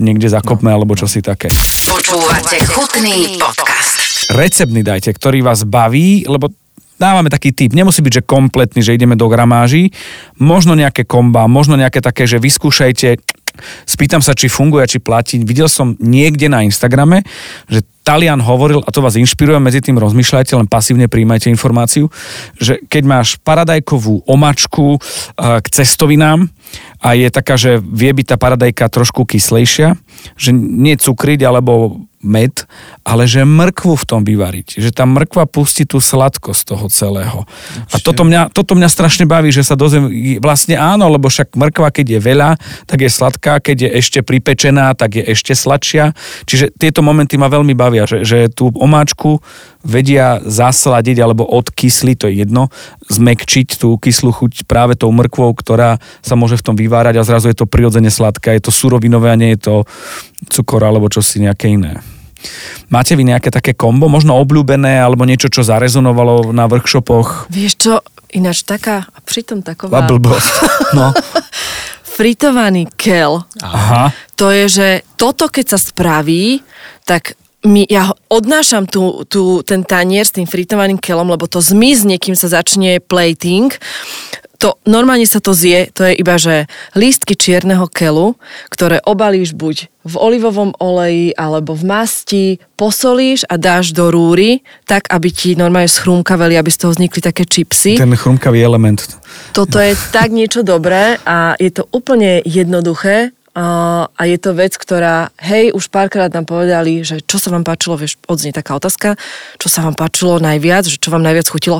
niekde 0.00 0.26
zakopme 0.26 0.70
no. 0.72 0.80
alebo 0.80 0.98
čo 0.98 1.06
si 1.06 1.22
také. 1.22 1.52
Počúvate 1.86 2.58
chutný 2.66 3.38
podcast. 3.38 4.32
Receptný 4.34 4.82
dajte, 4.82 5.14
ktorý 5.14 5.44
vás 5.44 5.62
baví, 5.68 6.26
lebo 6.26 6.50
dávame 6.98 7.30
taký 7.30 7.54
typ. 7.54 7.74
Nemusí 7.74 8.02
byť, 8.02 8.22
že 8.22 8.26
kompletný, 8.26 8.80
že 8.82 8.94
ideme 8.94 9.14
do 9.14 9.28
gramáží. 9.30 9.92
Možno 10.38 10.74
nejaké 10.74 11.06
komba, 11.06 11.46
možno 11.46 11.78
nejaké 11.78 12.00
také, 12.00 12.26
že 12.26 12.42
vyskúšajte, 12.42 13.20
spýtam 13.86 14.22
sa, 14.24 14.34
či 14.34 14.50
funguje, 14.50 14.86
či 14.88 14.98
platí. 14.98 15.38
Videl 15.42 15.70
som 15.70 15.94
niekde 16.02 16.50
na 16.50 16.66
Instagrame, 16.66 17.22
že 17.70 17.86
Talian 18.04 18.44
hovoril, 18.44 18.84
a 18.84 18.92
to 18.92 19.00
vás 19.00 19.16
inšpiruje, 19.16 19.56
medzi 19.64 19.80
tým 19.80 19.96
rozmýšľajte, 19.96 20.52
len 20.60 20.68
pasívne 20.68 21.08
príjmajte 21.08 21.48
informáciu, 21.48 22.12
že 22.60 22.76
keď 22.84 23.02
máš 23.08 23.28
paradajkovú 23.40 24.28
omačku 24.28 25.00
eh, 25.00 25.58
k 25.64 25.66
cestovinám 25.72 26.52
a 27.00 27.16
je 27.16 27.28
taká, 27.32 27.56
že 27.56 27.80
vie 27.80 28.12
byť 28.12 28.26
tá 28.32 28.36
paradajka 28.36 28.92
trošku 28.92 29.24
kyslejšia, 29.24 29.96
že 30.36 30.52
nie 30.52 31.00
cukriť 31.00 31.48
alebo 31.48 32.04
med, 32.24 32.64
ale 33.04 33.28
že 33.28 33.44
mrkvu 33.44 34.00
v 34.00 34.08
tom 34.08 34.24
vyvariť. 34.24 34.80
Že 34.80 34.90
tá 34.96 35.04
mrkva 35.04 35.44
pustí 35.44 35.84
tú 35.84 36.00
sladkosť 36.00 36.72
toho 36.72 36.88
celého. 36.88 37.44
A 37.92 38.00
toto 38.00 38.24
mňa, 38.24 38.48
toto 38.50 38.72
mňa 38.72 38.88
strašne 38.88 39.28
baví, 39.28 39.52
že 39.52 39.60
sa 39.60 39.76
dozviem, 39.76 40.08
vlastne 40.40 40.80
áno, 40.80 41.12
lebo 41.12 41.28
však 41.28 41.52
mrkva, 41.52 41.92
keď 41.92 42.18
je 42.18 42.20
veľa, 42.24 42.50
tak 42.88 43.04
je 43.04 43.10
sladká, 43.12 43.60
keď 43.60 43.76
je 43.86 43.90
ešte 44.00 44.18
pripečená, 44.24 44.96
tak 44.96 45.20
je 45.20 45.22
ešte 45.28 45.52
sladšia. 45.52 46.16
Čiže 46.48 46.72
tieto 46.74 47.04
momenty 47.04 47.36
ma 47.36 47.52
veľmi 47.52 47.76
bavia, 47.76 47.93
že, 48.02 48.26
že 48.26 48.50
tú 48.50 48.74
omáčku 48.74 49.38
vedia 49.86 50.42
zasladiť 50.42 51.22
alebo 51.22 51.46
odkysliť, 51.46 52.16
to 52.18 52.26
je 52.26 52.42
jedno, 52.42 52.74
zmekčiť 53.06 53.78
tú 53.78 53.94
kyslú 53.94 54.34
chuť 54.34 54.66
práve 54.66 54.98
tou 54.98 55.14
mrkvou, 55.14 55.54
ktorá 55.54 56.02
sa 56.18 56.34
môže 56.34 56.58
v 56.58 56.66
tom 56.66 56.74
vyvárať 56.74 57.22
a 57.22 57.26
zrazu 57.26 57.54
je 57.54 57.62
to 57.62 57.70
prirodzene 57.70 58.10
sladké, 58.10 58.58
je 58.58 58.66
to 58.66 58.72
surovinové 58.74 59.30
a 59.30 59.38
nie 59.38 59.54
je 59.54 59.70
to 59.70 59.74
cukor 60.50 60.82
alebo 60.82 61.06
čosi 61.06 61.46
nejaké 61.46 61.70
iné. 61.70 62.02
Máte 62.92 63.16
vy 63.16 63.24
nejaké 63.24 63.48
také 63.48 63.72
kombo, 63.72 64.12
možno 64.12 64.36
obľúbené, 64.36 65.00
alebo 65.00 65.24
niečo, 65.24 65.48
čo 65.48 65.64
zarezonovalo 65.64 66.52
na 66.52 66.68
workshopoch? 66.68 67.48
Vieš 67.48 67.72
čo, 67.80 67.94
ináč 68.36 68.68
taká, 68.68 69.08
a 69.08 69.18
pritom 69.24 69.64
taková... 69.64 70.04
blbosť. 70.04 70.52
No. 70.92 71.10
Fritovaný 72.14 72.86
kel. 72.94 73.42
Aha. 73.58 74.14
To 74.38 74.52
je, 74.54 74.64
že 74.70 74.88
toto 75.18 75.50
keď 75.50 75.74
sa 75.74 75.78
spraví, 75.80 76.62
tak 77.02 77.34
my, 77.64 77.88
ja 77.88 78.12
odnášam 78.28 78.84
tu, 78.84 79.24
tu, 79.24 79.64
ten 79.64 79.82
tanier 79.82 80.28
s 80.28 80.36
tým 80.36 80.44
fritovaným 80.44 81.00
kelom, 81.00 81.32
lebo 81.32 81.48
to 81.48 81.64
zmizne, 81.64 82.20
kým 82.20 82.36
sa 82.36 82.52
začne 82.52 83.00
plating 83.00 83.72
to 84.64 84.80
normálne 84.88 85.28
sa 85.28 85.44
to 85.44 85.52
zje, 85.52 85.92
to 85.92 86.08
je 86.08 86.16
iba, 86.16 86.40
že 86.40 86.64
lístky 86.96 87.36
čierneho 87.36 87.84
kelu, 87.84 88.32
ktoré 88.72 88.96
obalíš 89.04 89.52
buď 89.52 89.92
v 90.08 90.14
olivovom 90.16 90.72
oleji 90.80 91.36
alebo 91.36 91.76
v 91.76 91.84
masti, 91.84 92.44
posolíš 92.72 93.44
a 93.52 93.60
dáš 93.60 93.92
do 93.92 94.08
rúry, 94.08 94.64
tak 94.88 95.12
aby 95.12 95.28
ti 95.28 95.52
normálne 95.52 95.92
schrumkaveli, 95.92 96.56
aby 96.56 96.72
z 96.72 96.80
toho 96.80 96.96
vznikli 96.96 97.20
také 97.20 97.44
čipsy. 97.44 98.00
Ten 98.00 98.16
chrumkavý 98.16 98.64
element. 98.64 99.04
Toto 99.52 99.76
je 99.76 99.92
tak 100.16 100.32
niečo 100.32 100.64
dobré 100.64 101.20
a 101.28 101.60
je 101.60 101.68
to 101.68 101.84
úplne 101.92 102.40
jednoduché 102.48 103.36
a 103.54 104.20
je 104.26 104.34
to 104.42 104.50
vec, 104.50 104.74
ktorá, 104.74 105.30
hej, 105.38 105.70
už 105.70 105.86
párkrát 105.86 106.26
nám 106.26 106.42
povedali, 106.42 107.06
že 107.06 107.22
čo 107.22 107.38
sa 107.38 107.54
vám 107.54 107.62
páčilo, 107.62 107.94
vieš, 107.94 108.18
odznie 108.26 108.50
taká 108.50 108.74
otázka, 108.74 109.14
čo 109.62 109.70
sa 109.70 109.86
vám 109.86 109.94
páčilo 109.94 110.42
najviac, 110.42 110.90
že 110.90 110.98
čo 110.98 111.14
vám 111.14 111.22
najviac 111.22 111.46
chutilo, 111.46 111.78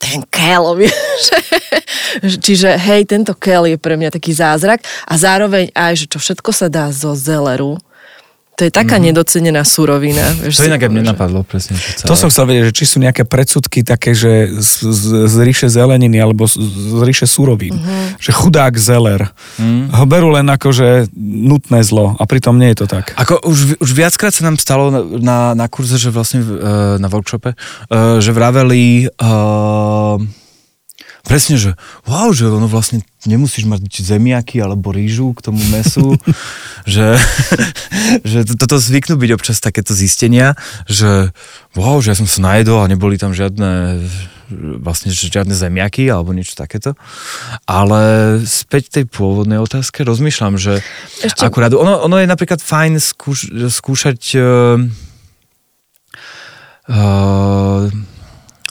ten 0.00 0.24
kel, 0.32 0.72
vieš. 0.80 1.22
Čiže, 2.40 2.80
hej, 2.80 3.04
tento 3.04 3.36
kel 3.36 3.68
je 3.68 3.76
pre 3.76 4.00
mňa 4.00 4.16
taký 4.16 4.32
zázrak 4.32 4.80
a 5.04 5.14
zároveň 5.20 5.68
aj, 5.76 5.92
že 6.00 6.06
čo 6.08 6.16
všetko 6.16 6.50
sa 6.56 6.72
dá 6.72 6.88
zo 6.88 7.12
zeleru, 7.12 7.76
to 8.60 8.68
je 8.68 8.72
taká 8.76 9.00
mm-hmm. 9.00 9.08
nedocenená 9.08 9.64
surovina. 9.64 10.36
Vieš, 10.36 10.60
to 10.60 10.68
inak 10.68 10.84
aj 10.84 10.92
mne 10.92 11.16
napadlo 11.16 11.40
presne. 11.48 11.80
To 12.04 12.12
som 12.12 12.28
chcel 12.28 12.44
vedieť, 12.44 12.68
že 12.68 12.74
či 12.76 12.84
sú 12.84 13.00
nejaké 13.00 13.24
predsudky 13.24 13.80
také, 13.80 14.12
že 14.12 14.52
z, 14.52 14.84
z, 14.84 15.04
z 15.24 15.36
ríše 15.40 15.72
zeleniny 15.72 16.20
alebo 16.20 16.44
z, 16.44 16.60
z 16.60 17.00
ríše 17.00 17.24
surovín. 17.24 17.80
Mm-hmm. 17.80 18.20
Že 18.20 18.30
chudák 18.36 18.76
zeler. 18.76 19.32
Mm. 19.56 19.88
Ho 19.96 20.04
berú 20.04 20.28
len 20.36 20.44
ako, 20.52 20.76
že 20.76 21.08
nutné 21.16 21.80
zlo 21.80 22.20
a 22.20 22.22
pritom 22.28 22.60
nie 22.60 22.76
je 22.76 22.84
to 22.84 22.86
tak. 22.92 23.16
Ako 23.16 23.40
už, 23.48 23.80
už 23.80 23.90
viackrát 23.96 24.36
sa 24.36 24.44
nám 24.44 24.60
stalo 24.60 24.92
na, 24.92 25.00
na, 25.00 25.38
na 25.56 25.66
kurze, 25.72 25.96
že 25.96 26.12
vlastne 26.12 26.44
uh, 26.44 27.00
na 27.00 27.08
workshope, 27.08 27.56
uh, 27.56 28.20
že 28.20 28.36
vraveli 28.36 29.08
uh, 29.08 30.20
presne, 31.24 31.56
že 31.60 31.76
wow, 32.08 32.32
že 32.32 32.48
ono 32.48 32.66
vlastne 32.66 33.04
nemusíš 33.28 33.68
mať 33.68 33.86
zemiaky 34.00 34.60
alebo 34.64 34.92
rýžu 34.94 35.36
k 35.36 35.50
tomu 35.50 35.60
mesu, 35.68 36.16
že, 36.88 37.20
že 38.24 38.44
toto 38.56 38.80
zvyknú 38.80 39.16
byť 39.20 39.30
občas 39.36 39.60
takéto 39.60 39.92
zistenia, 39.92 40.56
že 40.88 41.32
wow, 41.76 42.00
že 42.00 42.12
ja 42.12 42.16
som 42.16 42.28
sa 42.28 42.40
najedol 42.44 42.84
a 42.84 42.90
neboli 42.90 43.20
tam 43.20 43.36
žiadne 43.36 44.00
vlastne 44.82 45.14
žiadne 45.14 45.54
zemiaky 45.54 46.10
alebo 46.10 46.34
niečo 46.34 46.58
takéto. 46.58 46.98
Ale 47.70 48.36
späť 48.44 49.00
tej 49.00 49.04
pôvodnej 49.06 49.62
otázke 49.62 50.02
rozmýšľam, 50.02 50.58
že 50.58 50.82
Ešte... 51.22 51.46
akurát, 51.46 51.70
ono, 51.70 52.02
ono 52.02 52.18
je 52.18 52.26
napríklad 52.26 52.58
fajn 52.58 52.98
skúš, 52.98 53.46
skúšať 53.70 54.20
uh, 54.36 54.82
uh, 56.90 57.86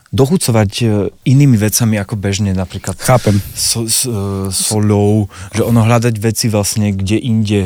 dochucovať 0.09 0.71
e, 0.81 0.85
inými 1.29 1.57
vecami 1.57 2.01
ako 2.01 2.17
bežne, 2.17 2.51
napríklad 2.57 2.97
Chápem. 2.97 3.37
So, 3.53 3.85
so, 3.85 4.49
solou, 4.49 5.29
že 5.53 5.61
ono 5.61 5.85
hľadať 5.85 6.15
veci 6.17 6.49
vlastne 6.49 6.91
kde 6.93 7.21
inde, 7.21 7.61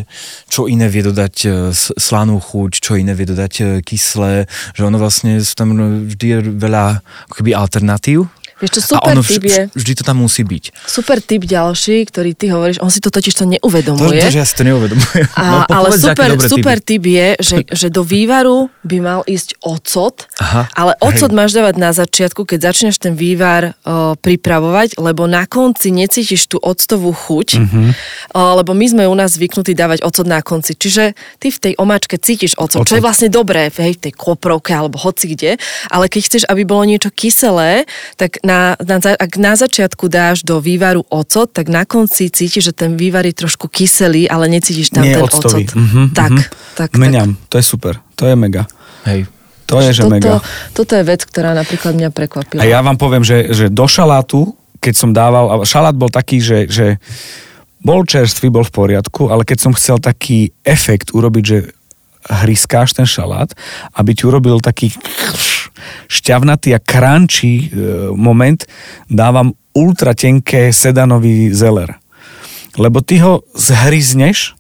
čo 0.52 0.68
iné 0.68 0.92
vie 0.92 1.04
dodať 1.08 1.36
e, 1.44 1.50
slanú 1.76 2.44
chuť, 2.44 2.72
čo 2.84 3.00
iné 3.00 3.16
vie 3.16 3.28
dodať 3.28 3.54
e, 3.60 3.64
kyslé, 3.80 4.52
že 4.76 4.82
ono 4.84 5.00
vlastne 5.00 5.40
tam 5.56 5.76
vždy 6.08 6.26
je 6.28 6.38
veľa 6.60 7.00
keby 7.32 7.56
alternatív 7.56 8.28
Vieš 8.64 8.80
čo, 8.80 8.96
super 8.96 9.12
a 9.12 9.20
ono 9.20 9.20
vž, 9.20 9.44
je... 9.44 9.64
vždy 9.76 9.94
to 10.00 10.04
tam 10.08 10.24
musí 10.24 10.48
byť. 10.48 10.88
Super 10.88 11.20
typ 11.20 11.44
ďalší, 11.44 12.08
ktorý 12.08 12.32
ty 12.32 12.48
hovoríš, 12.48 12.80
on 12.80 12.88
si 12.88 13.04
to 13.04 13.12
totiž 13.12 13.36
to 13.36 13.44
neuvedomuje. 13.44 14.24
To, 14.24 14.32
to 14.32 14.32
že 14.32 14.40
ja 14.40 14.48
si 14.48 14.56
to 14.56 14.64
neuvedomujem. 14.64 15.28
A, 15.36 15.44
no, 15.44 15.60
ale 15.68 15.88
super, 16.00 16.30
super 16.40 16.78
typ 16.80 17.04
je, 17.04 17.28
že, 17.44 17.58
že 17.84 17.88
do 17.92 18.08
vývaru 18.08 18.72
by 18.88 18.98
mal 19.04 19.22
ísť 19.28 19.60
ocot, 19.60 20.32
Aha, 20.40 20.72
ale 20.72 20.96
ocot 21.04 21.28
hej. 21.28 21.36
máš 21.36 21.52
dávať 21.52 21.76
na 21.76 21.92
začiatku, 21.92 22.48
keď 22.48 22.72
začneš 22.72 23.04
ten 23.04 23.20
vývar 23.20 23.76
o, 23.84 24.16
pripravovať, 24.16 24.96
lebo 24.96 25.28
na 25.28 25.44
konci 25.44 25.92
necítiš 25.92 26.48
tú 26.48 26.56
octovú 26.64 27.12
chuť, 27.12 27.60
mm-hmm. 27.60 27.88
o, 28.32 28.42
lebo 28.64 28.72
my 28.72 28.86
sme 28.88 29.04
u 29.12 29.16
nás 29.20 29.36
zvyknutí 29.36 29.76
dávať 29.76 30.08
ocot 30.08 30.24
na 30.24 30.40
konci. 30.40 30.80
Čiže 30.80 31.20
ty 31.44 31.52
v 31.52 31.60
tej 31.60 31.74
omáčke 31.76 32.16
cítiš 32.16 32.56
ocot, 32.56 32.88
ocot. 32.88 32.88
čo 32.88 32.96
je 32.96 33.04
vlastne 33.04 33.28
dobré 33.28 33.68
hej, 33.68 34.00
v 34.00 34.08
tej 34.08 34.14
koprovke 34.16 34.72
alebo 34.72 34.96
hoci 34.96 35.36
kde, 35.36 35.60
ale 35.92 36.08
keď 36.08 36.22
chceš, 36.32 36.44
aby 36.48 36.64
bolo 36.64 36.88
niečo 36.88 37.12
kyselé, 37.12 37.84
tak 38.16 38.40
na 38.46 38.53
na, 38.54 38.62
na, 38.78 38.98
ak 39.18 39.32
na 39.42 39.54
začiatku 39.58 40.06
dáš 40.06 40.46
do 40.46 40.62
vývaru 40.62 41.02
ocot, 41.10 41.50
tak 41.50 41.74
na 41.74 41.84
konci 41.90 42.30
cítiš, 42.30 42.70
že 42.70 42.74
ten 42.74 42.94
vývar 42.94 43.26
je 43.26 43.34
trošku 43.34 43.66
kyselý, 43.66 44.30
ale 44.30 44.46
necítiš 44.46 44.94
tam 44.94 45.04
Nie 45.04 45.18
ten 45.18 45.26
octový. 45.26 45.66
ocot. 45.66 45.74
Mm-hmm, 45.74 46.06
tak, 46.14 46.32
mm-hmm. 46.32 46.78
tak, 46.78 46.90
Meniam, 46.98 47.30
tak. 47.34 47.50
to 47.50 47.56
je 47.58 47.66
super, 47.66 47.94
to 48.14 48.30
je 48.30 48.36
mega. 48.38 48.70
Hej. 49.10 49.26
To 49.66 49.82
je, 49.82 49.90
že 49.96 50.04
toto, 50.06 50.14
mega. 50.14 50.32
Toto 50.76 50.94
je 50.94 51.04
vec, 51.08 51.22
ktorá 51.26 51.56
napríklad 51.58 51.98
mňa 51.98 52.10
prekvapila. 52.14 52.62
A 52.62 52.70
ja 52.70 52.84
vám 52.84 53.00
poviem, 53.00 53.26
že, 53.26 53.50
že 53.50 53.66
do 53.74 53.90
šalátu, 53.90 54.54
keď 54.78 54.94
som 54.94 55.10
dával, 55.16 55.64
šalát 55.66 55.96
bol 55.96 56.12
taký, 56.12 56.44
že, 56.44 56.70
že 56.70 57.02
bol 57.82 58.06
čerstvý, 58.06 58.54
bol 58.54 58.68
v 58.68 58.76
poriadku, 58.76 59.32
ale 59.34 59.48
keď 59.48 59.58
som 59.60 59.74
chcel 59.74 59.98
taký 59.98 60.52
efekt 60.68 61.16
urobiť, 61.16 61.44
že 61.44 61.58
hryskáš 62.24 62.96
ten 62.96 63.08
šalát, 63.08 63.52
aby 63.96 64.16
ti 64.16 64.24
urobil 64.24 64.64
taký 64.64 64.96
šťavnatý 66.08 66.76
a 66.76 66.84
crunchy 66.84 67.54
e, 67.58 67.66
moment, 68.14 68.66
dávam 69.10 69.54
ultra 69.74 70.14
tenké 70.14 70.70
sedanový 70.70 71.50
zeler. 71.54 71.98
Lebo 72.78 73.02
ty 73.06 73.22
ho 73.22 73.46
zhryzneš, 73.54 74.58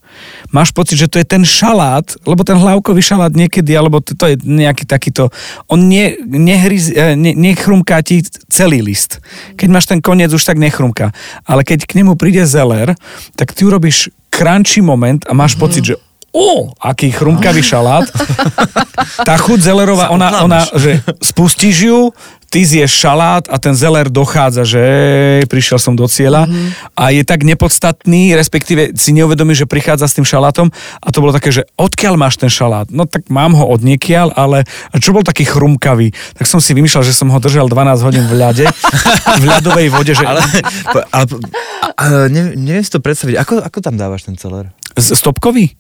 máš 0.53 0.69
pocit, 0.69 1.01
že 1.01 1.09
to 1.09 1.17
je 1.17 1.25
ten 1.25 1.41
šalát, 1.41 2.05
lebo 2.29 2.45
ten 2.45 2.57
hlavkový 2.57 3.01
šalát 3.01 3.33
niekedy, 3.33 3.73
alebo 3.73 3.97
to, 4.01 4.13
to 4.13 4.33
je 4.33 4.35
nejaký 4.45 4.85
takýto, 4.85 5.33
on 5.65 5.89
ne, 5.89 6.13
nehryz, 6.25 6.93
e, 6.93 7.17
ne, 7.17 7.33
nechrumká 7.33 8.05
ti 8.05 8.21
celý 8.49 8.85
list. 8.85 9.17
Keď 9.57 9.67
máš 9.69 9.89
ten 9.89 9.99
koniec, 10.01 10.29
už 10.29 10.45
tak 10.45 10.61
nechrumká. 10.61 11.09
Ale 11.45 11.65
keď 11.65 11.89
k 11.89 11.97
nemu 12.01 12.13
príde 12.13 12.45
zeler, 12.45 12.93
tak 13.33 13.57
ty 13.57 13.65
urobíš 13.65 14.13
crunchy 14.33 14.81
moment 14.81 15.21
a 15.29 15.33
máš 15.37 15.53
mm-hmm. 15.53 15.61
pocit, 15.61 15.83
že 15.93 15.95
o, 16.33 16.73
aký 16.81 17.13
chrumkavý 17.13 17.61
šalát. 17.71 18.09
Tá 19.21 19.37
chuť 19.37 19.59
zelerová, 19.61 20.09
ona, 20.09 20.41
ona, 20.41 20.65
že 20.73 20.99
spustíš 21.21 21.77
ju, 21.87 21.99
ty 22.53 22.61
zješ 22.61 22.93
šalát 22.93 23.49
a 23.49 23.57
ten 23.57 23.73
zeler 23.73 24.13
dochádza, 24.13 24.61
že 24.61 24.83
prišiel 25.49 25.81
som 25.81 25.97
do 25.97 26.05
cieľa 26.05 26.45
mm-hmm. 26.45 26.93
a 26.93 27.09
je 27.09 27.25
tak 27.25 27.41
nepodstatný, 27.41 28.37
respektíve 28.37 28.93
si 28.93 29.09
neuvedomí, 29.17 29.57
že 29.57 29.65
prichádza 29.65 30.05
s 30.05 30.13
tým 30.21 30.21
šalátom 30.21 30.69
a 31.01 31.07
to 31.09 31.17
bolo 31.17 31.33
také, 31.33 31.49
že 31.49 31.65
odkiaľ 31.81 32.13
máš 32.13 32.37
ten 32.37 32.53
šalát? 32.53 32.93
No 32.93 33.09
tak 33.09 33.25
mám 33.33 33.57
ho 33.57 33.65
od 33.65 33.81
niekiaľ, 33.81 34.37
ale 34.37 34.69
čo 35.01 35.17
bol 35.17 35.25
taký 35.25 35.49
chrumkavý? 35.49 36.13
Tak 36.37 36.45
som 36.45 36.61
si 36.61 36.77
vymýšľal, 36.77 37.01
že 37.01 37.17
som 37.17 37.33
ho 37.33 37.41
držal 37.41 37.65
12 37.65 38.05
hodín 38.05 38.25
v 38.29 38.37
ľade, 38.37 38.65
v 39.41 39.43
ľadovej 39.49 39.89
vode. 39.89 40.13
Že... 40.13 40.25
Ale, 40.29 40.41
ale, 41.09 41.25
ale 41.97 42.17
neviem, 42.29 42.53
neviem 42.61 42.85
si 42.85 42.93
to 42.93 43.01
predstaviť. 43.01 43.33
Ako, 43.41 43.65
ako 43.65 43.77
tam 43.81 43.97
dávaš 43.97 44.29
ten 44.29 44.37
celer? 44.37 44.69
Stopkový? 44.93 45.73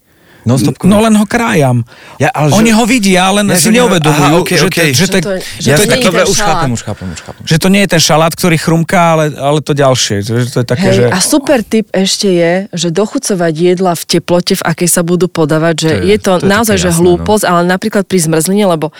No, 0.43 0.55
stopkový. 0.55 0.87
no 0.87 0.99
len 0.99 1.13
ho 1.13 1.23
krájam. 1.23 1.87
Ja, 2.17 2.27
ale 2.29 2.51
Oni 2.53 2.69
že- 2.69 2.75
ho 2.75 2.83
vidia, 2.83 3.23
len 3.31 3.45
Ja, 3.45 3.55
si 3.55 3.63
že 3.63 3.69
ne- 3.69 3.75
neuvedomujú, 3.79 4.27
Aha, 4.29 4.41
okej, 4.41 4.57
že, 4.57 4.65
okej. 4.67 4.89
že, 4.91 5.05
to, 5.05 5.17
Že 5.17 5.21
to 5.21 5.29
je- 5.29 5.41
že, 5.41 5.61
že 5.61 5.69
to 5.69 5.73
to 5.73 5.81
je 5.81 5.87
nie 5.87 5.89
tak, 5.89 5.97
je 5.97 6.05
dobre, 6.05 6.21
už 6.25 6.37
chápem, 6.37 6.69
už 6.69 6.81
chápem, 6.83 7.07
už 7.09 7.21
chápem. 7.21 7.43
že 7.43 7.55
to 7.57 7.67
nie 7.67 7.81
je 7.81 7.89
ten 7.89 8.01
šalát, 8.01 8.33
ktorý 8.33 8.57
chrumká, 8.57 9.01
ale, 9.13 9.25
ale 9.33 9.59
to 9.59 9.73
ďalšie. 9.73 10.15
Že 10.19 10.33
to 10.49 10.57
je 10.59 10.67
také, 10.67 10.87
Hej, 10.89 10.97
že... 10.97 11.03
a 11.07 11.19
super 11.19 11.59
tip 11.61 11.87
ešte 11.91 12.27
je, 12.27 12.53
že 12.71 12.87
dochucovať 12.89 13.53
jedla 13.53 13.93
v 13.93 14.03
teplote, 14.05 14.53
v 14.53 14.63
akej 14.63 14.89
sa 14.89 15.01
budú 15.01 15.25
podávať, 15.25 15.75
že 15.77 15.87
To 15.87 15.93
je- 15.93 16.01
je, 16.01 16.09
je 16.09 16.17
to, 16.19 16.31
to 16.33 16.39
je 16.39 16.49
naozaj 16.49 16.77
že 16.77 16.89
jasné, 16.89 16.99
hlúposť, 16.99 17.43
ale 17.45 17.61
napríklad 17.65 18.03
pri 18.03 18.19
zmrzline, 18.21 18.65
lebo 18.65 18.91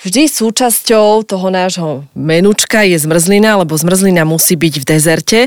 vždy 0.00 0.22
súčasťou 0.26 1.22
toho 1.22 1.46
nášho 1.48 1.88
menučka 2.12 2.82
je 2.82 2.98
zmrzlina, 2.98 3.56
lebo 3.56 3.72
zmrzlina 3.72 4.24
musí 4.24 4.54
byť 4.54 4.74
v 4.76 4.84
dezerte, 4.84 5.40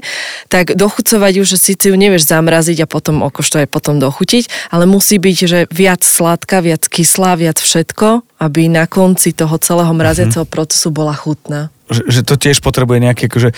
tak 0.48 0.74
dochucovať 0.74 1.34
ju, 1.38 1.44
že 1.44 1.57
síce 1.57 1.90
ju 1.90 1.95
nevieš 1.95 2.26
zamraziť 2.26 2.84
a 2.84 2.88
potom 2.88 3.22
okošto 3.22 3.60
aj 3.60 3.68
potom 3.68 3.99
dochutiť, 3.99 4.72
ale 4.72 4.86
musí 4.86 5.18
byť, 5.18 5.32
že 5.35 5.60
viac 5.73 6.05
sladká, 6.05 6.61
viac 6.61 6.85
kyslá, 6.85 7.35
viac 7.35 7.57
všetko, 7.57 8.22
aby 8.38 8.69
na 8.69 8.85
konci 8.85 9.34
toho 9.34 9.57
celého 9.57 9.91
mraziaceho 9.91 10.45
procesu 10.45 10.93
bola 10.93 11.14
chutná. 11.18 11.73
že, 11.89 12.03
že 12.10 12.22
to 12.26 12.35
tiež 12.39 12.61
potrebuje 12.64 13.03
nejaké, 13.03 13.27
akože, 13.27 13.49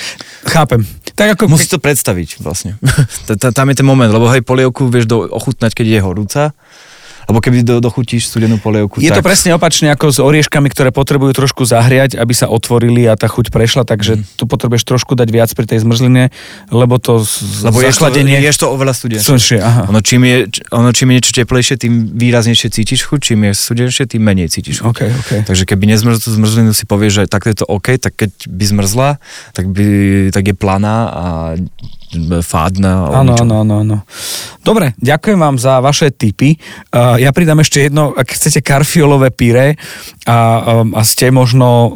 chápem. 0.50 0.84
Tak 1.16 1.40
ako, 1.40 1.48
Musíš 1.48 1.78
to 1.78 1.80
predstaviť 1.80 2.44
vlastne. 2.44 2.76
Tam 3.58 3.68
je 3.72 3.76
ten 3.78 3.88
moment, 3.88 4.12
lebo 4.12 4.28
hej, 4.28 4.44
polievku 4.44 4.92
vieš 4.92 5.08
do, 5.08 5.24
ochutnať, 5.26 5.72
keď 5.72 5.88
je 5.88 6.00
horúca, 6.04 6.42
Lebo 7.26 7.40
keby 7.40 7.62
do, 7.62 7.76
dochutíš 7.80 8.30
studenú 8.30 8.58
polievku, 8.58 9.02
Je 9.02 9.10
tak... 9.10 9.20
to 9.20 9.28
presne 9.28 9.52
opačne 9.54 9.90
ako 9.90 10.14
s 10.14 10.20
orieškami, 10.20 10.70
ktoré 10.70 10.90
potrebujú 10.90 11.34
trošku 11.34 11.66
zahriať, 11.66 12.16
aby 12.16 12.34
sa 12.34 12.46
otvorili 12.48 13.06
a 13.06 13.18
tá 13.18 13.26
chuť 13.26 13.50
prešla, 13.50 13.84
takže 13.84 14.18
Mhm. 14.18 14.24
tu 14.38 14.44
potrebuješ 14.46 14.84
trošku 14.86 15.14
dať 15.14 15.28
viac 15.30 15.50
pri 15.52 15.66
tej 15.66 15.82
zmrzline, 15.82 16.30
lebo 16.70 16.96
to 16.98 17.26
Lebo 17.66 17.78
ješ 17.82 17.98
to, 17.98 18.08
zachladenie... 18.08 18.38
ješ 18.40 18.58
to 18.62 18.68
oveľa 18.70 18.94
studenšie. 18.94 19.58
Aha. 19.60 19.90
Ono 19.90 20.00
čím, 20.00 20.22
je, 20.24 20.38
ono 20.72 20.90
čím 20.92 21.12
je 21.12 21.16
niečo 21.18 21.34
teplejšie, 21.34 21.76
tým 21.78 21.94
výraznejšie 22.14 22.70
cítiš 22.70 23.06
chuť, 23.06 23.20
čím 23.22 23.50
je 23.50 23.52
studenšie, 23.54 24.04
tým 24.06 24.22
menej 24.22 24.48
cítiš 24.50 24.82
chuť. 24.82 24.90
OK, 24.90 25.02
OK. 25.02 25.32
Takže 25.46 25.64
keby 25.66 25.84
nezmrzl 25.90 26.22
tú 26.22 26.30
zmrzlinu, 26.32 26.72
si 26.72 26.86
povieš, 26.86 27.12
že 27.12 27.24
takto 27.26 27.50
je 27.50 27.58
to 27.58 27.66
OK, 27.66 27.98
tak 27.98 28.14
keď 28.16 28.32
by 28.46 28.64
zmrzla, 28.66 29.10
tak, 29.52 29.66
by, 29.68 29.86
tak 30.30 30.44
je 30.46 30.56
planá 30.56 30.96
a 31.10 31.24
fádna. 32.42 33.10
o 33.10 33.14
Áno, 33.14 33.34
áno, 33.38 33.54
áno, 33.62 33.74
áno. 33.82 33.98
Dobre, 34.66 34.98
ďakujem 34.98 35.38
vám 35.38 35.56
za 35.56 35.78
vaše 35.78 36.10
tipy. 36.10 36.58
Uh, 36.90 37.22
ja 37.22 37.30
pridám 37.30 37.62
ešte 37.62 37.86
jedno, 37.86 38.12
ak 38.12 38.34
chcete 38.34 38.66
karfiolové 38.66 39.30
pyré 39.30 39.78
a, 40.26 40.38
um, 40.82 40.98
a 40.98 41.06
ste 41.06 41.30
možno 41.30 41.68
uh, 41.68 41.92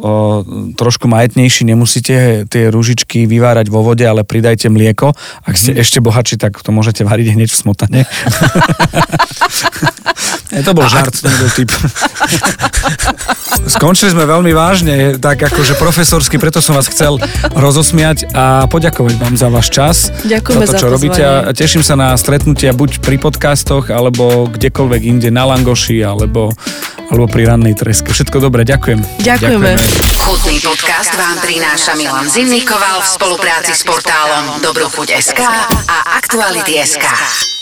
trošku 0.78 1.10
majetnejší, 1.10 1.66
nemusíte 1.66 2.46
tie 2.46 2.70
rúžičky 2.70 3.26
vyvárať 3.26 3.66
vo 3.66 3.82
vode, 3.82 4.06
ale 4.06 4.22
pridajte 4.22 4.70
mlieko. 4.70 5.10
Ak 5.42 5.58
ste 5.58 5.74
Mhm. 5.74 5.80
ešte 5.82 5.98
bohatší, 5.98 6.36
tak 6.38 6.62
to 6.62 6.70
môžete 6.70 7.02
variť 7.02 7.34
hneď 7.34 7.50
v 7.50 7.58
smotane. 7.58 8.00
Nie, 10.50 10.66
to 10.66 10.74
bol 10.74 10.82
žart, 10.90 11.14
to 11.14 11.30
nebol 11.30 11.46
tip. 11.54 11.70
Skončili 13.70 14.10
sme 14.10 14.26
veľmi 14.26 14.50
vážne, 14.50 15.14
tak 15.22 15.46
akože 15.46 15.78
profesorsky, 15.78 16.42
preto 16.42 16.58
som 16.58 16.74
vás 16.74 16.90
chcel 16.90 17.22
rozosmiať 17.54 18.26
a 18.34 18.66
poďakovať 18.66 19.14
vám 19.14 19.34
za 19.38 19.46
váš 19.46 19.70
čas. 19.70 20.09
Ďakujeme 20.26 20.64
za 20.66 20.72
to, 20.72 20.76
za 20.76 20.82
čo 20.82 20.88
robíte 20.88 21.22
a 21.22 21.50
teším 21.52 21.82
sa 21.84 21.94
na 21.96 22.12
stretnutia 22.14 22.76
buď 22.76 23.00
pri 23.00 23.16
podcastoch, 23.16 23.88
alebo 23.88 24.48
kdekoľvek 24.50 25.02
inde 25.06 25.28
na 25.32 25.48
Langoši, 25.48 26.02
alebo, 26.04 26.52
alebo 27.08 27.26
pri 27.30 27.48
rannej 27.48 27.74
treske. 27.76 28.12
Všetko 28.12 28.42
dobré, 28.42 28.68
ďakujem. 28.68 29.00
Ďakujeme. 29.24 29.70
Chutný 30.20 30.58
podcast 30.60 31.12
vám 31.16 31.36
prináša 31.40 31.96
Milan 31.96 32.28
Zimnikoval 32.28 33.00
v 33.00 33.08
spolupráci 33.08 33.72
s 33.72 33.82
portálom 33.86 34.60
Dobrochuť.sk 34.60 35.40
a 35.88 35.96
Aktuality.sk. 36.20 37.59